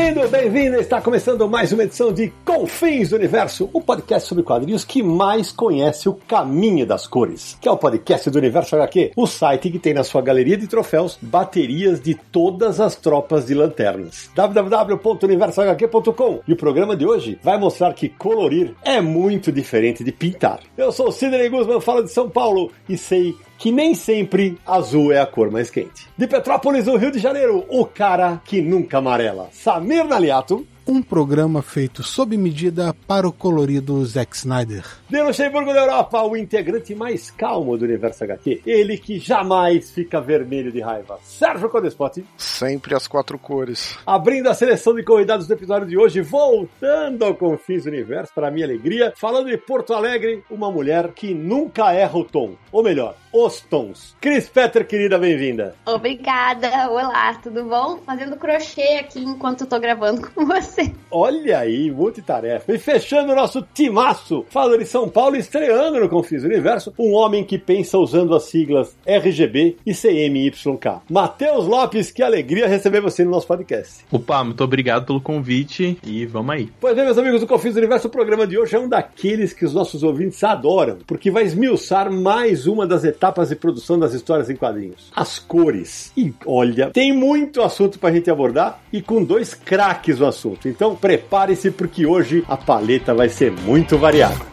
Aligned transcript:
Bem-vindo, 0.00 0.28
bem-vinda! 0.28 0.80
Está 0.80 0.98
começando 0.98 1.46
mais 1.46 1.72
uma 1.72 1.82
edição 1.82 2.10
de 2.10 2.32
Confins 2.42 3.10
do 3.10 3.16
Universo, 3.16 3.68
o 3.70 3.82
podcast 3.82 4.26
sobre 4.26 4.42
quadrinhos 4.42 4.82
que 4.82 5.02
mais 5.02 5.52
conhece 5.52 6.08
o 6.08 6.14
caminho 6.14 6.86
das 6.86 7.06
cores, 7.06 7.58
que 7.60 7.68
é 7.68 7.70
o 7.70 7.76
podcast 7.76 8.30
do 8.30 8.38
Universo 8.38 8.76
HQ, 8.76 9.12
o 9.14 9.26
site 9.26 9.70
que 9.70 9.78
tem 9.78 9.92
na 9.92 10.02
sua 10.02 10.22
galeria 10.22 10.56
de 10.56 10.66
troféus 10.66 11.18
baterias 11.20 12.00
de 12.00 12.14
todas 12.14 12.80
as 12.80 12.96
tropas 12.96 13.44
de 13.44 13.52
lanternas. 13.52 14.30
www.universohq.com 14.34 16.40
E 16.48 16.52
o 16.54 16.56
programa 16.56 16.96
de 16.96 17.04
hoje 17.04 17.38
vai 17.42 17.58
mostrar 17.58 17.92
que 17.92 18.08
colorir 18.08 18.74
é 18.82 19.02
muito 19.02 19.52
diferente 19.52 20.02
de 20.02 20.12
pintar. 20.12 20.60
Eu 20.78 20.92
sou 20.92 21.08
o 21.08 21.12
Sidney 21.12 21.50
Guzman, 21.50 21.78
falo 21.78 22.02
de 22.02 22.10
São 22.10 22.30
Paulo 22.30 22.72
e 22.88 22.96
sei 22.96 23.36
que 23.60 23.70
nem 23.70 23.94
sempre 23.94 24.58
azul 24.66 25.12
é 25.12 25.20
a 25.20 25.26
cor 25.26 25.50
mais 25.50 25.68
quente. 25.68 26.08
De 26.16 26.26
Petrópolis, 26.26 26.86
no 26.86 26.96
Rio 26.96 27.12
de 27.12 27.18
Janeiro, 27.18 27.66
o 27.68 27.84
cara 27.84 28.40
que 28.42 28.62
nunca 28.62 28.96
amarela. 28.96 29.50
Samir 29.52 29.89
Naliato. 29.90 30.64
Um 30.86 31.02
programa 31.02 31.62
feito 31.62 32.02
sob 32.02 32.36
medida 32.36 32.94
para 33.06 33.28
o 33.28 33.32
colorido 33.32 34.04
Zack 34.04 34.36
Snyder. 34.36 34.84
De 35.08 35.22
Luxemburgo 35.22 35.72
da 35.72 35.80
Europa, 35.80 36.22
o 36.22 36.36
integrante 36.36 36.94
mais 36.94 37.30
calmo 37.30 37.76
do 37.76 37.84
universo 37.84 38.24
HQ. 38.24 38.62
Ele 38.66 38.96
que 38.96 39.18
jamais 39.18 39.90
fica 39.90 40.20
vermelho 40.20 40.72
de 40.72 40.80
raiva. 40.80 41.18
Sérgio 41.22 41.68
Codespot. 41.68 42.24
Sempre 42.36 42.94
as 42.94 43.06
quatro 43.06 43.38
cores. 43.38 43.96
Abrindo 44.06 44.48
a 44.48 44.54
seleção 44.54 44.94
de 44.94 45.04
convidados 45.04 45.46
do 45.46 45.54
episódio 45.54 45.86
de 45.86 45.98
hoje, 45.98 46.22
voltando 46.22 47.24
ao 47.24 47.34
Confins 47.34 47.84
do 47.84 47.90
Universo, 47.90 48.32
para 48.34 48.50
minha 48.50 48.66
alegria, 48.66 49.12
falando 49.16 49.48
de 49.48 49.58
Porto 49.58 49.92
Alegre, 49.92 50.42
uma 50.50 50.72
mulher 50.72 51.12
que 51.12 51.34
nunca 51.34 51.92
erra 51.92 52.18
o 52.18 52.24
tom. 52.24 52.54
Ou 52.72 52.82
melhor, 52.82 53.14
os 53.32 53.60
tons. 53.60 54.16
Cris 54.20 54.48
Petter, 54.48 54.86
querida, 54.86 55.16
bem-vinda. 55.18 55.74
Obrigada. 55.86 56.90
Olá, 56.90 57.34
tudo 57.34 57.64
bom? 57.64 57.98
Fazendo 58.04 58.36
crochê 58.36 58.98
aqui 58.98 59.20
enquanto 59.20 59.62
eu 59.62 59.66
tô 59.66 59.78
gravando 59.78 60.28
com 60.34 60.46
você. 60.46 60.92
Olha 61.10 61.60
aí, 61.60 61.90
multitarefa. 61.90 62.72
E 62.72 62.78
fechando 62.78 63.32
o 63.32 63.36
nosso 63.36 63.62
timaço, 63.72 64.44
fala 64.50 64.76
de 64.76 64.84
São 64.84 65.08
Paulo, 65.08 65.36
estreando 65.36 66.00
no 66.00 66.08
Confis 66.08 66.42
Universo, 66.42 66.92
um 66.98 67.12
homem 67.12 67.44
que 67.44 67.58
pensa 67.58 67.98
usando 67.98 68.34
as 68.34 68.44
siglas 68.44 68.96
RGB 69.06 69.76
e 69.86 69.94
CMYK. 69.94 71.00
Matheus 71.08 71.66
Lopes, 71.66 72.10
que 72.10 72.22
alegria 72.22 72.66
receber 72.66 73.00
você 73.00 73.24
no 73.24 73.30
nosso 73.30 73.46
podcast. 73.46 74.04
Opa, 74.10 74.42
muito 74.42 74.62
obrigado 74.64 75.06
pelo 75.06 75.20
convite 75.20 75.98
e 76.04 76.26
vamos 76.26 76.54
aí. 76.54 76.68
Pois 76.80 76.96
bem, 76.96 77.04
meus 77.04 77.18
amigos 77.18 77.40
do 77.40 77.46
Confis 77.46 77.76
Universo, 77.76 78.08
o 78.08 78.10
programa 78.10 78.46
de 78.46 78.58
hoje 78.58 78.74
é 78.74 78.78
um 78.78 78.88
daqueles 78.88 79.52
que 79.52 79.64
os 79.64 79.72
nossos 79.72 80.02
ouvintes 80.02 80.42
adoram, 80.42 80.98
porque 81.06 81.30
vai 81.30 81.44
esmiuçar 81.44 82.10
mais 82.10 82.66
uma 82.66 82.86
das 82.86 83.04
etapas 83.04 83.19
de 83.48 83.56
produção 83.56 83.98
das 83.98 84.14
histórias 84.14 84.48
em 84.48 84.56
quadrinhos. 84.56 85.12
As 85.14 85.38
cores. 85.38 86.10
E 86.16 86.32
olha, 86.46 86.90
tem 86.90 87.12
muito 87.12 87.62
assunto 87.62 87.98
pra 87.98 88.10
gente 88.10 88.30
abordar 88.30 88.80
e 88.92 89.02
com 89.02 89.22
dois 89.22 89.54
craques 89.54 90.18
no 90.18 90.26
assunto. 90.26 90.68
Então 90.68 90.96
prepare-se 90.96 91.70
porque 91.70 92.06
hoje 92.06 92.44
a 92.48 92.56
paleta 92.56 93.14
vai 93.14 93.28
ser 93.28 93.52
muito 93.52 93.98
variada. 93.98 94.50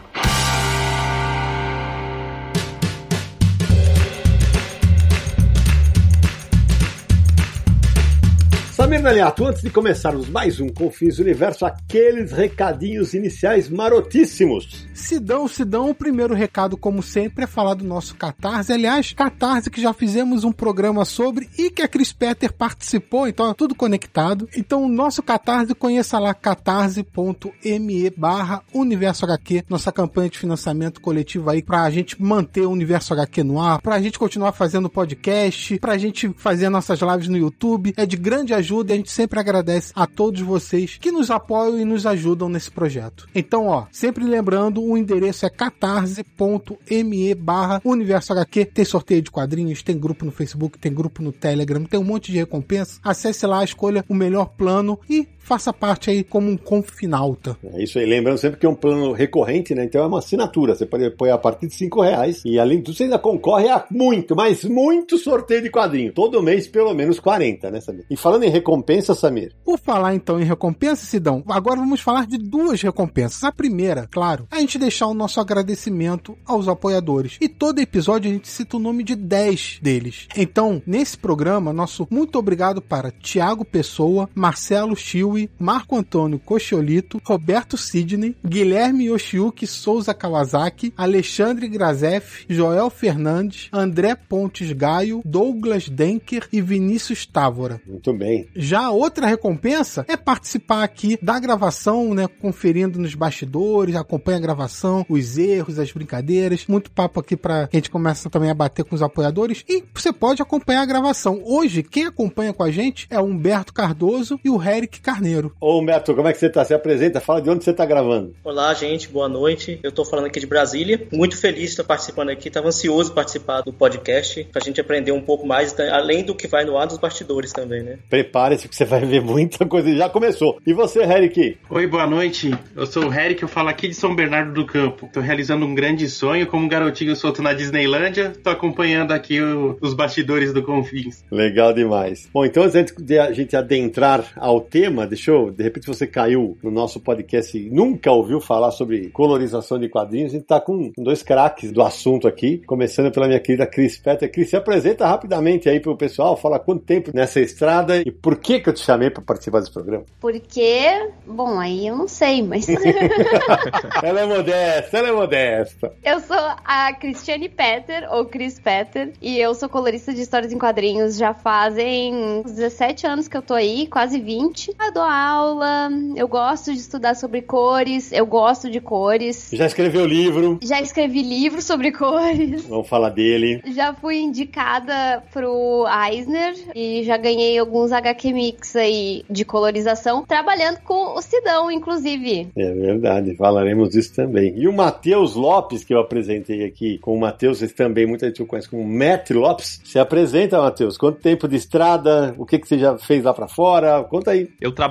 Samir 8.88 9.02
Naliato, 9.02 9.44
antes 9.44 9.60
de 9.60 9.68
começarmos 9.68 10.30
mais 10.30 10.60
um 10.60 10.70
Confins 10.70 11.18
Universo, 11.18 11.66
aqueles 11.66 12.32
recadinhos 12.32 13.12
iniciais 13.12 13.68
marotíssimos. 13.68 14.86
Sidão, 14.94 15.46
Sidão, 15.46 15.90
o 15.90 15.94
primeiro 15.94 16.32
recado, 16.32 16.74
como 16.74 17.02
sempre, 17.02 17.44
é 17.44 17.46
falar 17.46 17.74
do 17.74 17.84
nosso 17.84 18.14
Catarse. 18.14 18.72
Aliás, 18.72 19.12
Catarse 19.12 19.68
que 19.68 19.78
já 19.78 19.92
fizemos 19.92 20.42
um 20.42 20.50
programa 20.50 21.04
sobre 21.04 21.50
e 21.58 21.68
que 21.68 21.82
a 21.82 21.88
Chris 21.88 22.14
Petter 22.14 22.50
participou, 22.50 23.28
então 23.28 23.50
é 23.50 23.52
tudo 23.52 23.74
conectado. 23.74 24.48
Então, 24.56 24.82
o 24.82 24.88
nosso 24.88 25.22
Catarse, 25.22 25.74
conheça 25.74 26.18
lá 26.18 26.32
catarse.me 26.32 28.10
barra 28.16 28.62
Universo 28.72 29.26
HQ, 29.26 29.64
nossa 29.68 29.92
campanha 29.92 30.30
de 30.30 30.38
financiamento 30.38 30.98
coletivo 31.02 31.50
aí 31.50 31.62
pra 31.62 31.90
gente 31.90 32.20
manter 32.20 32.62
o 32.62 32.70
Universo 32.70 33.12
HQ 33.12 33.44
no 33.44 33.60
ar, 33.60 33.82
pra 33.82 34.00
gente 34.00 34.18
continuar 34.18 34.52
fazendo 34.52 34.88
podcast, 34.88 35.78
pra 35.78 35.98
gente 35.98 36.32
fazer 36.38 36.70
nossas 36.70 37.00
lives 37.00 37.28
no 37.28 37.36
YouTube. 37.36 37.92
É 37.94 38.06
de 38.06 38.16
grande 38.16 38.54
ajuda 38.54 38.77
e 38.86 38.92
a 38.92 38.96
gente 38.96 39.10
sempre 39.10 39.38
agradece 39.40 39.92
a 39.94 40.06
todos 40.06 40.40
vocês 40.40 40.96
que 41.00 41.10
nos 41.10 41.30
apoiam 41.30 41.78
e 41.78 41.84
nos 41.84 42.06
ajudam 42.06 42.48
nesse 42.48 42.70
projeto. 42.70 43.26
Então, 43.34 43.66
ó, 43.66 43.86
sempre 43.90 44.24
lembrando, 44.24 44.82
o 44.82 44.96
endereço 44.96 45.46
é 45.46 45.50
catarse.me 45.50 47.34
barra 47.34 47.80
Universo 47.84 48.32
HQ. 48.32 48.66
Tem 48.66 48.84
sorteio 48.84 49.22
de 49.22 49.30
quadrinhos, 49.30 49.82
tem 49.82 49.98
grupo 49.98 50.24
no 50.24 50.32
Facebook, 50.32 50.78
tem 50.78 50.92
grupo 50.92 51.22
no 51.22 51.32
Telegram, 51.32 51.84
tem 51.84 51.98
um 51.98 52.04
monte 52.04 52.32
de 52.32 52.38
recompensa. 52.38 53.00
Acesse 53.02 53.46
lá, 53.46 53.64
escolha 53.64 54.04
o 54.08 54.14
melhor 54.14 54.46
plano 54.56 54.98
e 55.08 55.26
faça 55.48 55.72
parte 55.72 56.10
aí 56.10 56.22
como 56.22 56.50
um 56.50 56.58
confinalta. 56.58 57.56
É 57.72 57.82
isso 57.82 57.98
aí, 57.98 58.04
lembrando 58.04 58.36
sempre 58.36 58.60
que 58.60 58.66
é 58.66 58.68
um 58.68 58.74
plano 58.74 59.12
recorrente, 59.12 59.74
né? 59.74 59.84
Então 59.84 60.02
é 60.02 60.06
uma 60.06 60.18
assinatura. 60.18 60.74
Você 60.74 60.84
pode 60.84 61.06
apoiar 61.06 61.36
a 61.36 61.38
partir 61.38 61.68
de 61.68 61.74
5 61.74 62.02
reais. 62.02 62.42
E 62.44 62.58
além 62.58 62.82
disso, 62.82 62.98
você 62.98 63.04
ainda 63.04 63.18
concorre 63.18 63.68
a 63.68 63.86
muito, 63.90 64.36
mas 64.36 64.62
muito 64.62 65.16
sorteio 65.16 65.62
de 65.62 65.70
quadrinho. 65.70 66.12
Todo 66.12 66.42
mês, 66.42 66.68
pelo 66.68 66.92
menos 66.92 67.18
40, 67.18 67.70
né, 67.70 67.80
Samir? 67.80 68.04
E 68.10 68.16
falando 68.16 68.44
em 68.44 68.50
recompensa, 68.50 69.14
Samir. 69.14 69.54
Por 69.64 69.78
falar 69.78 70.14
então 70.14 70.38
em 70.38 70.44
recompensa, 70.44 71.06
Sidão, 71.06 71.42
agora 71.48 71.80
vamos 71.80 72.02
falar 72.02 72.26
de 72.26 72.36
duas 72.36 72.82
recompensas. 72.82 73.42
A 73.42 73.50
primeira, 73.50 74.06
claro, 74.10 74.46
é 74.52 74.56
a 74.56 74.60
gente 74.60 74.78
deixar 74.78 75.06
o 75.06 75.14
nosso 75.14 75.40
agradecimento 75.40 76.36
aos 76.44 76.68
apoiadores. 76.68 77.38
E 77.40 77.48
todo 77.48 77.78
episódio 77.78 78.30
a 78.30 78.34
gente 78.34 78.48
cita 78.48 78.76
o 78.76 78.80
nome 78.80 79.02
de 79.02 79.16
10 79.16 79.78
deles. 79.80 80.28
Então, 80.36 80.82
nesse 80.86 81.16
programa, 81.16 81.72
nosso 81.72 82.06
muito 82.10 82.38
obrigado 82.38 82.82
para 82.82 83.10
Tiago 83.10 83.64
Pessoa, 83.64 84.28
Marcelo 84.34 84.94
Chiu 84.94 85.37
Marco 85.58 85.96
Antônio 85.96 86.38
Cocholito, 86.38 87.20
Roberto 87.24 87.76
Sidney, 87.76 88.34
Guilherme 88.44 89.06
Yoshiuki 89.06 89.66
Souza 89.66 90.14
Kawasaki, 90.14 90.92
Alexandre 90.96 91.68
Grazef, 91.68 92.46
Joel 92.48 92.88
Fernandes, 92.90 93.68
André 93.72 94.14
Pontes 94.14 94.72
Gaio, 94.72 95.20
Douglas 95.24 95.88
Denker 95.88 96.48
e 96.52 96.60
Vinícius 96.60 97.26
Távora. 97.26 97.80
Muito 97.86 98.12
bem. 98.12 98.48
Já 98.56 98.86
a 98.86 98.90
outra 98.90 99.26
recompensa 99.26 100.04
é 100.08 100.16
participar 100.16 100.82
aqui 100.82 101.18
da 101.20 101.38
gravação, 101.38 102.14
né, 102.14 102.26
conferindo 102.26 102.98
nos 102.98 103.14
bastidores, 103.14 103.96
acompanha 103.96 104.38
a 104.38 104.40
gravação, 104.40 105.04
os 105.08 105.36
erros, 105.36 105.78
as 105.78 105.92
brincadeiras, 105.92 106.66
muito 106.66 106.90
papo 106.90 107.20
aqui 107.20 107.36
para 107.36 107.68
que 107.68 107.76
a 107.76 107.78
gente 107.80 107.90
começa 107.90 108.30
também 108.30 108.50
a 108.50 108.54
bater 108.54 108.84
com 108.84 108.94
os 108.94 109.02
apoiadores 109.02 109.64
e 109.68 109.84
você 109.94 110.12
pode 110.12 110.42
acompanhar 110.42 110.82
a 110.82 110.86
gravação. 110.86 111.40
Hoje, 111.44 111.82
quem 111.82 112.06
acompanha 112.06 112.52
com 112.52 112.62
a 112.62 112.70
gente 112.70 113.06
é 113.10 113.20
o 113.20 113.24
Humberto 113.24 113.72
Cardoso 113.72 114.40
e 114.44 114.50
o 114.50 114.62
Eric 114.62 115.00
Carneiro. 115.00 115.27
Ô, 115.60 115.78
Humberto, 115.78 116.14
como 116.14 116.28
é 116.28 116.32
que 116.32 116.38
você 116.38 116.48
tá? 116.48 116.64
Se 116.64 116.74
apresenta, 116.74 117.20
fala 117.20 117.42
de 117.42 117.50
onde 117.50 117.64
você 117.64 117.72
tá 117.72 117.84
gravando. 117.84 118.34
Olá, 118.44 118.72
gente, 118.74 119.08
boa 119.08 119.28
noite. 119.28 119.78
Eu 119.82 119.92
tô 119.92 120.04
falando 120.04 120.26
aqui 120.26 120.40
de 120.40 120.46
Brasília. 120.46 121.06
Muito 121.12 121.36
feliz 121.36 121.60
de 121.60 121.66
estar 121.66 121.84
participando 121.84 122.30
aqui. 122.30 122.50
Tava 122.50 122.68
ansioso 122.68 123.12
participar 123.12 123.62
do 123.62 123.72
podcast, 123.72 124.44
pra 124.52 124.62
gente 124.62 124.80
aprender 124.80 125.12
um 125.12 125.20
pouco 125.20 125.46
mais, 125.46 125.78
além 125.80 126.24
do 126.24 126.34
que 126.34 126.46
vai 126.46 126.64
no 126.64 126.78
ar 126.78 126.86
dos 126.86 126.98
bastidores 126.98 127.52
também, 127.52 127.82
né? 127.82 127.98
Prepare-se 128.08 128.68
que 128.68 128.76
você 128.76 128.84
vai 128.84 129.00
ver 129.00 129.20
muita 129.20 129.66
coisa. 129.66 129.94
Já 129.94 130.08
começou. 130.08 130.58
E 130.66 130.72
você, 130.72 131.00
Eric? 131.00 131.58
Oi, 131.70 131.86
boa 131.86 132.06
noite. 132.06 132.56
Eu 132.76 132.86
sou 132.86 133.08
o 133.08 133.12
Eric, 133.12 133.42
eu 133.42 133.48
falo 133.48 133.68
aqui 133.68 133.88
de 133.88 133.94
São 133.94 134.14
Bernardo 134.14 134.52
do 134.52 134.64
Campo. 134.64 135.08
Tô 135.12 135.20
realizando 135.20 135.66
um 135.66 135.74
grande 135.74 136.08
sonho 136.08 136.46
como 136.46 136.64
um 136.64 136.68
garotinho 136.68 137.16
solto 137.16 137.42
na 137.42 137.52
Disneylândia. 137.52 138.32
Tô 138.42 138.50
acompanhando 138.50 139.12
aqui 139.12 139.40
o, 139.40 139.76
os 139.80 139.94
bastidores 139.94 140.52
do 140.52 140.62
Confins. 140.62 141.24
Legal 141.30 141.72
demais. 141.72 142.28
Bom, 142.32 142.44
então 142.44 142.62
antes 142.62 142.94
de 142.96 143.18
a 143.18 143.32
gente 143.32 143.56
adentrar 143.56 144.24
ao 144.36 144.60
tema 144.60 145.06
deixou, 145.08 145.50
de 145.50 145.62
repente 145.62 145.86
você 145.86 146.06
caiu 146.06 146.56
no 146.62 146.70
nosso 146.70 147.00
podcast 147.00 147.56
e 147.56 147.70
nunca 147.70 148.10
ouviu 148.12 148.40
falar 148.40 148.70
sobre 148.70 149.08
colorização 149.10 149.78
de 149.78 149.88
quadrinhos, 149.88 150.32
a 150.32 150.36
gente 150.36 150.46
tá 150.46 150.60
com 150.60 150.92
dois 150.96 151.22
craques 151.22 151.72
do 151.72 151.82
assunto 151.82 152.28
aqui, 152.28 152.58
começando 152.66 153.10
pela 153.10 153.26
minha 153.26 153.40
querida 153.40 153.66
Cris 153.66 153.98
Petter. 153.98 154.30
Cris, 154.30 154.50
se 154.50 154.56
apresenta 154.56 155.06
rapidamente 155.06 155.68
aí 155.68 155.80
pro 155.80 155.96
pessoal, 155.96 156.36
fala 156.36 156.58
quanto 156.58 156.84
tempo 156.84 157.10
nessa 157.14 157.40
estrada 157.40 157.98
e 157.98 158.10
por 158.10 158.36
que 158.36 158.60
que 158.60 158.68
eu 158.68 158.74
te 158.74 158.80
chamei 158.80 159.10
para 159.10 159.22
participar 159.22 159.60
desse 159.60 159.72
programa. 159.72 160.04
Porque, 160.20 161.10
bom, 161.26 161.58
aí 161.58 161.86
eu 161.86 161.96
não 161.96 162.08
sei, 162.08 162.42
mas. 162.42 162.68
ela 164.02 164.20
é 164.20 164.26
modesta, 164.26 164.98
ela 164.98 165.08
é 165.08 165.12
modesta. 165.12 165.92
Eu 166.04 166.20
sou 166.20 166.36
a 166.64 166.92
Cristiane 166.94 167.48
Petter, 167.48 168.06
ou 168.10 168.26
Chris 168.26 168.58
Petter, 168.58 169.12
e 169.20 169.38
eu 169.38 169.54
sou 169.54 169.68
colorista 169.68 170.12
de 170.12 170.22
histórias 170.22 170.52
em 170.52 170.58
quadrinhos 170.58 171.16
já 171.16 171.34
fazem 171.34 172.14
uns 172.14 172.52
17 172.52 173.06
anos 173.06 173.28
que 173.28 173.36
eu 173.36 173.42
tô 173.42 173.54
aí, 173.54 173.86
quase 173.86 174.20
20. 174.20 174.74
Eu 174.80 174.92
dou 174.98 175.06
aula, 175.06 175.90
eu 176.16 176.26
gosto 176.26 176.72
de 176.72 176.78
estudar 176.80 177.14
sobre 177.14 177.40
cores, 177.40 178.10
eu 178.10 178.26
gosto 178.26 178.68
de 178.68 178.80
cores. 178.80 179.48
Já 179.52 179.64
escreveu 179.66 180.04
livro. 180.04 180.58
Já 180.60 180.80
escrevi 180.80 181.22
livro 181.22 181.62
sobre 181.62 181.92
cores. 181.92 182.64
Vamos 182.66 182.88
falar 182.88 183.10
dele. 183.10 183.62
Já 183.72 183.94
fui 183.94 184.18
indicada 184.18 185.22
pro 185.32 185.86
Eisner 185.86 186.52
e 186.74 187.04
já 187.04 187.16
ganhei 187.16 187.56
alguns 187.56 187.92
HQ 187.92 188.32
Mix 188.32 188.74
aí 188.74 189.24
de 189.30 189.44
colorização, 189.44 190.24
trabalhando 190.26 190.80
com 190.80 191.16
o 191.16 191.22
Sidão, 191.22 191.70
inclusive. 191.70 192.48
É 192.56 192.74
verdade, 192.74 193.36
falaremos 193.36 193.90
disso 193.90 194.16
também. 194.16 194.52
E 194.56 194.66
o 194.66 194.72
Matheus 194.72 195.36
Lopes, 195.36 195.84
que 195.84 195.94
eu 195.94 196.00
apresentei 196.00 196.64
aqui 196.64 196.98
com 196.98 197.14
o 197.14 197.20
Matheus, 197.20 197.62
esse 197.62 197.74
também 197.74 198.04
muita 198.04 198.26
gente 198.26 198.42
o 198.42 198.46
conhece 198.46 198.68
como 198.68 198.84
Matt 198.84 199.30
Lopes. 199.30 199.80
Se 199.84 199.96
apresenta, 199.96 200.60
Matheus. 200.60 200.98
Quanto 200.98 201.20
tempo 201.20 201.46
de 201.46 201.54
estrada? 201.54 202.34
O 202.36 202.44
que, 202.44 202.58
que 202.58 202.66
você 202.66 202.76
já 202.76 202.98
fez 202.98 203.22
lá 203.22 203.32
para 203.32 203.46
fora? 203.46 204.02
Conta 204.02 204.32
aí. 204.32 204.48
Eu 204.60 204.72
trabalho 204.72 204.87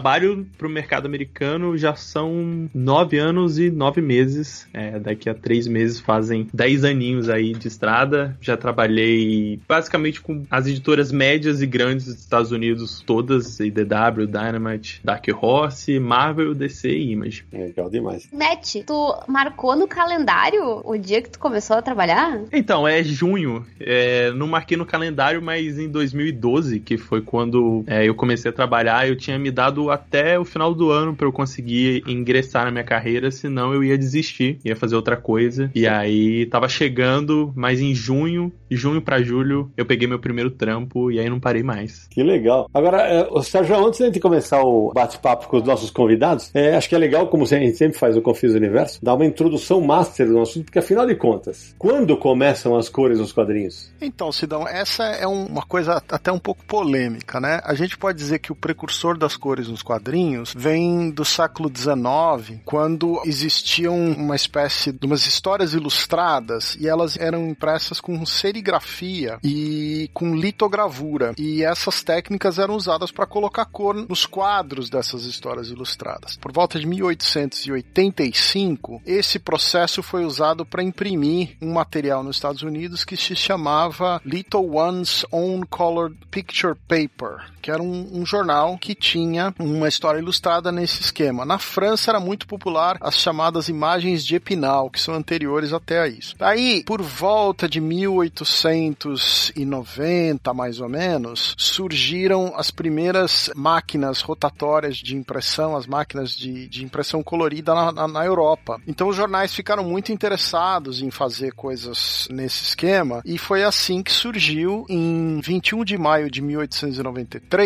pro 0.57 0.69
mercado 0.69 1.05
americano 1.05 1.77
já 1.77 1.95
são 1.95 2.69
nove 2.73 3.17
anos 3.17 3.59
e 3.59 3.69
nove 3.69 4.01
meses. 4.01 4.67
É, 4.73 4.99
daqui 4.99 5.29
a 5.29 5.33
três 5.33 5.67
meses 5.67 5.99
fazem 5.99 6.47
dez 6.53 6.83
aninhos 6.83 7.29
aí 7.29 7.53
de 7.53 7.67
estrada. 7.67 8.37
Já 8.41 8.57
trabalhei 8.57 9.59
basicamente 9.67 10.21
com 10.21 10.43
as 10.49 10.67
editoras 10.67 11.11
médias 11.11 11.61
e 11.61 11.65
grandes 11.65 12.05
dos 12.05 12.19
Estados 12.19 12.51
Unidos, 12.51 13.03
todas, 13.05 13.59
IDW, 13.59 14.27
Dynamite, 14.27 15.01
Dark 15.03 15.25
Horse, 15.41 15.99
Marvel, 15.99 16.53
DC 16.53 16.89
e 16.89 17.11
Image. 17.11 17.45
Legal 17.51 17.89
demais. 17.89 18.27
Matt, 18.31 18.75
tu 18.85 19.15
marcou 19.27 19.75
no 19.75 19.87
calendário 19.87 20.81
o 20.83 20.97
dia 20.97 21.21
que 21.21 21.29
tu 21.29 21.39
começou 21.39 21.77
a 21.77 21.81
trabalhar? 21.81 22.41
Então, 22.51 22.87
é 22.87 23.03
junho. 23.03 23.65
É, 23.79 24.31
não 24.31 24.47
marquei 24.47 24.77
no 24.77 24.85
calendário, 24.85 25.41
mas 25.41 25.77
em 25.79 25.89
2012, 25.89 26.79
que 26.79 26.97
foi 26.97 27.21
quando 27.21 27.83
é, 27.87 28.07
eu 28.07 28.15
comecei 28.15 28.49
a 28.49 28.53
trabalhar, 28.53 29.07
eu 29.07 29.15
tinha 29.15 29.37
me 29.37 29.51
dado 29.51 29.86
até 29.89 30.39
o 30.39 30.45
final 30.45 30.73
do 30.73 30.91
ano 30.91 31.15
para 31.15 31.27
eu 31.27 31.31
conseguir 31.31 32.03
ingressar 32.07 32.65
na 32.65 32.71
minha 32.71 32.83
carreira, 32.83 33.31
senão 33.31 33.73
eu 33.73 33.83
ia 33.83 33.97
desistir, 33.97 34.59
ia 34.63 34.75
fazer 34.75 34.95
outra 34.95 35.17
coisa. 35.17 35.71
E 35.73 35.87
aí 35.87 36.45
tava 36.47 36.67
chegando, 36.69 37.51
mas 37.55 37.81
em 37.81 37.93
junho, 37.93 38.51
junho 38.69 39.01
para 39.01 39.21
julho, 39.21 39.71
eu 39.77 39.85
peguei 39.85 40.07
meu 40.07 40.19
primeiro 40.19 40.51
trampo 40.51 41.11
e 41.11 41.19
aí 41.19 41.29
não 41.29 41.39
parei 41.39 41.63
mais. 41.63 42.07
Que 42.09 42.23
legal. 42.23 42.69
Agora, 42.73 43.01
é, 43.01 43.41
Sérgio, 43.41 43.75
antes 43.85 44.11
de 44.11 44.19
começar 44.19 44.61
o 44.61 44.91
bate-papo 44.93 45.47
com 45.47 45.57
os 45.57 45.63
nossos 45.63 45.89
convidados, 45.89 46.51
é, 46.53 46.75
acho 46.75 46.89
que 46.89 46.95
é 46.95 46.97
legal, 46.97 47.27
como 47.27 47.43
a 47.43 47.47
gente 47.47 47.77
sempre 47.77 47.97
faz 47.97 48.15
o 48.17 48.21
Confis 48.21 48.53
Universo, 48.53 48.99
dar 49.03 49.13
uma 49.13 49.25
introdução 49.25 49.81
master 49.81 50.27
do 50.27 50.41
assunto, 50.41 50.65
porque 50.65 50.79
afinal 50.79 51.05
de 51.05 51.15
contas, 51.15 51.75
quando 51.77 52.17
começam 52.17 52.75
as 52.75 52.89
cores 52.89 53.19
nos 53.19 53.31
quadrinhos? 53.31 53.91
Então, 54.01 54.31
Sidão, 54.31 54.67
essa 54.67 55.03
é 55.03 55.27
uma 55.27 55.61
coisa 55.61 56.01
até 56.09 56.31
um 56.31 56.39
pouco 56.39 56.65
polêmica, 56.65 57.39
né? 57.39 57.61
A 57.63 57.73
gente 57.73 57.97
pode 57.97 58.17
dizer 58.17 58.39
que 58.39 58.51
o 58.51 58.55
precursor 58.55 59.17
das 59.17 59.35
cores 59.35 59.67
nos 59.67 59.81
quadrinhos 59.81 60.53
vem 60.55 61.09
do 61.09 61.23
século 61.23 61.71
XIX, 61.73 62.59
quando 62.65 63.21
existiam 63.25 63.95
uma 64.11 64.35
espécie 64.35 64.91
de 64.91 65.05
umas 65.05 65.25
histórias 65.25 65.73
ilustradas 65.73 66.75
e 66.79 66.87
elas 66.87 67.17
eram 67.17 67.47
impressas 67.47 67.99
com 67.99 68.13
serigrafia 68.57 69.39
e 69.43 70.09
com 70.13 70.35
litogravura. 70.35 71.33
E 71.37 71.63
essas 71.63 72.03
técnicas 72.03 72.59
eram 72.59 72.75
usadas 72.75 73.11
para 73.11 73.25
colocar 73.25 73.63
cor 73.65 73.95
nos 73.95 74.25
quadros 74.25 74.89
dessas 74.89 75.23
histórias 75.25 75.69
ilustradas. 75.69 76.35
Por 76.37 76.51
volta 76.51 76.77
de 76.79 76.87
1885, 76.87 79.01
esse 79.05 79.39
processo 79.39 80.01
foi 80.01 80.25
usado 80.25 80.65
para 80.65 80.81
imprimir 80.83 81.55
um 81.61 81.73
material 81.73 82.23
nos 82.23 82.37
Estados 82.37 82.63
Unidos 82.63 83.05
que 83.05 83.15
se 83.15 83.35
chamava 83.35 84.19
Little 84.25 84.75
One's 84.75 85.23
Own 85.31 85.61
Colored 85.69 86.17
Picture 86.31 86.73
Paper, 86.87 87.51
que 87.67 87.71
era 87.71 87.83
um, 87.83 88.21
um, 88.21 88.25
jornal 88.25 88.77
que 88.77 88.95
tinha 88.95 89.53
uma 89.59 89.89
história 89.89 90.19
ilustrada 90.19 90.71
nesse 90.71 91.01
esquema. 91.01 91.43
Na 91.43 91.59
França 91.59 92.11
era 92.11 92.17
muito 92.17 92.47
popular 92.47 92.97
as 93.01 93.19
chamadas 93.19 93.67
imagens 93.67 94.25
de 94.25 94.37
Epinal, 94.37 94.89
que 94.89 95.01
são 95.01 95.13
anteriores 95.13 95.73
até 95.73 95.99
a 95.99 96.07
isso. 96.07 96.33
Aí, 96.39 96.81
por 96.85 97.01
volta 97.01 97.67
de 97.67 97.81
1890, 97.81 100.53
mais 100.53 100.79
ou 100.79 100.87
menos, 100.87 101.53
surgiram 101.57 102.53
as 102.55 102.71
primeiras 102.71 103.51
máquinas 103.53 104.21
rotatórias 104.21 104.95
de 104.95 105.17
impressão, 105.17 105.75
as 105.75 105.85
máquinas 105.85 106.31
de, 106.31 106.69
de 106.69 106.85
impressão 106.85 107.21
colorida 107.21 107.75
na, 107.75 107.91
na, 107.91 108.07
na 108.07 108.25
Europa. 108.25 108.79
Então 108.87 109.09
os 109.09 109.17
jornais 109.17 109.53
ficaram 109.53 109.83
muito 109.83 110.13
interessados 110.13 111.01
em 111.01 111.11
fazer 111.11 111.51
coisas 111.51 112.29
nesse 112.31 112.63
esquema 112.63 113.21
e 113.25 113.37
foi 113.37 113.65
assim 113.65 114.01
que 114.01 114.13
surgiu 114.13 114.85
em 114.87 115.41
21 115.41 115.83
de 115.83 115.97
maio 115.97 116.31
de 116.31 116.41
1893 116.41 117.56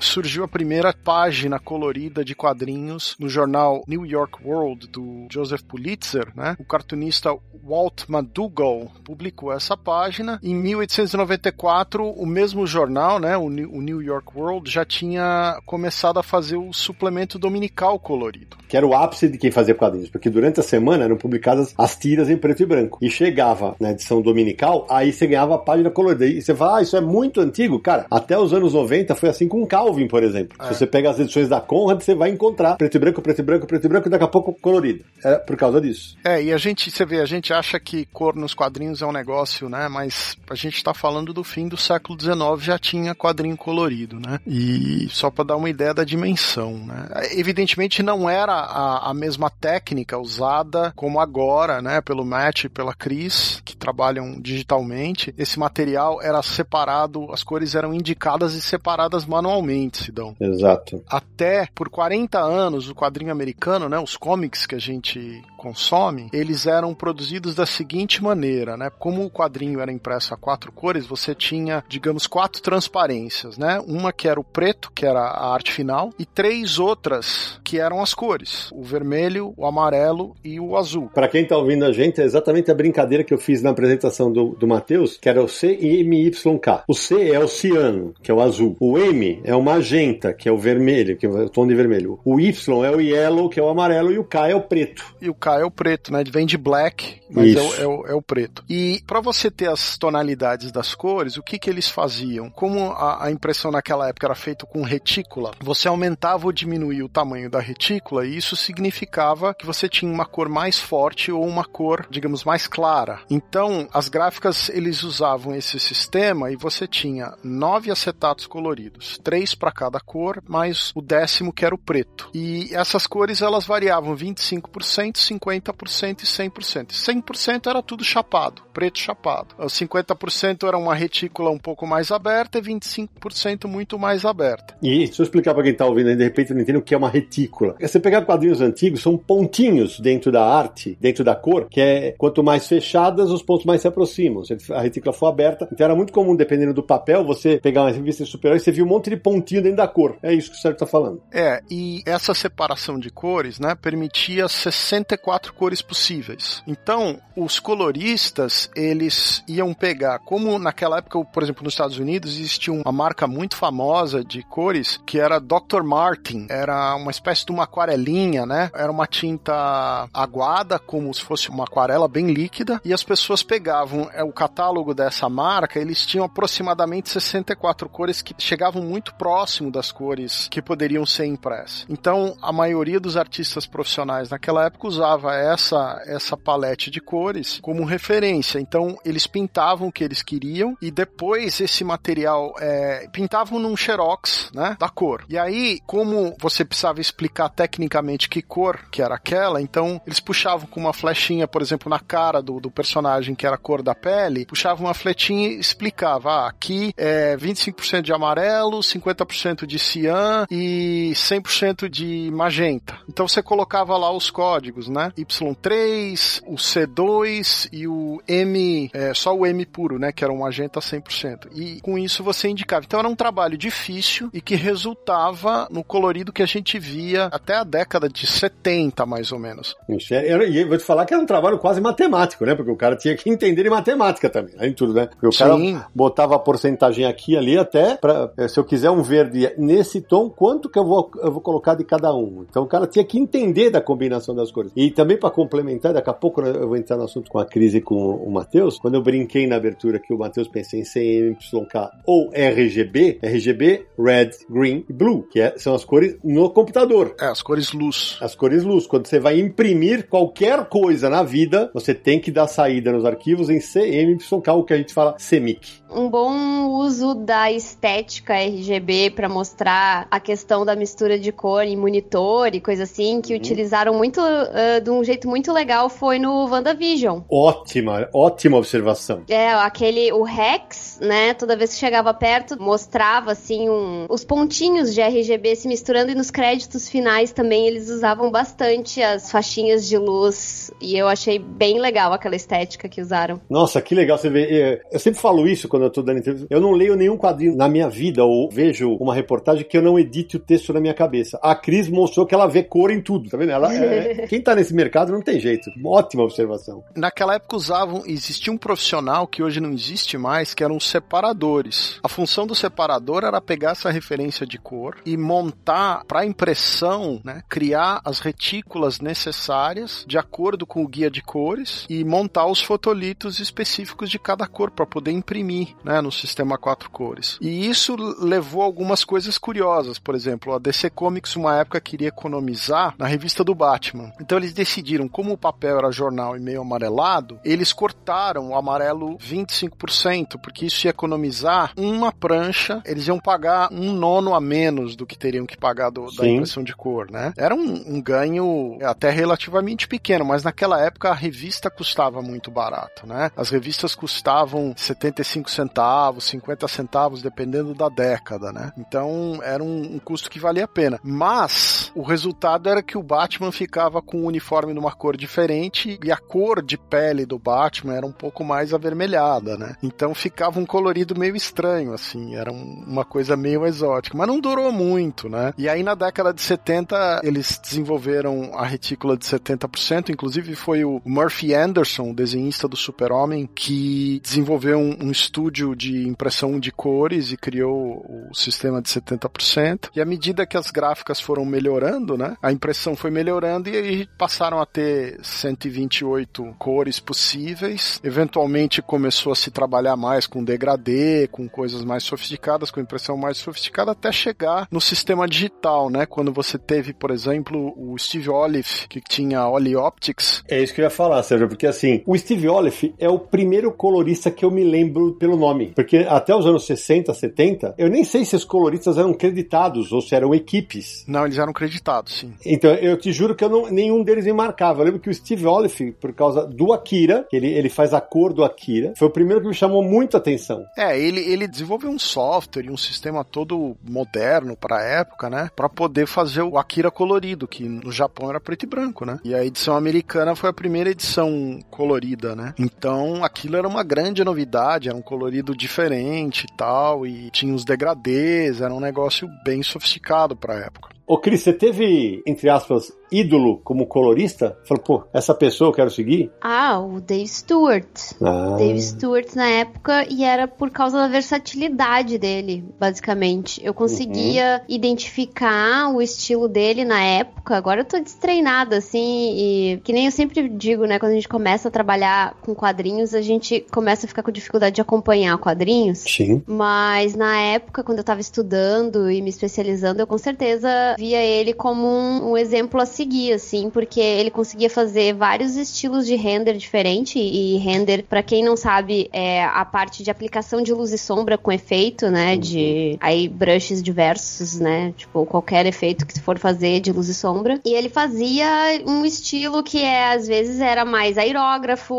surgiu 0.00 0.44
a 0.44 0.48
primeira 0.48 0.92
página 0.92 1.58
colorida 1.58 2.24
de 2.24 2.34
quadrinhos 2.34 3.14
no 3.18 3.28
jornal 3.28 3.84
New 3.86 4.06
York 4.06 4.38
World 4.44 4.86
do 4.88 5.26
Joseph 5.30 5.62
Pulitzer, 5.62 6.32
né? 6.34 6.56
O 6.58 6.64
cartunista 6.64 7.36
Walt 7.66 8.04
McDougall 8.08 8.90
publicou 9.04 9.52
essa 9.52 9.76
página. 9.76 10.38
Em 10.40 10.54
1894, 10.54 12.08
o 12.08 12.24
mesmo 12.24 12.64
jornal, 12.64 13.18
né, 13.18 13.36
o 13.36 13.50
New 13.50 14.00
York 14.00 14.28
World, 14.36 14.70
já 14.70 14.84
tinha 14.84 15.58
começado 15.66 16.18
a 16.18 16.22
fazer 16.22 16.56
o 16.56 16.72
suplemento 16.72 17.38
dominical 17.38 17.98
colorido. 17.98 18.56
Que 18.68 18.76
era 18.76 18.86
o 18.86 18.94
ápice 18.94 19.28
de 19.28 19.36
quem 19.36 19.50
fazia 19.50 19.74
quadrinhos, 19.74 20.08
porque 20.08 20.30
durante 20.30 20.60
a 20.60 20.62
semana 20.62 21.04
eram 21.04 21.16
publicadas 21.16 21.74
as 21.76 21.96
tiras 21.96 22.30
em 22.30 22.36
preto 22.36 22.62
e 22.62 22.66
branco. 22.66 22.98
E 23.02 23.10
chegava 23.10 23.74
na 23.80 23.90
edição 23.90 24.22
dominical, 24.22 24.86
aí 24.88 25.12
você 25.12 25.26
ganhava 25.26 25.56
a 25.56 25.58
página 25.58 25.90
colorida. 25.90 26.24
E 26.24 26.40
você 26.40 26.54
fala, 26.54 26.78
ah, 26.78 26.82
isso 26.82 26.96
é 26.96 27.00
muito 27.00 27.40
antigo. 27.40 27.80
Cara, 27.80 28.06
até 28.08 28.38
os 28.38 28.52
anos 28.52 28.74
90 28.74 29.14
foi 29.20 29.28
assim 29.28 29.48
com 29.48 29.66
Calvin, 29.66 30.08
por 30.08 30.22
exemplo. 30.22 30.56
É. 30.60 30.68
Se 30.68 30.78
você 30.78 30.86
pega 30.86 31.10
as 31.10 31.18
edições 31.18 31.48
da 31.48 31.60
Conrad, 31.60 32.00
você 32.00 32.14
vai 32.14 32.30
encontrar 32.30 32.76
preto 32.76 32.96
e 32.96 32.98
branco, 32.98 33.22
preto 33.22 33.40
e 33.40 33.42
branco, 33.42 33.66
preto 33.66 33.84
e 33.84 33.88
branco, 33.88 34.08
e 34.08 34.10
daqui 34.10 34.24
a 34.24 34.28
pouco 34.28 34.52
colorido. 34.60 35.04
É 35.24 35.36
por 35.36 35.56
causa 35.56 35.80
disso. 35.80 36.16
É, 36.24 36.42
e 36.42 36.52
a 36.52 36.58
gente, 36.58 36.90
você 36.90 37.04
vê, 37.04 37.20
a 37.20 37.26
gente 37.26 37.52
acha 37.52 37.78
que 37.78 38.06
cor 38.06 38.34
nos 38.34 38.54
quadrinhos 38.54 39.02
é 39.02 39.06
um 39.06 39.12
negócio, 39.12 39.68
né? 39.68 39.88
Mas 39.88 40.36
a 40.48 40.54
gente 40.54 40.82
tá 40.82 40.92
falando 40.94 41.32
do 41.32 41.44
fim 41.44 41.68
do 41.68 41.76
século 41.76 42.20
XIX, 42.20 42.36
já 42.60 42.78
tinha 42.78 43.14
quadrinho 43.14 43.56
colorido, 43.56 44.18
né? 44.18 44.40
E 44.46 45.08
só 45.10 45.30
para 45.30 45.44
dar 45.44 45.56
uma 45.56 45.70
ideia 45.70 45.94
da 45.94 46.04
dimensão, 46.04 46.78
né? 46.78 47.08
Evidentemente 47.32 48.02
não 48.02 48.28
era 48.28 48.52
a, 48.52 49.10
a 49.10 49.14
mesma 49.14 49.50
técnica 49.50 50.18
usada 50.18 50.92
como 50.96 51.20
agora, 51.20 51.80
né? 51.80 52.00
Pelo 52.00 52.24
Matt 52.24 52.64
e 52.64 52.68
pela 52.68 52.94
Cris, 52.94 53.60
que 53.64 53.76
trabalham 53.76 54.40
digitalmente. 54.40 55.34
Esse 55.38 55.58
material 55.58 56.20
era 56.22 56.42
separado, 56.42 57.32
as 57.32 57.42
cores 57.42 57.74
eram 57.74 57.94
indicadas 57.94 58.54
e 58.54 58.60
separadas 58.60 59.05
manualmente, 59.26 60.04
Sidão. 60.04 60.34
Exato. 60.40 61.02
Até 61.08 61.68
por 61.74 61.88
40 61.88 62.38
anos, 62.38 62.88
o 62.88 62.94
quadrinho 62.94 63.32
americano, 63.32 63.88
né? 63.88 63.98
Os 63.98 64.16
comics 64.16 64.66
que 64.66 64.74
a 64.74 64.80
gente 64.80 65.42
consome, 65.56 66.28
eles 66.32 66.66
eram 66.66 66.94
produzidos 66.94 67.54
da 67.54 67.66
seguinte 67.66 68.22
maneira, 68.22 68.76
né? 68.76 68.90
Como 68.98 69.24
o 69.24 69.30
quadrinho 69.30 69.80
era 69.80 69.92
impresso 69.92 70.34
a 70.34 70.36
quatro 70.36 70.70
cores, 70.70 71.06
você 71.06 71.34
tinha, 71.34 71.82
digamos, 71.88 72.26
quatro 72.26 72.62
transparências, 72.62 73.58
né? 73.58 73.80
Uma 73.86 74.12
que 74.12 74.28
era 74.28 74.38
o 74.38 74.44
preto, 74.44 74.92
que 74.94 75.06
era 75.06 75.20
a 75.20 75.52
arte 75.52 75.72
final, 75.72 76.10
e 76.18 76.24
três 76.24 76.78
outras 76.78 77.60
que 77.64 77.80
eram 77.80 78.00
as 78.00 78.14
cores: 78.14 78.70
o 78.72 78.82
vermelho, 78.82 79.54
o 79.56 79.66
amarelo 79.66 80.34
e 80.44 80.60
o 80.60 80.76
azul. 80.76 81.10
Para 81.14 81.28
quem 81.28 81.46
tá 81.46 81.56
ouvindo 81.56 81.84
a 81.84 81.92
gente, 81.92 82.20
é 82.20 82.24
exatamente 82.24 82.70
a 82.70 82.74
brincadeira 82.74 83.24
que 83.24 83.32
eu 83.32 83.38
fiz 83.38 83.62
na 83.62 83.70
apresentação 83.70 84.30
do, 84.32 84.50
do 84.50 84.66
Matheus, 84.66 85.16
que 85.16 85.28
era 85.28 85.42
o 85.42 85.46
CMYK. 85.46 86.82
O 86.86 86.94
C 86.94 87.30
é 87.30 87.38
o 87.38 87.48
ciano, 87.48 88.14
que 88.22 88.30
é 88.30 88.34
o 88.34 88.40
azul. 88.40 88.76
O 88.80 88.98
M 88.98 89.40
é 89.44 89.54
o 89.54 89.62
magenta, 89.62 90.32
que 90.32 90.48
é 90.48 90.52
o 90.52 90.58
vermelho, 90.58 91.16
que 91.16 91.26
é 91.26 91.28
o 91.28 91.48
tom 91.48 91.66
de 91.66 91.74
vermelho. 91.74 92.20
O 92.24 92.38
Y 92.40 92.84
é 92.84 92.90
o 92.90 93.00
yellow, 93.00 93.48
que 93.48 93.58
é 93.58 93.62
o 93.62 93.68
amarelo, 93.68 94.12
e 94.12 94.18
o 94.18 94.24
K 94.24 94.48
é 94.48 94.54
o 94.54 94.60
preto. 94.60 95.04
E 95.20 95.28
o 95.28 95.34
K 95.34 95.55
é 95.58 95.64
o 95.64 95.70
preto, 95.70 96.12
né? 96.12 96.22
Vem 96.24 96.46
de 96.46 96.58
black, 96.58 97.20
mas 97.30 97.54
é 97.54 97.60
o, 97.60 97.74
é, 97.74 97.86
o, 97.86 98.06
é 98.08 98.14
o, 98.14 98.22
preto. 98.22 98.64
E 98.68 99.02
para 99.06 99.20
você 99.20 99.50
ter 99.50 99.68
as 99.70 99.86
as 99.86 99.96
tonalidades 99.96 100.72
das 100.72 100.94
cores, 100.94 101.36
o 101.36 101.42
que 101.42 101.58
que 101.58 101.70
eles 101.70 101.88
faziam? 101.88 102.50
Como 102.50 102.90
a, 102.92 103.26
a 103.26 103.30
impressão 103.30 103.70
naquela 103.70 104.08
época 104.08 104.26
era 104.26 104.34
feita 104.34 104.66
com 104.66 104.82
retícula, 104.82 105.52
você 105.60 105.86
aumentava 105.86 106.46
ou 106.46 106.52
diminuía 106.52 107.04
o 107.04 107.08
tamanho 107.08 107.48
da 107.48 107.60
retícula 107.60 108.26
e 108.26 108.36
isso 108.36 108.56
significava 108.56 109.54
que 109.54 109.64
você 109.64 109.88
tinha 109.88 110.10
uma 110.10 110.26
cor 110.26 110.48
mais 110.48 110.80
forte 110.80 111.30
ou 111.30 111.46
uma 111.46 111.64
cor, 111.64 112.06
digamos, 112.10 112.44
mais 112.44 112.66
clara. 112.66 113.20
Então, 113.30 113.88
as 113.92 114.08
gráficas 114.08 114.68
eles 114.70 115.02
usavam 115.02 115.54
esse 115.54 115.78
sistema 115.78 116.50
e 116.50 116.56
você 116.56 116.86
tinha 116.86 117.34
nove 117.44 117.90
acetatos 117.90 118.46
coloridos, 118.46 119.18
três 119.22 119.54
para 119.54 119.70
cada 119.70 120.00
cor, 120.00 120.42
mais 120.48 120.90
o 120.94 121.00
décimo 121.00 121.52
que 121.52 121.64
era 121.64 121.74
o 121.74 121.78
preto. 121.78 122.28
E 122.34 122.70
essas 122.72 123.06
cores 123.06 123.40
elas 123.40 123.66
variavam 123.66 124.16
25%, 124.16 125.16
50% 125.38 126.22
e 126.22 126.26
100%. 126.26 126.86
100% 126.88 127.70
era 127.70 127.82
tudo 127.82 128.04
chapado, 128.04 128.62
preto 128.72 128.98
chapado. 128.98 129.54
Os 129.58 129.72
50% 129.74 130.66
era 130.66 130.76
uma 130.76 130.94
retícula 130.94 131.50
um 131.50 131.58
pouco 131.58 131.86
mais 131.86 132.10
aberta 132.10 132.58
e 132.58 132.62
25% 132.62 133.66
muito 133.66 133.98
mais 133.98 134.24
aberta. 134.24 134.76
E 134.82 134.98
deixa 134.98 135.22
eu 135.22 135.24
explicar 135.24 135.54
para 135.54 135.62
quem 135.62 135.72
está 135.72 135.86
ouvindo 135.86 136.08
aí, 136.08 136.16
de 136.16 136.24
repente 136.24 136.52
não 136.52 136.60
entende 136.60 136.78
o 136.78 136.82
que 136.82 136.94
é 136.94 136.98
uma 136.98 137.08
retícula. 137.08 137.76
Você 137.80 138.00
pegar 138.00 138.22
quadrinhos 138.22 138.60
antigos, 138.60 139.02
são 139.02 139.16
pontinhos 139.16 140.00
dentro 140.00 140.30
da 140.30 140.44
arte, 140.44 140.96
dentro 141.00 141.24
da 141.24 141.34
cor, 141.34 141.68
que 141.68 141.80
é 141.80 142.14
quanto 142.18 142.42
mais 142.42 142.66
fechadas, 142.66 143.30
os 143.30 143.42
pontos 143.42 143.66
mais 143.66 143.82
se 143.82 143.88
aproximam. 143.88 144.44
Se 144.44 144.56
a 144.72 144.80
retícula 144.80 145.12
for 145.12 145.26
aberta, 145.26 145.68
então 145.72 145.84
era 145.84 145.94
muito 145.94 146.12
comum, 146.12 146.34
dependendo 146.34 146.74
do 146.74 146.82
papel, 146.82 147.24
você 147.24 147.58
pegar 147.58 147.82
uma 147.82 147.90
revista 147.90 148.24
de 148.24 148.30
super-herói 148.30 148.58
e 148.58 148.60
você 148.60 148.72
viu 148.72 148.84
um 148.84 148.88
monte 148.88 149.10
de 149.10 149.16
pontinho 149.16 149.62
dentro 149.62 149.78
da 149.78 149.88
cor. 149.88 150.16
É 150.22 150.32
isso 150.32 150.50
que 150.50 150.56
o 150.56 150.60
Sérgio 150.60 150.76
está 150.76 150.86
falando. 150.86 151.22
É, 151.32 151.60
e 151.70 152.02
essa 152.06 152.34
separação 152.34 152.98
de 152.98 153.10
cores, 153.10 153.58
né, 153.58 153.74
permitia 153.74 154.48
64 154.48 155.25
cores 155.54 155.82
possíveis. 155.82 156.62
Então, 156.66 157.20
os 157.36 157.58
coloristas, 157.58 158.70
eles 158.74 159.42
iam 159.48 159.74
pegar, 159.74 160.18
como 160.20 160.58
naquela 160.58 160.98
época, 160.98 161.22
por 161.24 161.42
exemplo, 161.42 161.64
nos 161.64 161.74
Estados 161.74 161.98
Unidos, 161.98 162.36
existia 162.36 162.72
uma 162.72 162.92
marca 162.92 163.26
muito 163.26 163.56
famosa 163.56 164.24
de 164.24 164.42
cores 164.42 165.00
que 165.04 165.18
era 165.18 165.40
Dr. 165.40 165.82
Martin. 165.82 166.46
Era 166.48 166.94
uma 166.94 167.10
espécie 167.10 167.44
de 167.44 167.52
uma 167.52 167.64
aquarelinha, 167.64 168.46
né? 168.46 168.70
Era 168.74 168.90
uma 168.90 169.06
tinta 169.06 170.08
aguada, 170.12 170.78
como 170.78 171.12
se 171.12 171.22
fosse 171.22 171.50
uma 171.50 171.64
aquarela 171.64 172.08
bem 172.08 172.32
líquida, 172.32 172.80
e 172.84 172.92
as 172.92 173.02
pessoas 173.02 173.42
pegavam 173.42 174.08
é, 174.12 174.22
o 174.22 174.32
catálogo 174.32 174.94
dessa 174.94 175.28
marca, 175.28 175.80
eles 175.80 176.06
tinham 176.06 176.24
aproximadamente 176.24 177.10
64 177.10 177.88
cores 177.88 178.22
que 178.22 178.34
chegavam 178.38 178.82
muito 178.82 179.14
próximo 179.14 179.70
das 179.70 179.90
cores 179.90 180.48
que 180.50 180.62
poderiam 180.62 181.04
ser 181.04 181.26
impressas. 181.26 181.84
Então, 181.88 182.36
a 182.40 182.52
maioria 182.52 183.00
dos 183.00 183.16
artistas 183.16 183.66
profissionais 183.66 184.30
naquela 184.30 184.64
época 184.64 184.86
usava 184.86 185.15
essa 185.24 186.02
essa 186.06 186.36
palete 186.36 186.90
de 186.90 187.00
cores 187.00 187.58
como 187.62 187.84
referência. 187.84 188.58
Então, 188.58 188.96
eles 189.04 189.26
pintavam 189.26 189.88
o 189.88 189.92
que 189.92 190.04
eles 190.04 190.22
queriam 190.22 190.76
e 190.80 190.90
depois 190.90 191.60
esse 191.60 191.84
material 191.84 192.54
é, 192.58 193.08
pintavam 193.12 193.58
num 193.58 193.76
xerox, 193.76 194.50
né, 194.54 194.76
da 194.78 194.88
cor. 194.88 195.24
E 195.28 195.38
aí, 195.38 195.80
como 195.86 196.34
você 196.40 196.64
precisava 196.64 197.00
explicar 197.00 197.48
tecnicamente 197.48 198.28
que 198.28 198.42
cor 198.42 198.88
que 198.90 199.02
era 199.02 199.14
aquela, 199.14 199.60
então 199.60 200.00
eles 200.06 200.20
puxavam 200.20 200.66
com 200.66 200.80
uma 200.80 200.92
flechinha, 200.92 201.46
por 201.46 201.62
exemplo, 201.62 201.88
na 201.88 202.00
cara 202.00 202.40
do, 202.42 202.60
do 202.60 202.70
personagem 202.70 203.34
que 203.34 203.46
era 203.46 203.56
a 203.56 203.58
cor 203.58 203.82
da 203.82 203.94
pele, 203.94 204.46
puxavam 204.46 204.86
uma 204.86 204.94
flechinha 204.94 205.48
e 205.48 205.58
explicava, 205.58 206.30
ah, 206.30 206.48
aqui 206.48 206.92
é 206.96 207.36
25% 207.36 208.02
de 208.02 208.12
amarelo, 208.12 208.78
50% 208.78 209.66
de 209.66 209.78
cian 209.78 210.46
e 210.50 211.12
100% 211.14 211.88
de 211.88 212.30
magenta. 212.32 212.98
Então 213.08 213.26
você 213.26 213.42
colocava 213.42 213.96
lá 213.96 214.10
os 214.10 214.30
códigos, 214.30 214.88
né? 214.88 215.05
Y3, 215.12 216.42
o 216.46 216.54
C2 216.54 217.68
e 217.72 217.86
o 217.86 218.20
M, 218.26 218.90
é, 218.92 219.14
só 219.14 219.34
o 219.34 219.46
M 219.46 219.64
puro, 219.66 219.98
né? 219.98 220.12
Que 220.12 220.24
era 220.24 220.32
um 220.32 220.38
magenta 220.38 220.80
100%. 220.80 221.48
E 221.54 221.80
com 221.80 221.98
isso 221.98 222.22
você 222.22 222.48
indicava. 222.48 222.84
Então 222.84 223.00
era 223.00 223.08
um 223.08 223.16
trabalho 223.16 223.56
difícil 223.56 224.28
e 224.32 224.40
que 224.40 224.54
resultava 224.54 225.68
no 225.70 225.82
colorido 225.82 226.32
que 226.32 226.42
a 226.42 226.46
gente 226.46 226.78
via 226.78 227.26
até 227.26 227.54
a 227.54 227.64
década 227.64 228.08
de 228.08 228.26
70, 228.26 229.04
mais 229.06 229.32
ou 229.32 229.38
menos. 229.38 229.74
Isso, 229.88 230.14
é, 230.14 230.26
e 230.48 230.58
eu 230.58 230.68
vou 230.68 230.78
te 230.78 230.84
falar 230.84 231.06
que 231.06 231.14
era 231.14 231.22
um 231.22 231.26
trabalho 231.26 231.58
quase 231.58 231.80
matemático, 231.80 232.44
né? 232.44 232.54
Porque 232.54 232.70
o 232.70 232.76
cara 232.76 232.96
tinha 232.96 233.16
que 233.16 233.28
entender 233.30 233.62
de 233.62 233.70
matemática 233.70 234.28
também, 234.28 234.54
né? 234.54 234.66
em 234.68 234.72
tudo, 234.72 234.92
né? 234.92 235.06
Porque 235.06 235.26
o 235.26 235.32
Sim. 235.32 235.38
cara 235.38 235.88
botava 235.94 236.34
a 236.36 236.38
porcentagem 236.38 237.04
aqui 237.04 237.32
e 237.32 237.36
ali 237.36 237.58
até 237.58 237.96
pra, 237.96 238.30
eh, 238.36 238.48
se 238.48 238.58
eu 238.58 238.64
quiser 238.64 238.90
um 238.90 239.02
verde 239.02 239.52
nesse 239.58 240.00
tom, 240.00 240.30
quanto 240.30 240.68
que 240.68 240.78
eu 240.78 240.84
vou, 240.84 241.10
eu 241.22 241.30
vou 241.30 241.40
colocar 241.40 241.74
de 241.74 241.84
cada 241.84 242.14
um. 242.14 242.44
Então 242.48 242.62
o 242.62 242.66
cara 242.66 242.86
tinha 242.86 243.04
que 243.04 243.18
entender 243.18 243.70
da 243.70 243.80
combinação 243.80 244.34
das 244.34 244.50
cores. 244.50 244.72
E 244.74 244.90
também 244.96 245.18
para 245.18 245.30
complementar, 245.30 245.92
daqui 245.92 246.08
a 246.08 246.14
pouco 246.14 246.40
eu 246.40 246.66
vou 246.66 246.76
entrar 246.76 246.96
no 246.96 247.04
assunto 247.04 247.30
com 247.30 247.38
a 247.38 247.44
Cris 247.44 247.74
e 247.74 247.82
com 247.82 247.94
o 247.94 248.30
Matheus, 248.32 248.78
quando 248.78 248.94
eu 248.94 249.02
brinquei 249.02 249.46
na 249.46 249.56
abertura 249.56 250.00
que 250.00 250.12
o 250.12 250.18
Matheus 250.18 250.48
pensei 250.48 250.80
em 250.80 250.84
CMYK 250.84 251.90
ou 252.06 252.30
RGB, 252.32 253.18
RGB, 253.22 253.86
Red, 253.98 254.30
Green 254.48 254.84
e 254.88 254.92
Blue, 254.92 255.28
que 255.30 255.40
é- 255.40 255.54
são 255.58 255.74
as 255.74 255.84
cores 255.84 256.16
no 256.24 256.48
computador. 256.50 257.14
É, 257.20 257.26
as 257.26 257.42
cores 257.42 257.72
luz. 257.72 258.16
As 258.22 258.34
cores 258.34 258.64
luz. 258.64 258.86
Quando 258.86 259.06
você 259.06 259.20
vai 259.20 259.38
imprimir 259.38 260.08
qualquer 260.08 260.64
coisa 260.64 261.10
na 261.10 261.22
vida, 261.22 261.70
você 261.74 261.94
tem 261.94 262.18
que 262.18 262.30
dar 262.30 262.46
saída 262.46 262.90
nos 262.90 263.04
arquivos 263.04 263.50
em 263.50 263.60
CMYK, 263.60 264.50
o 264.50 264.64
que 264.64 264.72
a 264.72 264.78
gente 264.78 264.94
fala 264.94 265.14
CMYK. 265.18 265.84
Um 265.90 266.08
bom 266.08 266.68
uso 266.70 267.14
da 267.14 267.52
estética 267.52 268.34
RGB 268.34 269.10
pra 269.10 269.28
mostrar 269.28 270.06
a 270.10 270.18
questão 270.18 270.64
da 270.64 270.74
mistura 270.74 271.18
de 271.18 271.30
cor 271.30 271.64
em 271.64 271.76
monitor 271.76 272.54
e 272.54 272.60
coisa 272.60 272.84
assim, 272.84 273.20
que 273.20 273.34
utilizaram 273.34 273.94
muito 273.94 274.20
ah, 274.20 274.80
de 274.86 274.90
um 274.90 275.02
jeito 275.02 275.28
muito 275.28 275.52
legal 275.52 275.88
foi 275.88 276.16
no 276.18 276.46
WandaVision. 276.48 277.20
Ótima, 277.28 278.08
ótima 278.14 278.56
observação. 278.56 279.24
É, 279.28 279.52
aquele, 279.52 280.12
o 280.12 280.22
Rex, 280.22 280.98
né? 281.02 281.34
Toda 281.34 281.56
vez 281.56 281.74
que 281.74 281.80
chegava 281.80 282.14
perto, 282.14 282.56
mostrava 282.62 283.32
assim 283.32 283.68
um- 283.68 284.06
os 284.08 284.24
pontinhos 284.24 284.94
de 284.94 285.00
RGB 285.00 285.56
se 285.56 285.66
misturando 285.66 286.12
e 286.12 286.14
nos 286.14 286.30
créditos 286.30 286.88
finais 286.88 287.32
também 287.32 287.66
eles 287.66 287.88
usavam 287.90 288.30
bastante 288.30 289.02
as 289.02 289.30
faixinhas 289.30 289.88
de 289.88 289.98
luz 289.98 290.65
e 290.80 290.96
eu 290.96 291.08
achei 291.08 291.38
bem 291.38 291.80
legal 291.80 292.12
aquela 292.12 292.36
estética 292.36 292.88
que 292.88 293.00
usaram. 293.00 293.40
Nossa, 293.48 293.80
que 293.80 293.94
legal 293.94 294.18
você 294.18 294.28
ver. 294.30 294.52
eh, 294.52 294.80
Eu 294.92 294.98
sempre 294.98 295.20
falo 295.20 295.46
isso 295.48 295.68
quando 295.68 295.84
eu 295.84 295.90
tô 295.90 296.02
dando 296.02 296.18
entrevista. 296.18 296.46
Eu 296.50 296.60
não 296.60 296.72
leio 296.72 296.96
nenhum 296.96 297.16
quadrinho 297.16 297.56
na 297.56 297.68
minha 297.68 297.88
vida 297.88 298.24
ou 298.24 298.50
vejo 298.50 298.90
uma 299.00 299.14
reportagem 299.14 299.64
que 299.66 299.76
eu 299.76 299.82
não 299.82 299.98
edite 299.98 300.36
o 300.36 300.40
texto 300.40 300.72
na 300.72 300.80
minha 300.80 300.94
cabeça. 300.94 301.38
A 301.42 301.54
Cris 301.54 301.88
mostrou 301.88 302.26
que 302.26 302.34
ela 302.34 302.46
vê 302.46 302.62
cor 302.62 302.90
em 302.90 303.00
tudo, 303.00 303.28
tá 303.30 303.36
vendo? 303.36 303.52
Ela, 303.52 303.74
é- 303.74 304.26
quem 304.28 304.40
tá 304.40 304.54
nesse 304.54 304.74
mercado 304.74 305.12
não 305.12 305.20
tem 305.22 305.40
jeito. 305.40 305.70
Ótima 305.84 306.22
observação. 306.24 306.84
Naquela 306.94 307.34
época 307.34 307.56
usavam, 307.56 308.02
existia 308.06 308.52
um 308.52 308.58
profissional 308.58 309.26
que 309.26 309.42
hoje 309.42 309.60
não 309.60 309.70
existe 309.72 310.16
mais, 310.18 310.52
que 310.54 310.62
eram 310.64 310.76
os 310.76 310.88
separadores. 310.88 311.98
A 312.02 312.08
função 312.08 312.46
do 312.46 312.54
separador 312.54 313.24
era 313.24 313.40
pegar 313.40 313.72
essa 313.72 313.90
referência 313.90 314.46
de 314.46 314.58
cor 314.58 314.96
e 315.04 315.16
montar 315.16 316.04
para 316.06 316.24
impressão, 316.26 317.20
né, 317.24 317.42
criar 317.48 318.00
as 318.04 318.20
retículas 318.20 319.00
necessárias 319.00 320.04
de 320.06 320.18
acordo 320.18 320.65
com 320.66 320.82
o 320.82 320.88
guia 320.88 321.10
de 321.10 321.22
cores 321.22 321.86
e 321.88 322.04
montar 322.04 322.46
os 322.46 322.60
fotolitos 322.60 323.38
específicos 323.40 324.10
de 324.10 324.18
cada 324.18 324.46
cor 324.46 324.70
para 324.70 324.84
poder 324.86 325.12
imprimir, 325.12 325.74
né, 325.84 326.00
no 326.00 326.10
sistema 326.12 326.58
quatro 326.58 326.90
cores. 326.90 327.38
E 327.40 327.68
isso 327.68 327.96
levou 328.20 328.62
a 328.62 328.64
algumas 328.64 329.04
coisas 329.04 329.38
curiosas, 329.38 329.98
por 329.98 330.14
exemplo, 330.14 330.54
a 330.54 330.58
DC 330.58 330.90
Comics 330.90 331.36
uma 331.36 331.56
época 331.58 331.80
queria 331.80 332.08
economizar 332.08 332.94
na 332.98 333.06
revista 333.06 333.42
do 333.44 333.54
Batman. 333.54 334.12
Então 334.20 334.38
eles 334.38 334.52
decidiram, 334.52 335.08
como 335.08 335.32
o 335.32 335.38
papel 335.38 335.78
era 335.78 335.90
jornal 335.90 336.36
e 336.36 336.40
meio 336.40 336.60
amarelado, 336.62 337.38
eles 337.44 337.72
cortaram 337.72 338.50
o 338.50 338.56
amarelo 338.56 339.16
25%, 339.18 340.38
porque 340.40 340.66
isso 340.66 340.86
ia 340.86 340.90
economizar 340.90 341.72
uma 341.76 342.12
prancha, 342.12 342.82
eles 342.84 343.06
iam 343.08 343.18
pagar 343.18 343.68
um 343.72 343.92
nono 343.92 344.34
a 344.34 344.40
menos 344.40 344.96
do 344.96 345.06
que 345.06 345.18
teriam 345.18 345.46
que 345.46 345.56
pagar 345.56 345.90
do- 345.90 346.06
da 346.06 346.22
impressão 346.34 346.62
de 346.62 346.74
cor, 346.74 347.10
né? 347.10 347.32
Era 347.36 347.54
um, 347.54 347.96
um 347.96 348.02
ganho 348.02 348.78
até 348.82 349.10
relativamente 349.10 349.86
pequeno, 349.88 350.24
mas 350.24 350.42
naquela 350.56 350.80
época 350.80 351.10
a 351.10 351.14
revista 351.14 351.70
custava 351.70 352.22
muito 352.22 352.50
barato, 352.50 353.06
né? 353.06 353.30
As 353.36 353.50
revistas 353.50 353.94
custavam 353.94 354.72
75 354.74 355.50
centavos, 355.50 356.24
50 356.24 356.66
centavos, 356.66 357.20
dependendo 357.20 357.74
da 357.74 357.90
década, 357.90 358.50
né? 358.50 358.72
Então 358.78 359.38
era 359.42 359.62
um, 359.62 359.96
um 359.96 359.98
custo 359.98 360.30
que 360.30 360.40
valia 360.40 360.64
a 360.64 360.68
pena. 360.68 360.98
Mas 361.04 361.92
o 361.94 362.02
resultado 362.02 362.70
era 362.70 362.82
que 362.82 362.96
o 362.96 363.02
Batman 363.02 363.52
ficava 363.52 364.00
com 364.00 364.22
o 364.22 364.26
uniforme 364.26 364.72
numa 364.72 364.92
cor 364.92 365.14
diferente 365.14 365.98
e 366.02 366.10
a 366.10 366.16
cor 366.16 366.62
de 366.64 366.78
pele 366.78 367.26
do 367.26 367.38
Batman 367.38 367.94
era 367.94 368.06
um 368.06 368.12
pouco 368.12 368.42
mais 368.42 368.72
avermelhada, 368.72 369.58
né? 369.58 369.76
Então 369.82 370.14
ficava 370.14 370.58
um 370.58 370.64
colorido 370.64 371.18
meio 371.18 371.36
estranho, 371.36 371.92
assim, 371.92 372.34
era 372.34 372.50
um- 372.50 372.82
uma 372.86 373.04
coisa 373.04 373.36
meio 373.36 373.66
exótica, 373.66 374.16
mas 374.16 374.26
não 374.26 374.40
durou 374.40 374.72
muito, 374.72 375.28
né? 375.28 375.52
E 375.58 375.68
aí 375.68 375.82
na 375.82 375.94
década 375.94 376.32
de 376.32 376.40
70 376.40 377.20
eles 377.22 377.58
desenvolveram 377.62 378.52
a 378.54 378.64
retícula 378.64 379.18
de 379.18 379.26
70%, 379.26 380.08
inclusive 380.10 380.45
inclusive, 380.46 380.54
foi 380.54 380.84
o 380.84 381.00
Murphy 381.04 381.54
Anderson, 381.54 382.12
desenhista 382.12 382.68
do 382.68 382.76
Super-Homem, 382.76 383.48
que 383.54 384.20
desenvolveu 384.22 384.78
um, 384.78 385.06
um 385.06 385.10
estúdio 385.10 385.74
de 385.74 386.06
impressão 386.06 386.58
de 386.58 386.70
cores 386.70 387.32
e 387.32 387.36
criou 387.36 388.04
o 388.30 388.34
sistema 388.34 388.80
de 388.80 388.88
70%. 388.88 389.90
E 389.94 390.00
à 390.00 390.04
medida 390.04 390.46
que 390.46 390.56
as 390.56 390.70
gráficas 390.70 391.20
foram 391.20 391.44
melhorando, 391.44 392.16
né, 392.16 392.36
a 392.42 392.52
impressão 392.52 392.94
foi 392.94 393.10
melhorando 393.10 393.68
e 393.68 393.76
aí 393.76 394.08
passaram 394.18 394.60
a 394.60 394.66
ter 394.66 395.18
128 395.22 396.54
cores 396.58 397.00
possíveis. 397.00 398.00
Eventualmente 398.02 398.80
começou 398.80 399.32
a 399.32 399.36
se 399.36 399.50
trabalhar 399.50 399.96
mais 399.96 400.26
com 400.26 400.44
degradê, 400.44 401.28
com 401.30 401.48
coisas 401.48 401.84
mais 401.84 402.02
sofisticadas, 402.04 402.70
com 402.70 402.80
impressão 402.80 403.16
mais 403.16 403.38
sofisticada, 403.38 403.92
até 403.92 404.12
chegar 404.12 404.68
no 404.70 404.80
sistema 404.80 405.26
digital, 405.26 405.90
né? 405.90 406.06
Quando 406.06 406.32
você 406.32 406.58
teve, 406.58 406.92
por 406.92 407.10
exemplo, 407.10 407.72
o 407.76 407.98
Steve 407.98 408.30
Olive, 408.30 408.86
que 408.88 409.00
tinha 409.00 409.46
Oli 409.48 409.76
Optics. 409.76 410.35
É 410.48 410.62
isso 410.62 410.74
que 410.74 410.80
eu 410.80 410.84
ia 410.84 410.90
falar, 410.90 411.22
Sérgio, 411.22 411.48
porque 411.48 411.66
assim, 411.66 412.02
o 412.06 412.16
Steve 412.16 412.48
Olive 412.48 412.94
é 412.98 413.08
o 413.08 413.18
primeiro 413.18 413.72
colorista 413.72 414.30
que 414.30 414.44
eu 414.44 414.50
me 414.50 414.64
lembro 414.64 415.14
pelo 415.14 415.36
nome. 415.36 415.72
Porque 415.74 415.98
até 416.08 416.34
os 416.34 416.46
anos 416.46 416.66
60, 416.66 417.12
70, 417.12 417.74
eu 417.78 417.88
nem 417.88 418.04
sei 418.04 418.24
se 418.24 418.36
os 418.36 418.44
coloristas 418.44 418.98
eram 418.98 419.12
creditados 419.12 419.92
ou 419.92 420.00
se 420.00 420.14
eram 420.14 420.34
equipes. 420.34 421.04
Não, 421.06 421.24
eles 421.24 421.38
eram 421.38 421.52
creditados, 421.52 422.20
sim. 422.20 422.34
Então, 422.44 422.72
eu 422.74 422.96
te 422.96 423.12
juro 423.12 423.34
que 423.34 423.44
eu 423.44 423.48
não, 423.48 423.70
nenhum 423.70 424.02
deles 424.02 424.24
me 424.24 424.32
marcava. 424.32 424.80
Eu 424.80 424.86
lembro 424.86 425.00
que 425.00 425.10
o 425.10 425.14
Steve 425.14 425.46
Olive, 425.46 425.92
por 425.92 426.12
causa 426.12 426.46
do 426.46 426.72
Akira, 426.72 427.26
que 427.28 427.36
ele, 427.36 427.48
ele 427.48 427.68
faz 427.68 427.92
a 427.94 428.00
cor 428.00 428.32
do 428.32 428.44
Akira, 428.44 428.92
foi 428.96 429.08
o 429.08 429.10
primeiro 429.10 429.40
que 429.40 429.48
me 429.48 429.54
chamou 429.54 429.82
muito 429.82 430.16
a 430.16 430.20
atenção. 430.20 430.64
É, 430.76 430.98
ele, 430.98 431.20
ele 431.20 431.46
desenvolveu 431.46 431.90
um 431.90 431.98
software 431.98 432.64
e 432.64 432.70
um 432.70 432.76
sistema 432.76 433.24
todo 433.24 433.76
moderno 433.82 434.56
para 434.56 434.78
a 434.78 434.82
época, 434.82 435.30
né? 435.30 435.50
Para 435.54 435.68
poder 435.68 436.06
fazer 436.06 436.42
o 436.42 436.58
Akira 436.58 436.90
colorido, 436.90 437.48
que 437.48 437.64
no 437.64 437.92
Japão 437.92 438.28
era 438.30 438.40
preto 438.40 438.64
e 438.64 438.66
branco, 438.66 439.04
né? 439.04 439.18
E 439.24 439.34
a 439.34 439.44
edição 439.44 439.76
americana 439.76 440.25
foi 440.34 440.50
a 440.50 440.52
primeira 440.52 440.90
edição 440.90 441.60
colorida, 441.70 442.34
né? 442.34 442.54
Então, 442.58 443.22
aquilo 443.22 443.56
era 443.56 443.68
uma 443.68 443.82
grande 443.82 444.24
novidade, 444.24 444.88
era 444.88 444.96
um 444.96 445.02
colorido 445.02 445.54
diferente 445.54 446.46
e 446.50 446.56
tal, 446.56 447.06
e 447.06 447.30
tinha 447.30 447.54
os 447.54 447.64
degradês, 447.64 448.60
era 448.60 448.74
um 448.74 448.80
negócio 448.80 449.28
bem 449.44 449.62
sofisticado 449.62 450.34
para 450.34 450.54
a 450.54 450.58
época. 450.58 450.96
Ô, 451.06 451.18
Cris, 451.18 451.42
você 451.42 451.52
teve, 451.52 452.20
entre 452.26 452.48
aspas, 452.48 452.90
ídolo 453.10 453.60
como 453.64 453.86
colorista? 453.86 454.56
Falou, 454.64 454.82
pô, 454.82 455.02
essa 455.12 455.34
pessoa 455.34 455.68
eu 455.68 455.72
quero 455.74 455.90
seguir? 455.90 456.30
Ah, 456.40 456.78
o 456.80 457.00
Dave 457.00 457.28
Stewart. 457.28 457.86
Ah. 458.22 458.56
Dave 458.58 458.80
Stewart 458.80 459.34
na 459.34 459.48
época, 459.48 460.06
e 460.10 460.24
era 460.24 460.46
por 460.48 460.70
causa 460.70 460.98
da 460.98 461.08
versatilidade 461.08 462.18
dele, 462.18 462.64
basicamente. 462.78 463.64
Eu 463.64 463.74
conseguia 463.74 464.62
Uhum. 464.68 464.74
identificar 464.76 465.92
o 465.94 466.02
estilo 466.02 466.48
dele 466.48 466.84
na 466.84 467.02
época. 467.02 467.56
Agora 467.56 467.80
eu 467.80 467.84
tô 467.84 467.98
destreinada, 467.98 468.76
assim, 468.76 469.34
e 469.36 469.80
que 469.84 469.92
nem 469.92 470.06
eu 470.06 470.10
sempre 470.12 470.48
digo, 470.48 470.84
né? 470.84 470.98
Quando 470.98 471.12
a 471.12 471.14
gente 471.14 471.28
começa 471.28 471.68
a 471.68 471.70
trabalhar 471.70 472.34
com 472.42 472.54
quadrinhos, 472.54 473.14
a 473.14 473.20
gente 473.20 473.64
começa 473.72 474.06
a 474.06 474.08
ficar 474.08 474.22
com 474.22 474.30
dificuldade 474.30 474.74
de 474.76 474.80
acompanhar 474.80 475.36
quadrinhos. 475.38 475.98
Sim. 475.98 476.42
Mas 476.46 477.14
na 477.14 477.36
época, 477.38 477.82
quando 477.82 477.98
eu 477.98 478.04
tava 478.04 478.20
estudando 478.20 479.10
e 479.10 479.22
me 479.22 479.30
especializando, 479.30 480.00
eu 480.00 480.06
com 480.06 480.18
certeza 480.18 480.68
via 480.98 481.22
ele 481.22 481.52
como 481.52 481.86
um, 481.86 482.32
um 482.32 482.36
exemplo 482.36 482.80
a 482.80 482.86
seguir, 482.96 483.32
assim, 483.32 483.70
porque 483.70 484.00
ele 484.00 484.30
conseguia 484.30 484.70
fazer 484.70 485.14
vários 485.14 485.56
estilos 485.56 486.06
de 486.06 486.16
render 486.16 486.54
diferente 486.54 487.18
e 487.18 487.58
render, 487.58 488.04
pra 488.04 488.22
quem 488.22 488.42
não 488.42 488.56
sabe, 488.56 489.08
é 489.12 489.44
a 489.44 489.64
parte 489.64 490.02
de 490.02 490.10
aplicação 490.10 490.62
de 490.62 490.72
luz 490.72 490.92
e 490.92 490.98
sombra 490.98 491.36
com 491.36 491.52
efeito, 491.52 492.10
né, 492.10 492.36
de 492.36 492.96
aí 493.00 493.28
brushes 493.28 493.82
diversos, 493.82 494.58
né, 494.58 494.94
tipo 494.96 495.26
qualquer 495.26 495.66
efeito 495.66 496.06
que 496.06 496.14
se 496.14 496.20
for 496.20 496.38
fazer 496.38 496.80
de 496.80 496.92
luz 496.92 497.08
e 497.08 497.14
sombra. 497.14 497.60
E 497.64 497.74
ele 497.74 497.88
fazia 497.88 498.46
um 498.86 499.04
estilo 499.04 499.62
que 499.62 499.82
é 499.82 500.12
às 500.14 500.26
vezes 500.26 500.60
era 500.60 500.84
mais 500.84 501.18
aerógrafo 501.18 501.94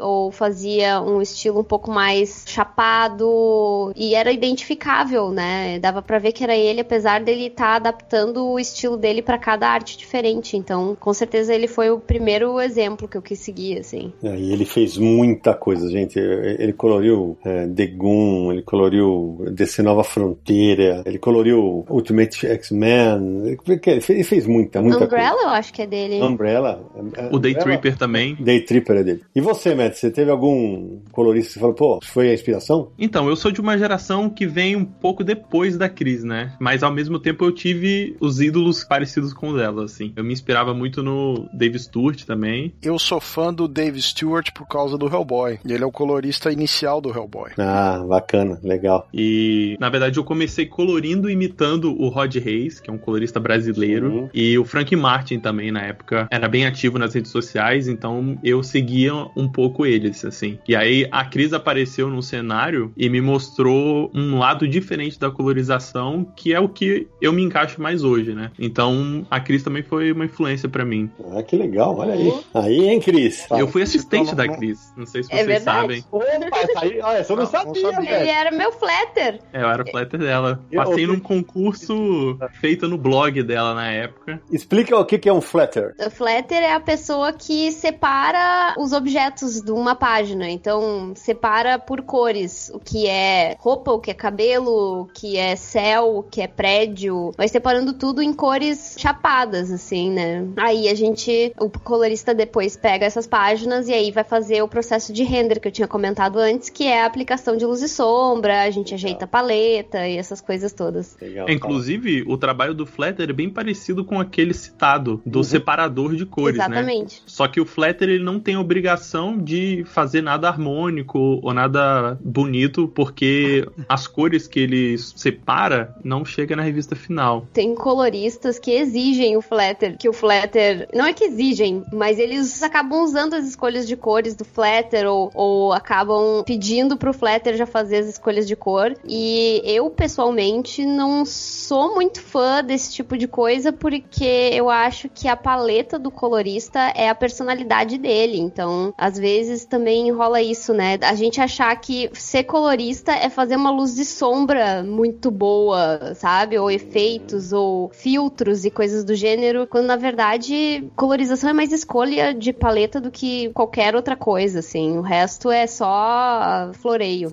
ou 0.00 0.30
fazia 0.30 1.00
um 1.00 1.20
estilo 1.20 1.60
um 1.60 1.64
pouco 1.64 1.90
mais 1.90 2.44
chapado 2.46 3.92
e 3.94 4.14
era 4.14 4.32
identificável, 4.32 5.30
né? 5.30 5.78
Dava 5.78 6.00
pra 6.00 6.18
ver 6.18 6.32
que 6.32 6.42
era 6.42 6.56
ele, 6.56 6.80
apesar 6.80 7.22
dele 7.22 7.46
estar 7.46 7.76
adaptando 7.76 8.46
o 8.46 8.58
estilo 8.58 8.96
dele 8.96 9.20
pra 9.20 9.36
cada 9.36 9.68
arte 9.68 9.98
diferente. 9.98 10.37
Então, 10.56 10.96
com 10.98 11.12
certeza 11.12 11.54
ele 11.54 11.66
foi 11.66 11.90
o 11.90 11.98
primeiro 11.98 12.60
exemplo 12.60 13.08
que 13.08 13.16
eu 13.16 13.22
quis 13.22 13.38
seguir, 13.38 13.78
assim. 13.78 14.12
É, 14.22 14.36
E 14.38 14.52
ele 14.52 14.64
fez 14.64 14.96
muita 14.96 15.54
coisa, 15.54 15.88
gente. 15.90 16.18
Ele 16.18 16.72
coloriu 16.72 17.36
é, 17.44 17.66
Degum, 17.66 18.52
ele 18.52 18.62
coloriu 18.62 19.44
DC 19.52 19.82
Nova 19.82 20.04
Fronteira, 20.04 21.02
ele 21.06 21.18
coloriu 21.18 21.84
Ultimate 21.88 22.46
X-Men. 22.46 23.56
Ele 23.66 23.80
fez, 24.00 24.10
ele 24.10 24.24
fez 24.24 24.46
muita, 24.46 24.80
muita 24.82 25.04
Umbrella, 25.04 25.42
eu 25.42 25.48
acho 25.50 25.72
que 25.72 25.82
é 25.82 25.86
dele. 25.86 26.18
coisa. 26.18 26.26
Umbrella. 26.32 26.80
é- 27.16 27.28
O 27.34 27.38
Day 27.38 27.52
Umbrella- 27.52 27.78
Tripper 27.78 27.96
também. 27.98 28.36
Day 28.38 28.60
Tripper 28.60 28.96
é 28.96 29.02
dele. 29.04 29.22
E 29.34 29.40
você, 29.40 29.74
Matt, 29.74 29.94
você 29.94 30.10
teve 30.10 30.30
algum 30.30 30.98
colorista 31.12 31.48
que 31.48 31.54
você 31.54 31.60
falou, 31.60 31.74
pô, 31.74 31.98
foi 32.04 32.30
a 32.30 32.34
inspiração? 32.34 32.90
Então, 32.98 33.28
eu 33.28 33.36
sou 33.36 33.50
de 33.50 33.60
uma 33.60 33.76
geração 33.78 34.28
que 34.30 34.46
vem 34.46 34.76
um 34.76 34.84
pouco 34.84 35.22
depois 35.24 35.76
da 35.76 35.88
Cris, 35.88 36.24
né? 36.24 36.52
Mas 36.60 36.82
ao 36.82 36.92
mesmo 36.92 37.18
tempo 37.18 37.44
eu 37.44 37.52
tive 37.52 38.16
os 38.20 38.40
ídolos 38.40 38.84
parecidos 38.84 39.32
com 39.32 39.50
o 39.50 39.56
dela, 39.56 39.84
assim. 39.84 40.12
Eu 40.16 40.24
me 40.28 40.32
inspirava 40.34 40.74
muito 40.74 41.02
no 41.02 41.48
Dave 41.52 41.78
Stewart 41.78 42.22
também. 42.24 42.72
Eu 42.82 42.98
sou 42.98 43.18
fã 43.20 43.52
do 43.52 43.66
Dave 43.66 44.00
Stewart 44.00 44.52
por 44.52 44.68
causa 44.68 44.96
do 44.98 45.06
Hellboy. 45.06 45.58
Ele 45.66 45.82
é 45.82 45.86
o 45.86 45.90
colorista 45.90 46.52
inicial 46.52 47.00
do 47.00 47.08
Hellboy. 47.10 47.52
Ah, 47.58 48.04
bacana, 48.06 48.60
legal. 48.62 49.08
E, 49.12 49.76
na 49.80 49.88
verdade, 49.88 50.18
eu 50.18 50.24
comecei 50.24 50.66
colorindo 50.66 51.30
imitando 51.30 51.98
o 52.00 52.08
Rod 52.08 52.34
Reis, 52.36 52.78
que 52.78 52.90
é 52.90 52.92
um 52.92 52.98
colorista 52.98 53.40
brasileiro, 53.40 53.88
Uhum. 54.12 54.28
e 54.34 54.58
o 54.58 54.64
Frank 54.64 54.94
Martin 54.94 55.38
também, 55.40 55.72
na 55.72 55.80
época, 55.82 56.28
era 56.30 56.46
bem 56.48 56.66
ativo 56.66 56.98
nas 56.98 57.14
redes 57.14 57.30
sociais, 57.30 57.88
então 57.88 58.38
eu 58.44 58.62
seguia 58.62 59.14
um 59.36 59.48
pouco 59.48 59.86
eles, 59.86 60.24
assim. 60.24 60.58
E 60.68 60.76
aí 60.76 61.06
a 61.10 61.24
Cris 61.24 61.52
apareceu 61.54 62.08
no 62.10 62.22
cenário 62.22 62.92
e 62.96 63.08
me 63.08 63.20
mostrou 63.20 64.10
um 64.14 64.38
lado 64.38 64.68
diferente 64.68 65.18
da 65.18 65.30
colorização, 65.30 66.26
que 66.36 66.52
é 66.52 66.60
o 66.60 66.68
que 66.68 67.06
eu 67.20 67.32
me 67.32 67.42
encaixo 67.42 67.80
mais 67.80 68.04
hoje, 68.04 68.34
né? 68.34 68.50
Então 68.58 69.26
a 69.30 69.40
Cris 69.40 69.62
também 69.62 69.82
foi 69.82 70.12
uma 70.18 70.24
influência 70.26 70.68
pra 70.68 70.84
mim. 70.84 71.10
Ah, 71.34 71.42
que 71.42 71.56
legal, 71.56 71.96
olha 71.96 72.14
aí. 72.14 72.32
Aí, 72.54 72.88
hein, 72.88 73.00
Cris? 73.00 73.46
Eu 73.50 73.68
fui 73.68 73.82
assistente 73.82 74.34
da 74.34 74.44
não- 74.44 74.54
Cris, 74.56 74.92
não 74.96 75.06
sei 75.06 75.22
se 75.22 75.32
É 75.32 75.36
vocês 75.36 75.46
verdade. 75.46 75.80
sabem. 75.80 76.04
Opa, 76.10 76.24
essa 76.58 76.80
aí, 76.80 77.00
olha, 77.00 77.24
você 77.24 77.32
não, 77.34 77.42
Não, 77.44 77.44
não 77.44 77.50
sabia, 77.50 77.90
sabia. 77.92 78.10
velho. 78.10 78.22
Ele 78.22 78.30
era 78.30 78.50
meu 78.50 78.72
flatter. 78.72 79.40
É, 79.52 79.62
eu 79.62 79.68
era 79.68 79.84
flatter 79.86 80.20
dela. 80.20 80.60
Eu- 80.70 80.82
Passei 80.84 81.04
eu- 81.04 81.08
num 81.08 81.20
concurso 81.20 82.38
feito 82.60 82.88
no 82.88 82.98
blog 82.98 83.42
dela 83.42 83.74
na 83.74 83.90
época. 83.90 84.40
Explica 84.50 84.96
o 84.96 85.04
que 85.04 85.18
que 85.18 85.28
é 85.28 85.32
um 85.32 85.40
flatter. 85.40 85.94
O 86.04 86.10
flatter 86.10 86.62
é 86.62 86.72
a 86.74 86.80
pessoa 86.80 87.32
que 87.32 87.70
separa 87.72 88.74
os 88.78 88.92
objetos 88.92 89.60
de 89.60 89.70
uma 89.72 89.94
página. 89.94 90.48
Então, 90.48 91.12
separa 91.14 91.78
por 91.78 92.02
cores. 92.02 92.70
O 92.74 92.78
que 92.78 93.06
é 93.06 93.56
roupa, 93.58 93.92
o 93.92 93.98
que 94.00 94.10
é 94.10 94.14
cabelo, 94.14 95.02
o 95.02 95.06
que 95.06 95.36
é 95.36 95.54
céu, 95.56 96.18
o 96.18 96.22
que 96.22 96.40
é 96.40 96.46
prédio. 96.46 97.32
Vai 97.36 97.48
separando 97.48 97.92
tudo 97.92 98.22
em 98.22 98.32
cores 98.32 98.96
chapadas, 98.98 99.70
assim, 99.70 100.07
né? 100.10 100.46
Aí 100.56 100.88
a 100.88 100.94
gente, 100.94 101.52
o 101.58 101.68
colorista 101.70 102.34
depois 102.34 102.76
pega 102.76 103.06
essas 103.06 103.26
páginas 103.26 103.88
e 103.88 103.92
aí 103.92 104.10
vai 104.10 104.24
fazer 104.24 104.62
o 104.62 104.68
processo 104.68 105.12
de 105.12 105.22
render 105.22 105.60
que 105.60 105.68
eu 105.68 105.72
tinha 105.72 105.88
comentado 105.88 106.38
antes, 106.38 106.68
que 106.68 106.84
é 106.84 107.02
a 107.02 107.06
aplicação 107.06 107.56
de 107.56 107.64
luz 107.64 107.82
e 107.82 107.88
sombra, 107.88 108.62
a 108.62 108.70
gente 108.70 108.94
ajeita 108.94 109.24
a 109.24 109.28
paleta 109.28 110.06
e 110.06 110.16
essas 110.16 110.40
coisas 110.40 110.72
todas. 110.72 111.16
Legal. 111.20 111.48
É, 111.48 111.52
Inclusive, 111.52 112.24
o 112.26 112.36
trabalho 112.36 112.74
do 112.74 112.86
Flatter 112.86 113.30
é 113.30 113.32
bem 113.32 113.50
parecido 113.50 114.04
com 114.04 114.20
aquele 114.20 114.54
citado 114.54 115.20
do 115.24 115.42
separador 115.42 116.14
de 116.14 116.24
cores, 116.24 116.58
né? 116.58 116.64
Exatamente. 116.64 117.22
Só 117.26 117.46
que 117.48 117.60
o 117.60 117.66
Flatter 117.66 118.08
ele 118.08 118.24
não 118.24 118.40
tem 118.40 118.56
obrigação 118.56 119.36
de 119.36 119.84
fazer 119.86 120.22
nada 120.22 120.48
harmônico 120.48 121.40
ou 121.42 121.52
nada 121.52 122.18
bonito, 122.22 122.88
porque 122.88 123.66
as 123.88 124.06
cores 124.06 124.46
que 124.46 124.60
ele 124.60 124.96
separa 124.98 125.94
não 126.02 126.24
chega 126.24 126.56
na 126.56 126.62
revista 126.62 126.94
final. 126.96 127.46
Tem 127.52 127.74
coloristas 127.74 128.58
que 128.58 128.70
exigem 128.70 129.36
o 129.36 129.42
flatter, 129.42 129.96
que 129.98 130.08
o 130.08 130.12
flatter. 130.12 130.88
Não 130.94 131.04
é 131.04 131.12
que 131.12 131.24
exigem, 131.24 131.82
mas 131.92 132.18
eles 132.18 132.62
acabam 132.62 133.02
usando 133.02 133.34
as 133.34 133.46
escolhas 133.46 133.86
de 133.86 133.96
cores 133.96 134.34
do 134.34 134.44
flatter 134.44 135.06
ou, 135.06 135.30
ou 135.34 135.72
acabam 135.72 136.44
pedindo 136.44 136.96
pro 136.96 137.12
flatter 137.12 137.56
já 137.56 137.66
fazer 137.66 137.98
as 137.98 138.06
escolhas 138.06 138.46
de 138.46 138.54
cor. 138.54 138.94
E 139.04 139.60
eu, 139.64 139.90
pessoalmente, 139.90 140.86
não 140.86 141.24
sou 141.24 141.94
muito 141.94 142.20
fã 142.20 142.62
desse 142.62 142.92
tipo 142.92 143.16
de 143.16 143.26
coisa 143.26 143.72
porque 143.72 144.50
eu 144.52 144.70
acho 144.70 145.08
que 145.08 145.26
a 145.26 145.36
paleta 145.36 145.98
do 145.98 146.10
colorista 146.10 146.78
é 146.94 147.08
a 147.08 147.14
personalidade 147.14 147.98
dele. 147.98 148.38
Então, 148.38 148.94
às 148.96 149.18
vezes 149.18 149.64
também 149.64 150.10
rola 150.12 150.40
isso, 150.40 150.72
né? 150.72 150.98
A 151.02 151.14
gente 151.14 151.40
achar 151.40 151.74
que 151.80 152.08
ser 152.14 152.44
colorista 152.44 153.12
é 153.12 153.28
fazer 153.28 153.56
uma 153.56 153.70
luz 153.70 153.96
de 153.96 154.04
sombra 154.04 154.82
muito 154.82 155.30
boa, 155.30 156.14
sabe? 156.14 156.58
Ou 156.58 156.70
efeitos, 156.70 157.52
ou 157.52 157.90
filtros 157.92 158.64
e 158.64 158.70
coisas 158.70 159.04
do 159.04 159.14
gênero, 159.14 159.66
quando 159.66 159.87
na 159.88 159.96
verdade 159.96 160.84
colorização 160.94 161.48
é 161.48 161.52
mais 161.54 161.72
escolha 161.72 162.34
de 162.34 162.52
paleta 162.52 163.00
do 163.00 163.10
que 163.10 163.48
qualquer 163.54 163.96
outra 163.96 164.14
coisa, 164.14 164.58
assim. 164.58 164.98
O 164.98 165.00
resto 165.00 165.50
é 165.50 165.66
só 165.66 166.70
floreio. 166.74 167.32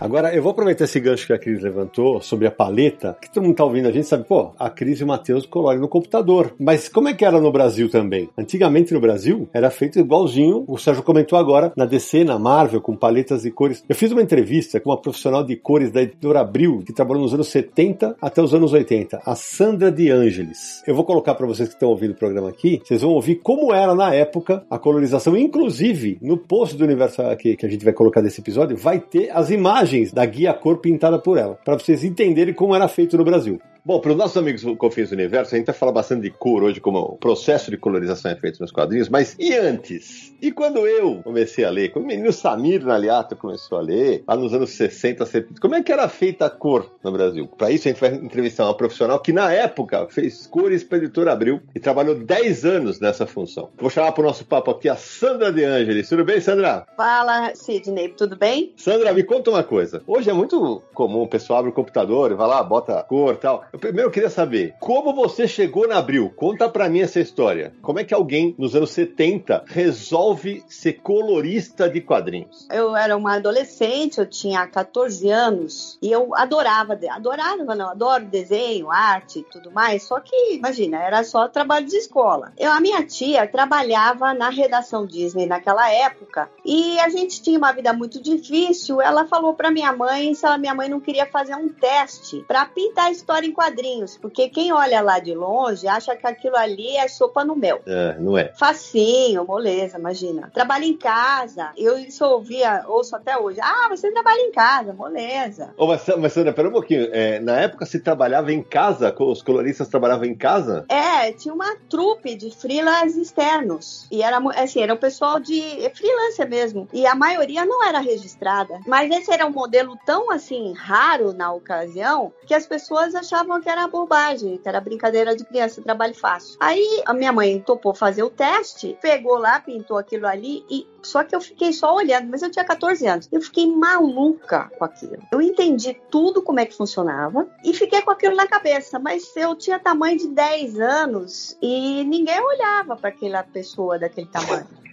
Agora, 0.00 0.34
eu 0.34 0.42
vou 0.42 0.52
aproveitar 0.52 0.84
esse 0.84 0.98
gancho 0.98 1.26
que 1.26 1.32
a 1.34 1.38
Cris 1.38 1.60
levantou 1.60 2.22
sobre 2.22 2.46
a 2.46 2.50
paleta, 2.50 3.18
que 3.20 3.30
todo 3.30 3.44
mundo 3.44 3.54
tá 3.54 3.64
ouvindo 3.64 3.86
a 3.86 3.92
gente 3.92 4.06
sabe, 4.06 4.24
pô, 4.24 4.50
a 4.58 4.70
Cris 4.70 4.98
e 4.98 5.04
o 5.04 5.06
Matheus 5.06 5.44
colorem 5.44 5.78
no 5.78 5.88
computador. 5.88 6.54
Mas 6.58 6.88
como 6.88 7.08
é 7.08 7.12
que 7.12 7.22
era 7.22 7.38
no 7.38 7.52
Brasil 7.52 7.90
também? 7.90 8.30
Antigamente 8.36 8.94
no 8.94 9.00
Brasil, 9.00 9.46
era 9.52 9.70
feito 9.70 9.98
igualzinho, 9.98 10.64
o 10.66 10.78
Sérgio 10.78 11.02
comentou 11.02 11.38
agora, 11.38 11.70
na 11.76 11.84
DC, 11.84 12.24
na 12.24 12.38
Marvel, 12.38 12.80
com 12.80 12.96
paletas 12.96 13.44
e 13.44 13.50
cores. 13.50 13.84
Eu 13.86 13.94
fiz 13.94 14.10
uma 14.10 14.22
entrevista 14.22 14.80
com 14.80 14.88
uma 14.88 14.96
profissional 14.96 15.44
de 15.44 15.54
cores 15.54 15.90
da 15.90 16.00
editora 16.00 16.40
Abril, 16.40 16.82
que 16.86 16.94
trabalhou 16.94 17.22
nos 17.22 17.34
anos 17.34 17.48
70 17.48 18.16
até 18.22 18.40
os 18.40 18.54
anos 18.54 18.72
80, 18.72 19.20
a 19.22 19.34
Sandra 19.36 19.92
de 19.92 20.10
Angelis. 20.10 20.82
Eu 20.86 20.94
vou 20.94 21.04
colocar 21.04 21.34
para 21.34 21.46
vocês 21.46 21.68
que 21.68 21.74
estão 21.74 21.90
ouvindo 21.90 22.12
o 22.12 22.18
programa 22.18 22.48
aqui, 22.48 22.80
vocês 22.82 23.02
vão 23.02 23.10
ouvir 23.10 23.36
como 23.42 23.70
era 23.74 23.94
na 23.94 24.14
época 24.14 24.64
a 24.70 24.78
colorização, 24.78 25.36
inclusive 25.36 26.16
no 26.22 26.38
post 26.38 26.74
do 26.74 26.84
Universo 26.84 27.20
aqui 27.20 27.54
que 27.54 27.66
a 27.66 27.68
gente 27.68 27.84
vai 27.84 27.92
colocar 27.92 28.22
desse 28.22 28.40
episódio, 28.40 28.78
vai 28.78 28.98
ter 28.98 29.28
as 29.30 29.50
imagens 29.50 29.89
da 30.12 30.24
guia 30.24 30.54
cor 30.54 30.78
pintada 30.78 31.18
por 31.18 31.36
ela, 31.36 31.58
para 31.64 31.78
vocês 31.78 32.04
entenderem 32.04 32.54
como 32.54 32.74
era 32.74 32.88
feito 32.88 33.16
no 33.16 33.24
Brasil. 33.24 33.60
Bom, 33.90 33.98
para 33.98 34.12
os 34.12 34.16
nossos 34.16 34.36
amigos 34.36 34.62
do 34.62 34.76
Confins 34.76 35.08
do 35.08 35.14
Universo, 35.14 35.52
a 35.52 35.58
gente 35.58 35.66
vai 35.66 35.74
falar 35.74 35.90
bastante 35.90 36.22
de 36.22 36.30
cor 36.30 36.62
hoje, 36.62 36.80
como 36.80 37.00
o 37.00 37.16
processo 37.16 37.72
de 37.72 37.76
colorização 37.76 38.30
é 38.30 38.36
feito 38.36 38.60
nos 38.60 38.70
quadrinhos, 38.70 39.08
mas 39.08 39.34
e 39.36 39.52
antes? 39.52 40.32
E 40.40 40.52
quando 40.52 40.86
eu 40.86 41.20
comecei 41.24 41.64
a 41.64 41.70
ler, 41.70 41.90
quando 41.90 42.04
o 42.04 42.06
menino 42.06 42.32
Samir 42.32 42.86
Naliato 42.86 43.34
começou 43.34 43.78
a 43.78 43.80
ler, 43.80 44.22
lá 44.28 44.36
nos 44.36 44.54
anos 44.54 44.70
60, 44.70 45.26
70, 45.26 45.60
como 45.60 45.74
é 45.74 45.82
que 45.82 45.90
era 45.90 46.08
feita 46.08 46.46
a 46.46 46.50
cor 46.50 46.88
no 47.02 47.10
Brasil? 47.10 47.48
Para 47.48 47.72
isso, 47.72 47.88
a 47.88 47.90
gente 47.90 48.00
vai 48.00 48.14
entrevistar 48.14 48.64
uma 48.66 48.76
profissional 48.76 49.18
que, 49.18 49.32
na 49.32 49.52
época, 49.52 50.06
fez 50.08 50.46
cores 50.46 50.84
para 50.84 50.98
a 50.98 51.00
editora 51.00 51.32
Abril 51.32 51.60
e 51.74 51.80
trabalhou 51.80 52.14
10 52.14 52.64
anos 52.64 53.00
nessa 53.00 53.26
função. 53.26 53.70
Vou 53.76 53.90
chamar 53.90 54.12
para 54.12 54.22
o 54.22 54.26
nosso 54.26 54.44
papo 54.44 54.70
aqui 54.70 54.88
a 54.88 54.94
Sandra 54.94 55.52
De 55.52 55.64
Angelis. 55.64 56.08
Tudo 56.08 56.24
bem, 56.24 56.40
Sandra? 56.40 56.86
Fala, 56.96 57.56
Sidney, 57.56 58.10
tudo 58.10 58.36
bem? 58.36 58.72
Sandra, 58.76 59.12
me 59.12 59.24
conta 59.24 59.50
uma 59.50 59.64
coisa. 59.64 60.00
Hoje 60.06 60.30
é 60.30 60.32
muito 60.32 60.80
comum 60.94 61.22
o 61.22 61.28
pessoal 61.28 61.58
abre 61.58 61.72
o 61.72 61.74
computador 61.74 62.30
e 62.30 62.36
vai 62.36 62.46
lá, 62.46 62.62
bota 62.62 63.02
cor 63.02 63.34
e 63.34 63.38
tal. 63.38 63.64
Eu 63.72 63.79
primeiro 63.80 64.10
queria 64.10 64.30
saber, 64.30 64.74
como 64.78 65.14
você 65.14 65.48
chegou 65.48 65.88
na 65.88 65.96
Abril? 65.98 66.30
Conta 66.36 66.68
pra 66.68 66.88
mim 66.88 67.00
essa 67.00 67.18
história. 67.18 67.72
Como 67.82 67.98
é 67.98 68.04
que 68.04 68.14
alguém 68.14 68.54
nos 68.58 68.76
anos 68.76 68.90
70 68.90 69.64
resolve 69.66 70.62
ser 70.68 71.00
colorista 71.00 71.88
de 71.88 72.00
quadrinhos? 72.00 72.68
Eu 72.70 72.94
era 72.94 73.16
uma 73.16 73.36
adolescente, 73.36 74.18
eu 74.18 74.26
tinha 74.26 74.66
14 74.66 75.28
anos 75.30 75.98
e 76.02 76.12
eu 76.12 76.34
adorava, 76.36 76.98
adorava, 77.10 77.74
não, 77.74 77.88
adoro 77.88 78.26
desenho, 78.26 78.90
arte 78.90 79.40
e 79.40 79.44
tudo 79.44 79.70
mais, 79.70 80.02
só 80.02 80.20
que, 80.20 80.54
imagina, 80.54 81.02
era 81.02 81.24
só 81.24 81.48
trabalho 81.48 81.86
de 81.86 81.96
escola. 81.96 82.52
Eu, 82.58 82.70
a 82.70 82.80
minha 82.80 83.02
tia 83.04 83.46
trabalhava 83.46 84.34
na 84.34 84.50
redação 84.50 85.06
Disney 85.06 85.46
naquela 85.46 85.90
época 85.90 86.50
e 86.64 86.98
a 87.00 87.08
gente 87.08 87.42
tinha 87.42 87.58
uma 87.58 87.72
vida 87.72 87.92
muito 87.92 88.22
difícil. 88.22 89.00
Ela 89.00 89.26
falou 89.26 89.54
pra 89.54 89.70
minha 89.70 89.92
mãe 89.92 90.34
se 90.34 90.44
a 90.46 90.58
minha 90.58 90.74
mãe 90.74 90.88
não 90.88 91.00
queria 91.00 91.26
fazer 91.26 91.54
um 91.54 91.68
teste 91.68 92.44
para 92.46 92.66
pintar 92.66 93.06
a 93.06 93.10
história 93.10 93.46
em 93.46 93.52
quadrinhos 93.60 94.16
porque 94.16 94.48
quem 94.48 94.72
olha 94.72 95.02
lá 95.02 95.18
de 95.18 95.34
longe 95.34 95.86
acha 95.86 96.16
que 96.16 96.26
aquilo 96.26 96.56
ali 96.56 96.96
é 96.96 97.06
sopa 97.08 97.44
no 97.44 97.54
mel. 97.54 97.82
É, 97.86 98.16
não 98.18 98.38
é. 98.38 98.52
Facinho, 98.56 99.44
moleza, 99.44 99.98
imagina. 99.98 100.50
Trabalha 100.54 100.86
em 100.86 100.96
casa. 100.96 101.70
Eu 101.76 101.98
isso 101.98 102.24
ouvia, 102.24 102.84
ouço 102.86 103.14
até 103.14 103.36
hoje. 103.36 103.60
Ah, 103.60 103.88
você 103.90 104.10
trabalha 104.10 104.40
em 104.40 104.50
casa, 104.50 104.94
moleza. 104.94 105.74
Ô, 105.76 105.86
mas, 105.86 106.06
mas 106.18 106.32
Sandra, 106.32 106.54
pera 106.54 106.68
um 106.68 106.72
pouquinho. 106.72 107.08
É, 107.12 107.38
na 107.40 107.60
época 107.60 107.84
se 107.84 108.00
trabalhava 108.00 108.50
em 108.50 108.62
casa? 108.62 109.14
Os 109.18 109.42
coloristas 109.42 109.88
trabalhavam 109.88 110.24
em 110.24 110.34
casa? 110.34 110.86
É, 110.88 111.32
tinha 111.32 111.52
uma 111.52 111.76
trupe 111.88 112.34
de 112.34 112.50
freelancers 112.50 113.16
externos. 113.16 114.06
E 114.10 114.22
era 114.22 114.38
assim, 114.56 114.80
era 114.80 114.94
o 114.94 114.98
pessoal 114.98 115.38
de 115.38 115.60
freelancer 115.94 116.48
mesmo. 116.48 116.88
E 116.92 117.06
a 117.06 117.14
maioria 117.14 117.66
não 117.66 117.84
era 117.84 117.98
registrada. 117.98 118.80
Mas 118.86 119.10
esse 119.10 119.30
era 119.30 119.46
um 119.46 119.52
modelo 119.52 119.98
tão 120.06 120.30
assim 120.30 120.72
raro 120.72 121.32
na 121.32 121.52
ocasião 121.52 122.32
que 122.46 122.54
as 122.54 122.66
pessoas 122.66 123.14
achavam 123.14 123.49
que 123.58 123.68
era 123.68 123.88
bobagem, 123.88 124.58
que 124.58 124.68
era 124.68 124.80
brincadeira 124.80 125.34
de 125.34 125.44
criança, 125.44 125.80
trabalho 125.82 126.14
fácil. 126.14 126.56
Aí 126.60 127.02
a 127.06 127.14
minha 127.14 127.32
mãe 127.32 127.60
topou 127.60 127.94
fazer 127.94 128.22
o 128.22 128.30
teste, 128.30 128.98
pegou 129.00 129.38
lá, 129.38 129.58
pintou 129.58 129.96
aquilo 129.96 130.26
ali 130.26 130.64
e 130.70 130.86
só 131.02 131.24
que 131.24 131.34
eu 131.34 131.40
fiquei 131.40 131.72
só 131.72 131.94
olhando, 131.94 132.28
mas 132.28 132.42
eu 132.42 132.50
tinha 132.50 132.64
14 132.64 133.06
anos. 133.06 133.28
Eu 133.32 133.40
fiquei 133.40 133.66
maluca 133.66 134.70
com 134.78 134.84
aquilo. 134.84 135.18
Eu 135.32 135.40
entendi 135.40 135.98
tudo 136.10 136.42
como 136.42 136.60
é 136.60 136.66
que 136.66 136.76
funcionava 136.76 137.48
e 137.64 137.72
fiquei 137.72 138.02
com 138.02 138.10
aquilo 138.10 138.36
na 138.36 138.46
cabeça, 138.46 138.98
mas 138.98 139.34
eu 139.34 139.56
tinha 139.56 139.78
tamanho 139.78 140.18
de 140.18 140.28
10 140.28 140.78
anos 140.78 141.56
e 141.62 142.04
ninguém 142.04 142.38
olhava 142.40 142.96
para 142.96 143.08
aquela 143.08 143.42
pessoa 143.42 143.98
daquele 143.98 144.28
tamanho. 144.28 144.68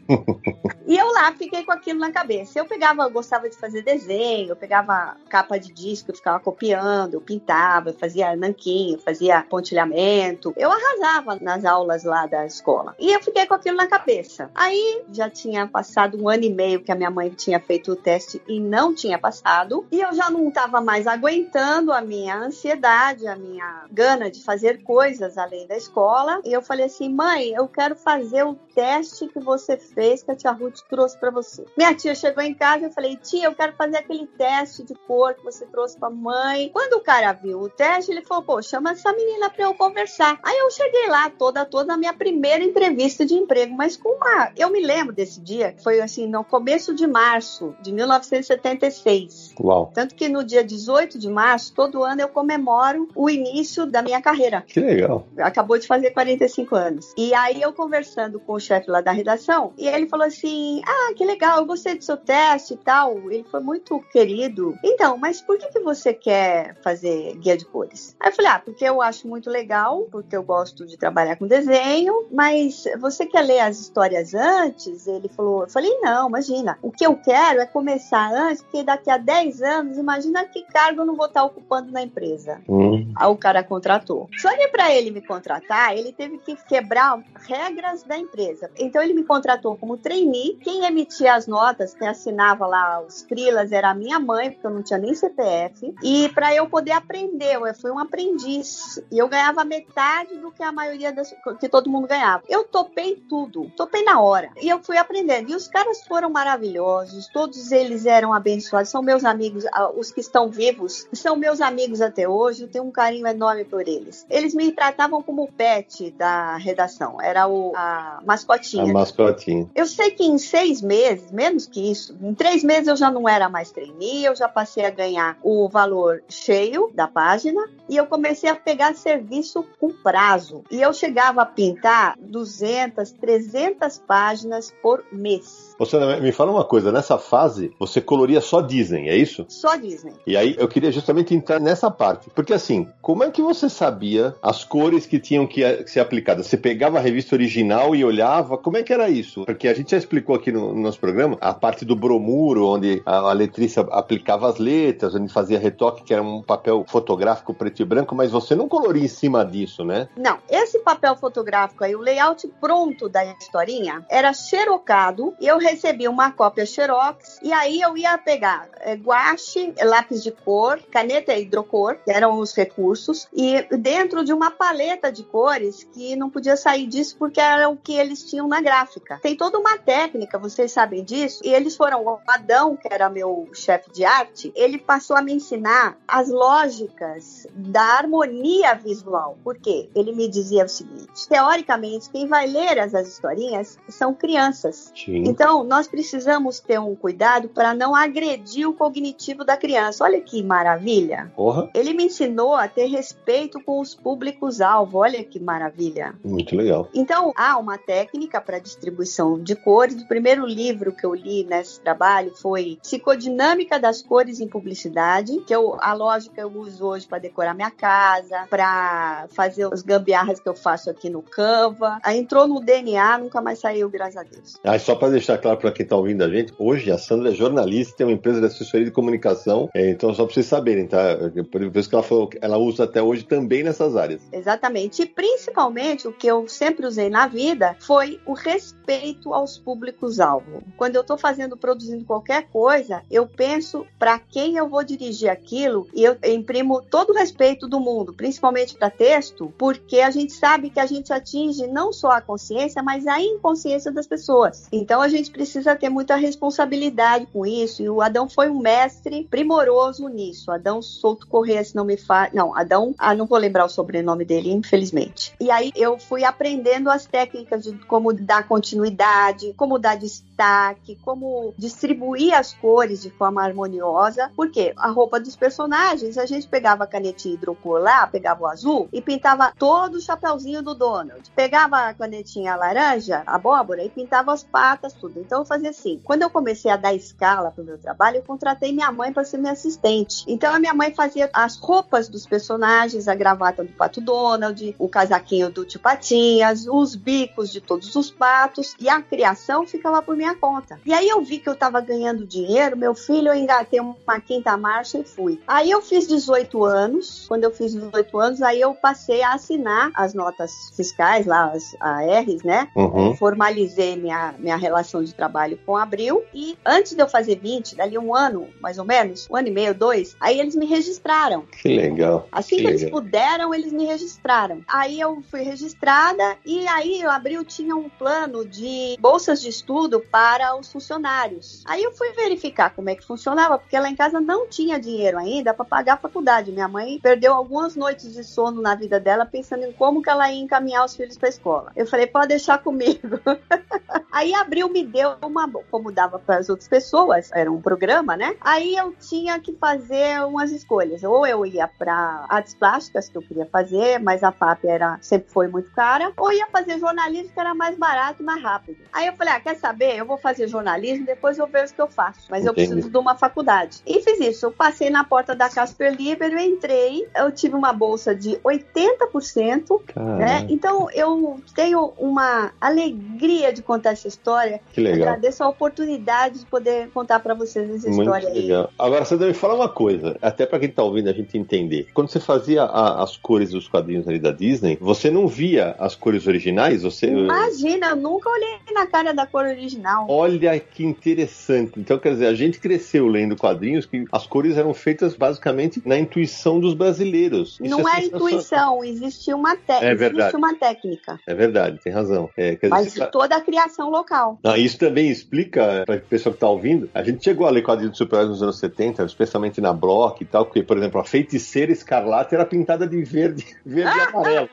e 0.88 0.98
eu 0.98 1.12
lá 1.12 1.34
fiquei 1.34 1.66
com 1.66 1.72
aquilo 1.72 2.00
na 2.00 2.12
cabeça. 2.12 2.58
Eu 2.58 2.66
pegava, 2.66 3.04
eu 3.04 3.12
gostava 3.12 3.50
de 3.50 3.58
fazer 3.58 3.82
desenho, 3.82 4.50
eu 4.50 4.56
pegava 4.56 5.18
capa 5.30 5.58
de 5.58 5.72
disco, 5.74 6.12
eu 6.12 6.16
ficava 6.16 6.40
copiando, 6.40 7.16
eu 7.16 7.22
pintava, 7.22 7.90
eu 7.90 7.94
fazia 7.94 8.36
nanquinho, 8.36 8.98
fazia 9.00 9.44
pontilhamento. 9.44 10.54
Eu 10.56 10.72
arrasava 10.72 11.38
nas 11.42 11.66
aulas 11.66 12.04
lá 12.04 12.26
da 12.26 12.46
escola. 12.46 12.96
E 12.98 13.12
eu 13.12 13.22
fiquei 13.22 13.46
com 13.46 13.54
aquilo 13.54 13.76
na 13.76 13.88
cabeça. 13.88 14.50
Aí 14.56 15.04
já 15.12 15.30
tinha 15.30 15.68
passado 15.68 16.22
um 16.22 16.30
ano 16.30 16.44
e 16.44 16.54
meio 16.54 16.82
que 16.82 16.92
a 16.92 16.96
minha 16.96 17.12
mãe 17.12 17.30
tinha 17.30 17.60
feito 17.60 17.92
o 17.92 17.96
teste 17.96 18.42
e 18.48 18.60
não 18.60 18.96
tinha 18.96 19.20
passado. 19.20 19.86
E 19.92 20.00
eu 20.00 20.14
já 20.14 20.30
não 20.30 20.48
estava 20.48 20.80
mais 20.80 21.06
aguentando 21.06 21.92
a 21.92 22.02
minha 22.02 22.38
ansiedade, 22.38 23.28
a 23.28 23.36
minha 23.36 23.86
gana 23.92 24.32
de 24.32 24.42
fazer 24.42 24.84
coisas 24.84 25.38
além 25.38 25.68
da 25.68 25.76
escola. 25.76 26.40
E 26.46 26.54
eu 26.54 26.62
falei 26.62 26.86
assim: 26.86 27.10
mãe, 27.10 27.50
eu 27.50 27.68
quero 27.68 27.96
fazer 27.96 28.44
o 28.44 28.56
teste 28.74 29.28
que 29.28 29.40
você 29.40 29.76
fez 29.76 29.97
que 29.98 30.32
a 30.32 30.36
tia 30.36 30.52
Ruth 30.52 30.82
trouxe 30.90 31.18
para 31.18 31.32
você. 31.32 31.66
Minha 31.76 31.94
tia 31.96 32.14
chegou 32.14 32.44
em 32.44 32.54
casa 32.54 32.84
e 32.84 32.84
eu 32.86 32.92
falei, 32.92 33.16
tia, 33.16 33.46
eu 33.46 33.56
quero 33.56 33.74
fazer 33.74 33.98
aquele 33.98 34.28
teste 34.28 34.84
de 34.84 34.94
cor 34.94 35.34
que 35.34 35.44
você 35.44 35.66
trouxe 35.66 35.98
pra 35.98 36.10
mãe. 36.10 36.70
Quando 36.72 36.94
o 36.94 37.02
cara 37.02 37.34
viu 37.34 37.62
o 37.62 37.70
teste, 37.70 38.12
ele 38.12 38.24
falou, 38.24 38.44
pô, 38.44 38.62
chama 38.62 38.92
essa 38.92 39.12
menina 39.14 39.50
pra 39.50 39.66
eu 39.66 39.74
conversar. 39.74 40.40
Aí 40.44 40.58
eu 40.58 40.70
cheguei 40.70 41.08
lá 41.08 41.30
toda, 41.32 41.66
toda 41.66 41.94
a 41.94 41.98
minha 41.98 42.14
primeira 42.14 42.64
entrevista 42.64 43.26
de 43.26 43.34
emprego, 43.34 43.76
mas 43.76 43.98
com 43.98 44.10
uma... 44.10 44.52
Eu 44.56 44.70
me 44.70 44.80
lembro 44.80 45.14
desse 45.14 45.42
dia, 45.42 45.76
foi 45.84 46.00
assim, 46.00 46.28
no 46.28 46.44
começo 46.44 46.94
de 46.94 47.08
março 47.08 47.76
de 47.82 47.92
1976. 47.92 49.56
Uau. 49.60 49.92
Tanto 49.94 50.14
que 50.14 50.30
no 50.30 50.44
dia 50.44 50.64
18 50.64 51.18
de 51.18 51.30
março, 51.30 51.74
todo 51.74 52.04
ano 52.04 52.22
eu 52.22 52.30
comemoro 52.30 53.08
o 53.16 53.30
início 53.30 53.86
da 53.86 54.02
minha 54.02 54.22
carreira. 54.22 54.64
Que 54.68 54.80
legal. 54.80 55.26
Acabou 55.40 55.78
de 55.78 55.88
fazer 55.88 56.12
45 56.12 56.76
anos. 56.76 57.14
E 57.18 57.34
aí 57.34 57.62
eu 57.62 57.74
conversando 57.74 58.40
com 58.40 58.54
o 58.54 58.60
chefe 58.60 58.92
lá 58.92 59.02
da 59.02 59.12
redação, 59.12 59.74
e 59.78 59.87
ele 59.88 60.08
falou 60.08 60.26
assim: 60.26 60.82
Ah, 60.86 61.14
que 61.16 61.26
legal, 61.26 61.60
eu 61.60 61.66
gostei 61.66 61.96
do 61.96 62.04
seu 62.04 62.18
teste 62.18 62.74
e 62.74 62.78
tal. 62.78 63.18
Ele 63.32 63.46
foi 63.50 63.60
muito 63.60 64.00
querido. 64.12 64.78
Então, 64.84 65.18
mas 65.18 65.42
por 65.42 65.58
que, 65.58 65.68
que 65.70 65.80
você 65.80 66.14
quer 66.14 66.76
fazer 66.82 67.36
guia 67.38 67.58
de 67.58 67.66
cores? 67.66 68.16
Aí 68.20 68.30
eu 68.30 68.36
falei: 68.36 68.52
Ah, 68.52 68.60
porque 68.60 68.86
eu 68.86 69.02
acho 69.02 69.28
muito 69.28 69.50
legal, 69.50 70.08
porque 70.12 70.36
eu 70.36 70.44
gosto 70.44 70.86
de 70.86 70.98
trabalhar 70.98 71.36
com 71.36 71.48
desenho, 71.48 72.28
mas 72.32 72.86
você 73.00 73.26
quer 73.26 73.42
ler 73.42 73.60
as 73.60 73.80
histórias 73.80 74.34
antes? 74.34 75.08
Ele 75.08 75.30
falou: 75.30 75.64
Eu 75.64 75.70
falei: 75.70 75.92
Não, 76.02 76.28
imagina. 76.28 76.78
O 76.82 76.92
que 76.92 77.06
eu 77.06 77.16
quero 77.16 77.60
é 77.60 77.66
começar 77.66 78.32
antes, 78.32 78.62
porque 78.62 78.84
daqui 78.84 79.10
a 79.10 79.18
10 79.18 79.62
anos, 79.62 79.98
imagina 79.98 80.46
que 80.46 80.64
cargo 80.64 81.02
eu 81.02 81.06
não 81.06 81.16
vou 81.16 81.28
estar 81.28 81.44
ocupando 81.44 81.92
na 81.92 82.02
empresa. 82.02 82.62
Hum. 82.68 83.12
Aí 83.16 83.28
o 83.28 83.36
cara 83.36 83.64
contratou. 83.64 84.30
Só 84.38 84.56
que 84.56 84.68
para 84.70 84.94
ele 84.94 85.12
me 85.12 85.22
contratar, 85.22 85.96
ele 85.96 86.12
teve 86.12 86.38
que 86.40 86.56
quebrar 86.68 87.22
regras 87.48 88.04
da 88.04 88.18
empresa. 88.18 88.70
Então 88.78 89.02
ele 89.02 89.14
me 89.14 89.24
contratou 89.24 89.77
como 89.78 89.98
trainee. 89.98 90.58
Quem 90.62 90.86
emitia 90.86 91.36
as 91.36 91.48
notas, 91.48 91.94
quem 91.94 92.08
assinava 92.08 92.66
lá 92.66 93.02
os 93.02 93.22
frilas 93.24 93.72
era 93.72 93.92
a 93.92 93.94
minha 93.94 94.20
mãe, 94.20 94.52
porque 94.52 94.68
eu 94.68 94.72
não 94.72 94.84
tinha 94.84 95.00
nem 95.00 95.14
CPF. 95.14 95.94
E 96.04 96.30
para 96.30 96.54
eu 96.54 96.68
poder 96.68 96.92
aprender, 96.92 97.56
eu 97.56 97.76
fui 97.76 97.92
um 97.92 98.00
aprendiz. 98.00 99.02
E 99.12 99.18
eu 99.18 99.28
ganhava 99.28 99.64
metade 99.64 100.38
do 100.38 100.52
que 100.52 100.64
a 100.64 100.72
maioria 100.72 101.12
das, 101.12 101.34
que 101.60 101.70
todo 101.70 101.90
mundo 101.90 102.08
ganhava. 102.08 102.44
Eu 102.48 102.64
topei 102.64 103.16
tudo, 103.16 103.72
topei 103.76 104.04
na 104.04 104.20
hora. 104.20 104.50
E 104.62 104.68
eu 104.68 104.82
fui 104.84 104.98
aprendendo. 104.98 105.52
E 105.52 105.56
os 105.56 105.68
caras 105.68 106.06
foram 106.06 106.30
maravilhosos, 106.30 107.28
todos 107.28 107.72
eles 107.72 108.06
eram 108.06 108.34
abençoados, 108.34 108.90
são 108.90 109.02
meus 109.02 109.24
amigos, 109.24 109.66
os 109.96 110.12
que 110.12 110.22
estão 110.22 110.50
vivos, 110.50 111.08
são 111.14 111.36
meus 111.36 111.62
amigos 111.62 112.02
até 112.02 112.28
hoje, 112.28 112.64
eu 112.64 112.68
tenho 112.68 112.84
um 112.84 112.92
carinho 112.92 113.28
enorme 113.28 113.66
por 113.66 113.88
eles. 113.88 114.26
Eles 114.30 114.54
me 114.54 114.72
tratavam 114.72 115.22
como 115.22 115.44
o 115.44 115.52
pet 115.52 116.12
da 116.12 116.58
redação, 116.58 117.22
era 117.22 117.48
o, 117.48 117.74
a 117.76 118.22
mascotinha. 118.26 118.84
A 118.84 118.94
mascotinha. 118.94 119.67
Eu 119.76 119.86
sei 119.86 120.12
que 120.12 120.24
em 120.24 120.38
seis 120.38 120.82
meses, 120.82 121.32
menos 121.32 121.66
que 121.66 121.92
isso, 121.92 122.16
em 122.22 122.34
três 122.34 122.64
meses 122.64 122.88
eu 122.88 122.96
já 122.96 123.12
não 123.12 123.28
era 123.28 123.50
mais 123.50 123.72
trainee, 123.72 124.26
eu 124.26 124.36
já 124.36 124.48
passei 124.48 124.86
a 124.86 124.90
ganhar 124.90 125.38
o 125.44 125.68
valor 125.70 126.24
cheio 126.28 126.92
da 126.94 127.08
página 127.08 127.62
e 127.90 127.96
eu 127.96 128.06
comecei 128.06 128.50
a 128.50 128.56
pegar 128.56 128.96
serviço 128.96 129.66
com 129.80 129.90
prazo. 129.90 130.64
E 130.70 130.82
eu 130.82 130.94
chegava 130.94 131.42
a 131.42 131.46
pintar 131.46 132.16
200, 132.20 133.12
300 133.12 134.00
páginas 134.00 134.74
por 134.82 135.04
mês. 135.12 135.76
Você 135.80 135.98
me 136.20 136.32
fala 136.32 136.52
uma 136.52 136.66
coisa, 136.66 136.92
nessa 136.92 137.18
fase 137.18 137.72
você 137.80 138.02
coloria 138.02 138.42
só 138.42 138.62
Disney, 138.62 139.10
é 139.10 139.16
isso? 139.16 139.46
Só 139.48 139.76
Disney. 139.76 140.14
E 140.26 140.36
aí 140.36 140.56
eu 140.58 140.68
queria 140.68 140.92
justamente 140.92 141.34
entrar 141.34 141.60
nessa 141.60 141.90
parte, 141.92 142.30
porque 142.32 142.54
assim, 142.54 142.88
como 143.02 143.24
é 143.24 143.32
que 143.32 143.42
você 143.42 143.70
sabia 143.70 144.36
as 144.42 144.64
cores 144.64 145.06
que 145.06 145.20
tinham 145.20 145.46
que 145.46 145.62
ser 145.88 146.00
aplicadas? 146.00 146.48
Você 146.48 146.58
pegava 146.58 146.98
a 146.98 147.02
revista 147.02 147.36
original 147.36 147.96
e 147.96 148.04
olhava, 148.04 148.58
como 148.58 148.78
é 148.78 148.84
que 148.84 148.92
era 148.92 149.10
isso? 149.10 149.46
Porque 149.48 149.70
a 149.70 149.74
gente 149.74 149.92
já 149.92 149.98
explicou 149.98 150.36
aqui 150.36 150.52
no, 150.52 150.74
no 150.74 150.82
nosso 150.82 151.00
programa 151.00 151.38
a 151.40 151.54
parte 151.54 151.86
do 151.86 151.96
bromuro, 151.96 152.68
onde 152.68 153.02
a, 153.06 153.30
a 153.30 153.32
letrista 153.32 153.80
aplicava 153.92 154.50
as 154.50 154.58
letras, 154.58 155.16
onde 155.16 155.32
fazia 155.32 155.58
retoque, 155.58 156.04
que 156.04 156.14
era 156.14 156.22
um 156.22 156.44
papel 156.44 156.84
fotográfico 156.86 157.54
preto 157.54 157.82
e 157.82 157.86
branco, 157.86 158.14
mas 158.14 158.30
você 158.30 158.56
não 158.56 158.68
coloria 158.68 159.06
em 159.06 159.08
cima 159.08 159.46
disso, 159.46 159.86
né? 159.86 160.10
Não, 160.18 160.38
esse 160.50 160.80
papel 160.80 161.16
fotográfico 161.16 161.86
aí, 161.86 161.96
o 161.96 162.02
layout 162.02 162.46
pronto 162.60 163.08
da 163.08 163.24
historinha, 163.24 164.06
era 164.10 164.34
xerocado 164.34 165.34
e 165.40 165.48
eu 165.48 165.58
recebi 165.58 166.10
uma 166.10 166.30
cópia 166.30 166.66
xerox 166.66 167.40
e 167.42 167.54
aí 167.54 167.80
eu 167.80 167.96
ia 167.96 168.18
pegar 168.18 168.68
é, 168.82 168.96
guache, 168.96 169.74
lápis 169.82 170.22
de 170.22 170.32
cor, 170.32 170.78
caneta 170.92 171.34
hidrocor, 171.34 171.96
que 172.04 172.12
eram 172.12 172.38
os 172.38 172.54
recursos, 172.54 173.30
e 173.34 173.66
dentro 173.78 174.26
de 174.26 174.34
uma 174.34 174.52
paleta 174.52 175.10
de 175.10 175.24
cores 175.24 175.86
que 175.94 176.18
não 176.18 176.30
podia 176.30 176.58
sair 176.58 176.86
disso 176.86 177.16
porque 177.18 177.40
era 177.40 177.70
o 177.70 177.78
que 177.78 177.94
eles 177.94 178.24
tinham 178.24 178.46
na 178.46 178.60
gráfica. 178.60 179.20
Tem 179.22 179.37
toda 179.38 179.58
uma 179.58 179.78
técnica, 179.78 180.38
vocês 180.38 180.72
sabem 180.72 181.04
disso, 181.04 181.42
e 181.46 181.54
eles 181.54 181.76
foram, 181.76 182.04
o 182.04 182.20
Adão, 182.28 182.76
que 182.76 182.88
era 182.92 183.10
meu 183.10 183.48
chefe 183.54 183.92
de 183.92 184.04
arte, 184.04 184.52
ele 184.56 184.78
passou 184.78 185.16
a 185.16 185.22
me 185.22 185.34
ensinar 185.34 185.98
as 186.08 186.30
lógicas 186.30 187.48
da 187.54 187.82
harmonia 187.82 188.74
visual. 188.74 189.38
Por 189.44 189.58
quê? 189.58 189.90
Ele 189.96 190.12
me 190.12 190.28
dizia 190.28 190.66
o 190.66 190.70
seguinte: 190.70 191.28
teoricamente, 191.28 192.10
quem 192.10 192.28
vai 192.28 192.48
ler 192.48 192.78
essas 192.78 193.08
historinhas 193.08 193.78
são 193.90 194.14
crianças. 194.14 194.92
Sim. 194.96 195.24
Então, 195.28 195.64
nós 195.64 195.88
precisamos 195.88 196.60
ter 196.60 196.80
um 196.80 196.96
cuidado 196.96 197.50
para 197.50 197.74
não 197.74 197.96
agredir 197.96 198.68
o 198.68 198.74
cognitivo 198.74 199.44
da 199.44 199.56
criança. 199.56 200.04
Olha 200.04 200.20
que 200.20 200.42
maravilha! 200.44 201.32
Porra, 201.36 201.70
Ele 201.74 201.94
me 201.94 202.06
ensinou 202.06 202.56
a 202.56 202.68
ter 202.68 202.86
respeito 202.86 203.62
com 203.64 203.80
os 203.80 203.94
públicos-alvo. 203.94 205.00
Olha 205.00 205.24
que 205.24 205.40
maravilha! 205.40 206.16
muito 206.24 206.56
legal. 206.56 206.90
Então, 206.94 207.34
há 207.36 207.58
uma 207.58 207.78
técnica 207.78 208.40
para 208.40 208.60
distribuição 208.60 209.27
de 209.36 209.56
cores. 209.56 210.02
O 210.02 210.08
primeiro 210.08 210.46
livro 210.46 210.94
que 210.94 211.06
eu 211.06 211.16
li 211.16 211.44
nesse 211.44 211.80
trabalho 211.82 212.32
foi 212.36 212.78
Psicodinâmica 212.82 213.80
das 213.80 214.02
Cores 214.02 214.40
em 214.40 214.48
Publicidade, 214.48 215.40
que 215.48 215.54
eu, 215.54 215.76
a 215.80 215.94
lógica 215.94 216.42
eu 216.42 216.52
uso 216.52 216.86
hoje 216.86 217.08
para 217.08 217.18
decorar 217.18 217.56
minha 217.56 217.72
casa, 217.72 218.46
para 218.50 219.28
fazer 219.32 219.66
os 219.66 219.82
gambiarras 219.82 220.40
que 220.40 220.48
eu 220.48 220.56
faço 220.56 220.90
aqui 220.90 221.10
no 221.10 221.22
Canva. 221.22 222.00
Aí 222.04 222.20
entrou 222.20 222.48
no 222.48 222.60
DNA, 222.60 223.18
nunca 223.18 223.42
mais 223.42 223.60
saiu, 223.60 223.90
graças 223.90 224.18
a 224.18 224.24
Deus. 224.24 224.58
Ah, 224.64 224.78
só 224.78 224.96
para 224.96 225.10
deixar 225.10 225.38
claro 225.38 225.58
para 225.58 225.72
quem 225.72 225.84
está 225.84 225.96
ouvindo 225.96 226.24
a 226.24 226.30
gente, 226.30 226.54
hoje 226.60 226.92
a 226.92 226.98
Sandra 226.98 227.32
é 227.32 227.34
jornalista, 227.34 227.98
tem 227.98 228.06
uma 228.06 228.14
empresa 228.14 228.40
de 228.40 228.46
assessoria 228.46 228.86
de 228.86 228.92
comunicação, 228.92 229.70
é, 229.74 229.90
então 229.90 230.14
só 230.14 230.26
para 230.26 230.34
vocês 230.34 230.46
saberem, 230.46 230.88
tá? 230.88 231.18
Por 231.52 231.64
isso 231.64 231.90
que 231.90 231.96
ela 231.96 232.04
falou 232.04 232.28
que 232.28 232.38
ela 232.42 232.58
usa 232.58 232.84
até 232.84 233.02
hoje 233.02 233.24
também 233.24 233.64
nessas 233.64 233.96
áreas. 233.96 234.22
Exatamente. 234.32 235.02
E 235.02 235.06
principalmente 235.06 236.08
o 236.08 236.14
que 236.14 236.28
eu 236.28 236.48
sempre 236.48 236.86
usei 236.86 237.10
na 237.10 237.28
vida 237.28 237.76
foi 237.80 238.20
o 238.26 238.34
respeito 238.34 239.17
aos 239.34 239.58
públicos-alvo. 239.58 240.64
Quando 240.76 240.96
eu 240.96 241.02
estou 241.02 241.18
fazendo, 241.18 241.58
produzindo 241.58 242.06
qualquer 242.06 242.48
coisa, 242.50 243.04
eu 243.10 243.28
penso 243.28 243.86
para 243.98 244.20
quem 244.20 244.58
eu 244.58 244.68
vou 244.68 244.84
dirigir 244.84 245.30
aquilo 245.30 245.88
e 245.94 246.04
eu 246.04 246.18
imprimo 246.24 246.82
todo 246.82 247.12
o 247.12 247.16
respeito 247.16 247.68
do 247.68 247.80
mundo, 247.80 248.14
principalmente 248.14 248.76
para 248.76 248.90
texto, 248.90 249.54
porque 249.58 250.00
a 250.00 250.12
gente 250.12 250.34
sabe 250.34 250.70
que 250.70 250.80
a 250.80 250.86
gente 250.86 251.12
atinge 251.12 251.68
não 251.68 251.92
só 251.92 252.12
a 252.12 252.22
consciência, 252.22 252.84
mas 252.84 253.08
a 253.08 253.22
inconsciência 253.22 253.92
das 253.92 254.08
pessoas. 254.08 254.68
Então 254.72 255.02
a 255.02 255.08
gente 255.08 255.32
precisa 255.32 255.76
ter 255.76 255.90
muita 255.90 256.16
responsabilidade 256.16 257.28
com 257.28 257.46
isso 257.46 257.82
e 257.82 257.90
o 257.90 258.02
Adão 258.02 258.30
foi 258.30 258.50
um 258.50 258.60
mestre 258.60 259.28
primoroso 259.30 260.08
nisso. 260.08 260.52
Adão 260.52 260.82
Souto 260.82 261.28
Corrêa, 261.28 261.64
se 261.64 261.76
não 261.76 261.86
me 261.86 261.98
faz. 261.98 262.34
Não, 262.34 262.56
Adão, 262.56 262.94
ah, 262.98 263.14
não 263.14 263.26
vou 263.26 263.38
lembrar 263.38 263.66
o 263.66 263.70
sobrenome 263.70 264.26
dele, 264.26 264.52
infelizmente. 264.52 265.34
E 265.40 265.50
aí 265.52 265.72
eu 265.76 265.98
fui 265.98 266.24
aprendendo 266.24 266.90
as 266.90 267.06
técnicas 267.06 267.64
de 267.64 267.74
como 267.86 268.14
dar 268.14 268.48
continuidade, 268.48 269.07
como 269.56 269.80
dar 269.80 269.98
destaque, 269.98 270.98
como 271.04 271.54
distribuir 271.58 272.34
as 272.34 272.54
cores 272.54 273.02
de 273.02 273.10
forma 273.10 273.44
harmoniosa. 273.44 274.32
Porque 274.36 274.74
a 274.78 274.90
roupa 274.90 275.20
dos 275.20 275.36
personagens, 275.36 276.18
a 276.18 276.26
gente 276.26 276.48
pegava 276.48 276.84
a 276.84 276.88
canetinha 276.88 277.36
hidrocor 277.36 277.80
lá, 277.80 278.06
pegava 278.08 278.44
o 278.44 278.48
azul 278.48 278.88
e 278.92 279.02
pintava 279.02 279.54
todo 279.58 279.96
o 279.96 280.02
chapeuzinho 280.02 280.62
do 280.62 280.74
Donald. 280.74 281.32
Pegava 281.36 281.88
a 281.88 281.94
canetinha 281.94 282.56
laranja, 282.56 283.24
abóbora, 283.26 283.84
e 283.84 283.90
pintava 283.90 284.34
as 284.34 284.44
patas, 284.44 284.94
tudo. 284.94 285.20
Então 285.20 285.40
eu 285.40 285.46
fazia 285.46 285.70
assim. 285.70 286.00
Quando 286.04 286.22
eu 286.22 286.30
comecei 286.30 286.72
a 286.72 286.78
dar 286.78 286.94
escala 286.94 287.52
pro 287.52 287.64
meu 287.64 287.78
trabalho, 287.78 288.18
eu 288.18 288.24
contratei 288.24 288.72
minha 288.72 288.92
mãe 288.92 289.12
para 289.12 289.24
ser 289.24 289.38
minha 289.38 289.54
assistente. 289.54 290.24
Então 290.28 290.54
a 290.54 290.60
minha 290.60 290.74
mãe 290.74 290.94
fazia 290.94 291.30
as 291.34 291.58
roupas 291.58 292.08
dos 292.08 292.26
personagens, 292.26 293.08
a 293.08 293.16
gravata 293.16 293.64
do 293.64 293.72
Pato 293.74 294.02
Donald, 294.02 294.76
o 294.78 294.88
casaquinho 294.88 295.50
do 295.50 295.66
Tio 295.66 295.80
Patinhas, 295.80 296.68
os 296.68 296.96
bicos 296.96 297.52
de 297.52 297.62
todos 297.62 297.96
os 297.96 298.12
patos, 298.12 298.76
e 298.80 298.90
a 298.90 298.97
criação 299.02 299.66
ficava 299.66 300.02
por 300.02 300.16
minha 300.16 300.36
conta. 300.36 300.80
E 300.86 300.94
aí 300.94 301.08
eu 301.08 301.22
vi 301.22 301.40
que 301.40 301.50
eu 301.50 301.56
tava 301.56 301.82
ganhando 301.82 302.26
dinheiro, 302.26 302.78
meu 302.78 302.94
filho, 302.94 303.30
eu 303.30 303.36
engatei 303.36 303.80
uma 303.80 304.20
quinta 304.20 304.56
marcha 304.58 305.00
e 305.00 305.04
fui. 305.04 305.40
Aí 305.48 305.72
eu 305.72 305.82
fiz 305.82 306.08
18 306.08 306.64
anos, 306.64 307.26
quando 307.28 307.44
eu 307.44 307.52
fiz 307.52 307.74
18 307.74 308.20
anos, 308.20 308.42
aí 308.42 308.62
eu 308.62 308.74
passei 308.74 309.22
a 309.22 309.34
assinar 309.34 309.92
as 309.94 310.14
notas 310.14 310.72
fiscais 310.76 311.26
lá, 311.26 311.52
as 311.52 311.76
ARs, 311.80 312.44
né? 312.44 312.70
Uhum. 312.76 313.16
Formalizei 313.16 313.96
minha, 313.96 314.34
minha 314.38 314.58
relação 314.58 315.04
de 315.04 315.14
trabalho 315.14 315.60
com 315.66 315.76
a 315.76 315.84
Abril 315.84 316.24
e 316.34 316.58
antes 316.66 316.94
de 316.94 317.02
eu 317.02 317.08
fazer 317.08 317.40
20, 317.40 317.76
dali 317.76 317.98
um 317.98 318.16
ano, 318.16 318.48
mais 318.62 318.78
ou 318.78 318.86
menos, 318.86 319.28
um 319.30 319.36
ano 319.36 319.48
e 319.48 319.52
meio, 319.52 319.74
dois, 319.74 320.16
aí 320.20 320.40
eles 320.40 320.56
me 320.56 320.66
registraram. 320.66 321.44
Que 321.44 321.70
legal. 321.70 322.28
Assim 322.32 322.58
que 322.58 322.62
que 322.62 322.68
eles 322.68 322.82
legal. 322.84 323.02
puderam, 323.02 323.54
eles 323.54 323.72
me 323.72 323.86
registraram. 323.86 324.62
Aí 324.68 325.00
eu 325.00 325.22
fui 325.30 325.42
registrada 325.42 326.38
e 326.46 326.68
aí 326.68 327.04
o 327.04 327.10
Abril 327.10 327.44
tinha 327.44 327.76
um 327.76 327.90
plano 327.90 328.46
de 328.46 328.87
bolsas 329.00 329.42
de 329.42 329.50
estudo 329.50 330.00
para 330.00 330.56
os 330.56 330.72
funcionários. 330.72 331.64
Aí 331.66 331.84
eu 331.84 331.92
fui 331.92 332.12
verificar 332.12 332.70
como 332.74 332.90
é 332.90 332.96
que 332.96 333.06
funcionava, 333.06 333.58
porque 333.58 333.78
lá 333.80 333.90
em 333.90 333.96
casa 333.96 334.22
não 334.22 334.48
tinha 334.48 334.80
dinheiro 334.80 335.18
ainda 335.18 335.54
para 335.54 335.66
pagar 335.66 335.94
a 335.94 335.98
faculdade. 335.98 336.52
Minha 336.52 336.68
mãe 336.68 337.00
perdeu 337.02 337.34
algumas 337.34 337.76
noites 337.76 338.14
de 338.14 338.24
sono 338.24 338.62
na 338.62 338.76
vida 338.76 339.00
dela 339.00 339.26
pensando 339.26 339.66
em 339.66 339.72
como 339.72 340.02
que 340.02 340.10
ela 340.10 340.32
ia 340.32 340.42
encaminhar 340.42 340.86
os 340.86 340.96
filhos 340.96 341.18
para 341.18 341.28
a 341.28 341.30
escola. 341.30 341.72
Eu 341.76 341.86
falei, 341.86 342.08
pode 342.08 342.28
deixar 342.28 342.60
comigo. 342.60 343.20
Aí 344.12 344.34
Abril 344.34 344.70
me 344.70 344.84
deu 344.86 345.16
uma, 345.22 345.50
como 345.70 345.92
dava 345.92 346.18
para 346.20 346.38
as 346.38 346.50
outras 346.50 346.68
pessoas, 346.68 347.30
era 347.34 347.52
um 347.52 347.62
programa, 347.62 348.18
né? 348.18 348.36
Aí 348.42 348.76
eu 348.76 348.94
tinha 348.94 349.40
que 349.40 349.54
fazer 349.54 350.24
umas 350.26 350.52
escolhas. 350.52 351.04
Ou 351.04 351.26
eu 351.26 351.46
ia 351.46 351.68
para 351.68 352.26
artes 352.30 352.54
plásticas, 352.56 353.10
que 353.10 353.18
eu 353.18 353.22
queria 353.22 353.46
fazer, 353.46 354.00
mas 354.00 354.24
a 354.24 354.32
FAP 354.32 354.66
era, 354.66 354.98
sempre 355.02 355.30
foi 355.30 355.48
muito 355.48 355.72
cara, 355.72 356.12
ou 356.18 356.32
ia 356.32 356.48
fazer 356.48 356.80
jornalismo, 356.80 357.34
que 357.34 357.40
era 357.40 357.54
mais 357.54 357.78
barato 357.78 358.22
e 358.22 358.26
mais 358.26 358.42
rápido. 358.42 358.77
Aí 358.94 359.06
eu 359.08 359.14
falei, 359.14 359.34
ah, 359.34 359.40
quer 359.40 359.56
saber? 359.56 359.96
Eu 359.96 360.06
vou 360.06 360.18
fazer 360.18 360.48
jornalismo, 360.48 361.06
depois 361.06 361.38
eu 361.38 361.46
vejo 361.46 361.72
o 361.72 361.76
que 361.76 361.82
eu 361.82 361.88
faço. 361.88 362.22
Mas 362.30 362.46
eu 362.46 362.52
Entendi. 362.52 362.68
preciso 362.70 362.90
de 362.90 362.98
uma 362.98 363.16
faculdade. 363.16 363.78
E 363.86 364.02
fiz 364.02 364.20
isso. 364.20 364.46
Eu 364.48 364.52
passei 364.52 364.90
na 364.90 365.04
porta 365.04 365.36
da 365.36 365.50
Casper 365.50 365.94
Libero, 365.96 366.40
entrei, 366.40 367.08
eu 367.16 367.32
tive 367.32 367.54
uma 367.56 367.72
bolsa 367.74 368.16
de 368.16 368.38
80%, 368.38 369.82
né? 369.96 370.46
Então 370.50 370.90
eu 370.92 371.40
tenho 371.56 371.94
uma 371.98 372.52
alegria 372.60 373.52
de 373.54 373.62
contar 373.62 373.92
essa 373.92 374.08
história. 374.08 374.62
que 374.74 374.82
legal. 374.82 375.10
Agradeço 375.10 375.44
a 375.44 375.50
oportunidade 375.50 376.40
de 376.40 376.46
poder 376.46 376.90
contar 376.92 377.20
para 377.20 377.34
vocês 377.34 377.70
essa 377.70 377.88
Muito 377.90 378.02
história 378.02 378.30
aí. 378.30 378.42
legal. 378.42 378.70
Agora, 378.80 379.06
Sandra, 379.06 379.28
me 379.28 379.34
fala 379.34 379.54
uma 379.56 379.70
coisa, 379.70 380.18
até 380.22 380.46
pra 380.46 380.60
quem 380.60 380.70
tá 380.70 380.84
ouvindo 380.84 381.10
a 381.10 381.14
gente 381.14 381.38
entender. 381.38 381.88
Quando 381.94 382.10
você 382.10 382.20
fazia 382.20 382.64
a- 382.64 383.04
as 383.04 383.16
cores 383.18 383.52
dos 383.52 383.68
quadrinhos 383.68 384.08
ali 384.08 384.20
da 384.20 384.32
Disney, 384.32 384.78
você 384.80 385.10
não 385.12 385.28
via 385.28 385.76
as 385.80 385.96
cores 385.96 386.26
originais? 386.28 386.84
Você. 386.84 387.08
Imagina, 387.08 387.88
eu 387.90 387.96
nunca 387.96 388.30
olhei 388.30 388.58
na 388.74 388.86
cara 388.88 389.14
da 389.14 389.26
cor 389.26 389.46
original. 389.46 390.06
Olha 390.10 390.60
que 390.60 390.84
interessante. 390.84 391.80
Então, 391.80 391.98
quer 391.98 392.12
dizer, 392.12 392.28
a 392.28 392.34
gente 392.34 392.60
cresceu 392.60 393.08
lendo 393.08 393.36
quadrinhos 393.36 393.86
que 393.86 394.06
as 394.12 394.26
cores 394.28 394.58
eram 394.58 394.74
feitas 394.74 395.16
basicamente 395.16 395.82
na 395.86 395.98
intuição 395.98 396.60
dos 396.60 396.74
brasileiros. 396.74 397.60
Isso 397.62 397.64
Não 397.70 397.88
é, 397.88 398.02
sensacional. 398.02 398.28
intuição, 398.28 398.84
existe 398.84 399.34
uma, 399.34 399.56
te- 399.56 399.72
É 399.72 399.96
verdade. 399.96 400.20
existe 400.20 400.36
uma 400.38 400.56
técnica. 400.56 401.20
É 401.28 401.34
verdade, 401.34 401.80
tem 401.84 401.92
razão. 401.94 402.30
É, 402.38 402.56
dizer, 402.56 402.70
Mas 402.70 402.94
toda 403.12 403.36
a 403.36 403.42
criação 403.42 403.90
local. 403.90 404.40
Não, 404.44 404.56
isso 404.56 404.78
também 404.78 405.10
explica 405.10 405.84
para 405.86 405.96
a 405.96 406.00
pessoa 406.00 406.34
que 406.34 406.38
está 406.38 406.50
ouvindo. 406.50 406.90
A 406.94 407.04
gente 407.04 407.24
chegou 407.24 407.48
a 407.48 407.50
ler 407.50 407.62
quadrinhos 407.62 407.94
de 407.94 407.98
super-heróis 407.98 408.30
nos 408.30 408.44
anos 408.44 408.60
70, 408.60 409.04
especialmente 409.04 409.60
na 409.62 409.74
Block 409.74 410.22
e 410.22 410.26
tal, 410.26 410.46
porque, 410.46 410.64
por 410.64 410.78
exemplo, 410.78 411.00
a 411.00 411.04
feiticeira 411.04 411.72
escarlate 411.72 412.36
era 412.36 412.46
pintada 412.46 412.88
de 412.88 413.02
verde, 413.04 413.46
verde 413.66 413.98
e 413.98 414.02
amarelo. 414.02 414.50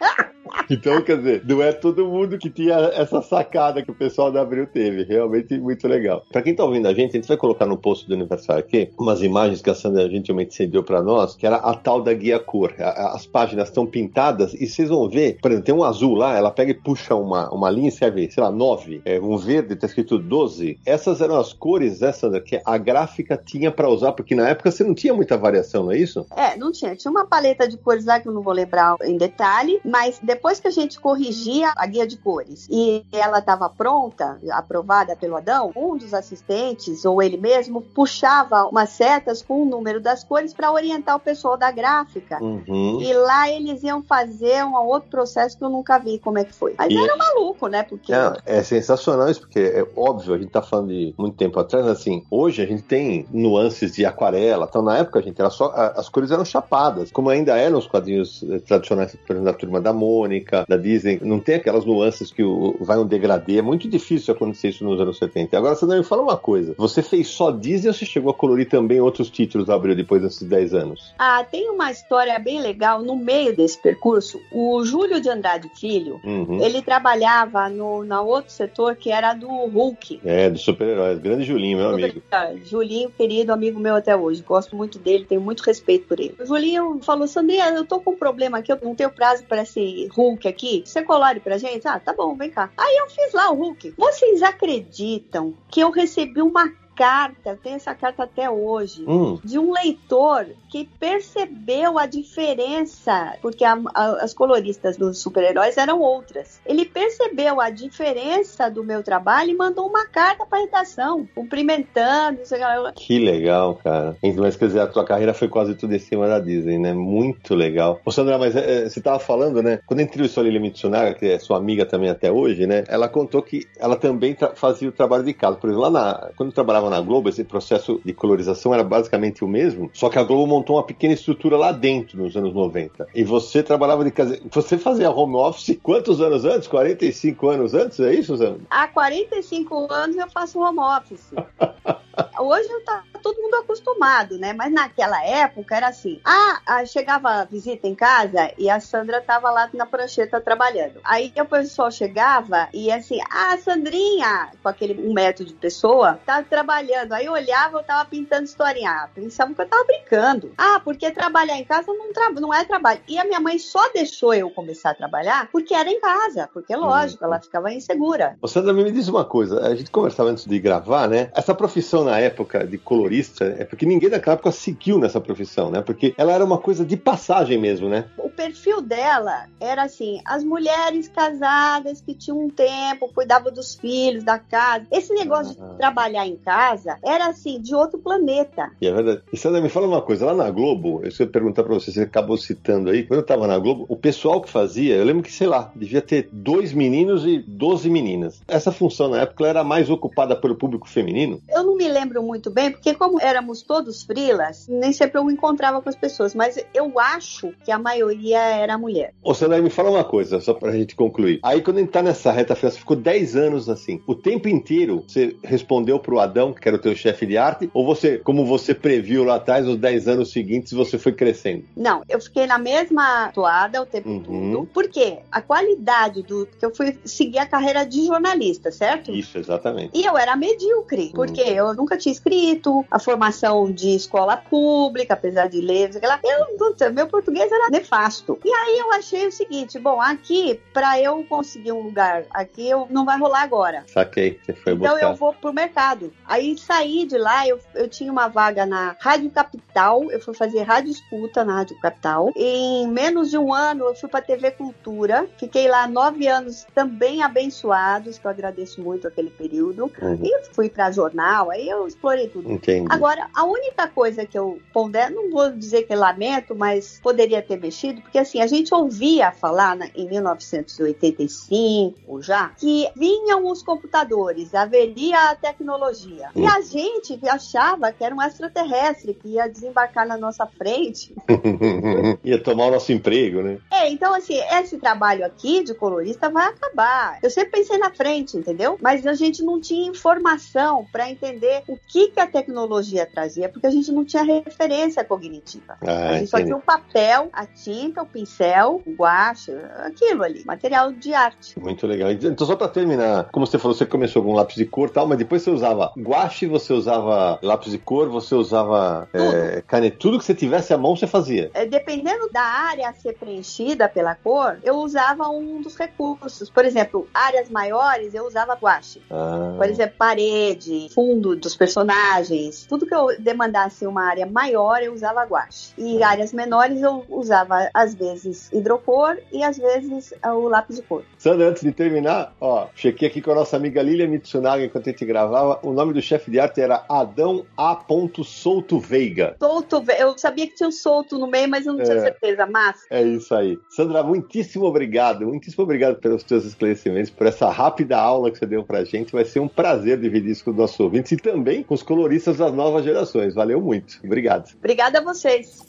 Então, 0.70 1.00
quer 1.02 1.16
dizer, 1.16 1.44
não 1.46 1.62
é 1.62 1.72
todo 1.72 2.06
mundo 2.06 2.36
que 2.36 2.50
tinha 2.50 2.74
essa 2.94 3.22
sacada 3.22 3.82
que 3.82 3.90
o 3.90 3.94
pessoal 3.94 4.30
da 4.30 4.42
Abril 4.42 4.66
teve. 4.66 5.02
Realmente 5.02 5.58
muito 5.58 5.88
legal. 5.88 6.24
Pra 6.30 6.42
quem 6.42 6.54
tá 6.54 6.62
ouvindo 6.62 6.86
a 6.86 6.92
gente, 6.92 7.10
a 7.10 7.20
gente 7.20 7.28
vai 7.28 7.38
colocar 7.38 7.64
no 7.64 7.78
post 7.78 8.06
do 8.06 8.14
aniversário 8.14 8.60
aqui 8.60 8.90
umas 8.98 9.22
imagens 9.22 9.62
que 9.62 9.70
a 9.70 9.74
Sandra 9.74 10.08
gentilmente 10.08 10.54
cedeu 10.54 10.82
pra 10.82 11.02
nós, 11.02 11.34
que 11.34 11.46
era 11.46 11.56
a 11.56 11.74
tal 11.74 12.02
da 12.02 12.12
guia 12.12 12.38
cor. 12.38 12.74
As 12.78 13.26
páginas 13.26 13.68
estão 13.68 13.86
pintadas 13.86 14.52
e 14.54 14.66
vocês 14.66 14.88
vão 14.88 15.08
ver, 15.08 15.38
por 15.40 15.50
exemplo, 15.50 15.66
tem 15.66 15.74
um 15.74 15.84
azul 15.84 16.14
lá, 16.14 16.36
ela 16.36 16.50
pega 16.50 16.70
e 16.70 16.74
puxa 16.74 17.14
uma, 17.14 17.48
uma 17.50 17.70
linha 17.70 17.86
e 17.86 17.88
escreve, 17.88 18.30
sei 18.30 18.42
lá, 18.42 18.50
9. 18.50 19.02
É, 19.04 19.18
um 19.20 19.36
verde 19.36 19.76
tá 19.76 19.86
escrito 19.86 20.18
12. 20.18 20.78
Essas 20.84 21.20
eram 21.20 21.38
as 21.38 21.52
cores, 21.52 22.00
né, 22.00 22.12
Sandra, 22.12 22.40
que 22.40 22.60
a 22.64 22.78
gráfica 22.78 23.40
tinha 23.42 23.70
pra 23.70 23.88
usar, 23.88 24.12
porque 24.12 24.34
na 24.34 24.48
época 24.48 24.70
você 24.70 24.84
não 24.84 24.94
tinha 24.94 25.14
muita 25.14 25.36
variação, 25.36 25.84
não 25.84 25.92
é 25.92 25.98
isso? 25.98 26.26
É, 26.36 26.56
não 26.56 26.70
tinha. 26.70 26.94
Tinha 26.94 27.10
uma 27.10 27.26
paleta 27.26 27.68
de 27.68 27.76
cores 27.76 28.04
lá 28.04 28.20
que 28.20 28.28
eu 28.28 28.32
não 28.32 28.42
vou 28.42 28.52
lembrar 28.52 28.96
em 29.04 29.16
detalhe, 29.16 29.80
mas 29.84 30.18
depois 30.22 30.37
depois 30.38 30.60
que 30.60 30.68
a 30.68 30.70
gente 30.70 31.00
corrigia 31.00 31.72
a 31.76 31.84
guia 31.84 32.06
de 32.06 32.16
cores 32.16 32.68
e 32.70 33.04
ela 33.10 33.40
estava 33.40 33.68
pronta, 33.68 34.38
aprovada 34.52 35.16
pelo 35.16 35.36
Adão, 35.36 35.72
um 35.74 35.96
dos 35.96 36.14
assistentes 36.14 37.04
ou 37.04 37.20
ele 37.20 37.36
mesmo 37.36 37.80
puxava 37.80 38.64
umas 38.66 38.90
setas 38.90 39.42
com 39.42 39.62
o 39.62 39.64
número 39.64 40.00
das 40.00 40.22
cores 40.22 40.54
para 40.54 40.70
orientar 40.70 41.16
o 41.16 41.20
pessoal 41.20 41.56
da 41.56 41.72
gráfica. 41.72 42.38
Uhum. 42.40 43.00
E 43.02 43.12
lá 43.12 43.50
eles 43.50 43.82
iam 43.82 44.00
fazer 44.00 44.64
um 44.64 44.76
outro 44.76 45.10
processo 45.10 45.58
que 45.58 45.64
eu 45.64 45.68
nunca 45.68 45.98
vi 45.98 46.20
como 46.20 46.38
é 46.38 46.44
que 46.44 46.54
foi. 46.54 46.74
Mas 46.78 46.92
E- 46.92 46.96
era 46.96 47.16
maluco, 47.16 47.66
né? 47.66 47.82
Porque 47.82 48.12
Não, 48.12 48.36
é 48.46 48.62
sensacional 48.62 49.28
isso, 49.28 49.40
porque 49.40 49.58
é 49.58 49.84
óbvio, 49.96 50.34
a 50.34 50.38
gente 50.38 50.50
tá 50.50 50.62
falando 50.62 50.88
de 50.88 51.12
muito 51.18 51.36
tempo 51.36 51.58
atrás, 51.58 51.84
assim, 51.88 52.22
hoje 52.30 52.62
a 52.62 52.66
gente 52.66 52.84
tem 52.84 53.26
nuances 53.32 53.92
de 53.92 54.06
aquarela, 54.06 54.66
então 54.68 54.82
na 54.82 54.98
época 54.98 55.18
a 55.18 55.22
gente 55.22 55.40
era 55.40 55.50
só, 55.50 55.72
as 55.74 56.08
cores 56.08 56.30
eram 56.30 56.44
chapadas, 56.44 57.10
como 57.10 57.28
ainda 57.28 57.56
eram 57.56 57.78
os 57.78 57.88
quadrinhos 57.88 58.44
eh, 58.44 58.60
tradicionais, 58.60 59.16
por 59.26 59.32
exemplo, 59.32 59.44
da 59.52 59.58
Turma 59.58 59.80
da 59.80 59.92
Mônica, 59.92 60.27
da 60.68 60.76
Disney, 60.76 61.18
não 61.22 61.40
tem 61.40 61.56
aquelas 61.56 61.84
nuances 61.84 62.30
que 62.32 62.42
o, 62.42 62.76
vai 62.80 62.98
um 62.98 63.06
degradê, 63.06 63.58
é 63.58 63.62
muito 63.62 63.88
difícil 63.88 64.34
acontecer 64.34 64.68
isso 64.68 64.84
nos 64.84 65.00
anos 65.00 65.18
70. 65.18 65.56
Agora, 65.56 65.74
você 65.74 65.86
me 65.86 66.04
fala 66.04 66.22
uma 66.22 66.36
coisa, 66.36 66.74
você 66.76 67.02
fez 67.02 67.28
só 67.28 67.50
Disney 67.50 67.88
ou 67.88 67.94
você 67.94 68.04
chegou 68.06 68.30
a 68.30 68.34
colorir 68.34 68.68
também 68.68 69.00
outros 69.00 69.30
títulos 69.30 69.66
da 69.66 69.74
Abril 69.74 69.94
depois 69.96 70.22
desses 70.22 70.42
10 70.46 70.74
anos? 70.74 71.14
Ah, 71.18 71.44
tem 71.50 71.68
uma 71.70 71.90
história 71.90 72.38
bem 72.38 72.60
legal 72.60 73.02
no 73.02 73.16
meio 73.16 73.54
desse 73.56 73.80
percurso. 73.80 74.40
O 74.52 74.84
Júlio 74.84 75.20
de 75.20 75.28
Andrade 75.28 75.70
Filho, 75.78 76.20
Uhum. 76.24 76.62
ele 76.62 76.82
trabalhava 76.82 77.68
no 77.68 78.04
na 78.04 78.20
outro 78.22 78.52
setor 78.52 78.96
que 78.96 79.10
era 79.10 79.34
do 79.34 79.48
Hulk. 79.48 80.20
É, 80.24 80.50
dos 80.50 80.62
super-heróis, 80.62 81.18
grande 81.18 81.44
Julinho, 81.44 81.78
meu 81.78 81.88
amigo. 81.90 82.22
Julinho, 82.64 83.10
querido 83.10 83.52
amigo 83.52 83.78
meu 83.80 83.94
até 83.96 84.16
hoje. 84.16 84.42
Gosto 84.42 84.76
muito 84.76 84.98
dele, 84.98 85.24
tenho 85.24 85.40
muito 85.40 85.60
respeito 85.62 86.06
por 86.06 86.18
ele. 86.20 86.34
O 86.38 86.46
Julinho 86.46 87.00
falou: 87.02 87.26
Sandrinha, 87.26 87.68
eu 87.70 87.84
tô 87.84 88.00
com 88.00 88.12
um 88.12 88.16
problema 88.16 88.58
aqui, 88.58 88.72
eu 88.72 88.78
não 88.82 88.94
tenho 88.94 89.10
prazo 89.10 89.44
para 89.44 89.62
esse 89.62 90.08
Hulk 90.18 90.48
aqui. 90.48 90.82
Você 90.84 91.00
colore 91.02 91.38
pra 91.38 91.58
gente? 91.58 91.86
Ah, 91.86 92.00
tá 92.00 92.12
bom, 92.12 92.34
vem 92.34 92.50
cá. 92.50 92.70
Aí 92.76 92.96
eu 92.96 93.08
fiz 93.08 93.32
lá 93.32 93.52
o 93.52 93.54
Hulk. 93.54 93.94
Vocês 93.96 94.42
acreditam 94.42 95.54
que 95.70 95.78
eu 95.78 95.92
recebi 95.92 96.42
uma 96.42 96.72
carta, 96.98 97.50
eu 97.50 97.56
tenho 97.56 97.76
essa 97.76 97.94
carta 97.94 98.24
até 98.24 98.50
hoje, 98.50 99.04
Hum. 99.06 99.38
de 99.44 99.56
um 99.56 99.72
leitor 99.72 100.46
que 100.68 100.84
percebeu 100.98 101.96
a 101.96 102.06
diferença, 102.06 103.34
porque 103.40 103.64
a- 103.64 103.78
a- 103.94 104.24
as 104.24 104.34
coloristas 104.34 104.96
dos 104.96 105.18
super-heróis 105.22 105.76
eram 105.76 106.00
outras. 106.00 106.60
Ele 106.66 106.84
percebeu 106.84 107.60
a 107.60 107.70
diferença 107.70 108.68
do 108.68 108.82
meu 108.82 109.02
trabalho 109.02 109.50
e 109.50 109.54
mandou 109.56 109.86
uma 109.86 110.06
carta 110.08 110.44
para 110.44 110.58
redação, 110.60 111.26
cumprimentando. 111.34 112.40
sei 112.44 112.58
o 112.64 112.92
que. 112.94 113.18
Legal, 113.18 113.76
cara. 113.76 114.16
Mas 114.36 114.56
quer 114.56 114.66
dizer, 114.66 114.80
a 114.80 114.86
tua 114.86 115.04
carreira 115.04 115.32
foi 115.34 115.48
quase 115.48 115.74
tudo 115.74 115.94
em 115.94 115.98
cima 115.98 116.26
da 116.26 116.40
Disney, 116.40 116.78
né? 116.78 116.92
Muito 116.92 117.54
legal. 117.54 118.00
Ô, 118.04 118.10
Sandra, 118.10 118.38
mas 118.38 118.56
é, 118.56 118.84
é, 118.84 118.88
você 118.88 119.00
tava 119.00 119.18
falando, 119.18 119.62
né? 119.62 119.78
Quando 119.86 120.00
entrevistou 120.00 120.40
a 120.42 120.44
Lili 120.44 120.58
Mitsunaga, 120.58 121.14
que 121.14 121.26
é 121.26 121.38
sua 121.38 121.56
amiga 121.58 121.84
também 121.86 122.10
até 122.10 122.32
hoje, 122.32 122.66
né? 122.66 122.84
Ela 122.88 123.08
contou 123.08 123.42
que 123.42 123.66
ela 123.78 123.96
também 123.96 124.36
fazia 124.54 124.88
o 124.88 124.92
trabalho 124.92 125.24
de 125.24 125.34
casa. 125.34 125.56
Por 125.56 125.68
exemplo, 125.68 125.82
lá 125.84 125.90
na, 125.90 126.30
quando 126.36 126.48
eu 126.50 126.54
trabalhava 126.88 126.90
na 126.90 127.00
Globo, 127.00 127.28
esse 127.28 127.44
processo 127.44 128.00
de 128.04 128.12
colorização 128.12 128.74
era 128.74 128.82
basicamente 128.82 129.44
o 129.44 129.48
mesmo, 129.48 129.90
só 129.92 130.08
que 130.08 130.18
a 130.18 130.24
Globo 130.24 130.46
montou 130.46 130.76
uma 130.76 130.82
pequena 130.82 131.14
estrutura 131.14 131.56
lá 131.56 131.70
dentro 131.70 132.18
nos 132.18 132.36
anos 132.36 132.54
90. 132.54 133.06
E 133.14 133.22
você 133.22 133.62
trabalhava 133.62 134.04
de 134.04 134.10
casa. 134.10 134.40
Você 134.50 134.78
fazia 134.78 135.10
home 135.10 135.36
office 135.36 135.78
quantos 135.82 136.20
anos 136.20 136.44
antes? 136.44 136.66
45 136.66 137.48
anos 137.48 137.74
antes? 137.74 138.00
É 138.00 138.12
isso, 138.12 138.36
Sandra? 138.36 138.60
Há 138.70 138.88
45 138.88 139.92
anos 139.92 140.16
eu 140.16 140.28
faço 140.30 140.58
home 140.58 140.80
office. 140.80 141.30
Hoje 142.38 142.68
tá 142.84 143.04
todo 143.22 143.40
mundo 143.40 143.54
acostumado, 143.56 144.38
né? 144.38 144.52
Mas 144.52 144.72
naquela 144.72 145.24
época 145.24 145.76
era 145.76 145.88
assim. 145.88 146.20
Ah, 146.24 146.60
ah, 146.66 146.84
chegava 146.84 147.28
a 147.28 147.44
visita 147.44 147.86
em 147.86 147.94
casa 147.94 148.52
e 148.56 148.70
a 148.70 148.80
Sandra 148.80 149.20
tava 149.20 149.50
lá 149.50 149.68
na 149.74 149.86
prancheta 149.86 150.40
trabalhando. 150.40 151.00
Aí 151.04 151.32
o 151.36 151.44
pessoal 151.44 151.90
chegava 151.90 152.68
e 152.72 152.90
assim, 152.90 153.18
ah, 153.30 153.56
Sandrinha, 153.58 154.50
com 154.62 154.68
aquele 154.68 155.00
um 155.00 155.12
metro 155.12 155.44
de 155.44 155.52
pessoa, 155.52 156.18
tá 156.24 156.42
trabalhando. 156.42 157.12
Aí 157.12 157.26
eu 157.26 157.32
olhava, 157.32 157.78
eu 157.78 157.84
tava 157.84 158.08
pintando 158.08 158.44
historinha. 158.44 158.90
Ah, 158.90 159.08
pensavam 159.14 159.54
que 159.54 159.62
eu 159.62 159.68
tava 159.68 159.84
brincando. 159.84 160.52
Ah, 160.56 160.80
porque 160.82 161.10
trabalhar 161.10 161.56
em 161.56 161.64
casa 161.64 161.92
não, 161.92 162.12
tra 162.12 162.30
não 162.30 162.54
é 162.54 162.64
trabalho. 162.64 163.00
E 163.08 163.18
a 163.18 163.24
minha 163.24 163.40
mãe 163.40 163.58
só 163.58 163.90
deixou 163.92 164.32
eu 164.32 164.50
começar 164.50 164.90
a 164.90 164.94
trabalhar 164.94 165.48
porque 165.50 165.74
era 165.74 165.90
em 165.90 166.00
casa. 166.00 166.48
Porque, 166.52 166.74
lógico, 166.74 167.24
ela 167.24 167.40
ficava 167.40 167.72
insegura. 167.72 168.36
Ô 168.40 168.48
Sandra, 168.48 168.72
me 168.72 168.90
diz 168.90 169.08
uma 169.08 169.24
coisa. 169.24 169.66
A 169.66 169.74
gente 169.74 169.90
conversava 169.90 170.30
antes 170.30 170.46
de 170.46 170.58
gravar, 170.58 171.08
né? 171.08 171.30
Essa 171.34 171.54
profissão 171.54 172.07
na 172.08 172.18
época 172.18 172.66
de 172.66 172.78
colorista, 172.78 173.44
é 173.58 173.64
porque 173.64 173.86
ninguém 173.86 174.08
daquela 174.08 174.34
época 174.34 174.50
seguiu 174.52 174.98
nessa 174.98 175.20
profissão, 175.20 175.70
né? 175.70 175.80
Porque 175.82 176.14
ela 176.16 176.32
era 176.32 176.44
uma 176.44 176.58
coisa 176.58 176.84
de 176.84 176.96
passagem 176.96 177.58
mesmo, 177.58 177.88
né? 177.88 178.06
O 178.18 178.28
perfil 178.28 178.80
dela 178.80 179.46
era 179.60 179.82
assim: 179.82 180.20
as 180.24 180.42
mulheres 180.44 181.08
casadas 181.08 182.00
que 182.00 182.14
tinham 182.14 182.38
um 182.40 182.50
tempo, 182.50 183.10
cuidavam 183.14 183.52
dos 183.52 183.74
filhos, 183.74 184.24
da 184.24 184.38
casa. 184.38 184.86
Esse 184.92 185.12
negócio 185.14 185.56
Ah. 185.60 185.68
de 185.72 185.78
trabalhar 185.78 186.26
em 186.26 186.36
casa 186.36 186.96
era 187.04 187.26
assim, 187.28 187.60
de 187.60 187.74
outro 187.74 187.98
planeta. 187.98 188.70
E 188.80 188.86
é 188.86 188.92
verdade. 188.92 189.22
E 189.32 189.36
Sandra, 189.36 189.60
me 189.60 189.68
fala 189.68 189.86
uma 189.86 190.02
coisa. 190.02 190.26
Lá 190.26 190.34
na 190.34 190.50
Globo, 190.50 191.00
eu 191.04 191.10
ia 191.18 191.26
perguntar 191.26 191.62
pra 191.62 191.74
você, 191.74 191.90
você 191.92 192.02
acabou 192.02 192.36
citando 192.36 192.90
aí. 192.90 193.02
Quando 193.04 193.20
eu 193.20 193.26
tava 193.26 193.46
na 193.46 193.58
Globo, 193.58 193.86
o 193.88 193.96
pessoal 193.96 194.40
que 194.40 194.50
fazia, 194.50 194.96
eu 194.96 195.04
lembro 195.04 195.22
que, 195.22 195.32
sei 195.32 195.46
lá, 195.46 195.70
devia 195.74 196.00
ter 196.02 196.28
dois 196.32 196.72
meninos 196.72 197.24
e 197.26 197.38
doze 197.38 197.88
meninas. 197.90 198.40
Essa 198.48 198.72
função 198.72 199.08
na 199.08 199.20
época 199.22 199.46
era 199.46 199.62
mais 199.64 199.90
ocupada 199.90 200.34
pelo 200.36 200.54
público 200.56 200.88
feminino. 200.88 201.40
Eu 201.48 201.62
não 201.64 201.76
me 201.76 201.86
lembro 201.88 201.97
muito 202.06 202.50
bem, 202.50 202.70
porque 202.70 202.94
como 202.94 203.20
éramos 203.20 203.62
todos 203.62 204.02
frilas, 204.02 204.66
nem 204.68 204.92
sempre 204.92 205.18
eu 205.18 205.24
me 205.24 205.32
encontrava 205.32 205.80
com 205.82 205.88
as 205.88 205.96
pessoas, 205.96 206.34
mas 206.34 206.58
eu 206.74 206.98
acho 206.98 207.52
que 207.64 207.70
a 207.70 207.78
maioria 207.78 208.38
era 208.38 208.76
mulher. 208.78 209.12
Ô, 209.22 209.34
Sandra, 209.34 209.60
me 209.60 209.70
fala 209.70 209.90
uma 209.90 210.04
coisa, 210.04 210.40
só 210.40 210.54
pra 210.54 210.72
gente 210.72 210.94
concluir. 210.94 211.40
Aí, 211.42 211.60
quando 211.62 211.78
a 211.78 211.80
gente 211.80 211.90
tá 211.90 212.02
nessa 212.02 212.30
reta 212.32 212.54
final, 212.54 212.72
você 212.72 212.78
ficou 212.78 212.96
10 212.96 213.36
anos 213.36 213.68
assim. 213.68 214.00
O 214.06 214.14
tempo 214.14 214.48
inteiro, 214.48 215.04
você 215.06 215.36
respondeu 215.42 215.98
pro 215.98 216.18
Adão, 216.20 216.52
que 216.52 216.66
era 216.68 216.76
o 216.76 216.80
teu 216.80 216.94
chefe 216.94 217.26
de 217.26 217.36
arte, 217.36 217.70
ou 217.74 217.84
você, 217.84 218.18
como 218.18 218.44
você 218.44 218.74
previu 218.74 219.24
lá 219.24 219.36
atrás, 219.36 219.66
nos 219.66 219.76
10 219.76 220.08
anos 220.08 220.32
seguintes, 220.32 220.72
você 220.72 220.98
foi 220.98 221.12
crescendo? 221.12 221.64
Não, 221.76 222.02
eu 222.08 222.20
fiquei 222.20 222.46
na 222.46 222.58
mesma 222.58 223.30
toada 223.32 223.82
o 223.82 223.86
tempo 223.86 224.08
Uhum. 224.08 224.52
todo, 224.52 224.66
porque 224.72 225.18
a 225.30 225.40
qualidade 225.40 226.22
do. 226.22 226.46
Porque 226.46 226.64
eu 226.64 226.74
fui 226.74 226.98
seguir 227.04 227.38
a 227.38 227.46
carreira 227.46 227.84
de 227.84 228.06
jornalista, 228.06 228.70
certo? 228.70 229.10
Isso, 229.12 229.38
exatamente. 229.38 229.90
E 229.94 230.04
eu 230.04 230.16
era 230.16 230.36
medíocre, 230.36 231.10
porque 231.14 231.40
eu 231.40 231.74
nunca 231.88 231.96
tinha 231.96 232.12
escrito, 232.12 232.84
a 232.90 232.98
formação 232.98 233.72
de 233.72 233.96
escola 233.96 234.36
pública, 234.36 235.14
apesar 235.14 235.48
de 235.48 235.60
ler, 235.60 235.92
sei 235.92 236.06
lá, 236.06 236.20
eu, 236.22 236.58
puta, 236.58 236.90
meu 236.90 237.06
português 237.08 237.50
era 237.50 237.70
nefasto. 237.70 238.38
E 238.44 238.52
aí 238.52 238.78
eu 238.78 238.92
achei 238.92 239.26
o 239.26 239.32
seguinte, 239.32 239.78
bom, 239.78 240.00
aqui, 240.00 240.60
pra 240.72 241.00
eu 241.00 241.24
conseguir 241.24 241.72
um 241.72 241.80
lugar 241.80 242.24
aqui, 242.30 242.68
eu, 242.68 242.86
não 242.90 243.06
vai 243.06 243.18
rolar 243.18 243.42
agora. 243.42 243.84
Saquei, 243.86 244.38
você 244.44 244.52
foi 244.52 244.74
Então 244.74 244.92
buscar. 244.92 245.10
eu 245.10 245.16
vou 245.16 245.32
pro 245.32 245.52
mercado. 245.52 246.12
Aí 246.26 246.58
saí 246.58 247.06
de 247.06 247.16
lá, 247.16 247.48
eu, 247.48 247.58
eu 247.74 247.88
tinha 247.88 248.12
uma 248.12 248.28
vaga 248.28 248.66
na 248.66 248.94
Rádio 249.00 249.30
Capital, 249.30 250.10
eu 250.10 250.20
fui 250.20 250.34
fazer 250.34 250.62
rádio 250.62 250.90
escuta 250.90 251.44
na 251.44 251.54
Rádio 251.54 251.78
Capital. 251.80 252.30
Em 252.36 252.86
menos 252.88 253.30
de 253.30 253.38
um 253.38 253.54
ano 253.54 253.86
eu 253.86 253.94
fui 253.94 254.08
pra 254.08 254.20
TV 254.20 254.50
Cultura, 254.50 255.26
fiquei 255.38 255.68
lá 255.68 255.86
nove 255.86 256.26
anos 256.26 256.66
também 256.74 257.22
abençoados, 257.22 258.18
que 258.18 258.26
eu 258.26 258.30
agradeço 258.30 258.82
muito 258.82 259.08
aquele 259.08 259.30
período. 259.30 259.90
Uhum. 260.02 260.18
E 260.22 260.44
fui 260.52 260.68
pra 260.68 260.90
jornal, 260.90 261.50
aí 261.50 261.67
eu 261.68 261.86
explorei 261.86 262.28
tudo. 262.28 262.50
Entendi. 262.50 262.86
Agora, 262.90 263.28
a 263.34 263.44
única 263.44 263.86
coisa 263.88 264.24
que 264.26 264.38
eu 264.38 264.60
pondero, 264.72 265.14
não 265.14 265.30
vou 265.30 265.50
dizer 265.50 265.82
que 265.84 265.94
lamento, 265.94 266.54
mas 266.54 267.00
poderia 267.02 267.42
ter 267.42 267.58
mexido, 267.58 268.00
porque 268.02 268.18
assim, 268.18 268.40
a 268.40 268.46
gente 268.46 268.74
ouvia 268.74 269.32
falar 269.32 269.76
na- 269.76 269.88
em 269.94 270.08
1985 270.08 272.22
já, 272.22 272.48
que 272.50 272.88
vinham 272.96 273.46
os 273.50 273.62
computadores, 273.62 274.54
haveria 274.54 275.30
a 275.30 275.34
tecnologia. 275.34 276.28
E 276.34 276.46
a 276.46 276.60
gente 276.60 277.18
achava 277.28 277.92
que 277.92 278.04
era 278.04 278.14
um 278.14 278.22
extraterrestre 278.22 279.14
que 279.14 279.28
ia 279.34 279.48
desembarcar 279.48 280.06
na 280.06 280.16
nossa 280.16 280.46
frente. 280.46 281.14
Ia 282.24 282.42
tomar 282.42 282.66
o 282.66 282.70
nosso 282.72 282.92
emprego, 282.92 283.42
né? 283.42 283.58
É, 283.70 283.90
então 283.90 284.12
assim, 284.14 284.38
esse 284.60 284.78
trabalho 284.78 285.24
aqui 285.24 285.62
de 285.62 285.74
colorista 285.74 286.28
vai 286.30 286.46
acabar. 286.48 287.18
Eu 287.22 287.30
sempre 287.30 287.50
pensei 287.52 287.78
na 287.78 287.90
frente, 287.90 288.36
entendeu? 288.36 288.76
Mas 288.80 289.06
a 289.06 289.14
gente 289.14 289.42
não 289.42 289.60
tinha 289.60 289.88
informação 289.88 290.86
para 290.90 291.10
entender 291.10 291.57
o 291.66 291.78
que, 291.86 292.08
que 292.08 292.20
a 292.20 292.26
tecnologia 292.26 293.06
trazia, 293.06 293.48
porque 293.48 293.66
a 293.66 293.70
gente 293.70 293.90
não 293.90 294.04
tinha 294.04 294.22
referência 294.22 295.04
cognitiva. 295.04 295.76
Ah, 295.82 296.10
a 296.10 296.18
gente 296.18 296.30
só 296.30 296.38
tinha 296.38 296.56
o 296.56 296.60
papel, 296.60 297.28
a 297.32 297.46
tinta, 297.46 298.02
o 298.02 298.06
pincel, 298.06 298.82
o 298.86 298.92
guache, 298.92 299.52
aquilo 299.84 300.22
ali, 300.22 300.44
material 300.44 300.92
de 300.92 301.14
arte. 301.14 301.58
Muito 301.58 301.86
legal. 301.86 302.10
Então, 302.10 302.46
só 302.46 302.56
pra 302.56 302.68
terminar, 302.68 303.28
como 303.30 303.46
você 303.46 303.58
falou, 303.58 303.76
você 303.76 303.86
começou 303.86 304.22
com 304.22 304.34
lápis 304.34 304.56
de 304.56 304.64
cor 304.66 304.88
e 304.88 304.92
tal, 304.92 305.06
mas 305.06 305.18
depois 305.18 305.42
você 305.42 305.50
usava 305.50 305.92
guache, 305.96 306.46
você 306.46 306.72
usava 306.72 307.38
lápis 307.42 307.72
de 307.72 307.78
cor, 307.78 308.08
você 308.08 308.34
usava 308.34 309.08
é, 309.12 309.62
caneta. 309.66 309.96
Tudo 309.98 310.18
que 310.18 310.24
você 310.24 310.34
tivesse 310.34 310.72
à 310.72 310.78
mão, 310.78 310.96
você 310.96 311.06
fazia. 311.06 311.50
É, 311.54 311.66
Dependendo 311.66 312.28
da 312.30 312.42
área 312.42 312.88
a 312.88 312.92
ser 312.92 313.14
preenchida 313.14 313.88
pela 313.88 314.14
cor, 314.14 314.58
eu 314.62 314.76
usava 314.76 315.28
um 315.28 315.60
dos 315.60 315.76
recursos. 315.76 316.50
Por 316.50 316.64
exemplo, 316.64 317.08
áreas 317.12 317.48
maiores, 317.48 318.14
eu 318.14 318.26
usava 318.26 318.54
guache. 318.54 319.02
Ah, 319.10 319.54
Por 319.56 319.68
exemplo, 319.68 319.96
parede, 319.98 320.88
fundo 320.94 321.36
dos 321.48 321.56
personagens, 321.56 322.66
tudo 322.68 322.86
que 322.86 322.94
eu 322.94 323.08
demandasse 323.18 323.86
uma 323.86 324.02
área 324.04 324.26
maior, 324.26 324.82
eu 324.82 324.92
usava 324.92 325.24
guache. 325.24 325.72
E 325.78 326.02
áreas 326.02 326.32
menores 326.32 326.82
eu 326.82 327.04
usava 327.08 327.70
às 327.72 327.94
vezes 327.94 328.50
hidrocor 328.52 329.16
e 329.32 329.42
às 329.42 329.56
vezes 329.56 330.12
o 330.24 330.48
lápis 330.48 330.76
de 330.76 330.82
cor. 330.82 331.02
Sandra, 331.16 331.48
antes 331.48 331.62
de 331.62 331.72
terminar, 331.72 332.34
ó, 332.40 332.66
chequei 332.74 333.08
aqui 333.08 333.22
com 333.22 333.32
a 333.32 333.34
nossa 333.34 333.56
amiga 333.56 333.82
Lilia 333.82 334.06
Mitsunaga 334.06 334.64
enquanto 334.64 334.88
a 334.88 334.90
gente 334.90 335.04
gravava. 335.04 335.58
O 335.62 335.72
nome 335.72 335.92
do 335.92 336.02
chefe 336.02 336.30
de 336.30 336.38
arte 336.38 336.60
era 336.60 336.84
Adão 336.88 337.44
A. 337.56 337.78
Souto 338.24 338.78
Veiga. 338.78 339.36
Souto, 339.40 339.82
eu 339.98 340.16
sabia 340.18 340.46
que 340.46 340.54
tinha 340.54 340.68
um 340.68 340.72
solto 340.72 341.18
no 341.18 341.26
meio, 341.26 341.48
mas 341.48 341.66
eu 341.66 341.72
não 341.72 341.82
tinha 341.82 341.96
É. 341.96 342.00
certeza. 342.00 342.46
Mas 342.46 342.76
É 342.90 343.02
isso 343.02 343.34
aí. 343.34 343.58
Sandra, 343.70 344.02
muitíssimo 344.02 344.66
obrigado. 344.66 345.26
Muitíssimo 345.26 345.64
obrigado 345.64 345.96
pelos 345.96 346.22
teus 346.22 346.44
esclarecimentos, 346.44 347.10
por 347.10 347.26
essa 347.26 347.48
rápida 347.48 347.96
aula 347.96 348.30
que 348.30 348.38
você 348.38 348.46
deu 348.46 348.62
pra 348.62 348.84
gente. 348.84 349.12
Vai 349.12 349.24
ser 349.24 349.40
um 349.40 349.48
prazer 349.48 349.98
dividir 349.98 350.30
isso 350.32 350.44
com 350.44 350.50
os 350.50 350.56
nossos 350.56 350.78
ouvintes 350.80 351.12
e 351.12 351.16
também 351.16 351.37
com 351.66 351.74
os 351.74 351.82
coloristas 351.82 352.36
das 352.36 352.52
novas 352.52 352.84
gerações. 352.84 353.34
Valeu 353.34 353.60
muito. 353.60 353.98
Obrigado. 354.04 354.54
obrigada 354.58 354.98
a 354.98 355.02
vocês. 355.02 355.68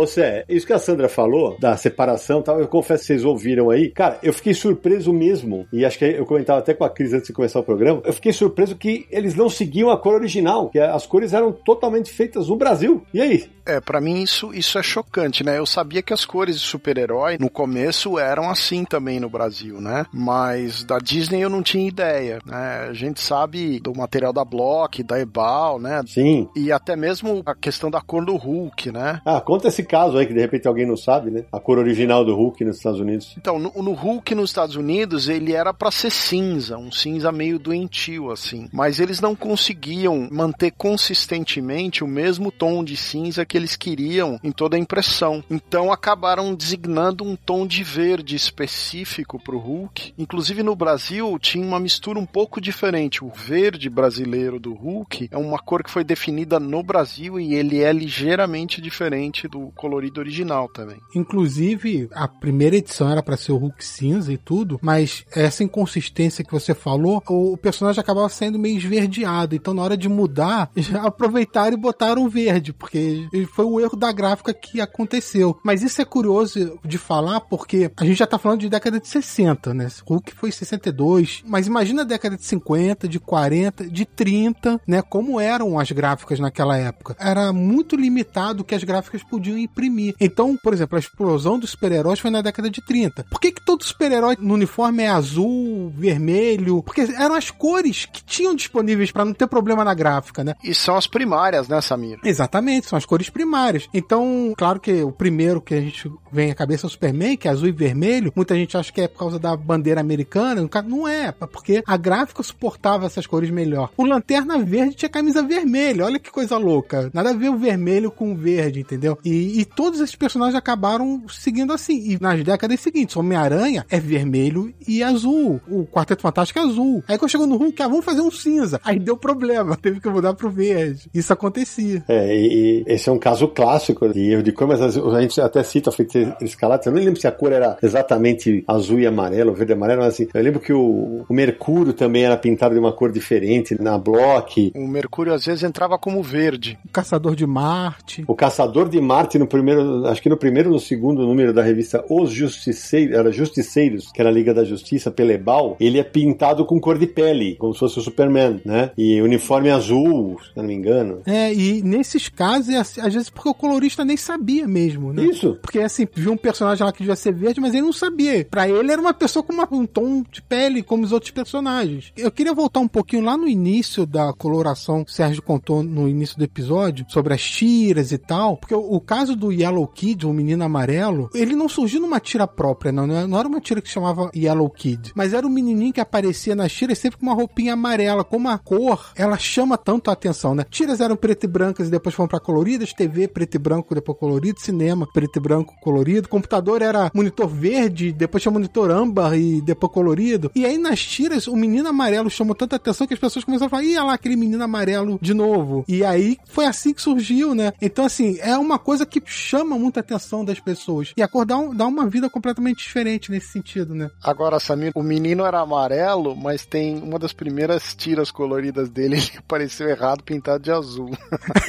Ô 0.00 0.06
Cé, 0.06 0.46
isso 0.48 0.66
que 0.66 0.72
a 0.72 0.78
Sandra 0.78 1.10
falou, 1.10 1.58
da 1.58 1.76
separação 1.76 2.40
tal, 2.40 2.58
eu 2.58 2.68
confesso 2.68 3.02
que 3.02 3.06
vocês 3.08 3.24
ouviram 3.24 3.68
aí. 3.68 3.90
Cara, 3.90 4.18
eu 4.22 4.32
fiquei 4.32 4.54
surpreso 4.54 5.12
mesmo, 5.12 5.66
e 5.70 5.84
acho 5.84 5.98
que 5.98 6.04
eu 6.04 6.24
comentava 6.24 6.60
até 6.60 6.72
com 6.72 6.84
a 6.84 6.88
Cris 6.88 7.12
antes 7.12 7.26
de 7.26 7.34
começar 7.34 7.60
o 7.60 7.64
programa, 7.64 8.00
eu 8.04 8.12
fiquei 8.14 8.32
surpreso 8.32 8.76
que 8.76 9.06
eles 9.10 9.34
não 9.34 9.50
seguiam 9.50 9.90
a 9.90 9.98
cor 9.98 10.14
original, 10.14 10.70
que 10.70 10.78
as 10.78 11.06
cores 11.06 11.34
eram 11.34 11.52
totalmente 11.52 12.10
feitas 12.10 12.48
no 12.48 12.56
Brasil. 12.56 13.02
E 13.12 13.20
aí? 13.20 13.50
É, 13.70 13.80
pra 13.80 14.00
mim 14.00 14.20
isso, 14.20 14.52
isso 14.52 14.78
é 14.78 14.82
chocante, 14.82 15.44
né? 15.44 15.58
Eu 15.58 15.64
sabia 15.64 16.02
que 16.02 16.12
as 16.12 16.24
cores 16.24 16.60
de 16.60 16.66
super-herói 16.66 17.36
no 17.38 17.48
começo 17.48 18.18
eram 18.18 18.50
assim 18.50 18.84
também 18.84 19.20
no 19.20 19.30
Brasil, 19.30 19.80
né? 19.80 20.04
Mas 20.12 20.82
da 20.82 20.98
Disney 20.98 21.40
eu 21.40 21.48
não 21.48 21.62
tinha 21.62 21.86
ideia, 21.86 22.40
né? 22.44 22.88
A 22.88 22.92
gente 22.92 23.20
sabe 23.20 23.78
do 23.78 23.94
material 23.94 24.32
da 24.32 24.44
Block, 24.44 25.04
da 25.04 25.20
Ebal, 25.20 25.78
né? 25.78 26.02
Sim. 26.04 26.48
E 26.56 26.72
até 26.72 26.96
mesmo 26.96 27.42
a 27.46 27.54
questão 27.54 27.92
da 27.92 28.00
cor 28.00 28.24
do 28.24 28.34
Hulk, 28.34 28.90
né? 28.90 29.20
Ah, 29.24 29.40
conta 29.40 29.68
esse 29.68 29.84
caso 29.84 30.18
aí 30.18 30.26
que 30.26 30.34
de 30.34 30.40
repente 30.40 30.66
alguém 30.66 30.86
não 30.86 30.96
sabe, 30.96 31.30
né? 31.30 31.44
A 31.52 31.60
cor 31.60 31.78
original 31.78 32.24
do 32.24 32.34
Hulk 32.34 32.64
nos 32.64 32.78
Estados 32.78 32.98
Unidos. 32.98 33.36
Então, 33.38 33.56
no, 33.56 33.72
no 33.80 33.92
Hulk 33.92 34.34
nos 34.34 34.50
Estados 34.50 34.74
Unidos, 34.74 35.28
ele 35.28 35.52
era 35.52 35.72
pra 35.72 35.92
ser 35.92 36.10
cinza, 36.10 36.76
um 36.76 36.90
cinza 36.90 37.30
meio 37.30 37.56
doentio, 37.56 38.32
assim. 38.32 38.68
Mas 38.72 38.98
eles 38.98 39.20
não 39.20 39.36
conseguiam 39.36 40.28
manter 40.28 40.72
consistentemente 40.72 42.02
o 42.02 42.08
mesmo 42.08 42.50
tom 42.50 42.82
de 42.82 42.96
cinza 42.96 43.46
que 43.46 43.59
eles 43.60 43.76
queriam 43.76 44.38
em 44.42 44.50
toda 44.50 44.76
a 44.76 44.80
impressão. 44.80 45.44
Então 45.50 45.92
acabaram 45.92 46.54
designando 46.54 47.24
um 47.24 47.36
tom 47.36 47.66
de 47.66 47.82
verde 47.82 48.34
específico 48.34 49.38
pro 49.38 49.58
Hulk. 49.58 50.14
Inclusive 50.18 50.62
no 50.62 50.74
Brasil 50.74 51.38
tinha 51.38 51.64
uma 51.64 51.80
mistura 51.80 52.18
um 52.18 52.26
pouco 52.26 52.60
diferente. 52.60 53.24
O 53.24 53.30
verde 53.30 53.88
brasileiro 53.88 54.58
do 54.58 54.74
Hulk 54.74 55.28
é 55.30 55.38
uma 55.38 55.58
cor 55.58 55.82
que 55.82 55.90
foi 55.90 56.04
definida 56.04 56.58
no 56.58 56.82
Brasil 56.82 57.38
e 57.38 57.54
ele 57.54 57.82
é 57.82 57.92
ligeiramente 57.92 58.80
diferente 58.80 59.46
do 59.46 59.70
colorido 59.76 60.20
original 60.20 60.68
também. 60.68 60.98
Inclusive, 61.14 62.08
a 62.12 62.26
primeira 62.26 62.76
edição 62.76 63.10
era 63.10 63.22
pra 63.22 63.36
ser 63.36 63.52
o 63.52 63.56
Hulk 63.56 63.84
cinza 63.84 64.32
e 64.32 64.38
tudo, 64.38 64.78
mas 64.82 65.24
essa 65.34 65.62
inconsistência 65.62 66.44
que 66.44 66.52
você 66.52 66.74
falou, 66.74 67.22
o 67.28 67.56
personagem 67.56 68.00
acabava 68.00 68.28
sendo 68.28 68.58
meio 68.58 68.76
esverdeado. 68.76 69.54
Então, 69.54 69.74
na 69.74 69.82
hora 69.82 69.96
de 69.96 70.08
mudar, 70.08 70.70
já 70.76 71.02
aproveitaram 71.02 71.76
e 71.76 71.80
botaram 71.80 72.28
verde, 72.28 72.72
porque 72.72 73.28
foi 73.50 73.64
o 73.64 73.80
erro 73.80 73.96
da 73.96 74.12
gráfica 74.12 74.54
que 74.54 74.80
aconteceu. 74.80 75.58
Mas 75.64 75.82
isso 75.82 76.00
é 76.00 76.04
curioso 76.04 76.78
de 76.84 76.98
falar, 76.98 77.40
porque 77.40 77.90
a 77.96 78.04
gente 78.04 78.18
já 78.18 78.26
tá 78.26 78.38
falando 78.38 78.60
de 78.60 78.68
década 78.68 79.00
de 79.00 79.08
60, 79.08 79.74
né? 79.74 79.88
Hulk 80.06 80.34
foi 80.34 80.48
em 80.48 80.52
62, 80.52 81.42
mas 81.46 81.66
imagina 81.66 82.02
a 82.02 82.04
década 82.04 82.36
de 82.36 82.44
50, 82.44 83.08
de 83.08 83.18
40, 83.18 83.88
de 83.88 84.04
30, 84.04 84.80
né? 84.86 85.02
Como 85.02 85.40
eram 85.40 85.78
as 85.78 85.90
gráficas 85.90 86.38
naquela 86.38 86.76
época. 86.76 87.16
Era 87.18 87.52
muito 87.52 87.96
limitado 87.96 88.62
o 88.62 88.64
que 88.64 88.74
as 88.74 88.84
gráficas 88.84 89.22
podiam 89.22 89.58
imprimir. 89.58 90.14
Então, 90.20 90.56
por 90.62 90.72
exemplo, 90.72 90.96
a 90.96 91.00
explosão 91.00 91.58
dos 91.58 91.70
super-heróis 91.70 92.18
foi 92.18 92.30
na 92.30 92.42
década 92.42 92.70
de 92.70 92.84
30. 92.84 93.24
Por 93.30 93.40
que, 93.40 93.52
que 93.52 93.64
todo 93.64 93.84
super-herói 93.84 94.36
no 94.38 94.54
uniforme 94.54 95.02
é 95.02 95.08
azul, 95.08 95.92
vermelho? 95.96 96.82
Porque 96.82 97.00
eram 97.00 97.34
as 97.34 97.50
cores 97.50 98.06
que 98.06 98.22
tinham 98.24 98.54
disponíveis 98.54 99.10
para 99.10 99.24
não 99.24 99.32
ter 99.32 99.46
problema 99.46 99.84
na 99.84 99.94
gráfica, 99.94 100.44
né? 100.44 100.54
E 100.62 100.74
são 100.74 100.96
as 100.96 101.06
primárias, 101.06 101.68
né, 101.68 101.80
Samir? 101.80 102.18
Exatamente, 102.24 102.86
são 102.86 102.96
as 102.96 103.06
cores 103.06 103.29
primárias. 103.30 103.88
Então, 103.92 104.52
claro 104.56 104.80
que 104.80 105.02
o 105.02 105.12
primeiro 105.12 105.60
que 105.60 105.74
a 105.74 105.80
gente 105.80 106.10
vem 106.30 106.50
à 106.50 106.54
cabeça 106.54 106.86
é 106.86 106.88
o 106.88 106.90
Superman, 106.90 107.36
que 107.36 107.48
é 107.48 107.50
azul 107.50 107.68
e 107.68 107.72
vermelho. 107.72 108.32
Muita 108.34 108.54
gente 108.54 108.76
acha 108.76 108.92
que 108.92 109.00
é 109.00 109.08
por 109.08 109.18
causa 109.18 109.38
da 109.38 109.56
bandeira 109.56 110.00
americana. 110.00 110.68
Não 110.86 111.06
é, 111.06 111.26
é 111.26 111.32
porque 111.32 111.82
a 111.86 111.96
gráfica 111.96 112.42
suportava 112.42 113.06
essas 113.06 113.26
cores 113.26 113.50
melhor. 113.50 113.90
O 113.96 114.04
Lanterna 114.04 114.58
Verde 114.58 114.96
tinha 114.96 115.08
camisa 115.08 115.42
vermelha. 115.42 116.04
Olha 116.04 116.18
que 116.18 116.30
coisa 116.30 116.56
louca. 116.56 117.10
Nada 117.12 117.30
a 117.30 117.34
ver 117.34 117.50
o 117.50 117.58
vermelho 117.58 118.10
com 118.10 118.32
o 118.32 118.36
verde, 118.36 118.80
entendeu? 118.80 119.18
E, 119.24 119.60
e 119.60 119.64
todos 119.64 120.00
esses 120.00 120.16
personagens 120.16 120.56
acabaram 120.56 121.22
seguindo 121.28 121.72
assim. 121.72 122.12
E 122.12 122.18
nas 122.20 122.42
décadas 122.42 122.80
seguintes, 122.80 123.16
Homem-Aranha 123.16 123.86
é 123.90 123.98
vermelho 123.98 124.72
e 124.86 125.02
azul. 125.02 125.60
O 125.68 125.86
Quarteto 125.86 126.22
Fantástico 126.22 126.58
é 126.58 126.62
azul. 126.62 127.02
Aí 127.06 127.18
quando 127.18 127.30
chegou 127.30 127.46
no 127.46 127.56
Hulk, 127.56 127.82
ah, 127.82 127.88
vamos 127.88 128.04
fazer 128.04 128.20
um 128.20 128.30
cinza. 128.30 128.80
Aí 128.84 128.98
deu 128.98 129.16
problema, 129.16 129.76
teve 129.80 130.00
que 130.00 130.08
mudar 130.08 130.34
pro 130.34 130.50
verde. 130.50 131.08
Isso 131.12 131.32
acontecia. 131.32 132.04
É, 132.08 132.36
e, 132.36 132.82
e 132.82 132.84
esse 132.86 133.08
é 133.08 133.12
um 133.12 133.18
caso 133.20 133.46
clássico 133.46 134.08
de 134.08 134.30
erro 134.30 134.42
de 134.42 134.52
cor, 134.52 134.66
mas 134.66 134.80
a 134.80 135.20
gente 135.20 135.40
até 135.40 135.62
cita 135.62 135.90
a 135.90 135.92
feiticeira 135.92 136.36
escarlate. 136.40 136.86
Eu 136.86 136.92
não 136.92 137.00
lembro 137.00 137.20
se 137.20 137.26
a 137.26 137.32
cor 137.32 137.52
era 137.52 137.76
exatamente 137.82 138.64
azul 138.66 138.98
e 138.98 139.06
amarelo, 139.06 139.54
verde 139.54 139.72
e 139.72 139.74
amarelo, 139.74 140.00
mas 140.02 140.14
assim, 140.14 140.26
eu 140.32 140.42
lembro 140.42 140.60
que 140.60 140.72
o, 140.72 141.24
o 141.28 141.34
Mercúrio 141.34 141.92
também 141.92 142.24
era 142.24 142.36
pintado 142.36 142.74
de 142.74 142.80
uma 142.80 142.92
cor 142.92 143.12
diferente 143.12 143.80
na 143.80 143.96
Block. 143.98 144.72
O 144.74 144.86
Mercúrio 144.86 145.32
às 145.32 145.44
vezes 145.44 145.62
entrava 145.62 145.98
como 145.98 146.22
verde. 146.22 146.78
O 146.84 146.88
Caçador 146.88 147.36
de 147.36 147.46
Marte. 147.46 148.24
O 148.26 148.34
Caçador 148.34 148.88
de 148.88 149.00
Marte, 149.00 149.38
no 149.38 149.46
primeiro, 149.46 150.06
acho 150.06 150.22
que 150.22 150.28
no 150.28 150.36
primeiro 150.36 150.70
ou 150.70 150.74
no 150.74 150.80
segundo 150.80 151.26
número 151.26 151.52
da 151.52 151.62
revista 151.62 152.04
Os 152.08 152.30
Justiceiros, 152.30 153.14
era 153.14 153.30
Justiceiros, 153.30 154.10
que 154.12 154.20
era 154.20 154.30
a 154.30 154.32
Liga 154.32 154.54
da 154.54 154.64
Justiça, 154.64 155.10
Pelebal, 155.10 155.76
ele 155.78 155.98
é 155.98 156.04
pintado 156.04 156.64
com 156.64 156.80
cor 156.80 156.98
de 156.98 157.06
pele, 157.06 157.56
como 157.56 157.72
se 157.72 157.80
fosse 157.80 157.98
o 157.98 158.02
Superman, 158.02 158.60
né? 158.64 158.90
E 158.96 159.20
uniforme 159.20 159.70
azul, 159.70 160.38
se 160.40 160.50
eu 160.56 160.62
não 160.62 160.68
me 160.68 160.74
engano. 160.74 161.20
É, 161.26 161.52
e 161.52 161.82
nesses 161.82 162.28
casos, 162.28 162.68
é 162.70 162.78
assim, 162.78 163.00
às 163.10 163.14
vezes 163.14 163.30
porque 163.30 163.48
o 163.48 163.54
colorista 163.54 164.04
nem 164.04 164.16
sabia 164.16 164.66
mesmo, 164.66 165.12
né? 165.12 165.24
Isso. 165.24 165.56
Porque 165.62 165.78
assim, 165.80 166.06
viu 166.14 166.32
um 166.32 166.36
personagem 166.36 166.84
lá 166.84 166.92
que 166.92 166.98
devia 167.00 167.16
ser 167.16 167.32
verde, 167.32 167.60
mas 167.60 167.72
ele 167.74 167.82
não 167.82 167.92
sabia. 167.92 168.44
Pra 168.50 168.68
ele 168.68 168.90
era 168.92 169.00
uma 169.00 169.12
pessoa 169.14 169.42
com 169.42 169.52
uma- 169.52 169.68
um 169.70 169.86
tom 169.86 170.22
de 170.30 170.40
pele, 170.42 170.82
como 170.82 171.04
os 171.04 171.12
outros 171.12 171.30
personagens. 171.30 172.12
Eu 172.16 172.30
queria 172.30 172.52
voltar 172.54 172.80
um 172.80 172.88
pouquinho 172.88 173.24
lá 173.24 173.36
no 173.36 173.48
início 173.48 174.06
da 174.06 174.32
coloração, 174.32 175.04
que 175.04 175.10
o 175.10 175.14
Sérgio 175.14 175.42
contou 175.42 175.82
no 175.82 176.08
início 176.08 176.36
do 176.38 176.44
episódio, 176.44 177.04
sobre 177.08 177.34
as 177.34 177.42
tiras 177.42 178.12
e 178.12 178.18
tal. 178.18 178.56
Porque 178.56 178.74
o, 178.74 178.80
o 178.94 179.00
caso 179.00 179.34
do 179.36 179.52
Yellow 179.52 179.86
Kid, 179.86 180.26
o 180.26 180.32
menino 180.32 180.64
amarelo, 180.64 181.28
ele 181.34 181.54
não 181.54 181.68
surgiu 181.68 182.00
numa 182.00 182.20
tira 182.20 182.46
própria, 182.46 182.92
não. 182.92 183.06
Não 183.06 183.14
era- 183.16 183.26
não 183.26 183.38
era 183.38 183.48
uma 183.48 183.60
tira 183.60 183.80
que 183.80 183.88
chamava 183.88 184.30
Yellow 184.34 184.68
Kid. 184.70 185.12
Mas 185.14 185.32
era 185.32 185.46
um 185.46 185.50
menininho 185.50 185.92
que 185.92 186.00
aparecia 186.00 186.54
nas 186.54 186.72
tiras 186.72 186.98
sempre 186.98 187.18
com 187.18 187.26
uma 187.26 187.34
roupinha 187.34 187.72
amarela. 187.74 188.24
Como 188.24 188.48
a 188.48 188.58
cor, 188.58 189.10
ela 189.16 189.36
chama 189.38 189.76
tanto 189.76 190.10
a 190.10 190.12
atenção, 190.12 190.54
né? 190.54 190.64
Tiras 190.70 191.00
eram 191.00 191.16
preto 191.16 191.44
e 191.44 191.48
brancas 191.48 191.88
e 191.88 191.90
depois 191.90 192.14
foram 192.14 192.28
pra 192.28 192.40
coloridas. 192.40 192.92
TV 193.00 193.28
preto 193.28 193.54
e 193.54 193.58
branco, 193.58 193.94
depois 193.94 194.18
colorido. 194.18 194.60
Cinema 194.60 195.06
preto 195.10 195.36
e 195.38 195.40
branco, 195.40 195.74
colorido. 195.80 196.28
Computador 196.28 196.82
era 196.82 197.10
monitor 197.14 197.48
verde, 197.48 198.12
depois 198.12 198.42
tinha 198.42 198.52
monitor 198.52 198.90
âmbar 198.90 199.34
e 199.34 199.60
depois 199.62 199.90
colorido. 199.92 200.50
E 200.54 200.66
aí 200.66 200.76
nas 200.76 201.00
tiras, 201.00 201.46
o 201.46 201.56
menino 201.56 201.88
amarelo 201.88 202.28
chamou 202.28 202.54
tanta 202.54 202.76
atenção 202.76 203.06
que 203.06 203.14
as 203.14 203.20
pessoas 203.20 203.44
começaram 203.44 203.68
a 203.68 203.70
falar: 203.70 203.84
ih, 203.84 203.96
olha 203.96 204.04
lá 204.04 204.14
aquele 204.14 204.36
menino 204.36 204.62
amarelo 204.62 205.18
de 205.22 205.32
novo. 205.32 205.84
E 205.88 206.04
aí 206.04 206.36
foi 206.46 206.66
assim 206.66 206.92
que 206.92 207.00
surgiu, 207.00 207.54
né? 207.54 207.72
Então, 207.80 208.04
assim, 208.04 208.36
é 208.40 208.56
uma 208.58 208.78
coisa 208.78 209.06
que 209.06 209.22
chama 209.24 209.78
muita 209.78 210.00
atenção 210.00 210.44
das 210.44 210.60
pessoas. 210.60 211.12
E 211.16 211.22
a 211.22 211.28
cor 211.28 211.46
dá, 211.46 211.56
um- 211.56 211.74
dá 211.74 211.86
uma 211.86 212.06
vida 212.06 212.28
completamente 212.28 212.78
diferente 212.84 213.30
nesse 213.30 213.48
sentido, 213.48 213.94
né? 213.94 214.10
Agora, 214.22 214.60
Samir, 214.60 214.92
o 214.94 215.02
menino 215.02 215.44
era 215.44 215.60
amarelo, 215.60 216.36
mas 216.36 216.66
tem 216.66 216.98
uma 216.98 217.18
das 217.18 217.32
primeiras 217.32 217.94
tiras 217.94 218.30
coloridas 218.30 218.90
dele, 218.90 219.16
ele 219.18 219.30
apareceu 219.38 219.88
errado, 219.88 220.22
pintado 220.22 220.62
de 220.62 220.70
azul. 220.70 221.10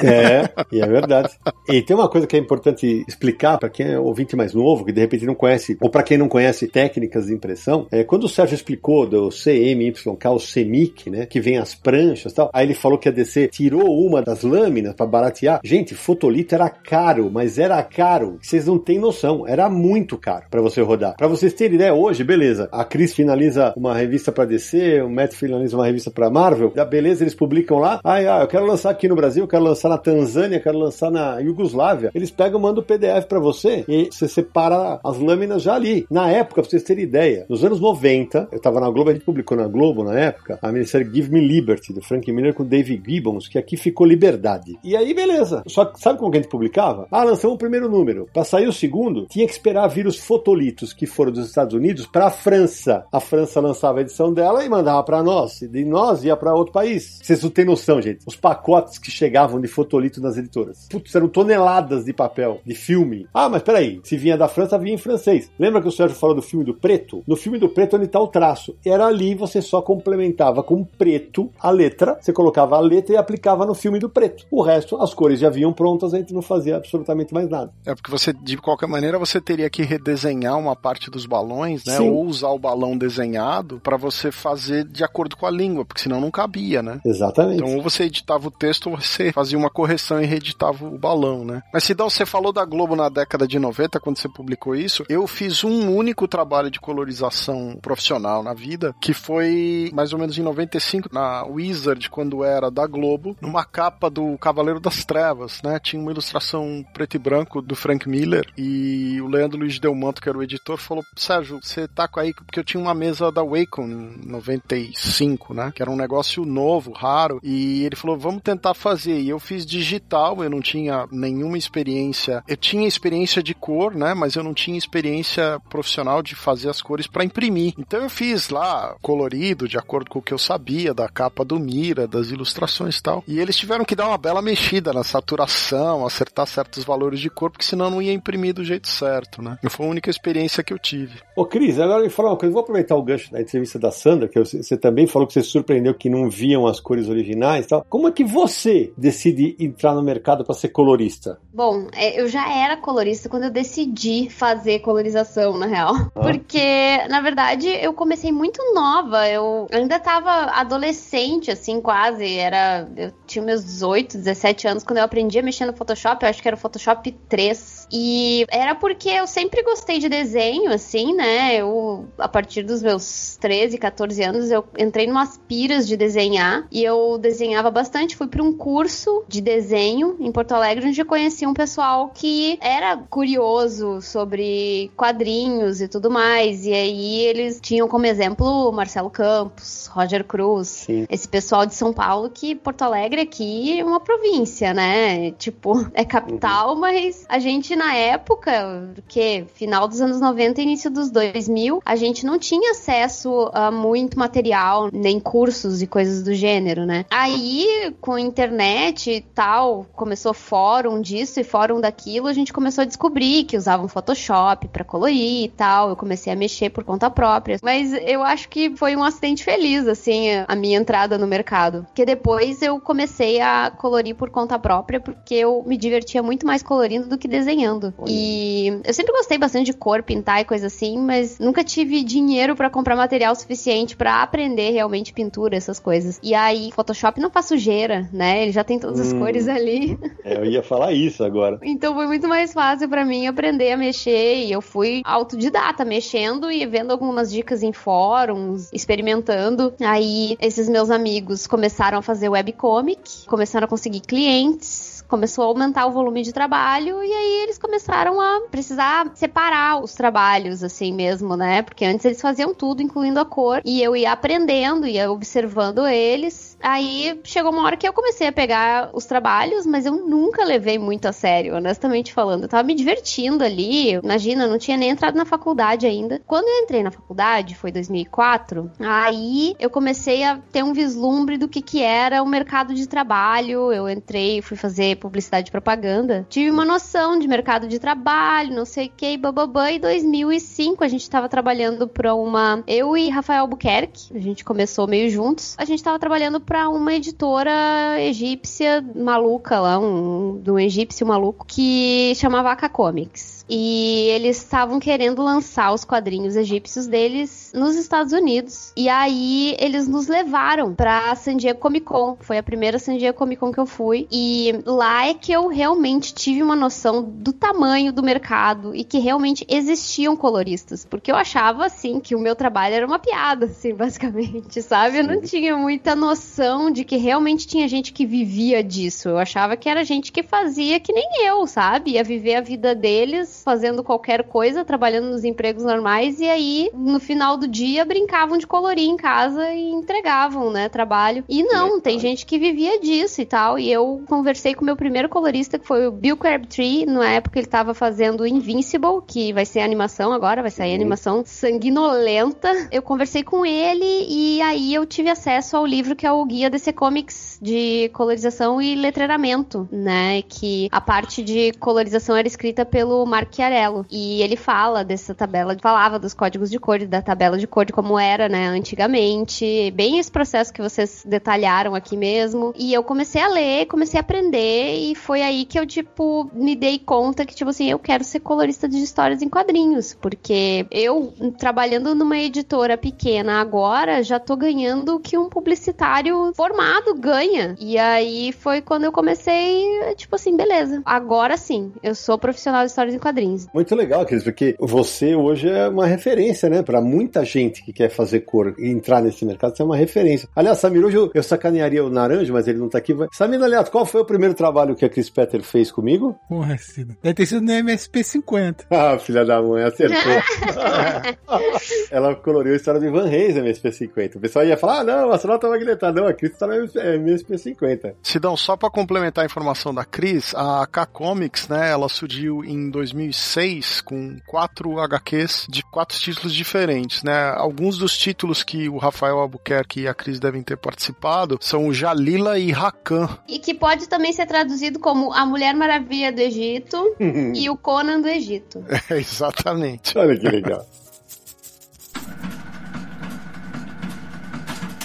É, 0.02 0.50
e 0.70 0.80
é 0.80 0.86
verdade. 0.86 1.21
E 1.68 1.82
tem 1.82 1.96
uma 1.96 2.08
coisa 2.08 2.26
que 2.26 2.36
é 2.36 2.38
importante 2.38 3.04
explicar 3.06 3.58
para 3.58 3.70
quem 3.70 3.86
é 3.86 3.98
ouvinte 3.98 4.36
mais 4.36 4.52
novo, 4.52 4.84
que 4.84 4.92
de 4.92 5.00
repente 5.00 5.24
não 5.24 5.34
conhece, 5.34 5.76
ou 5.80 5.90
para 5.90 6.02
quem 6.02 6.18
não 6.18 6.28
conhece 6.28 6.66
técnicas 6.66 7.26
de 7.26 7.34
impressão, 7.34 7.86
é, 7.90 8.04
quando 8.04 8.24
o 8.24 8.28
Sérgio 8.28 8.54
explicou 8.54 9.06
do 9.06 9.28
CMYK, 9.28 10.08
o 10.08 10.38
CMYK, 10.38 11.10
né, 11.10 11.26
que 11.26 11.40
vem 11.40 11.58
as 11.58 11.74
pranchas 11.74 12.32
e 12.32 12.34
tal, 12.34 12.50
aí 12.52 12.66
ele 12.66 12.74
falou 12.74 12.98
que 12.98 13.08
a 13.08 13.12
DC 13.12 13.48
tirou 13.48 13.98
uma 14.04 14.22
das 14.22 14.42
lâminas 14.42 14.94
para 14.94 15.06
baratear. 15.06 15.60
Gente, 15.62 15.94
fotolito 15.94 16.54
era 16.54 16.68
caro, 16.68 17.30
mas 17.30 17.58
era 17.58 17.82
caro. 17.82 18.38
Vocês 18.40 18.66
não 18.66 18.78
têm 18.78 18.98
noção. 18.98 19.46
Era 19.46 19.68
muito 19.68 20.16
caro 20.18 20.44
para 20.50 20.60
você 20.60 20.80
rodar. 20.80 21.16
Para 21.16 21.28
vocês 21.28 21.52
terem 21.52 21.76
ideia, 21.76 21.94
hoje, 21.94 22.24
beleza. 22.24 22.68
A 22.72 22.84
Cris 22.84 23.14
finaliza 23.14 23.72
uma 23.76 23.94
revista 23.94 24.32
para 24.32 24.44
DC, 24.44 25.02
o 25.02 25.10
Matt 25.10 25.34
finaliza 25.34 25.76
uma 25.76 25.86
revista 25.86 26.10
para 26.10 26.30
Marvel. 26.30 26.72
Da 26.74 26.84
beleza, 26.84 27.22
eles 27.22 27.34
publicam 27.34 27.78
lá. 27.78 28.00
Ah, 28.02 28.16
ah, 28.16 28.42
eu 28.42 28.48
quero 28.48 28.66
lançar 28.66 28.90
aqui 28.90 29.08
no 29.08 29.14
Brasil, 29.14 29.44
eu 29.44 29.48
quero 29.48 29.62
lançar 29.62 29.88
na 29.88 29.98
Tanzânia, 29.98 30.56
eu 30.56 30.62
quero 30.62 30.78
lançar 30.78 31.10
na 31.12 31.38
Iugoslávia. 31.38 32.10
Eles 32.14 32.30
pegam, 32.30 32.60
mandam 32.60 32.82
o 32.82 32.86
PDF 32.86 33.26
para 33.28 33.38
você 33.38 33.84
e 33.86 34.08
você 34.10 34.26
separa 34.26 34.98
as 35.04 35.18
lâminas 35.18 35.62
já 35.62 35.74
ali. 35.74 36.06
Na 36.10 36.30
época, 36.30 36.62
pra 36.62 36.70
vocês 36.70 36.82
terem 36.82 37.04
ideia, 37.04 37.46
nos 37.48 37.64
anos 37.64 37.80
90, 37.80 38.48
eu 38.50 38.60
tava 38.60 38.80
na 38.80 38.90
Globo, 38.90 39.10
a 39.10 39.12
gente 39.12 39.24
publicou 39.24 39.56
na 39.56 39.68
Globo 39.68 40.02
na 40.02 40.18
época, 40.18 40.58
a 40.60 40.72
minissérie 40.72 41.10
Give 41.12 41.30
Me 41.30 41.40
Liberty, 41.40 41.92
do 41.92 42.02
Frank 42.02 42.30
Miller 42.32 42.54
com 42.54 42.64
David 42.64 43.02
Gibbons, 43.06 43.48
que 43.48 43.58
aqui 43.58 43.76
ficou 43.76 44.06
Liberdade. 44.06 44.78
E 44.82 44.96
aí, 44.96 45.14
beleza. 45.14 45.62
Só 45.66 45.84
que 45.84 46.00
sabe 46.00 46.18
como 46.18 46.30
que 46.30 46.38
a 46.38 46.40
gente 46.40 46.50
publicava? 46.50 47.06
Ah, 47.10 47.24
lançamos 47.24 47.54
o 47.54 47.58
primeiro 47.58 47.88
número. 47.88 48.28
Pra 48.32 48.44
sair 48.44 48.66
o 48.66 48.72
segundo, 48.72 49.26
tinha 49.26 49.46
que 49.46 49.52
esperar 49.52 49.86
vir 49.88 50.06
os 50.06 50.18
fotolitos 50.18 50.92
que 50.92 51.06
foram 51.06 51.32
dos 51.32 51.46
Estados 51.46 51.74
Unidos 51.74 52.06
pra 52.06 52.30
França. 52.30 53.04
A 53.12 53.20
França 53.20 53.60
lançava 53.60 53.98
a 53.98 54.02
edição 54.02 54.32
dela 54.32 54.64
e 54.64 54.68
mandava 54.68 55.02
pra 55.02 55.22
nós. 55.22 55.62
E 55.62 55.68
de 55.68 55.84
nós 55.84 56.24
ia 56.24 56.36
pra 56.36 56.54
outro 56.54 56.72
país. 56.72 57.20
Vocês 57.22 57.42
não 57.42 57.50
têm 57.50 57.64
noção, 57.64 58.00
gente. 58.00 58.20
Os 58.26 58.36
pacotes 58.36 58.98
que 58.98 59.10
chegavam 59.10 59.60
de 59.60 59.68
fotolito 59.68 60.20
nas 60.20 60.36
editoras. 60.36 60.88
Putz, 61.02 61.14
eram 61.14 61.28
toneladas 61.28 62.04
de 62.04 62.12
papel, 62.12 62.60
de 62.64 62.74
filme. 62.74 63.26
Ah, 63.34 63.48
mas 63.48 63.62
peraí. 63.62 64.00
Se 64.04 64.16
vinha 64.16 64.36
da 64.36 64.48
França, 64.48 64.78
vinha 64.78 64.94
em 64.94 64.98
francês. 64.98 65.50
Lembra 65.58 65.82
que 65.82 65.88
o 65.88 65.92
Sérgio 65.92 66.16
falou 66.16 66.36
do 66.36 66.42
filme 66.42 66.64
do 66.64 66.74
preto? 66.74 67.22
No 67.26 67.36
filme 67.36 67.58
do 67.58 67.68
preto, 67.68 67.96
onde 67.96 68.06
tá 68.06 68.20
o 68.20 68.28
traço. 68.28 68.74
Era 68.84 69.06
ali, 69.06 69.34
você 69.34 69.60
só 69.60 69.82
complementava 69.82 70.62
com 70.62 70.84
preto 70.84 71.50
a 71.60 71.70
letra. 71.70 72.18
Você 72.20 72.32
colocava 72.32 72.76
a 72.76 72.80
letra 72.80 73.14
e 73.14 73.16
aplicava 73.16 73.66
no 73.66 73.74
filme 73.74 73.98
do 73.98 74.08
preto. 74.08 74.46
O 74.50 74.62
resto, 74.62 74.96
as 74.96 75.12
cores 75.12 75.40
já 75.40 75.50
vinham 75.50 75.72
prontas, 75.72 76.14
a 76.14 76.18
gente 76.18 76.32
não 76.32 76.42
fazia 76.42 76.76
absolutamente 76.76 77.34
mais 77.34 77.48
nada. 77.48 77.72
É 77.84 77.94
porque 77.94 78.10
você, 78.10 78.32
de 78.32 78.56
qualquer 78.56 78.86
maneira, 78.86 79.18
você 79.18 79.40
teria 79.40 79.68
que 79.68 79.82
redesenhar 79.82 80.58
uma 80.58 80.76
parte 80.76 81.10
dos 81.10 81.26
balões, 81.26 81.84
né? 81.84 81.96
Sim. 81.96 82.10
Ou 82.10 82.26
usar 82.26 82.50
o 82.50 82.58
balão 82.58 82.96
desenhado 82.96 83.80
para 83.82 83.96
você 83.96 84.30
fazer 84.30 84.84
de 84.84 85.02
acordo 85.02 85.36
com 85.36 85.46
a 85.46 85.50
língua, 85.50 85.84
porque 85.84 86.02
senão 86.02 86.20
não 86.20 86.30
cabia, 86.30 86.82
né? 86.82 87.00
Exatamente. 87.04 87.62
Então, 87.62 87.76
ou 87.76 87.82
você 87.82 88.04
editava 88.04 88.48
o 88.48 88.50
texto, 88.50 88.90
ou 88.90 89.00
você 89.00 89.32
fazia 89.32 89.58
uma 89.58 89.70
correção 89.70 90.20
e 90.20 90.26
reeditava 90.26 90.91
o 90.92 90.98
balão, 90.98 91.44
né? 91.44 91.62
Mas, 91.72 91.84
Sidão, 91.84 92.10
você 92.10 92.26
falou 92.26 92.52
da 92.52 92.64
Globo 92.64 92.94
na 92.94 93.08
década 93.08 93.48
de 93.48 93.58
90, 93.58 93.98
quando 93.98 94.18
você 94.18 94.28
publicou 94.28 94.74
isso. 94.74 95.04
Eu 95.08 95.26
fiz 95.26 95.64
um 95.64 95.94
único 95.94 96.28
trabalho 96.28 96.70
de 96.70 96.78
colorização 96.78 97.78
profissional 97.80 98.42
na 98.42 98.52
vida, 98.52 98.94
que 99.00 99.14
foi 99.14 99.90
mais 99.94 100.12
ou 100.12 100.18
menos 100.18 100.36
em 100.36 100.42
95, 100.42 101.08
na 101.12 101.44
Wizard, 101.44 102.10
quando 102.10 102.44
era 102.44 102.70
da 102.70 102.86
Globo, 102.86 103.36
numa 103.40 103.64
capa 103.64 104.10
do 104.10 104.36
Cavaleiro 104.38 104.80
das 104.80 105.04
Trevas, 105.04 105.60
né? 105.62 105.78
Tinha 105.80 106.00
uma 106.00 106.10
ilustração 106.10 106.84
preto 106.92 107.14
e 107.14 107.18
branco 107.18 107.62
do 107.62 107.74
Frank 107.74 108.08
Miller 108.08 108.46
e 108.56 109.20
o 109.20 109.26
Leandro 109.26 109.58
Luiz 109.58 109.78
Delmanto, 109.78 110.20
que 110.20 110.28
era 110.28 110.36
o 110.36 110.42
editor, 110.42 110.76
falou: 110.76 111.04
Sérgio, 111.16 111.58
você 111.62 111.88
tá 111.88 112.06
com 112.06 112.20
aí, 112.20 112.34
porque 112.34 112.60
eu 112.60 112.64
tinha 112.64 112.82
uma 112.82 112.94
mesa 112.94 113.32
da 113.32 113.42
Wacom 113.42 113.86
em 113.86 114.26
95, 114.26 115.54
né? 115.54 115.72
Que 115.74 115.82
era 115.82 115.90
um 115.90 115.96
negócio 115.96 116.44
novo, 116.44 116.92
raro, 116.92 117.40
e 117.42 117.84
ele 117.84 117.96
falou: 117.96 118.18
vamos 118.18 118.42
tentar 118.42 118.74
fazer. 118.74 119.20
E 119.20 119.28
eu 119.30 119.38
fiz 119.38 119.64
digital, 119.64 120.42
eu 120.42 120.50
não 120.50 120.60
tinha 120.60 120.71
nenhuma 121.10 121.58
experiência. 121.58 122.42
Eu 122.46 122.56
tinha 122.56 122.86
experiência 122.86 123.42
de 123.42 123.54
cor, 123.54 123.94
né? 123.94 124.14
Mas 124.14 124.34
eu 124.34 124.42
não 124.42 124.54
tinha 124.54 124.78
experiência 124.78 125.60
profissional 125.68 126.22
de 126.22 126.34
fazer 126.34 126.68
as 126.68 126.80
cores 126.80 127.06
para 127.06 127.24
imprimir. 127.24 127.74
Então 127.78 128.02
eu 128.02 128.10
fiz 128.10 128.48
lá 128.48 128.96
colorido, 129.00 129.68
de 129.68 129.78
acordo 129.78 130.10
com 130.10 130.18
o 130.18 130.22
que 130.22 130.32
eu 130.32 130.38
sabia, 130.38 130.94
da 130.94 131.08
capa 131.08 131.44
do 131.44 131.58
Mira, 131.58 132.06
das 132.06 132.30
ilustrações 132.30 132.98
e 132.98 133.02
tal. 133.02 133.24
E 133.26 133.38
eles 133.38 133.56
tiveram 133.56 133.84
que 133.84 133.96
dar 133.96 134.08
uma 134.08 134.18
bela 134.18 134.42
mexida 134.42 134.92
na 134.92 135.04
saturação, 135.04 136.06
acertar 136.06 136.46
certos 136.46 136.84
valores 136.84 137.20
de 137.20 137.30
cor, 137.30 137.50
porque 137.50 137.64
senão 137.64 137.90
não 137.90 138.02
ia 138.02 138.12
imprimir 138.12 138.54
do 138.54 138.64
jeito 138.64 138.88
certo, 138.88 139.42
né? 139.42 139.58
Foi 139.68 139.86
a 139.86 139.88
única 139.88 140.10
experiência 140.10 140.62
que 140.62 140.72
eu 140.72 140.78
tive. 140.78 141.20
Ô, 141.36 141.46
Cris, 141.46 141.78
agora 141.78 142.02
me 142.02 142.10
fala 142.10 142.30
uma 142.30 142.36
coisa. 142.36 142.52
Vou 142.52 142.62
aproveitar 142.62 142.96
o 142.96 143.02
gancho 143.02 143.32
da 143.32 143.40
entrevista 143.40 143.78
da 143.78 143.90
Sandra, 143.90 144.28
que 144.28 144.38
você, 144.38 144.76
também 144.76 145.06
falou 145.06 145.26
que 145.26 145.34
você 145.34 145.42
surpreendeu 145.42 145.94
que 145.94 146.10
não 146.10 146.28
viam 146.28 146.66
as 146.66 146.80
cores 146.80 147.08
originais 147.08 147.64
e 147.64 147.68
tal. 147.68 147.86
Como 147.88 148.08
é 148.08 148.12
que 148.12 148.24
você 148.24 148.92
decide 148.96 149.56
entrar 149.58 149.94
no 149.94 150.02
mercado 150.02 150.44
para 150.44 150.54
ser 150.62 150.68
colorista? 150.70 151.38
Bom, 151.52 151.88
é, 151.92 152.20
eu 152.20 152.28
já 152.28 152.50
era 152.50 152.76
colorista 152.76 153.28
quando 153.28 153.44
eu 153.44 153.50
decidi 153.50 154.28
fazer 154.30 154.80
colorização, 154.80 155.56
na 155.58 155.66
real. 155.66 155.94
Porque, 156.14 156.98
na 157.08 157.20
verdade, 157.20 157.68
eu 157.68 157.92
comecei 157.92 158.32
muito 158.32 158.62
nova. 158.74 159.28
Eu 159.28 159.66
ainda 159.72 159.98
tava 159.98 160.30
adolescente, 160.52 161.50
assim, 161.50 161.80
quase. 161.80 162.36
Era. 162.36 162.88
Eu 162.96 163.12
tinha 163.32 163.44
meus 163.44 163.64
18, 163.64 164.18
17 164.18 164.68
anos 164.68 164.84
quando 164.84 164.98
eu 164.98 165.04
aprendi 165.04 165.38
a 165.38 165.42
mexer 165.42 165.64
no 165.66 165.72
Photoshop. 165.72 166.22
Eu 166.22 166.30
acho 166.30 166.42
que 166.42 166.48
era 166.48 166.56
o 166.56 166.60
Photoshop 166.60 167.10
3. 167.28 167.88
E 167.90 168.46
era 168.50 168.74
porque 168.74 169.08
eu 169.08 169.26
sempre 169.26 169.62
gostei 169.62 169.98
de 169.98 170.08
desenho, 170.08 170.72
assim, 170.72 171.14
né? 171.14 171.56
Eu, 171.56 172.06
a 172.18 172.28
partir 172.28 172.62
dos 172.62 172.82
meus 172.82 173.36
13, 173.40 173.78
14 173.78 174.22
anos, 174.22 174.50
eu 174.50 174.64
entrei 174.78 175.06
numas 175.06 175.38
piras 175.48 175.86
de 175.86 175.96
desenhar. 175.96 176.66
E 176.70 176.82
eu 176.84 177.18
desenhava 177.18 177.70
bastante. 177.70 178.16
Fui 178.16 178.26
para 178.26 178.42
um 178.42 178.52
curso 178.52 179.24
de 179.28 179.40
desenho 179.40 180.16
em 180.20 180.30
Porto 180.30 180.52
Alegre, 180.52 180.88
onde 180.88 181.00
eu 181.00 181.06
conheci 181.06 181.46
um 181.46 181.54
pessoal 181.54 182.10
que 182.14 182.58
era 182.60 182.96
curioso 182.96 184.00
sobre 184.02 184.90
quadrinhos 184.96 185.80
e 185.80 185.88
tudo 185.88 186.10
mais. 186.10 186.66
E 186.66 186.72
aí 186.72 187.20
eles 187.20 187.58
tinham 187.60 187.88
como 187.88 188.06
exemplo 188.06 188.70
Marcelo 188.72 189.10
Campos, 189.10 189.86
Roger 189.86 190.24
Cruz, 190.24 190.68
Sim. 190.68 191.06
esse 191.08 191.28
pessoal 191.28 191.66
de 191.66 191.74
São 191.74 191.92
Paulo, 191.92 192.30
que 192.30 192.54
Porto 192.54 192.82
Alegre 192.82 193.21
aqui 193.22 193.82
uma 193.82 194.00
província, 194.00 194.74
né? 194.74 195.30
Tipo, 195.32 195.86
é 195.94 196.04
capital, 196.04 196.76
mas 196.76 197.24
a 197.28 197.38
gente 197.38 197.74
na 197.76 197.94
época, 197.94 198.92
que 199.08 199.44
final 199.54 199.88
dos 199.88 200.00
anos 200.00 200.20
90 200.20 200.60
e 200.60 200.64
início 200.64 200.90
dos 200.90 201.10
2000, 201.10 201.82
a 201.84 201.96
gente 201.96 202.24
não 202.26 202.38
tinha 202.38 202.72
acesso 202.72 203.50
a 203.52 203.70
muito 203.70 204.18
material, 204.18 204.90
nem 204.92 205.18
cursos 205.18 205.82
e 205.82 205.86
coisas 205.86 206.22
do 206.22 206.34
gênero, 206.34 206.84
né? 206.84 207.04
Aí, 207.10 207.94
com 208.00 208.12
a 208.12 208.20
internet 208.20 209.10
e 209.10 209.20
tal, 209.20 209.86
começou 209.94 210.34
fórum 210.34 211.00
disso 211.00 211.40
e 211.40 211.44
fórum 211.44 211.80
daquilo, 211.80 212.26
a 212.26 212.32
gente 212.32 212.52
começou 212.52 212.82
a 212.82 212.84
descobrir 212.84 213.44
que 213.44 213.56
usavam 213.56 213.88
Photoshop 213.88 214.68
pra 214.68 214.84
colorir 214.84 215.44
e 215.44 215.48
tal. 215.48 215.90
Eu 215.90 215.96
comecei 215.96 216.32
a 216.32 216.36
mexer 216.36 216.70
por 216.70 216.84
conta 216.84 217.10
própria. 217.10 217.58
Mas 217.62 217.92
eu 217.92 218.22
acho 218.22 218.48
que 218.48 218.74
foi 218.76 218.96
um 218.96 219.04
acidente 219.04 219.44
feliz, 219.44 219.86
assim, 219.86 220.28
a 220.46 220.56
minha 220.56 220.78
entrada 220.78 221.18
no 221.18 221.26
mercado. 221.26 221.84
Porque 221.84 222.04
depois 222.04 222.62
eu 222.62 222.80
comecei 222.80 223.11
a 223.40 223.70
colorir 223.70 224.14
por 224.14 224.30
conta 224.30 224.58
própria, 224.58 225.00
porque 225.00 225.34
eu 225.34 225.62
me 225.66 225.76
divertia 225.76 226.22
muito 226.22 226.46
mais 226.46 226.62
colorindo 226.62 227.08
do 227.08 227.18
que 227.18 227.28
desenhando. 227.28 227.92
E 228.06 228.80
eu 228.84 228.94
sempre 228.94 229.12
gostei 229.12 229.38
bastante 229.38 229.66
de 229.66 229.72
cor, 229.72 230.02
pintar 230.02 230.40
e 230.40 230.44
coisa 230.44 230.66
assim, 230.66 230.98
mas 230.98 231.38
nunca 231.38 231.62
tive 231.64 232.02
dinheiro 232.02 232.54
pra 232.56 232.70
comprar 232.70 232.96
material 232.96 233.34
suficiente 233.34 233.96
pra 233.96 234.22
aprender 234.22 234.70
realmente 234.70 235.12
pintura, 235.12 235.56
essas 235.56 235.78
coisas. 235.78 236.18
E 236.22 236.34
aí, 236.34 236.70
Photoshop 236.72 237.20
não 237.20 237.30
faz 237.30 237.46
sujeira, 237.46 238.08
né? 238.12 238.42
Ele 238.42 238.52
já 238.52 238.64
tem 238.64 238.78
todas 238.78 239.00
as 239.00 239.12
Hum. 239.12 239.18
cores 239.18 239.48
ali. 239.48 239.98
É, 240.24 240.36
eu 240.36 240.44
ia 240.44 240.62
falar 240.62 240.92
isso 240.92 241.24
agora. 241.24 241.58
Então 241.82 241.94
foi 241.94 242.06
muito 242.06 242.28
mais 242.28 242.52
fácil 242.52 242.88
pra 242.88 243.04
mim 243.04 243.26
aprender 243.26 243.72
a 243.72 243.76
mexer 243.76 244.44
e 244.44 244.52
eu 244.52 244.60
fui 244.60 245.00
autodidata 245.04 245.84
mexendo 245.84 246.50
e 246.50 246.64
vendo 246.66 246.90
algumas 246.92 247.30
dicas 247.32 247.62
em 247.62 247.72
fóruns, 247.72 248.68
experimentando. 248.72 249.72
Aí 249.80 250.36
esses 250.40 250.68
meus 250.68 250.90
amigos 250.90 251.46
começaram 251.46 251.98
a 251.98 252.02
fazer 252.02 252.28
webcomic, 252.28 253.01
começaram 253.26 253.64
a 253.64 253.68
conseguir 253.68 254.00
clientes. 254.00 255.02
Começou 255.08 255.44
a 255.44 255.46
aumentar 255.48 255.86
o 255.86 255.90
volume 255.90 256.22
de 256.22 256.32
trabalho 256.32 257.04
e 257.04 257.12
aí 257.12 257.42
eles 257.42 257.58
começaram 257.58 258.18
a 258.20 258.42
precisar 258.50 259.10
separar 259.14 259.82
os 259.82 259.92
trabalhos, 259.92 260.64
assim 260.64 260.92
mesmo, 260.92 261.36
né? 261.36 261.60
Porque 261.60 261.84
antes 261.84 262.04
eles 262.06 262.20
faziam 262.20 262.54
tudo, 262.54 262.80
incluindo 262.82 263.20
a 263.20 263.24
cor, 263.24 263.60
e 263.64 263.82
eu 263.82 263.94
ia 263.94 264.12
aprendendo, 264.12 264.86
ia 264.86 265.10
observando 265.10 265.86
eles. 265.86 266.51
Aí 266.62 267.20
chegou 267.24 267.50
uma 267.50 267.64
hora 267.64 267.76
que 267.76 267.86
eu 267.86 267.92
comecei 267.92 268.28
a 268.28 268.32
pegar 268.32 268.90
os 268.92 269.04
trabalhos, 269.04 269.66
mas 269.66 269.84
eu 269.84 269.92
nunca 269.92 270.44
levei 270.44 270.78
muito 270.78 271.06
a 271.06 271.12
sério, 271.12 271.56
honestamente 271.56 272.12
falando. 272.12 272.44
Eu 272.44 272.48
tava 272.48 272.62
me 272.62 272.74
divertindo 272.74 273.42
ali. 273.42 273.94
Imagina, 273.94 274.44
eu 274.44 274.48
não 274.50 274.58
tinha 274.58 274.76
nem 274.76 274.90
entrado 274.90 275.16
na 275.16 275.24
faculdade 275.24 275.86
ainda. 275.86 276.22
Quando 276.24 276.46
eu 276.46 276.62
entrei 276.62 276.82
na 276.82 276.92
faculdade, 276.92 277.56
foi 277.56 277.72
2004, 277.72 278.70
aí 278.78 279.56
eu 279.58 279.68
comecei 279.68 280.22
a 280.22 280.38
ter 280.52 280.62
um 280.62 280.72
vislumbre 280.72 281.36
do 281.36 281.48
que 281.48 281.60
que 281.60 281.82
era 281.82 282.22
o 282.22 282.26
mercado 282.26 282.74
de 282.74 282.86
trabalho. 282.86 283.72
Eu 283.72 283.88
entrei, 283.88 284.40
fui 284.40 284.56
fazer 284.56 284.96
publicidade 284.96 285.48
e 285.48 285.52
propaganda. 285.52 286.24
Tive 286.28 286.50
uma 286.50 286.64
noção 286.64 287.18
de 287.18 287.26
mercado 287.26 287.66
de 287.66 287.80
trabalho, 287.80 288.54
não 288.54 288.64
sei 288.64 288.86
o 288.86 288.92
que, 288.96 289.16
bababã. 289.16 289.68
Em 289.68 289.80
2005 289.80 290.84
a 290.84 290.88
gente 290.88 291.10
tava 291.10 291.28
trabalhando 291.28 291.88
pra 291.88 292.14
uma... 292.14 292.62
Eu 292.68 292.96
e 292.96 293.08
Rafael 293.08 293.46
Buquerque, 293.48 294.14
a 294.14 294.20
gente 294.20 294.44
começou 294.44 294.86
meio 294.86 295.10
juntos. 295.10 295.56
A 295.58 295.64
gente 295.64 295.82
tava 295.82 295.98
trabalhando 295.98 296.40
pra 296.40 296.51
uma 296.68 296.94
editora 296.94 298.00
egípcia 298.00 298.84
maluca 298.94 299.60
lá, 299.60 299.78
um, 299.78 300.42
um 300.46 300.58
egípcio 300.58 301.06
maluco, 301.06 301.44
que 301.46 302.14
chamava 302.14 302.52
Aka 302.52 302.68
Comics. 302.68 303.41
E 303.54 304.08
eles 304.08 304.38
estavam 304.38 304.80
querendo 304.80 305.22
lançar 305.22 305.74
os 305.74 305.84
quadrinhos 305.84 306.36
egípcios 306.36 306.86
deles 306.86 307.52
nos 307.54 307.76
Estados 307.76 308.14
Unidos. 308.14 308.72
E 308.74 308.88
aí 308.88 309.54
eles 309.60 309.86
nos 309.86 310.06
levaram 310.08 310.74
pra 310.74 311.14
San 311.16 311.36
Diego 311.36 311.60
Comic 311.60 311.84
Con. 311.84 312.16
Foi 312.18 312.38
a 312.38 312.42
primeira 312.42 312.78
San 312.78 312.96
Diego 312.96 313.18
Comic 313.18 313.38
Con 313.38 313.52
que 313.52 313.60
eu 313.60 313.66
fui. 313.66 314.08
E 314.10 314.54
lá 314.64 315.06
é 315.06 315.12
que 315.12 315.30
eu 315.30 315.48
realmente 315.48 316.14
tive 316.14 316.42
uma 316.42 316.56
noção 316.56 317.02
do 317.02 317.30
tamanho 317.30 317.92
do 317.92 318.02
mercado 318.02 318.74
e 318.74 318.84
que 318.84 318.98
realmente 318.98 319.44
existiam 319.46 320.16
coloristas. 320.16 320.86
Porque 320.86 321.12
eu 321.12 321.16
achava, 321.16 321.66
assim, 321.66 322.00
que 322.00 322.14
o 322.14 322.18
meu 322.18 322.34
trabalho 322.34 322.74
era 322.74 322.86
uma 322.86 322.98
piada, 322.98 323.44
assim, 323.44 323.74
basicamente, 323.76 324.62
sabe? 324.62 325.00
Eu 325.00 325.04
não 325.04 325.20
tinha 325.20 325.54
muita 325.58 325.94
noção 325.94 326.70
de 326.70 326.84
que 326.84 326.96
realmente 326.96 327.46
tinha 327.46 327.68
gente 327.68 327.92
que 327.92 328.06
vivia 328.06 328.64
disso. 328.64 329.10
Eu 329.10 329.18
achava 329.18 329.58
que 329.58 329.68
era 329.68 329.84
gente 329.84 330.10
que 330.10 330.22
fazia 330.22 330.80
que 330.80 330.90
nem 330.90 331.26
eu, 331.26 331.46
sabe? 331.46 331.90
Ia 331.90 332.02
viver 332.02 332.36
a 332.36 332.40
vida 332.40 332.74
deles 332.74 333.41
fazendo 333.42 333.82
qualquer 333.82 334.24
coisa, 334.24 334.64
trabalhando 334.64 335.10
nos 335.10 335.24
empregos 335.24 335.64
normais 335.64 336.20
e 336.20 336.28
aí, 336.28 336.70
no 336.74 337.00
final 337.00 337.36
do 337.36 337.48
dia, 337.48 337.84
brincavam 337.84 338.38
de 338.38 338.46
colorir 338.46 338.88
em 338.88 338.96
casa 338.96 339.52
e 339.52 339.70
entregavam, 339.70 340.50
né, 340.50 340.68
trabalho. 340.68 341.24
E 341.28 341.42
não, 341.42 341.80
tem 341.80 341.98
gente 341.98 342.24
que 342.24 342.38
vivia 342.38 342.80
disso 342.80 343.20
e 343.20 343.26
tal. 343.26 343.58
E 343.58 343.70
eu 343.70 344.02
conversei 344.06 344.54
com 344.54 344.62
o 344.62 344.64
meu 344.64 344.76
primeiro 344.76 345.08
colorista, 345.08 345.58
que 345.58 345.66
foi 345.66 345.86
o 345.86 345.92
Bill 345.92 346.16
Crabtree. 346.16 346.86
Na 346.86 347.08
época 347.08 347.38
ele 347.38 347.46
tava 347.46 347.74
fazendo 347.74 348.26
Invincible, 348.26 349.02
que 349.06 349.32
vai 349.32 349.44
ser 349.44 349.60
animação 349.60 350.12
agora, 350.12 350.42
vai 350.42 350.50
sair 350.50 350.74
animação 350.74 351.22
sanguinolenta. 351.24 352.68
Eu 352.70 352.82
conversei 352.82 353.22
com 353.22 353.44
ele 353.44 354.06
e 354.08 354.40
aí 354.42 354.72
eu 354.74 354.86
tive 354.86 355.10
acesso 355.10 355.56
ao 355.56 355.66
livro 355.66 355.96
que 355.96 356.06
é 356.06 356.12
o 356.12 356.24
Guia 356.24 356.50
DC 356.50 356.72
Comics 356.72 357.38
de 357.40 357.90
colorização 357.92 358.60
e 358.62 358.74
letreiramento, 358.74 359.68
né? 359.70 360.22
Que 360.22 360.68
a 360.70 360.80
parte 360.80 361.22
de 361.22 361.52
colorização 361.54 362.16
era 362.16 362.28
escrita 362.28 362.64
pelo 362.64 363.04
Mark 363.04 363.21
Chiarello. 363.30 363.86
E 363.90 364.22
ele 364.22 364.36
fala 364.36 364.84
dessa 364.84 365.14
tabela, 365.14 365.56
falava 365.60 365.98
dos 365.98 366.14
códigos 366.14 366.50
de 366.50 366.58
cor, 366.58 366.78
da 366.86 367.02
tabela 367.02 367.38
de 367.38 367.46
cor, 367.46 367.64
de 367.64 367.72
como 367.72 367.98
era, 367.98 368.28
né, 368.28 368.46
antigamente. 368.46 369.70
Bem 369.72 369.98
esse 369.98 370.10
processo 370.10 370.52
que 370.52 370.62
vocês 370.62 371.02
detalharam 371.06 371.74
aqui 371.74 371.96
mesmo. 371.96 372.52
E 372.56 372.72
eu 372.72 372.82
comecei 372.82 373.20
a 373.20 373.28
ler, 373.28 373.66
comecei 373.66 373.98
a 373.98 374.02
aprender, 374.02 374.74
e 374.74 374.94
foi 374.94 375.22
aí 375.22 375.44
que 375.44 375.58
eu, 375.58 375.66
tipo, 375.66 376.30
me 376.32 376.54
dei 376.54 376.78
conta 376.78 377.24
que, 377.24 377.34
tipo 377.34 377.50
assim, 377.50 377.70
eu 377.70 377.78
quero 377.78 378.04
ser 378.04 378.20
colorista 378.20 378.68
de 378.68 378.82
histórias 378.82 379.22
em 379.22 379.28
quadrinhos. 379.28 379.94
Porque 379.94 380.66
eu, 380.70 381.12
trabalhando 381.38 381.94
numa 381.94 382.18
editora 382.18 382.76
pequena 382.76 383.40
agora, 383.40 384.02
já 384.02 384.18
tô 384.18 384.36
ganhando 384.36 384.96
o 384.96 385.00
que 385.00 385.16
um 385.16 385.28
publicitário 385.28 386.32
formado 386.34 386.94
ganha. 386.94 387.54
E 387.58 387.78
aí 387.78 388.32
foi 388.32 388.60
quando 388.60 388.84
eu 388.84 388.92
comecei, 388.92 389.94
tipo 389.96 390.16
assim, 390.16 390.36
beleza. 390.36 390.82
Agora 390.84 391.36
sim, 391.36 391.72
eu 391.82 391.94
sou 391.94 392.18
profissional 392.18 392.62
de 392.64 392.70
histórias 392.70 392.94
em 392.94 392.98
quadrinhos. 392.98 393.11
Muito 393.52 393.74
legal, 393.74 394.04
Cris, 394.04 394.24
porque 394.24 394.56
você 394.58 395.14
hoje 395.14 395.48
é 395.48 395.68
uma 395.68 395.86
referência, 395.86 396.48
né? 396.48 396.62
Pra 396.62 396.80
muita 396.80 397.24
gente 397.24 397.62
que 397.62 397.72
quer 397.72 397.90
fazer 397.90 398.20
cor 398.20 398.54
e 398.58 398.68
entrar 398.68 399.02
nesse 399.02 399.24
mercado, 399.24 399.56
você 399.56 399.62
é 399.62 399.64
uma 399.64 399.76
referência. 399.76 400.28
Aliás, 400.34 400.58
Samir, 400.58 400.84
hoje 400.84 400.96
eu, 400.96 401.10
eu 401.14 401.22
sacanearia 401.22 401.84
o 401.84 401.90
Naranja, 401.90 402.32
mas 402.32 402.48
ele 402.48 402.58
não 402.58 402.68
tá 402.68 402.78
aqui. 402.78 402.94
Samir, 403.12 403.42
aliás, 403.42 403.68
qual 403.68 403.84
foi 403.84 404.00
o 404.00 404.04
primeiro 404.04 404.34
trabalho 404.34 404.74
que 404.74 404.84
a 404.84 404.88
Chris 404.88 405.10
Petter 405.10 405.42
fez 405.42 405.70
comigo? 405.70 406.16
Porra, 406.28 406.56
Cida. 406.58 406.96
Deve 407.02 407.14
ter 407.14 407.26
sido 407.26 407.42
no 407.42 407.52
MSP50. 407.52 408.66
Ah, 408.82 408.98
filha 408.98 409.24
da 409.24 409.40
mãe, 409.40 409.62
acertou. 409.62 409.96
Ela 411.90 412.16
coloriu 412.16 412.54
a 412.54 412.56
história 412.56 412.80
de 412.80 412.88
Van 412.88 413.06
Reis 413.06 413.36
no 413.36 413.42
MSP50. 413.42 414.16
O 414.16 414.20
pessoal 414.20 414.44
ia 414.44 414.56
falar, 414.56 414.80
ah, 414.80 414.84
não, 414.84 415.08
o 415.08 415.12
astronauta 415.12 415.48
magnetar. 415.48 415.92
Não, 415.92 416.06
a 416.06 416.12
Cris 416.12 416.36
tá 416.36 416.46
no 416.46 416.54
MSP50. 416.54 417.94
Sidão, 418.02 418.36
só 418.36 418.56
pra 418.56 418.70
complementar 418.70 419.22
a 419.22 419.26
informação 419.26 419.72
da 419.74 419.84
Cris, 419.84 420.34
a 420.34 420.66
K-Comics, 420.66 421.48
né, 421.48 421.70
ela 421.70 421.88
surgiu 421.88 422.42
em 422.44 422.70
2006 423.02 423.80
com 423.80 424.18
quatro 424.26 424.78
HQs 424.78 425.46
de 425.48 425.62
quatro 425.62 425.98
títulos 425.98 426.34
diferentes, 426.34 427.02
né? 427.02 427.32
Alguns 427.36 427.78
dos 427.78 427.96
títulos 427.96 428.42
que 428.42 428.68
o 428.68 428.76
Rafael 428.76 429.18
Albuquerque 429.18 429.80
e 429.80 429.88
a 429.88 429.94
Cris 429.94 430.20
devem 430.20 430.42
ter 430.42 430.56
participado 430.56 431.38
são 431.40 431.66
o 431.66 431.74
Jalila 431.74 432.38
e 432.38 432.50
Rakan. 432.52 433.08
E 433.28 433.38
que 433.38 433.54
pode 433.54 433.88
também 433.88 434.12
ser 434.12 434.26
traduzido 434.26 434.78
como 434.78 435.12
A 435.12 435.26
Mulher 435.26 435.54
Maravilha 435.54 436.12
do 436.12 436.20
Egito 436.20 436.96
e 437.34 437.48
o 437.50 437.56
Conan 437.56 438.00
do 438.00 438.08
Egito. 438.08 438.64
É, 438.90 438.98
exatamente. 438.98 439.96
Olha 439.98 440.18
que 440.18 440.28
legal. 440.28 440.64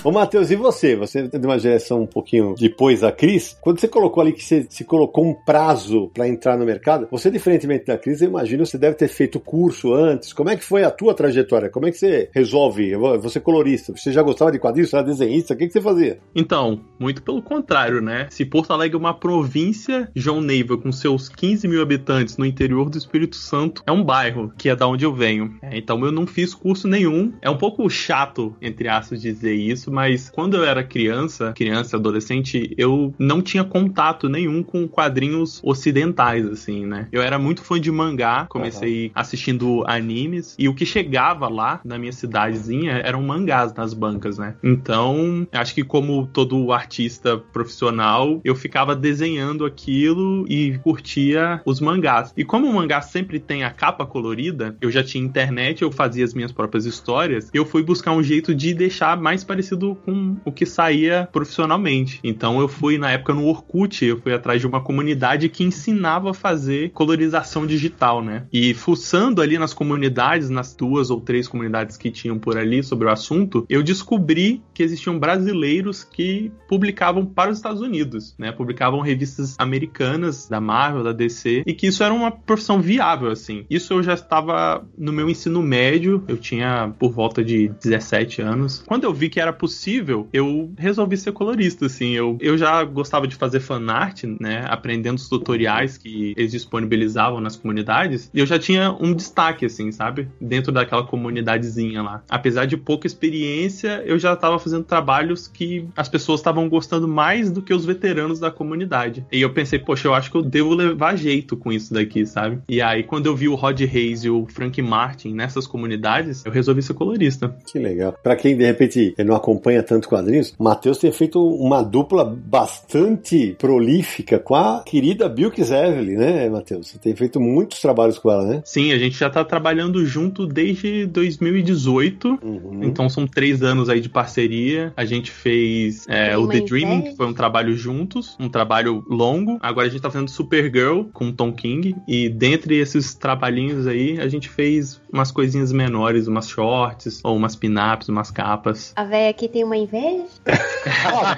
Ô, 0.08 0.12
Matheus, 0.12 0.50
e 0.52 0.56
você? 0.56 0.96
Você 0.96 1.20
é 1.20 1.38
de 1.38 1.46
uma 1.46 1.60
geração 1.60 2.04
um 2.04 2.08
pouquinho 2.08 2.56
depois 2.58 3.02
da 3.02 3.12
Cris. 3.12 3.58
Quando 3.60 3.82
você 3.82 3.90
colocou 3.90 4.22
ali 4.22 4.32
que 4.32 4.42
você 4.42 4.66
se 4.70 4.86
colocou 4.86 5.26
um 5.26 5.34
prazo 5.34 6.10
para 6.14 6.30
entrar 6.30 6.58
no 6.58 6.64
mercado, 6.64 7.10
você, 7.12 7.30
diferentemente 7.30 7.88
da 7.88 7.98
Cris, 7.98 8.22
eu 8.22 8.30
imagino 8.30 8.66
você 8.66 8.78
deve 8.78 8.96
ter 8.96 9.10
feito 9.10 9.38
curso 9.38 9.94
antes. 9.94 10.32
Como 10.32 10.50
é 10.50 10.56
que 10.56 10.64
foi 10.64 10.86
a 10.86 10.92
tua 10.92 11.14
trajetória? 11.14 11.70
Como 11.70 11.88
é 11.88 11.92
que 11.92 11.98
você 11.98 12.30
resolve? 12.34 12.96
Você 12.96 13.38
é 13.38 13.42
colorista, 13.42 13.92
você 13.94 14.14
já 14.14 14.22
gostava 14.22 14.50
de 14.50 14.60
quadrinhos, 14.60 14.92
você 14.92 14.96
era 14.96 15.06
desenhista, 15.06 15.54
o 15.54 15.58
que, 15.58 15.68
que 15.68 15.74
você 15.74 15.82
fazia? 15.82 16.20
Então, 16.34 16.80
muito 16.98 17.22
pelo 17.22 17.42
contrário, 17.42 18.02
né? 18.02 18.28
Se 18.30 18.46
Porto 18.46 18.72
Alegre 18.72 18.96
é 18.96 19.00
uma 19.00 19.14
província, 19.14 20.10
João 20.16 20.40
Neiva, 20.40 20.78
com 20.78 20.90
seus 20.90 21.28
15 21.28 21.68
mil 21.68 21.82
habitantes 21.82 22.38
no 22.38 22.46
interior 22.46 22.90
do 22.90 22.98
Espírito 22.98 23.36
Santo, 23.36 23.84
é 23.86 23.92
um 23.92 24.06
bairro, 24.06 24.54
que 24.58 24.70
é 24.70 24.76
da 24.78 24.88
onde 24.88 25.04
eu 25.04 25.14
venho. 25.14 25.58
É, 25.62 25.78
então 25.78 26.02
eu 26.06 26.14
não 26.14 26.26
fiz 26.26 26.54
curso 26.54 26.88
nenhum. 26.88 27.34
É 27.42 27.50
um 27.50 27.58
pouco 27.58 27.90
chato, 27.90 28.56
entre 28.62 28.88
aspas, 28.88 29.22
dizer 29.22 29.54
isso, 29.54 29.97
mas 29.98 30.30
quando 30.30 30.56
eu 30.56 30.64
era 30.64 30.84
criança, 30.84 31.54
criança, 31.54 31.98
adolescente, 31.98 32.72
eu 32.78 33.16
não 33.18 33.42
tinha 33.42 33.64
contato 33.64 34.30
nenhum 34.30 34.62
com 34.62 34.88
quadrinhos 34.88 35.60
ocidentais, 35.64 36.46
assim, 36.46 36.86
né? 36.86 37.08
Eu 37.12 37.20
era 37.20 37.40
muito 37.40 37.64
fã 37.64 37.82
de 37.82 37.92
mangá, 37.92 38.46
comecei 38.48 39.08
uhum. 39.08 39.12
assistindo 39.16 39.84
animes, 39.88 40.56
e 40.60 40.70
o 40.70 40.76
que 40.76 40.86
chegava 40.86 41.48
lá 41.48 41.82
na 41.84 41.98
minha 41.98 42.12
cidadezinha 42.12 43.02
eram 43.04 43.24
mangás 43.24 43.74
nas 43.74 43.92
bancas, 43.92 44.38
né? 44.38 44.54
Então, 44.64 45.48
acho 45.52 45.74
que 45.74 45.84
como 45.84 46.28
todo 46.28 46.72
artista 46.72 47.36
profissional, 47.36 48.40
eu 48.44 48.54
ficava 48.54 48.96
desenhando 48.96 49.66
aquilo 49.66 50.46
e 50.48 50.78
curtia 50.84 51.60
os 51.66 51.82
mangás. 51.82 52.32
E 52.38 52.46
como 52.46 52.68
o 52.68 52.74
mangá 52.76 53.02
sempre 53.02 53.40
tem 53.40 53.64
a 53.64 53.72
capa 53.72 54.06
colorida, 54.06 54.78
eu 54.80 54.92
já 54.92 55.04
tinha 55.04 55.26
internet, 55.26 55.82
eu 55.82 55.92
fazia 55.92 56.24
as 56.24 56.36
minhas 56.36 56.52
próprias 56.52 56.86
histórias, 56.86 57.50
eu 57.52 57.66
fui 57.66 57.82
buscar 57.82 58.12
um 58.12 58.22
jeito 58.22 58.54
de 58.54 58.76
deixar 58.76 59.20
mais 59.20 59.44
parecido 59.44 59.77
com 59.96 60.38
o 60.46 60.52
que 60.52 60.66
saía 60.66 61.28
profissionalmente. 61.32 62.20
Então 62.24 62.60
eu 62.60 62.68
fui 62.68 62.98
na 62.98 63.12
época 63.12 63.34
no 63.34 63.46
Orkut, 63.46 64.06
eu 64.06 64.20
fui 64.20 64.34
atrás 64.34 64.62
de 64.62 64.68
uma 64.68 64.82
comunidade 64.82 65.50
que 65.50 65.64
ensinava 65.64 66.32
a 66.32 66.34
fazer 66.34 66.92
colorização 66.92 67.66
digital, 67.66 68.24
né? 68.24 68.46
E 68.52 68.74
fuçando 68.74 69.42
ali 69.42 69.58
nas 69.58 69.74
comunidades, 69.74 70.50
nas 70.50 70.76
duas 70.76 71.10
ou 71.10 71.22
três 71.22 71.48
comunidades 71.48 71.98
que 71.98 72.12
tinham 72.12 72.38
por 72.38 72.58
ali 72.58 72.84
sobre 72.84 73.08
o 73.08 73.12
assunto, 73.12 73.66
eu 73.70 73.84
descobri 73.84 74.62
que 74.74 74.84
existiam 74.84 75.18
brasileiros 75.20 76.04
que 76.04 76.52
publicavam 76.68 77.26
para 77.26 77.52
os 77.52 77.58
Estados 77.58 77.82
Unidos, 77.82 78.36
né? 78.38 78.52
Publicavam 78.52 79.02
revistas 79.02 79.56
americanas 79.58 80.48
da 80.48 80.60
Marvel, 80.62 81.04
da 81.04 81.12
DC, 81.12 81.64
e 81.66 81.74
que 81.74 81.88
isso 81.88 82.04
era 82.04 82.14
uma 82.14 82.32
profissão 82.32 82.82
viável 82.82 83.30
assim. 83.30 83.66
Isso 83.70 83.94
eu 83.94 84.04
já 84.04 84.14
estava 84.14 84.86
no 84.98 85.12
meu 85.12 85.30
ensino 85.30 85.62
médio, 85.62 86.24
eu 86.28 86.38
tinha 86.38 86.94
por 86.98 87.12
volta 87.12 87.44
de 87.44 87.70
17 87.84 88.42
anos. 88.42 88.84
Quando 88.86 89.04
eu 89.04 89.14
vi 89.14 89.30
que 89.30 89.40
era 89.40 89.54
possível 89.54 89.67
possível, 89.68 90.30
eu 90.32 90.72
resolvi 90.78 91.18
ser 91.18 91.34
colorista, 91.34 91.88
assim. 91.88 92.12
Eu, 92.12 92.38
eu 92.40 92.58
já 92.58 92.82
gostava 92.86 93.28
de 93.28 93.36
fazer 93.36 93.60
fanart, 93.60 94.24
né? 94.40 94.64
Aprendendo 94.66 95.18
os 95.18 95.28
tutoriais 95.28 95.98
que 95.98 96.34
eles 96.38 96.54
disponibilizavam 96.54 97.42
nas 97.42 97.58
comunidades. 97.58 98.32
E 98.34 98.40
eu 98.40 98.46
já 98.46 98.58
tinha 98.58 98.96
um 98.98 99.14
destaque, 99.14 99.66
assim, 99.66 99.92
sabe? 99.92 100.30
Dentro 100.40 100.72
daquela 100.72 101.04
comunidadezinha 101.04 102.02
lá. 102.02 102.24
Apesar 102.30 102.64
de 102.64 102.78
pouca 102.78 103.06
experiência, 103.06 104.02
eu 104.06 104.18
já 104.18 104.34
estava 104.34 104.58
fazendo 104.58 104.86
trabalhos 104.86 105.50
que 105.50 105.86
as 105.98 106.08
pessoas 106.08 106.40
estavam 106.40 106.70
gostando 106.70 107.08
mais 107.08 107.52
do 107.52 107.62
que 107.62 107.74
os 107.74 107.84
veteranos 107.84 108.40
da 108.40 108.50
comunidade. 108.50 109.26
E 109.30 109.42
eu 109.42 109.52
pensei, 109.52 109.80
poxa, 109.80 110.08
eu 110.08 110.14
acho 110.14 110.32
que 110.32 110.38
eu 110.38 110.42
devo 110.42 110.74
levar 110.74 111.18
jeito 111.18 111.58
com 111.58 111.74
isso 111.74 111.94
daqui, 111.94 112.26
sabe? 112.26 112.60
E 112.70 112.82
aí, 112.82 113.04
quando 113.04 113.26
eu 113.26 113.36
vi 113.36 113.50
o 113.50 113.56
Rod 113.56 113.82
Reis 113.82 114.24
e 114.24 114.30
o 114.30 114.46
Frank 114.48 114.82
Martin 114.82 115.34
nessas 115.34 115.68
comunidades, 115.68 116.46
eu 116.46 116.54
resolvi 116.54 116.82
ser 116.82 116.94
colorista. 116.94 117.54
Que 117.70 117.78
legal. 117.78 118.16
Para 118.24 118.38
quem 118.38 118.56
de 118.56 118.66
repente 118.66 119.14
não 119.26 119.36
acompanha 119.36 119.57
acompanha 119.58 119.82
tanto 119.84 120.08
quadrinhos, 120.08 120.54
Matheus 120.60 121.00
tem 121.00 121.12
feito 121.12 121.42
uma 121.42 121.82
dupla 121.82 122.24
bastante 122.24 123.56
prolífica 123.58 124.40
com 124.40 124.56
a 124.56 124.84
querida 124.84 125.28
Bilks 125.28 125.72
Evelyn, 125.72 126.18
né, 126.18 126.50
Matheus? 126.50 126.88
Você 126.90 127.00
tem 127.00 127.16
feito 127.16 127.40
muitos 127.40 127.82
trabalhos 127.82 128.20
com 128.20 128.32
ela, 128.32 128.46
né? 128.46 128.62
Sim, 128.64 128.92
a 128.92 128.98
gente 128.98 129.18
já 129.18 129.30
tá 129.30 129.44
trabalhando 129.44 130.06
junto 130.06 130.46
desde 130.46 131.06
2018, 131.08 132.40
uhum. 132.42 132.84
então 132.84 133.10
são 133.10 133.26
três 133.26 133.64
anos 133.64 133.90
aí 133.90 134.00
de 134.00 134.10
parceria. 134.10 134.94
A 134.96 135.06
gente 135.06 135.32
fez 135.32 136.06
é, 136.08 136.38
o 136.38 136.48
The 136.48 136.62
Dreaming, 136.62 137.02
que 137.02 137.16
foi 137.16 137.26
um 137.26 137.34
trabalho 137.34 137.76
juntos, 137.76 138.36
um 138.40 138.50
trabalho 138.50 139.04
longo. 139.10 139.58
Agora 139.62 139.88
a 139.88 139.90
gente 139.90 140.02
tá 140.02 140.12
fazendo 140.12 140.30
Supergirl 140.30 141.04
com 141.14 141.32
Tom 141.32 141.52
King, 141.52 141.96
e 142.08 142.30
dentre 142.30 142.76
esses 142.76 143.16
trabalhinhos 143.16 143.88
aí, 143.88 144.20
a 144.20 144.28
gente 144.28 144.50
fez 144.50 145.02
umas 145.12 145.32
coisinhas 145.32 145.72
menores, 145.72 146.28
umas 146.28 146.48
shorts, 146.48 147.22
ou 147.24 147.36
umas 147.36 147.56
pin-ups, 147.56 148.10
umas 148.10 148.30
capas. 148.30 148.94
A 148.96 149.04
véia 149.04 149.34
que 149.34 149.47
porque 149.48 149.54
tem 149.54 149.64
uma 149.64 149.78
inveja? 149.78 150.24
Ah, 151.10 151.36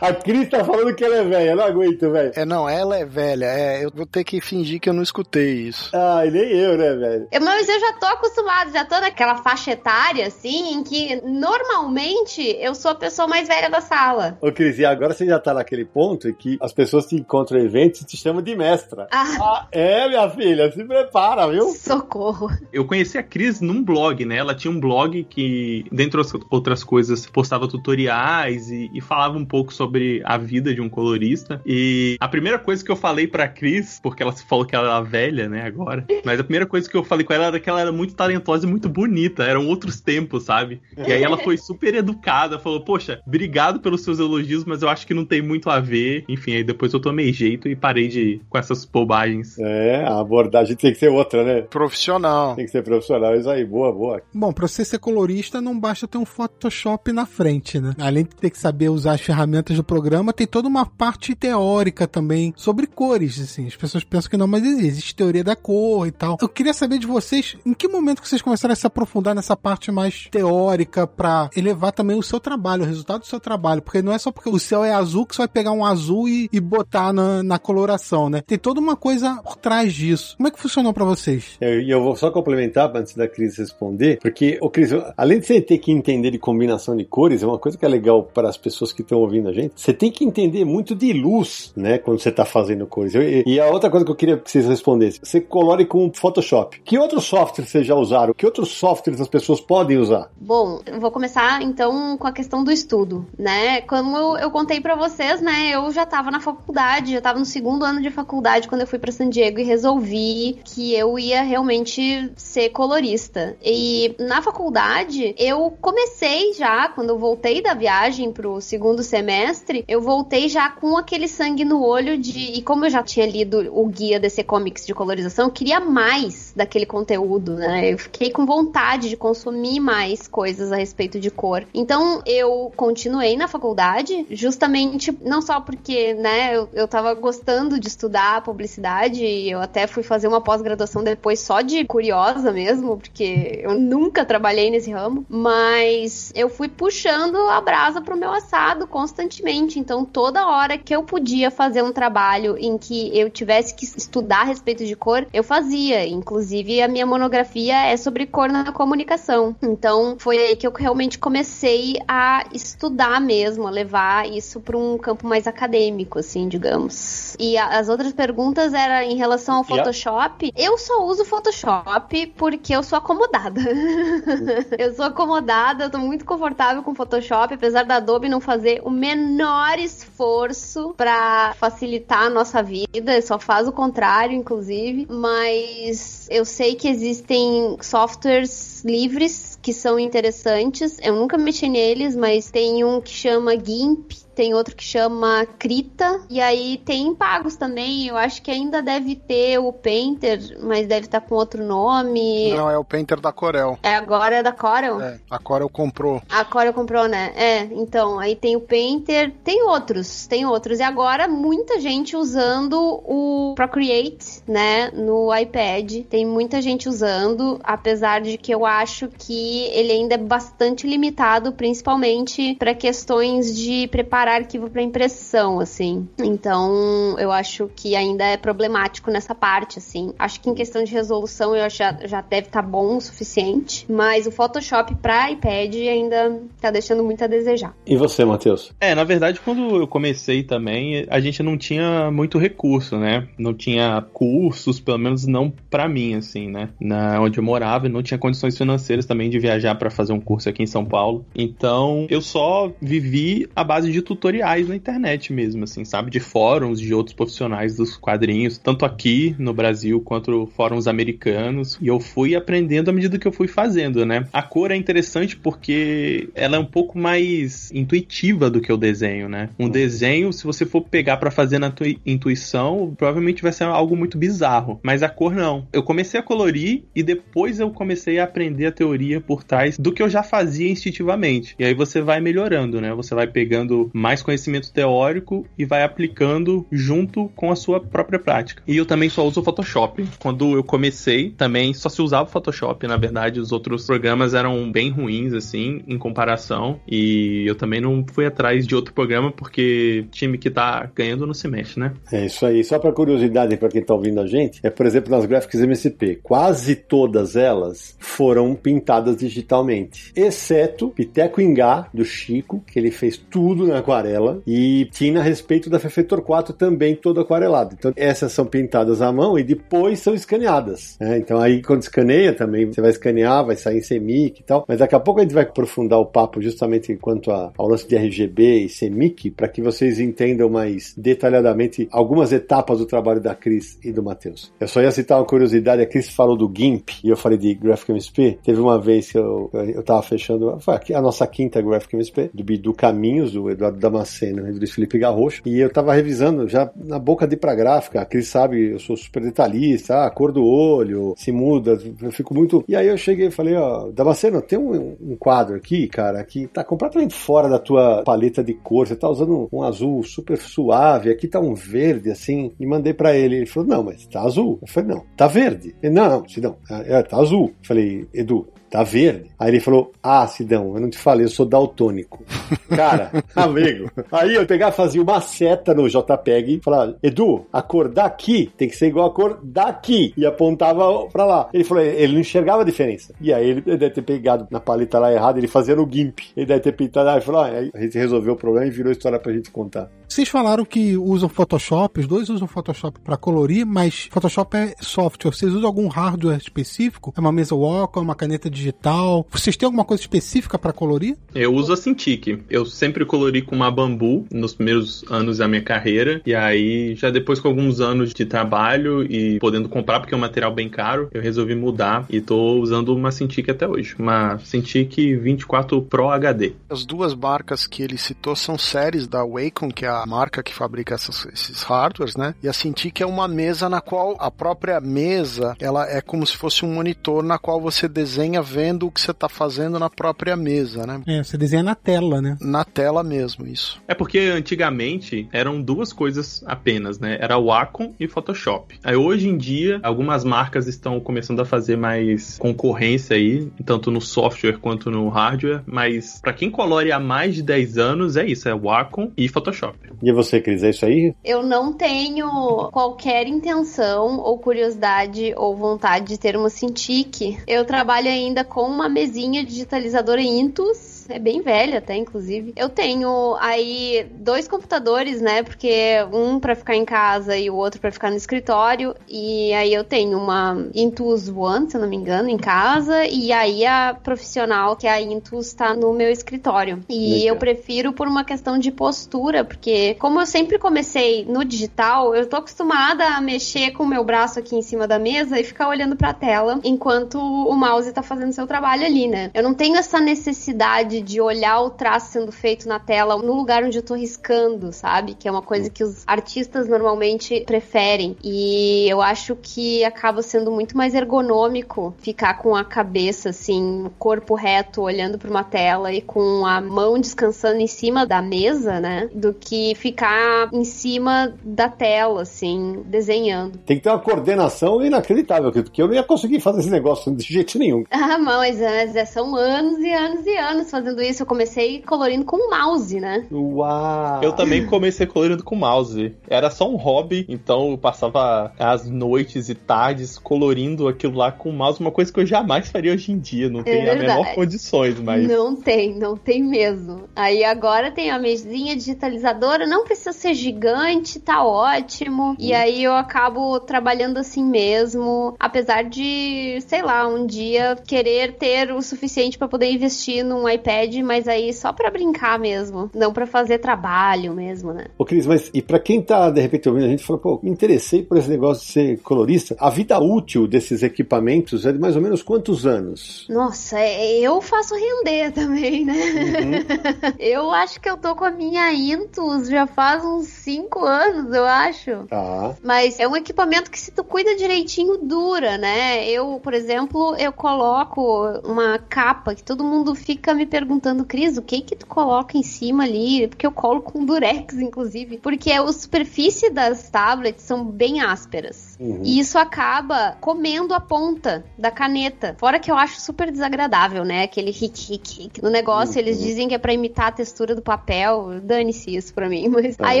a 0.08 0.12
Cris 0.14 0.48
tá 0.48 0.64
falando 0.64 0.94
que 0.94 1.04
ela 1.04 1.16
é 1.16 1.24
velha, 1.24 1.50
eu 1.50 1.56
não 1.56 1.64
aguento, 1.64 2.10
velho. 2.10 2.32
É, 2.34 2.44
não, 2.44 2.68
ela 2.68 2.96
é 2.98 3.04
velha. 3.04 3.46
É, 3.46 3.84
eu 3.84 3.90
vou 3.94 4.04
ter 4.06 4.24
que 4.24 4.40
fingir 4.40 4.80
que 4.80 4.88
eu 4.88 4.92
não 4.92 5.02
escutei 5.02 5.52
isso. 5.62 5.90
Ah, 5.94 6.24
e 6.26 6.30
nem 6.30 6.42
eu, 6.50 6.76
né, 6.76 6.94
velho? 6.94 7.28
Eu- 7.30 7.40
Mas 7.40 7.68
eu 7.68 7.78
já 7.80 7.92
tô 7.94 8.06
acostumada, 8.06 8.70
já 8.72 8.84
tô 8.84 8.98
naquela 9.00 9.36
faixa 9.36 9.70
etária, 9.72 10.26
assim, 10.26 10.74
em 10.74 10.82
que 10.82 11.16
normalmente 11.24 12.42
eu 12.60 12.74
sou 12.74 12.90
a 12.90 12.94
pessoa 12.94 13.26
mais 13.28 13.46
velha 13.48 13.70
da 13.70 13.80
sala. 13.80 14.36
Ô, 14.40 14.50
Cris, 14.52 14.78
e 14.78 14.84
agora 14.84 15.14
você 15.14 15.24
já 15.24 15.38
tá 15.38 15.54
naquele 15.54 15.84
ponto 15.84 16.28
em 16.28 16.34
que 16.34 16.58
as 16.60 16.72
pessoas 16.72 17.06
te 17.06 17.14
encontram 17.16 17.58
em 17.58 17.64
eventos 17.64 18.00
e 18.02 18.06
te 18.06 18.16
chamam 18.16 18.42
de 18.42 18.54
mestra. 18.56 19.06
Ah, 19.12 19.26
Ah, 19.40 19.66
é, 19.72 20.08
minha 20.08 20.28
filha, 20.30 20.70
se 20.72 20.84
prepara, 20.84 21.48
viu? 21.48 21.68
socorro. 21.70 22.50
Eu 22.72 22.84
conheci 22.86 23.16
a 23.18 23.22
Cris 23.22 23.60
num 23.60 23.82
blog, 23.82 24.24
né? 24.24 24.36
Ela 24.36 24.54
tinha 24.54 24.70
um 24.70 24.80
blog 24.80 25.24
que, 25.24 25.86
dentre 25.92 26.20
as 26.20 26.32
outras 26.50 26.82
coisas, 26.84 27.24
postava 27.26 27.55
tutoriais 27.68 28.70
e, 28.70 28.90
e 28.92 29.00
falava 29.00 29.38
um 29.38 29.44
pouco 29.44 29.72
sobre 29.72 30.20
a 30.24 30.36
vida 30.36 30.74
de 30.74 30.80
um 30.80 30.88
colorista. 30.88 31.60
E 31.64 32.16
a 32.20 32.28
primeira 32.28 32.58
coisa 32.58 32.84
que 32.84 32.90
eu 32.90 32.96
falei 32.96 33.26
pra 33.26 33.46
Cris, 33.46 34.00
porque 34.02 34.22
ela 34.22 34.32
falou 34.32 34.64
que 34.64 34.74
ela 34.74 34.88
era 34.88 35.00
velha, 35.00 35.48
né, 35.48 35.62
agora, 35.62 36.04
mas 36.24 36.40
a 36.40 36.44
primeira 36.44 36.66
coisa 36.66 36.88
que 36.88 36.96
eu 36.96 37.04
falei 37.04 37.24
com 37.24 37.32
ela 37.32 37.46
era 37.46 37.60
que 37.60 37.68
ela 37.68 37.80
era 37.80 37.92
muito 37.92 38.14
talentosa 38.14 38.66
e 38.66 38.70
muito 38.70 38.88
bonita. 38.88 39.44
Eram 39.44 39.66
outros 39.68 40.00
tempos, 40.00 40.44
sabe? 40.44 40.80
E 40.96 41.12
aí 41.12 41.22
ela 41.22 41.38
foi 41.38 41.56
super 41.56 41.94
educada, 41.94 42.58
falou: 42.58 42.80
Poxa, 42.80 43.20
obrigado 43.26 43.80
pelos 43.80 44.02
seus 44.02 44.18
elogios, 44.18 44.64
mas 44.64 44.82
eu 44.82 44.88
acho 44.88 45.06
que 45.06 45.14
não 45.14 45.24
tem 45.24 45.42
muito 45.42 45.70
a 45.70 45.78
ver. 45.78 46.24
Enfim, 46.28 46.54
aí 46.54 46.64
depois 46.64 46.92
eu 46.92 47.00
tomei 47.00 47.32
jeito 47.32 47.68
e 47.68 47.76
parei 47.76 48.08
de 48.08 48.40
com 48.48 48.58
essas 48.58 48.84
bobagens. 48.84 49.58
É, 49.58 50.04
a 50.04 50.20
abordagem 50.20 50.76
tem 50.76 50.92
que 50.92 50.98
ser 50.98 51.08
outra, 51.08 51.44
né? 51.44 51.62
Profissional. 51.62 52.56
Tem 52.56 52.64
que 52.64 52.70
ser 52.70 52.82
profissional, 52.82 53.34
isso 53.34 53.48
aí, 53.48 53.64
boa, 53.64 53.92
boa. 53.92 54.22
Bom, 54.34 54.52
pra 54.52 54.66
você 54.66 54.84
ser 54.84 54.98
colorista, 54.98 55.60
não 55.60 55.78
basta 55.78 56.08
ter 56.08 56.18
um 56.18 56.24
Photoshop 56.24 57.12
na 57.12 57.26
frente, 57.26 57.45
né? 57.80 57.94
Além 57.98 58.24
de 58.24 58.30
ter 58.30 58.50
que 58.50 58.58
saber 58.58 58.88
usar 58.88 59.12
as 59.12 59.20
ferramentas 59.20 59.76
do 59.76 59.84
programa, 59.84 60.32
tem 60.32 60.46
toda 60.46 60.68
uma 60.68 60.84
parte 60.84 61.34
teórica 61.34 62.06
também 62.06 62.52
sobre 62.56 62.86
cores, 62.86 63.40
assim. 63.40 63.66
As 63.66 63.76
pessoas 63.76 64.04
pensam 64.04 64.30
que 64.30 64.36
não, 64.36 64.46
mas 64.46 64.64
existe 64.64 65.14
teoria 65.14 65.44
da 65.44 65.56
cor 65.56 66.06
e 66.06 66.10
tal. 66.10 66.36
Eu 66.40 66.48
queria 66.48 66.72
saber 66.72 66.98
de 66.98 67.06
vocês, 67.06 67.56
em 67.64 67.72
que 67.72 67.88
momento 67.88 68.20
que 68.20 68.28
vocês 68.28 68.42
começaram 68.42 68.72
a 68.72 68.76
se 68.76 68.86
aprofundar 68.86 69.34
nessa 69.34 69.56
parte 69.56 69.90
mais 69.90 70.28
teórica 70.30 71.06
pra 71.06 71.48
elevar 71.56 71.92
também 71.92 72.18
o 72.18 72.22
seu 72.22 72.40
trabalho, 72.40 72.82
o 72.82 72.86
resultado 72.86 73.20
do 73.20 73.26
seu 73.26 73.40
trabalho? 73.40 73.82
Porque 73.82 74.02
não 74.02 74.12
é 74.12 74.18
só 74.18 74.30
porque 74.30 74.48
o 74.48 74.58
céu 74.58 74.84
é 74.84 74.92
azul 74.92 75.26
que 75.26 75.34
você 75.34 75.42
vai 75.42 75.48
pegar 75.48 75.72
um 75.72 75.84
azul 75.84 76.28
e, 76.28 76.48
e 76.52 76.60
botar 76.60 77.12
na, 77.12 77.42
na 77.42 77.58
coloração, 77.58 78.28
né? 78.28 78.42
Tem 78.46 78.58
toda 78.58 78.80
uma 78.80 78.96
coisa 78.96 79.40
por 79.42 79.56
trás 79.56 79.92
disso. 79.92 80.36
Como 80.36 80.48
é 80.48 80.50
que 80.50 80.60
funcionou 80.60 80.92
pra 80.92 81.04
vocês? 81.04 81.56
É, 81.60 81.80
E 81.80 81.90
eu, 81.90 82.02
vou 82.02 82.16
só 82.16 82.30
complementar 82.30 82.94
antes 82.96 83.14
da 83.14 83.28
Cris 83.28 83.56
responder, 83.56 84.18
porque, 84.20 84.58
ô 84.60 84.70
Cris, 84.70 84.90
além 85.16 85.40
de 85.40 85.46
você 85.46 85.60
ter 85.60 85.78
que 85.78 85.92
entender 85.92 86.30
de 86.30 86.38
combinação 86.38 86.96
de 86.96 87.04
cores, 87.04 87.35
é 87.42 87.46
uma 87.46 87.58
coisa 87.58 87.76
que 87.76 87.84
é 87.84 87.88
legal 87.88 88.22
para 88.22 88.48
as 88.48 88.56
pessoas 88.56 88.92
que 88.92 89.02
estão 89.02 89.18
ouvindo 89.18 89.48
a 89.48 89.52
gente, 89.52 89.74
você 89.76 89.92
tem 89.92 90.10
que 90.10 90.24
entender 90.24 90.64
muito 90.64 90.94
de 90.94 91.12
luz, 91.12 91.72
né, 91.76 91.98
quando 91.98 92.20
você 92.20 92.28
está 92.28 92.44
fazendo 92.44 92.86
cores. 92.86 93.14
E, 93.14 93.44
e 93.46 93.60
a 93.60 93.66
outra 93.66 93.90
coisa 93.90 94.04
que 94.04 94.12
eu 94.12 94.16
queria 94.16 94.36
que 94.36 94.50
vocês 94.50 94.66
respondessem, 94.66 95.20
você 95.22 95.40
colore 95.40 95.84
com 95.86 96.10
Photoshop. 96.12 96.80
Que 96.84 96.98
outros 96.98 97.24
softwares 97.24 97.70
vocês 97.70 97.86
já 97.86 97.94
usaram? 97.94 98.34
Que 98.34 98.46
outros 98.46 98.70
softwares 98.70 99.20
as 99.20 99.28
pessoas 99.28 99.60
podem 99.60 99.98
usar? 99.98 100.30
Bom, 100.40 100.80
vou 101.00 101.10
começar 101.10 101.62
então 101.62 102.16
com 102.16 102.26
a 102.26 102.32
questão 102.32 102.62
do 102.62 102.70
estudo, 102.70 103.26
né? 103.38 103.80
Como 103.82 104.36
eu, 104.38 104.50
contei 104.50 104.80
pra 104.80 104.94
vocês, 104.94 105.40
né? 105.40 105.70
Eu 105.72 105.90
já 105.92 106.06
tava 106.06 106.30
na 106.30 106.40
faculdade, 106.40 107.12
já 107.12 107.20
tava 107.20 107.38
no 107.38 107.44
segundo 107.44 107.84
ano 107.84 108.00
de 108.00 108.10
faculdade 108.10 108.68
quando 108.68 108.82
eu 108.82 108.86
fui 108.86 108.98
pra 108.98 109.12
San 109.12 109.28
Diego 109.28 109.58
e 109.58 109.64
resolvi 109.64 110.58
que 110.64 110.94
eu 110.94 111.18
ia 111.18 111.42
realmente 111.42 112.32
ser 112.36 112.70
colorista. 112.70 113.56
E 113.62 114.14
na 114.18 114.42
faculdade, 114.42 115.34
eu 115.38 115.72
comecei 115.80 116.52
já, 116.52 116.88
quando 116.88 117.10
eu 117.10 117.18
voltei 117.26 117.60
da 117.60 117.74
viagem 117.74 118.30
pro 118.30 118.60
segundo 118.60 119.02
semestre, 119.02 119.84
eu 119.88 120.00
voltei 120.00 120.48
já 120.48 120.70
com 120.70 120.96
aquele 120.96 121.26
sangue 121.26 121.64
no 121.64 121.82
olho 121.82 122.16
de. 122.16 122.52
E 122.52 122.62
como 122.62 122.84
eu 122.84 122.90
já 122.90 123.02
tinha 123.02 123.26
lido 123.26 123.68
o 123.72 123.84
guia 123.88 124.20
DC 124.20 124.44
Comics 124.44 124.86
de 124.86 124.94
colorização, 124.94 125.46
eu 125.46 125.50
queria 125.50 125.80
mais 125.80 126.52
daquele 126.54 126.86
conteúdo, 126.86 127.54
né? 127.56 127.92
Eu 127.92 127.98
fiquei 127.98 128.30
com 128.30 128.46
vontade 128.46 129.08
de 129.08 129.16
consumir 129.16 129.80
mais 129.80 130.28
coisas 130.28 130.70
a 130.70 130.76
respeito 130.76 131.18
de 131.18 131.28
cor. 131.28 131.66
Então 131.74 132.22
eu 132.24 132.72
continuei 132.76 133.36
na 133.36 133.48
faculdade, 133.48 134.24
justamente 134.30 135.12
não 135.20 135.42
só 135.42 135.60
porque, 135.60 136.14
né, 136.14 136.56
eu, 136.56 136.68
eu 136.72 136.86
tava 136.86 137.12
gostando 137.14 137.80
de 137.80 137.88
estudar 137.88 138.44
publicidade, 138.44 139.24
e 139.24 139.50
eu 139.50 139.60
até 139.60 139.88
fui 139.88 140.04
fazer 140.04 140.28
uma 140.28 140.40
pós-graduação 140.40 141.02
depois 141.02 141.40
só 141.40 141.60
de 141.60 141.84
curiosa 141.86 142.52
mesmo, 142.52 142.96
porque 142.96 143.58
eu 143.64 143.74
nunca 143.74 144.24
trabalhei 144.24 144.70
nesse 144.70 144.92
ramo, 144.92 145.26
mas 145.28 146.30
eu 146.36 146.48
fui 146.48 146.68
puxando 146.68 147.15
a 147.50 147.60
brasa 147.60 148.00
pro 148.00 148.16
meu 148.16 148.32
assado 148.32 148.86
constantemente. 148.86 149.78
Então 149.78 150.04
toda 150.04 150.46
hora 150.46 150.76
que 150.78 150.94
eu 150.94 151.02
podia 151.02 151.50
fazer 151.50 151.82
um 151.82 151.92
trabalho 151.92 152.56
em 152.58 152.76
que 152.78 153.16
eu 153.16 153.30
tivesse 153.30 153.74
que 153.74 153.84
estudar 153.84 154.40
a 154.40 154.44
respeito 154.44 154.84
de 154.84 154.94
cor, 154.94 155.26
eu 155.32 155.42
fazia. 155.42 156.06
Inclusive 156.06 156.82
a 156.82 156.88
minha 156.88 157.06
monografia 157.06 157.86
é 157.86 157.96
sobre 157.96 158.26
cor 158.26 158.48
na 158.50 158.72
comunicação. 158.72 159.54
Então 159.62 160.16
foi 160.18 160.38
aí 160.38 160.56
que 160.56 160.66
eu 160.66 160.72
realmente 160.72 161.18
comecei 161.18 161.94
a 162.06 162.44
estudar 162.52 163.20
mesmo, 163.20 163.66
a 163.66 163.70
levar 163.70 164.28
isso 164.28 164.60
para 164.60 164.76
um 164.76 164.98
campo 164.98 165.26
mais 165.26 165.46
acadêmico, 165.46 166.18
assim, 166.18 166.48
digamos. 166.48 167.34
E 167.38 167.56
a- 167.56 167.78
as 167.78 167.88
outras 167.88 168.12
perguntas 168.12 168.72
eram 168.74 169.08
em 169.10 169.16
relação 169.16 169.56
ao 169.56 169.64
Photoshop. 169.64 170.52
Eu 170.56 170.76
só 170.78 171.04
uso 171.04 171.24
Photoshop 171.24 172.26
porque 172.36 172.74
eu 172.74 172.82
sou 172.82 172.98
acomodada. 172.98 173.60
eu 174.78 174.94
sou 174.94 175.04
acomodada, 175.04 175.84
eu 175.84 175.90
tô 175.90 175.98
muito 175.98 176.24
confortável 176.24 176.82
com 176.82 176.94
Photoshop, 176.96 177.54
apesar 177.54 177.84
da 177.84 177.96
Adobe 177.96 178.28
não 178.28 178.40
fazer 178.40 178.80
o 178.82 178.90
menor 178.90 179.78
esforço 179.78 180.94
pra 180.96 181.54
facilitar 181.58 182.22
a 182.22 182.30
nossa 182.30 182.62
vida, 182.62 183.20
só 183.22 183.38
faz 183.38 183.68
o 183.68 183.72
contrário, 183.72 184.34
inclusive. 184.34 185.06
Mas 185.08 186.26
eu 186.30 186.44
sei 186.44 186.74
que 186.74 186.88
existem 186.88 187.76
softwares 187.80 188.82
livres 188.84 189.58
que 189.62 189.72
são 189.72 189.98
interessantes. 189.98 190.98
Eu 191.02 191.14
nunca 191.14 191.36
mexi 191.36 191.68
neles, 191.68 192.16
mas 192.16 192.50
tem 192.50 192.82
um 192.82 193.00
que 193.00 193.10
chama 193.10 193.52
GIMP, 193.52 194.25
tem 194.36 194.52
outro 194.52 194.76
que 194.76 194.84
chama 194.84 195.46
Krita, 195.58 196.20
e 196.28 196.42
aí 196.42 196.76
tem 196.84 197.14
pagos 197.14 197.56
também. 197.56 198.06
Eu 198.06 198.18
acho 198.18 198.42
que 198.42 198.50
ainda 198.50 198.82
deve 198.82 199.16
ter 199.16 199.58
o 199.58 199.72
Painter, 199.72 200.58
mas 200.60 200.86
deve 200.86 201.06
estar 201.06 201.22
com 201.22 201.34
outro 201.34 201.64
nome. 201.64 202.52
Não, 202.52 202.70
é 202.70 202.76
o 202.76 202.84
Painter 202.84 203.18
da 203.18 203.32
Corel. 203.32 203.78
É 203.82 203.94
agora 203.94 204.36
é 204.36 204.42
da 204.42 204.52
Corel? 204.52 205.00
É, 205.00 205.18
a 205.30 205.38
Corel 205.38 205.70
comprou. 205.70 206.20
A 206.28 206.44
Corel 206.44 206.74
comprou, 206.74 207.08
né? 207.08 207.32
É, 207.34 207.62
então, 207.62 208.18
aí 208.18 208.36
tem 208.36 208.54
o 208.56 208.60
Painter, 208.60 209.32
tem 209.42 209.62
outros, 209.62 210.26
tem 210.26 210.44
outros. 210.44 210.80
E 210.80 210.82
agora 210.82 211.26
muita 211.26 211.80
gente 211.80 212.14
usando 212.14 212.78
o 212.78 213.54
Procreate, 213.56 214.42
né, 214.46 214.90
no 214.90 215.34
iPad. 215.34 216.04
Tem 216.10 216.26
muita 216.26 216.60
gente 216.60 216.90
usando, 216.90 217.58
apesar 217.64 218.20
de 218.20 218.36
que 218.36 218.52
eu 218.52 218.66
acho 218.66 219.08
que 219.08 219.62
ele 219.70 219.92
ainda 219.92 220.16
é 220.16 220.18
bastante 220.18 220.86
limitado, 220.86 221.52
principalmente 221.52 222.54
para 222.56 222.74
questões 222.74 223.56
de 223.56 223.88
preparar 224.26 224.40
arquivo 224.40 224.68
para 224.68 224.82
impressão, 224.82 225.60
assim. 225.60 226.08
Então, 226.18 227.16
eu 227.18 227.30
acho 227.30 227.70
que 227.76 227.94
ainda 227.94 228.24
é 228.24 228.36
problemático 228.36 229.10
nessa 229.10 229.34
parte, 229.34 229.78
assim. 229.78 230.12
Acho 230.18 230.40
que 230.40 230.50
em 230.50 230.54
questão 230.54 230.82
de 230.82 230.92
resolução 230.92 231.54
eu 231.54 231.62
acho 231.62 231.76
que 231.76 231.84
já, 231.84 232.06
já 232.06 232.20
deve 232.20 232.48
estar 232.48 232.62
bom 232.62 232.96
o 232.96 233.00
suficiente, 233.00 233.86
mas 233.88 234.26
o 234.26 234.32
Photoshop 234.32 234.96
para 234.96 235.30
iPad 235.30 235.74
ainda 235.74 236.40
tá 236.60 236.70
deixando 236.70 237.04
muito 237.04 237.22
a 237.22 237.26
desejar. 237.26 237.74
E 237.86 237.96
você, 237.96 238.24
Matheus? 238.24 238.72
É, 238.80 238.94
na 238.94 239.04
verdade, 239.04 239.40
quando 239.40 239.76
eu 239.76 239.86
comecei 239.86 240.42
também, 240.42 241.06
a 241.08 241.20
gente 241.20 241.42
não 241.42 241.56
tinha 241.56 242.10
muito 242.10 242.38
recurso, 242.38 242.96
né? 242.96 243.28
Não 243.38 243.54
tinha 243.54 244.04
cursos, 244.12 244.80
pelo 244.80 244.98
menos 244.98 245.26
não 245.26 245.52
pra 245.70 245.88
mim, 245.88 246.14
assim, 246.14 246.48
né? 246.50 246.70
Na 246.80 247.20
onde 247.20 247.38
eu 247.38 247.44
morava, 247.44 247.88
não 247.88 248.02
tinha 248.02 248.18
condições 248.18 248.58
financeiras 248.58 249.06
também 249.06 249.30
de 249.30 249.38
viajar 249.38 249.74
pra 249.76 249.90
fazer 249.90 250.12
um 250.12 250.20
curso 250.20 250.48
aqui 250.48 250.62
em 250.62 250.66
São 250.66 250.84
Paulo. 250.84 251.24
Então, 251.34 252.06
eu 252.10 252.20
só 252.20 252.72
vivi 252.80 253.48
a 253.54 253.62
base 253.62 253.92
de 253.92 254.02
tutoriais 254.16 254.68
na 254.68 254.74
internet 254.74 255.32
mesmo, 255.32 255.64
assim, 255.64 255.84
sabe? 255.84 256.10
De 256.10 256.18
fóruns 256.18 256.80
de 256.80 256.92
outros 256.94 257.14
profissionais 257.14 257.76
dos 257.76 257.96
quadrinhos, 257.96 258.58
tanto 258.58 258.84
aqui 258.84 259.36
no 259.38 259.52
Brasil 259.52 260.00
quanto 260.00 260.46
fóruns 260.56 260.86
americanos. 260.86 261.78
E 261.80 261.86
eu 261.86 262.00
fui 262.00 262.34
aprendendo 262.34 262.90
à 262.90 262.92
medida 262.92 263.18
que 263.18 263.28
eu 263.28 263.32
fui 263.32 263.46
fazendo, 263.46 264.04
né? 264.04 264.26
A 264.32 264.42
cor 264.42 264.70
é 264.70 264.76
interessante 264.76 265.36
porque 265.36 266.28
ela 266.34 266.56
é 266.56 266.58
um 266.58 266.64
pouco 266.64 266.98
mais 266.98 267.70
intuitiva 267.72 268.50
do 268.50 268.60
que 268.60 268.72
o 268.72 268.76
desenho, 268.76 269.28
né? 269.28 269.50
Um 269.58 269.68
desenho, 269.68 270.32
se 270.32 270.44
você 270.44 270.64
for 270.64 270.82
pegar 270.82 271.18
pra 271.18 271.30
fazer 271.30 271.58
na 271.58 271.70
tua 271.70 271.86
intuição, 272.04 272.94
provavelmente 272.96 273.42
vai 273.42 273.52
ser 273.52 273.64
algo 273.64 273.96
muito 273.96 274.18
bizarro. 274.18 274.80
Mas 274.82 275.02
a 275.02 275.08
cor 275.08 275.34
não. 275.34 275.66
Eu 275.72 275.82
comecei 275.82 276.18
a 276.18 276.22
colorir 276.22 276.84
e 276.94 277.02
depois 277.02 277.60
eu 277.60 277.70
comecei 277.70 278.18
a 278.18 278.24
aprender 278.24 278.66
a 278.66 278.72
teoria 278.72 279.20
por 279.20 279.44
trás 279.44 279.78
do 279.78 279.92
que 279.92 280.02
eu 280.02 280.08
já 280.08 280.22
fazia 280.22 280.70
instintivamente. 280.70 281.54
E 281.58 281.64
aí 281.64 281.74
você 281.74 282.00
vai 282.00 282.20
melhorando, 282.20 282.80
né? 282.80 282.94
Você 282.94 283.14
vai 283.14 283.26
pegando 283.26 283.90
mais 284.06 284.22
conhecimento 284.22 284.72
teórico 284.72 285.44
e 285.58 285.64
vai 285.64 285.82
aplicando 285.82 286.64
junto 286.70 287.28
com 287.34 287.50
a 287.50 287.56
sua 287.56 287.80
própria 287.80 288.20
prática. 288.20 288.62
E 288.64 288.76
eu 288.76 288.86
também 288.86 289.08
só 289.08 289.26
uso 289.26 289.40
o 289.40 289.42
Photoshop. 289.42 290.06
Quando 290.20 290.56
eu 290.56 290.62
comecei, 290.62 291.30
também 291.30 291.74
só 291.74 291.88
se 291.88 292.00
usava 292.00 292.28
o 292.28 292.32
Photoshop, 292.32 292.86
na 292.86 292.96
verdade, 292.96 293.40
os 293.40 293.50
outros 293.50 293.84
programas 293.84 294.32
eram 294.32 294.70
bem 294.70 294.92
ruins, 294.92 295.32
assim, 295.32 295.82
em 295.88 295.98
comparação. 295.98 296.78
E 296.86 297.44
eu 297.48 297.56
também 297.56 297.80
não 297.80 298.04
fui 298.06 298.26
atrás 298.26 298.64
de 298.64 298.76
outro 298.76 298.94
programa 298.94 299.32
porque 299.32 300.06
time 300.12 300.38
que 300.38 300.50
tá 300.50 300.88
ganhando 300.94 301.26
não 301.26 301.34
se 301.34 301.48
mexe, 301.48 301.80
né? 301.80 301.92
É 302.12 302.26
isso 302.26 302.46
aí. 302.46 302.62
Só 302.62 302.78
para 302.78 302.92
curiosidade 302.92 303.56
para 303.56 303.68
quem 303.68 303.82
tá 303.82 303.92
ouvindo 303.92 304.20
a 304.20 304.26
gente, 304.28 304.60
é 304.62 304.70
por 304.70 304.86
exemplo 304.86 305.10
nas 305.10 305.26
Graphics 305.26 305.60
MSP, 305.60 306.20
quase 306.22 306.76
todas 306.76 307.34
elas 307.34 307.96
foram 307.98 308.54
pintadas 308.54 309.16
digitalmente, 309.16 310.12
exceto 310.14 310.90
Piteco 310.90 311.40
Ingá 311.40 311.88
do 311.92 312.04
Chico, 312.04 312.62
que 312.64 312.78
ele 312.78 312.92
fez 312.92 313.16
tudo 313.16 313.66
na 313.66 313.82
aquarela 313.96 314.42
e 314.46 314.86
Tina 314.92 315.20
a 315.20 315.22
respeito 315.22 315.70
da 315.70 315.78
Fefetor 315.78 316.22
4 316.22 316.54
também 316.54 316.94
todo 316.94 317.20
aquarelado. 317.20 317.74
Então 317.78 317.92
essas 317.96 318.32
são 318.32 318.46
pintadas 318.46 319.00
à 319.00 319.10
mão 319.12 319.38
e 319.38 319.42
depois 319.42 320.00
são 320.00 320.14
escaneadas. 320.14 320.96
Né? 321.00 321.18
Então 321.18 321.40
aí 321.40 321.62
quando 321.62 321.82
escaneia 321.82 322.32
também 322.32 322.66
você 322.66 322.80
vai 322.80 322.90
escanear, 322.90 323.44
vai 323.44 323.56
sair 323.56 323.78
em 323.78 323.80
CMYK 323.80 324.40
e 324.40 324.44
tal. 324.44 324.64
Mas 324.68 324.78
daqui 324.78 324.94
a 324.94 325.00
pouco 325.00 325.20
a 325.20 325.22
gente 325.22 325.34
vai 325.34 325.44
aprofundar 325.44 325.98
o 325.98 326.06
papo 326.06 326.40
justamente 326.40 326.94
quanto 326.96 327.30
a, 327.30 327.52
ao 327.56 327.68
lance 327.68 327.88
de 327.88 327.96
RGB 327.96 328.64
e 328.64 328.68
CMYK 328.68 329.30
para 329.30 329.48
que 329.48 329.62
vocês 329.62 329.98
entendam 329.98 330.48
mais 330.48 330.94
detalhadamente 330.96 331.88
algumas 331.90 332.32
etapas 332.32 332.78
do 332.78 332.86
trabalho 332.86 333.20
da 333.20 333.34
Cris 333.34 333.78
e 333.82 333.92
do 333.92 334.02
Matheus. 334.02 334.52
Eu 334.60 334.68
só 334.68 334.80
ia 334.80 334.90
citar 334.90 335.18
uma 335.18 335.26
curiosidade, 335.26 335.82
a 335.82 335.86
Cris 335.86 336.08
falou 336.08 336.36
do 336.36 336.52
GIMP 336.54 336.90
e 337.02 337.08
eu 337.08 337.16
falei 337.16 337.38
de 337.38 337.54
Graphic 337.54 337.90
MSP. 337.90 338.38
Teve 338.42 338.60
uma 338.60 338.80
vez 338.80 339.10
que 339.12 339.18
eu, 339.18 339.50
eu 339.52 339.82
tava 339.82 340.02
fechando, 340.02 340.58
foi 340.60 340.74
a 340.94 341.00
nossa 341.00 341.26
quinta 341.26 341.60
Graphic 341.60 341.94
MSP, 341.94 342.30
do 342.32 342.44
Bidu 342.44 342.72
Caminhos, 342.72 343.32
do 343.32 343.50
Eduardo 343.50 343.78
Damasceno 343.88 344.48
e 344.48 344.52
do 344.52 344.58
Luiz 344.58 344.72
Felipe 344.72 344.98
Garrocho, 344.98 345.42
e 345.46 345.58
eu 345.58 345.70
tava 345.70 345.94
revisando 345.94 346.48
já 346.48 346.70
na 346.76 346.98
boca 346.98 347.26
de 347.26 347.36
pra 347.36 347.54
gráfica, 347.54 348.04
Cris 348.04 348.28
sabe, 348.28 348.72
eu 348.72 348.78
sou 348.78 348.96
super 348.96 349.22
detalhista, 349.22 350.04
a 350.04 350.10
cor 350.10 350.32
do 350.32 350.44
olho, 350.44 351.14
se 351.16 351.32
muda, 351.32 351.78
eu 352.02 352.12
fico 352.12 352.34
muito... 352.34 352.64
E 352.68 352.74
aí 352.74 352.88
eu 352.88 352.96
cheguei 352.96 353.28
e 353.28 353.30
falei, 353.30 353.54
ó, 353.54 353.90
Damasceno, 353.90 354.42
tem 354.42 354.58
um, 354.58 354.96
um 355.00 355.16
quadro 355.16 355.56
aqui, 355.56 355.86
cara, 355.88 356.22
que 356.24 356.46
tá 356.46 356.64
completamente 356.64 357.14
fora 357.14 357.48
da 357.48 357.58
tua 357.58 358.02
paleta 358.04 358.42
de 358.42 358.54
cor, 358.54 358.86
você 358.86 358.96
tá 358.96 359.08
usando 359.08 359.48
um 359.52 359.62
azul 359.62 360.02
super 360.02 360.38
suave, 360.38 361.10
aqui 361.10 361.28
tá 361.28 361.40
um 361.40 361.54
verde, 361.54 362.10
assim, 362.10 362.52
e 362.58 362.66
mandei 362.66 362.92
para 362.92 363.16
ele, 363.16 363.36
ele 363.36 363.46
falou, 363.46 363.68
não, 363.68 363.82
mas 363.82 364.06
tá 364.06 364.22
azul. 364.22 364.58
Eu 364.60 364.68
falei, 364.68 364.94
não, 364.94 365.04
tá 365.16 365.26
verde. 365.26 365.74
Ele, 365.82 365.94
não, 365.94 366.08
não, 366.08 366.24
não, 366.38 366.56
é, 366.70 367.02
tá 367.02 367.18
azul. 367.18 367.48
Eu 367.48 367.66
falei, 367.66 368.06
Edu, 368.12 368.46
tá 368.70 368.82
verde. 368.82 369.30
Aí 369.38 369.50
ele 369.50 369.60
falou: 369.60 369.92
Ah, 370.02 370.26
Sidão, 370.26 370.74
eu 370.74 370.80
não 370.80 370.90
te 370.90 370.98
falei, 370.98 371.24
eu 371.24 371.30
sou 371.30 371.46
daltônico. 371.46 372.24
Cara, 372.68 373.10
amigo. 373.34 373.90
Aí 374.10 374.34
eu 374.34 374.46
pegava, 374.46 374.72
fazia 374.72 375.02
uma 375.02 375.20
seta 375.20 375.74
no 375.74 375.88
JPEG 375.88 376.56
e 376.56 376.60
falava: 376.62 376.96
Edu, 377.02 377.46
a 377.52 377.62
cor 377.62 377.88
daqui 377.88 378.50
tem 378.56 378.68
que 378.68 378.76
ser 378.76 378.88
igual 378.88 379.06
a 379.06 379.12
cor 379.12 379.40
daqui. 379.42 380.12
E 380.16 380.26
apontava 380.26 381.06
pra 381.08 381.24
lá. 381.24 381.48
Ele 381.52 381.64
falou: 381.64 381.82
ele 381.82 382.12
não 382.12 382.20
enxergava 382.20 382.62
a 382.62 382.64
diferença. 382.64 383.14
E 383.20 383.32
aí 383.32 383.50
ele 383.50 383.62
deve 383.62 383.90
ter 383.90 384.02
pegado 384.02 384.46
na 384.50 384.60
paleta 384.60 384.98
lá 384.98 385.12
errada, 385.12 385.38
ele 385.38 385.48
fazia 385.48 385.76
no 385.76 385.88
GIMP. 385.90 386.20
Ele 386.36 386.46
deve 386.46 386.60
ter 386.60 386.72
pintado. 386.72 387.08
Aí 387.08 387.20
falou: 387.20 387.42
ah, 387.42 387.46
aí 387.46 387.70
a 387.74 387.80
gente 387.80 387.98
resolveu 387.98 388.34
o 388.34 388.36
problema 388.36 388.66
e 388.66 388.70
virou 388.70 388.92
história 388.92 389.18
pra 389.18 389.32
gente 389.32 389.50
contar. 389.50 389.90
Vocês 390.08 390.28
falaram 390.28 390.64
que 390.64 390.96
usam 390.96 391.28
Photoshop, 391.28 392.00
os 392.00 392.06
dois 392.06 392.28
usam 392.28 392.46
Photoshop 392.46 393.00
para 393.00 393.16
colorir, 393.16 393.66
mas 393.66 394.08
Photoshop 394.10 394.56
é 394.56 394.74
software. 394.80 395.32
Vocês 395.32 395.52
usam 395.52 395.66
algum 395.66 395.88
hardware 395.88 396.38
específico? 396.38 397.12
É 397.16 397.20
uma 397.20 397.32
mesa 397.32 397.54
Wacom, 397.54 398.00
é 398.00 398.02
uma 398.02 398.14
caneta 398.14 398.48
digital? 398.56 399.26
Vocês 399.30 399.56
têm 399.56 399.66
alguma 399.66 399.84
coisa 399.84 400.02
específica 400.02 400.58
para 400.58 400.72
colorir? 400.72 401.16
Eu 401.34 401.54
uso 401.54 401.72
a 401.72 401.76
Cintiq. 401.76 402.42
Eu 402.48 402.64
sempre 402.64 403.04
colori 403.04 403.42
com 403.42 403.54
uma 403.54 403.70
bambu 403.70 404.26
nos 404.30 404.54
primeiros 404.54 405.04
anos 405.10 405.38
da 405.38 405.46
minha 405.46 405.62
carreira. 405.62 406.20
E 406.24 406.34
aí, 406.34 406.94
já 406.94 407.10
depois 407.10 407.38
com 407.38 407.48
alguns 407.48 407.80
anos 407.80 408.12
de 408.12 408.24
trabalho 408.24 409.02
e 409.04 409.38
podendo 409.38 409.68
comprar, 409.68 410.00
porque 410.00 410.14
é 410.14 410.16
um 410.16 410.20
material 410.20 410.52
bem 410.52 410.68
caro, 410.68 411.08
eu 411.12 411.20
resolvi 411.20 411.54
mudar 411.54 412.06
e 412.08 412.20
tô 412.20 412.54
usando 412.60 412.94
uma 412.94 413.10
Cintiq 413.10 413.50
até 413.50 413.68
hoje. 413.68 413.94
Uma 413.98 414.38
Cintiq 414.38 415.16
24 415.16 415.82
Pro 415.82 416.10
HD. 416.10 416.54
As 416.68 416.84
duas 416.84 417.14
marcas 417.14 417.66
que 417.66 417.82
ele 417.82 417.98
citou 417.98 418.34
são 418.34 418.56
séries 418.58 419.06
da 419.06 419.24
Wacom, 419.24 419.70
que 419.70 419.84
é 419.84 419.88
a 419.88 420.04
marca 420.06 420.42
que 420.42 420.54
fabrica 420.54 420.94
essas, 420.94 421.26
esses 421.26 421.62
hardwares, 421.62 422.16
né? 422.16 422.34
E 422.42 422.48
a 422.48 422.52
Cintiq 422.52 423.02
é 423.02 423.06
uma 423.06 423.28
mesa 423.28 423.68
na 423.68 423.80
qual 423.80 424.16
a 424.18 424.30
própria 424.30 424.80
mesa, 424.80 425.56
ela 425.60 425.88
é 425.88 426.00
como 426.00 426.26
se 426.26 426.36
fosse 426.36 426.64
um 426.64 426.72
monitor 426.72 427.22
na 427.22 427.38
qual 427.38 427.60
você 427.60 427.88
desenha 427.88 428.42
vendo 428.46 428.86
o 428.86 428.90
que 428.90 429.00
você 429.00 429.10
está 429.10 429.28
fazendo 429.28 429.78
na 429.78 429.90
própria 429.90 430.36
mesa, 430.36 430.86
né? 430.86 431.02
É, 431.06 431.22
você 431.22 431.36
desenha 431.36 431.62
na 431.62 431.74
tela, 431.74 432.20
né? 432.20 432.36
Na 432.40 432.64
tela 432.64 433.02
mesmo, 433.02 433.46
isso. 433.46 433.82
É 433.88 433.94
porque 433.94 434.18
antigamente 434.18 435.28
eram 435.32 435.60
duas 435.60 435.92
coisas 435.92 436.42
apenas, 436.46 436.98
né? 436.98 437.18
Era 437.20 437.36
o 437.36 437.46
Wacom 437.46 437.94
e 437.98 438.06
Photoshop. 438.06 438.78
Aí 438.84 438.96
hoje 438.96 439.28
em 439.28 439.36
dia, 439.36 439.80
algumas 439.82 440.24
marcas 440.24 440.66
estão 440.66 441.00
começando 441.00 441.40
a 441.40 441.44
fazer 441.44 441.76
mais 441.76 442.38
concorrência 442.38 443.16
aí, 443.16 443.50
tanto 443.64 443.90
no 443.90 444.00
software 444.00 444.58
quanto 444.58 444.90
no 444.90 445.08
hardware, 445.08 445.62
mas 445.66 446.20
para 446.20 446.32
quem 446.32 446.50
colore 446.50 446.92
há 446.92 447.00
mais 447.00 447.34
de 447.34 447.42
10 447.42 447.78
anos, 447.78 448.16
é 448.16 448.26
isso, 448.26 448.48
é 448.48 448.54
Wacom 448.54 449.10
e 449.16 449.28
Photoshop. 449.28 449.78
E 450.02 450.12
você, 450.12 450.40
Cris, 450.40 450.62
é 450.62 450.70
isso 450.70 450.84
aí? 450.84 451.14
Eu 451.24 451.42
não 451.42 451.72
tenho 451.72 452.28
qualquer 452.70 453.26
intenção 453.26 454.18
ou 454.18 454.38
curiosidade 454.38 455.32
ou 455.36 455.56
vontade 455.56 456.06
de 456.06 456.18
ter 456.18 456.36
uma 456.36 456.50
Cintiq. 456.50 457.38
Eu 457.46 457.64
trabalho 457.64 458.08
ainda 458.08 458.35
com 458.44 458.62
uma 458.62 458.88
mesinha 458.88 459.44
digitalizadora 459.44 460.20
Intus 460.20 460.95
é 461.08 461.18
bem 461.18 461.40
velha 461.40 461.78
até, 461.78 461.96
inclusive. 461.96 462.52
Eu 462.56 462.68
tenho 462.68 463.36
aí 463.40 464.06
dois 464.12 464.48
computadores, 464.48 465.20
né? 465.20 465.42
Porque 465.42 465.96
um 466.12 466.38
para 466.38 466.54
ficar 466.54 466.76
em 466.76 466.84
casa 466.84 467.36
e 467.36 467.50
o 467.50 467.54
outro 467.54 467.80
para 467.80 467.90
ficar 467.90 468.10
no 468.10 468.16
escritório. 468.16 468.94
E 469.08 469.52
aí 469.52 469.72
eu 469.72 469.84
tenho 469.84 470.18
uma 470.18 470.66
Intus 470.74 471.28
One, 471.28 471.70
se 471.70 471.76
eu 471.76 471.80
não 471.80 471.88
me 471.88 471.96
engano, 471.96 472.28
em 472.28 472.38
casa. 472.38 473.06
E 473.06 473.32
aí 473.32 473.64
a 473.64 473.94
profissional, 473.94 474.76
que 474.76 474.86
é 474.86 474.90
a 474.90 475.00
Intus, 475.00 475.52
tá 475.52 475.74
no 475.74 475.92
meu 475.92 476.10
escritório. 476.10 476.82
E 476.88 477.26
eu 477.26 477.36
prefiro 477.36 477.92
por 477.92 478.06
uma 478.06 478.24
questão 478.24 478.58
de 478.58 478.70
postura, 478.70 479.44
porque 479.44 479.94
como 479.94 480.20
eu 480.20 480.26
sempre 480.26 480.58
comecei 480.58 481.24
no 481.24 481.44
digital, 481.44 482.14
eu 482.14 482.26
tô 482.28 482.36
acostumada 482.36 483.04
a 483.04 483.20
mexer 483.20 483.72
com 483.72 483.82
o 483.82 483.86
meu 483.86 484.04
braço 484.04 484.38
aqui 484.38 484.56
em 484.56 484.62
cima 484.62 484.86
da 484.86 484.98
mesa 484.98 485.38
e 485.38 485.44
ficar 485.44 485.68
olhando 485.68 485.96
pra 485.96 486.12
tela 486.12 486.60
enquanto 486.64 487.18
o 487.18 487.54
mouse 487.54 487.92
tá 487.92 488.02
fazendo 488.02 488.32
seu 488.32 488.46
trabalho 488.46 488.84
ali, 488.84 489.08
né? 489.08 489.30
Eu 489.34 489.42
não 489.42 489.54
tenho 489.54 489.76
essa 489.76 490.00
necessidade 490.00 490.95
de, 490.96 491.02
de 491.02 491.20
olhar 491.20 491.60
o 491.60 491.70
traço 491.70 492.12
sendo 492.12 492.32
feito 492.32 492.68
na 492.68 492.78
tela 492.78 493.16
no 493.16 493.34
lugar 493.34 493.64
onde 493.64 493.78
eu 493.78 493.82
tô 493.82 493.94
riscando, 493.94 494.72
sabe? 494.72 495.14
Que 495.14 495.28
é 495.28 495.30
uma 495.30 495.42
coisa 495.42 495.68
que 495.70 495.82
os 495.82 496.02
artistas 496.06 496.68
normalmente 496.68 497.44
preferem. 497.46 498.16
E 498.22 498.88
eu 498.88 499.00
acho 499.02 499.36
que 499.36 499.84
acaba 499.84 500.22
sendo 500.22 500.50
muito 500.50 500.76
mais 500.76 500.94
ergonômico 500.94 501.94
ficar 501.98 502.34
com 502.38 502.54
a 502.54 502.64
cabeça, 502.64 503.30
assim, 503.30 503.86
o 503.86 503.90
corpo 503.90 504.34
reto, 504.34 504.82
olhando 504.82 505.18
para 505.18 505.30
uma 505.30 505.44
tela 505.44 505.92
e 505.92 506.00
com 506.00 506.46
a 506.46 506.60
mão 506.60 506.98
descansando 506.98 507.60
em 507.60 507.66
cima 507.66 508.06
da 508.06 508.22
mesa, 508.22 508.80
né? 508.80 509.08
Do 509.12 509.34
que 509.34 509.74
ficar 509.74 510.48
em 510.52 510.64
cima 510.64 511.34
da 511.42 511.68
tela, 511.68 512.22
assim, 512.22 512.82
desenhando. 512.86 513.58
Tem 513.58 513.76
que 513.76 513.82
ter 513.82 513.90
uma 513.90 513.98
coordenação 513.98 514.84
inacreditável, 514.84 515.50
porque 515.50 515.80
eu 515.80 515.88
não 515.88 515.94
ia 515.94 516.02
conseguir 516.02 516.40
fazer 516.40 516.60
esse 516.60 516.70
negócio 516.70 517.14
de 517.14 517.24
jeito 517.24 517.58
nenhum. 517.58 517.84
Ah, 518.06 518.18
mas, 518.18 518.60
mas 518.60 519.08
são 519.08 519.34
anos 519.34 519.78
e 519.80 519.92
anos 519.92 520.24
e 520.26 520.36
anos 520.36 520.70
fazendo 520.70 520.85
fazendo 520.86 521.02
isso, 521.02 521.22
eu 521.22 521.26
comecei 521.26 521.82
colorindo 521.82 522.24
com 522.24 522.48
mouse, 522.48 523.00
né? 523.00 523.26
Uau! 523.32 524.22
Eu 524.22 524.32
também 524.32 524.64
comecei 524.66 525.06
colorindo 525.06 525.42
com 525.42 525.56
mouse. 525.56 526.14
Era 526.28 526.50
só 526.50 526.70
um 526.70 526.76
hobby, 526.76 527.26
então 527.28 527.70
eu 527.70 527.78
passava 527.78 528.52
as 528.58 528.88
noites 528.88 529.48
e 529.48 529.54
tardes 529.54 530.16
colorindo 530.18 530.86
aquilo 530.86 531.16
lá 531.16 531.32
com 531.32 531.50
mouse, 531.50 531.80
uma 531.80 531.90
coisa 531.90 532.12
que 532.12 532.20
eu 532.20 532.26
jamais 532.26 532.68
faria 532.68 532.92
hoje 532.92 533.10
em 533.10 533.18
dia. 533.18 533.48
Não 533.48 533.64
tem 533.64 533.86
é 533.86 533.90
a 533.90 533.96
menor 533.96 534.34
condições, 534.34 535.00
mas. 535.00 535.26
Não 535.26 535.56
tem, 535.56 535.94
não 535.94 536.16
tem 536.16 536.42
mesmo. 536.42 537.08
Aí 537.16 537.42
agora 537.42 537.90
tem 537.90 538.10
a 538.10 538.18
mesinha 538.18 538.76
digitalizadora, 538.76 539.66
não 539.66 539.84
precisa 539.84 540.12
ser 540.12 540.34
gigante, 540.34 541.18
tá 541.18 541.44
ótimo. 541.44 542.30
Hum. 542.32 542.36
E 542.38 542.52
aí 542.52 542.84
eu 542.84 542.94
acabo 542.94 543.58
trabalhando 543.60 544.18
assim 544.18 544.44
mesmo, 544.44 545.34
apesar 545.38 545.82
de, 545.82 546.58
sei 546.66 546.82
lá, 546.82 547.08
um 547.08 547.26
dia 547.26 547.76
querer 547.86 548.34
ter 548.34 548.72
o 548.72 548.80
suficiente 548.82 549.36
para 549.36 549.48
poder 549.48 549.70
investir 549.70 550.24
num 550.24 550.48
iPad 550.48 550.75
iPad, 550.76 550.96
mas 551.04 551.26
aí 551.26 551.52
só 551.52 551.72
para 551.72 551.90
brincar 551.90 552.38
mesmo, 552.38 552.90
não 552.94 553.12
para 553.12 553.26
fazer 553.26 553.58
trabalho 553.58 554.34
mesmo, 554.34 554.72
né? 554.72 554.86
Ô 554.98 555.04
Cris, 555.04 555.26
mas 555.26 555.50
e 555.52 555.62
para 555.62 555.78
quem 555.78 556.02
tá 556.02 556.30
de 556.30 556.40
repente 556.40 556.68
ouvindo 556.68 556.86
a 556.86 556.88
gente 556.88 557.04
fala, 557.04 557.18
pô, 557.18 557.40
me 557.42 557.50
interessei 557.50 558.02
por 558.02 558.18
esse 558.18 558.28
negócio 558.28 558.66
de 558.66 558.72
ser 558.72 559.00
colorista, 559.00 559.56
a 559.58 559.70
vida 559.70 559.98
útil 559.98 560.46
desses 560.46 560.82
equipamentos 560.82 561.64
é 561.64 561.72
de 561.72 561.78
mais 561.78 561.96
ou 561.96 562.02
menos 562.02 562.22
quantos 562.22 562.66
anos? 562.66 563.26
Nossa, 563.28 563.78
é, 563.78 564.18
eu 564.20 564.40
faço 564.40 564.74
render 564.74 565.32
também, 565.32 565.84
né? 565.84 565.94
Uhum. 565.94 567.12
eu 567.18 567.50
acho 567.50 567.80
que 567.80 567.88
eu 567.88 567.96
tô 567.96 568.14
com 568.14 568.24
a 568.24 568.30
minha 568.30 568.72
Intus 568.72 569.48
já 569.48 569.66
faz 569.66 570.04
uns 570.04 570.26
5 570.26 570.84
anos, 570.84 571.34
eu 571.34 571.44
acho. 571.44 571.90
Tá. 572.08 572.54
Mas 572.62 572.98
é 572.98 573.08
um 573.08 573.16
equipamento 573.16 573.70
que 573.70 573.78
se 573.78 573.90
tu 573.90 574.04
cuida 574.04 574.36
direitinho 574.36 574.98
dura, 574.98 575.56
né? 575.56 576.08
Eu, 576.08 576.40
por 576.42 576.52
exemplo, 576.52 577.14
eu 577.16 577.32
coloco 577.32 578.26
uma 578.44 578.78
capa 578.78 579.34
que 579.34 579.42
todo 579.42 579.64
mundo 579.64 579.94
fica 579.94 580.34
me 580.34 580.46
perguntando 580.46 580.65
perguntando, 580.66 581.04
Cris, 581.04 581.38
o 581.38 581.42
que 581.42 581.60
que 581.60 581.76
tu 581.76 581.86
coloca 581.86 582.36
em 582.36 582.42
cima 582.42 582.82
ali? 582.82 583.28
Porque 583.28 583.46
eu 583.46 583.52
colo 583.52 583.80
com 583.80 584.04
durex, 584.04 584.54
inclusive. 584.54 585.18
Porque 585.18 585.52
a 585.52 585.72
superfície 585.72 586.50
das 586.50 586.90
tablets 586.90 587.44
são 587.44 587.64
bem 587.64 588.00
ásperas. 588.00 588.65
Uhum. 588.78 589.02
E 589.04 589.18
isso 589.18 589.38
acaba 589.38 590.16
comendo 590.20 590.74
a 590.74 590.80
ponta 590.80 591.44
da 591.58 591.70
caneta. 591.70 592.36
Fora 592.38 592.58
que 592.58 592.70
eu 592.70 592.76
acho 592.76 593.00
super 593.00 593.30
desagradável, 593.30 594.04
né? 594.04 594.24
Aquele 594.24 594.50
hic, 594.50 594.92
hic, 594.92 595.24
hic 595.24 595.42
no 595.42 595.50
negócio. 595.50 595.94
Uhum. 595.94 596.00
Eles 596.00 596.20
dizem 596.20 596.48
que 596.48 596.54
é 596.54 596.58
pra 596.58 596.72
imitar 596.72 597.08
a 597.08 597.12
textura 597.12 597.54
do 597.54 597.62
papel. 597.62 598.40
Dane-se 598.42 598.94
isso 598.94 599.14
pra 599.14 599.28
mim. 599.28 599.48
Mas... 599.56 599.76
Aí 599.80 600.00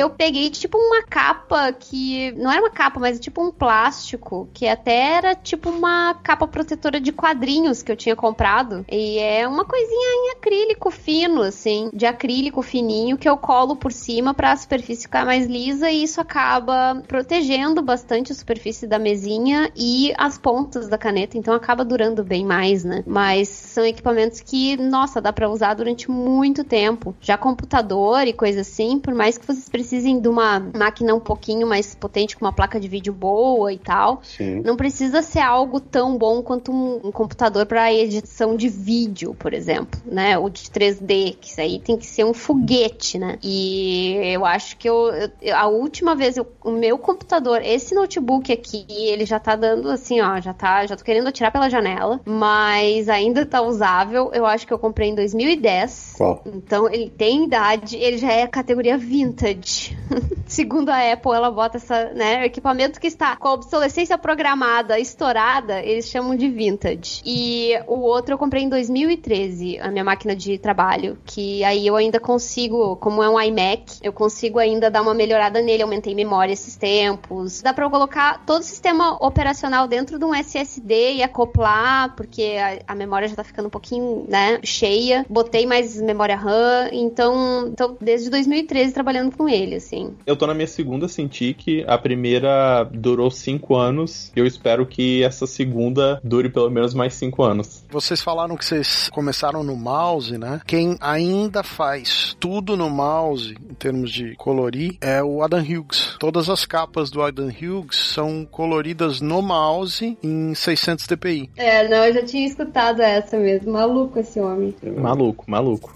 eu 0.00 0.10
peguei, 0.10 0.50
tipo, 0.50 0.78
uma 0.78 1.02
capa 1.02 1.72
que. 1.72 2.32
Não 2.32 2.50
era 2.50 2.60
uma 2.60 2.70
capa, 2.70 3.00
mas 3.00 3.18
tipo 3.18 3.42
um 3.42 3.50
plástico. 3.50 4.48
Que 4.52 4.68
até 4.68 5.16
era 5.16 5.34
tipo 5.34 5.70
uma 5.70 6.14
capa 6.14 6.46
protetora 6.46 7.00
de 7.00 7.12
quadrinhos 7.12 7.82
que 7.82 7.90
eu 7.90 7.96
tinha 7.96 8.14
comprado. 8.14 8.84
E 8.90 9.18
é 9.18 9.46
uma 9.48 9.64
coisinha 9.64 10.08
em 10.26 10.30
acrílico 10.36 10.90
fino, 10.90 11.42
assim. 11.42 11.90
De 11.92 12.06
acrílico 12.06 12.62
fininho 12.62 13.16
que 13.16 13.28
eu 13.28 13.36
colo 13.36 13.76
por 13.76 13.92
cima 13.92 14.34
pra 14.34 14.56
superfície 14.56 15.02
ficar 15.02 15.24
mais 15.24 15.46
lisa. 15.46 15.90
E 15.90 16.02
isso 16.02 16.20
acaba 16.20 17.02
protegendo 17.06 17.82
bastante 17.82 18.32
a 18.32 18.34
superfície 18.34 18.65
da 18.86 18.98
mesinha 18.98 19.70
e 19.76 20.12
as 20.16 20.38
pontas 20.38 20.88
da 20.88 20.98
caneta. 20.98 21.38
Então 21.38 21.54
acaba 21.54 21.84
durando 21.84 22.24
bem 22.24 22.44
mais, 22.44 22.84
né? 22.84 23.02
Mas 23.06 23.48
são 23.48 23.84
equipamentos 23.84 24.40
que, 24.40 24.76
nossa, 24.76 25.20
dá 25.20 25.32
pra 25.32 25.48
usar 25.48 25.74
durante 25.74 26.10
muito 26.10 26.64
tempo. 26.64 27.14
Já 27.20 27.36
computador 27.36 28.26
e 28.26 28.32
coisa 28.32 28.62
assim, 28.62 28.98
por 28.98 29.14
mais 29.14 29.38
que 29.38 29.46
vocês 29.46 29.68
precisem 29.68 30.20
de 30.20 30.28
uma 30.28 30.60
máquina 30.74 31.14
um 31.14 31.20
pouquinho 31.20 31.66
mais 31.66 31.94
potente, 31.94 32.36
com 32.36 32.44
uma 32.44 32.52
placa 32.52 32.80
de 32.80 32.88
vídeo 32.88 33.12
boa 33.12 33.72
e 33.72 33.78
tal, 33.78 34.20
Sim. 34.22 34.62
não 34.64 34.76
precisa 34.76 35.22
ser 35.22 35.40
algo 35.40 35.80
tão 35.80 36.16
bom 36.16 36.42
quanto 36.42 36.72
um, 36.72 37.08
um 37.08 37.12
computador 37.12 37.66
para 37.66 37.92
edição 37.92 38.56
de 38.56 38.68
vídeo, 38.68 39.34
por 39.38 39.52
exemplo, 39.52 40.00
né? 40.04 40.38
O 40.38 40.48
de 40.48 40.62
3D, 40.62 41.36
que 41.40 41.48
isso 41.48 41.60
aí 41.60 41.78
tem 41.78 41.96
que 41.96 42.06
ser 42.06 42.24
um 42.24 42.34
foguete, 42.34 43.18
né? 43.18 43.38
E 43.42 44.14
eu 44.32 44.44
acho 44.44 44.76
que 44.76 44.88
eu, 44.88 45.10
eu 45.40 45.56
a 45.56 45.66
última 45.66 46.14
vez 46.14 46.36
eu, 46.36 46.46
o 46.64 46.70
meu 46.70 46.98
computador, 46.98 47.60
esse 47.62 47.94
notebook 47.94 48.52
aqui, 48.56 48.84
ele 48.88 49.24
já 49.24 49.38
tá 49.38 49.54
dando 49.54 49.90
assim, 49.90 50.20
ó, 50.20 50.40
já 50.40 50.52
tá, 50.52 50.86
já 50.86 50.96
tô 50.96 51.04
querendo 51.04 51.28
atirar 51.28 51.52
pela 51.52 51.70
janela, 51.70 52.20
mas 52.24 53.08
ainda 53.08 53.46
tá 53.46 53.62
usável. 53.62 54.30
Eu 54.32 54.44
acho 54.44 54.66
que 54.66 54.72
eu 54.72 54.78
comprei 54.78 55.10
em 55.10 55.14
2010. 55.14 56.14
Qual? 56.16 56.42
Então 56.46 56.88
ele 56.90 57.10
tem 57.10 57.44
idade, 57.44 57.96
ele 57.96 58.18
já 58.18 58.32
é 58.32 58.46
categoria 58.46 58.98
vintage. 58.98 59.96
Segundo 60.46 60.90
a 60.90 61.12
Apple, 61.12 61.32
ela 61.32 61.50
bota 61.50 61.76
essa, 61.76 62.12
né, 62.12 62.44
equipamento 62.44 63.00
que 63.00 63.06
está 63.06 63.36
com 63.36 63.48
a 63.48 63.52
obsolescência 63.54 64.16
programada 64.16 64.98
estourada, 64.98 65.82
eles 65.82 66.08
chamam 66.08 66.36
de 66.36 66.48
vintage. 66.48 67.20
E 67.24 67.72
o 67.86 68.00
outro 68.00 68.34
eu 68.34 68.38
comprei 68.38 68.62
em 68.62 68.68
2013, 68.68 69.78
a 69.78 69.90
minha 69.90 70.04
máquina 70.04 70.34
de 70.34 70.58
trabalho, 70.58 71.18
que 71.24 71.62
aí 71.64 71.86
eu 71.86 71.96
ainda 71.96 72.18
consigo, 72.18 72.96
como 72.96 73.22
é 73.22 73.28
um 73.28 73.40
iMac, 73.40 73.98
eu 74.02 74.12
consigo 74.12 74.58
ainda 74.58 74.90
dar 74.90 75.02
uma 75.02 75.14
melhorada 75.14 75.60
nele, 75.60 75.82
aumentei 75.82 76.14
memória 76.14 76.52
esses 76.52 76.76
tempos. 76.76 77.60
Dá 77.60 77.72
para 77.72 77.88
colocar 77.90 78.44
todo 78.46 78.60
o 78.60 78.64
sistema 78.64 79.16
operacional 79.20 79.88
dentro 79.88 80.18
de 80.18 80.24
um 80.24 80.34
SSD 80.34 81.14
e 81.14 81.22
acoplar, 81.22 82.14
porque 82.14 82.56
a, 82.58 82.92
a 82.92 82.94
memória 82.94 83.28
já 83.28 83.34
tá 83.34 83.44
ficando 83.44 83.66
um 83.66 83.70
pouquinho, 83.70 84.24
né, 84.28 84.60
cheia. 84.62 85.26
Botei 85.28 85.66
mais 85.66 86.00
memória 86.00 86.36
RAM, 86.36 86.88
então, 86.92 87.68
então 87.68 87.96
desde 88.00 88.30
2013 88.30 88.92
trabalhando 88.92 89.36
com 89.36 89.48
ele, 89.48 89.76
assim. 89.76 90.14
Eu 90.24 90.36
tô 90.36 90.46
na 90.46 90.54
minha 90.54 90.66
segunda 90.66 91.08
Cintiq, 91.08 91.84
a 91.86 91.98
primeira 91.98 92.84
durou 92.84 93.30
cinco 93.30 93.74
anos, 93.74 94.30
eu 94.36 94.46
espero 94.46 94.86
que 94.86 95.22
essa 95.22 95.46
segunda 95.46 96.20
dure 96.22 96.48
pelo 96.48 96.70
menos 96.70 96.94
mais 96.94 97.14
cinco 97.14 97.42
anos. 97.42 97.84
Vocês 97.90 98.20
falaram 98.20 98.56
que 98.56 98.64
vocês 98.64 99.08
começaram 99.10 99.62
no 99.62 99.76
mouse, 99.76 100.38
né? 100.38 100.60
Quem 100.66 100.96
ainda 101.00 101.62
faz 101.62 102.36
tudo 102.38 102.76
no 102.76 102.88
mouse, 102.88 103.56
em 103.70 103.74
termos 103.74 104.10
de 104.10 104.34
colorir, 104.36 104.96
é 105.00 105.22
o 105.22 105.42
Adam 105.42 105.60
Hughes. 105.60 106.16
Todas 106.18 106.48
as 106.48 106.64
capas 106.64 107.10
do 107.10 107.22
Adam 107.22 107.48
Hughes 107.48 107.96
são 107.96 108.35
coloridas 108.44 109.20
no 109.20 109.40
mouse 109.40 110.16
em 110.22 110.54
600 110.54 111.06
dpi. 111.06 111.50
É, 111.56 111.88
não, 111.88 112.04
eu 112.04 112.14
já 112.14 112.24
tinha 112.24 112.46
escutado 112.46 113.00
essa 113.00 113.36
mesmo. 113.38 113.72
Maluco 113.72 114.18
esse 114.18 114.40
homem. 114.40 114.74
Maluco, 114.96 115.44
maluco. 115.48 115.94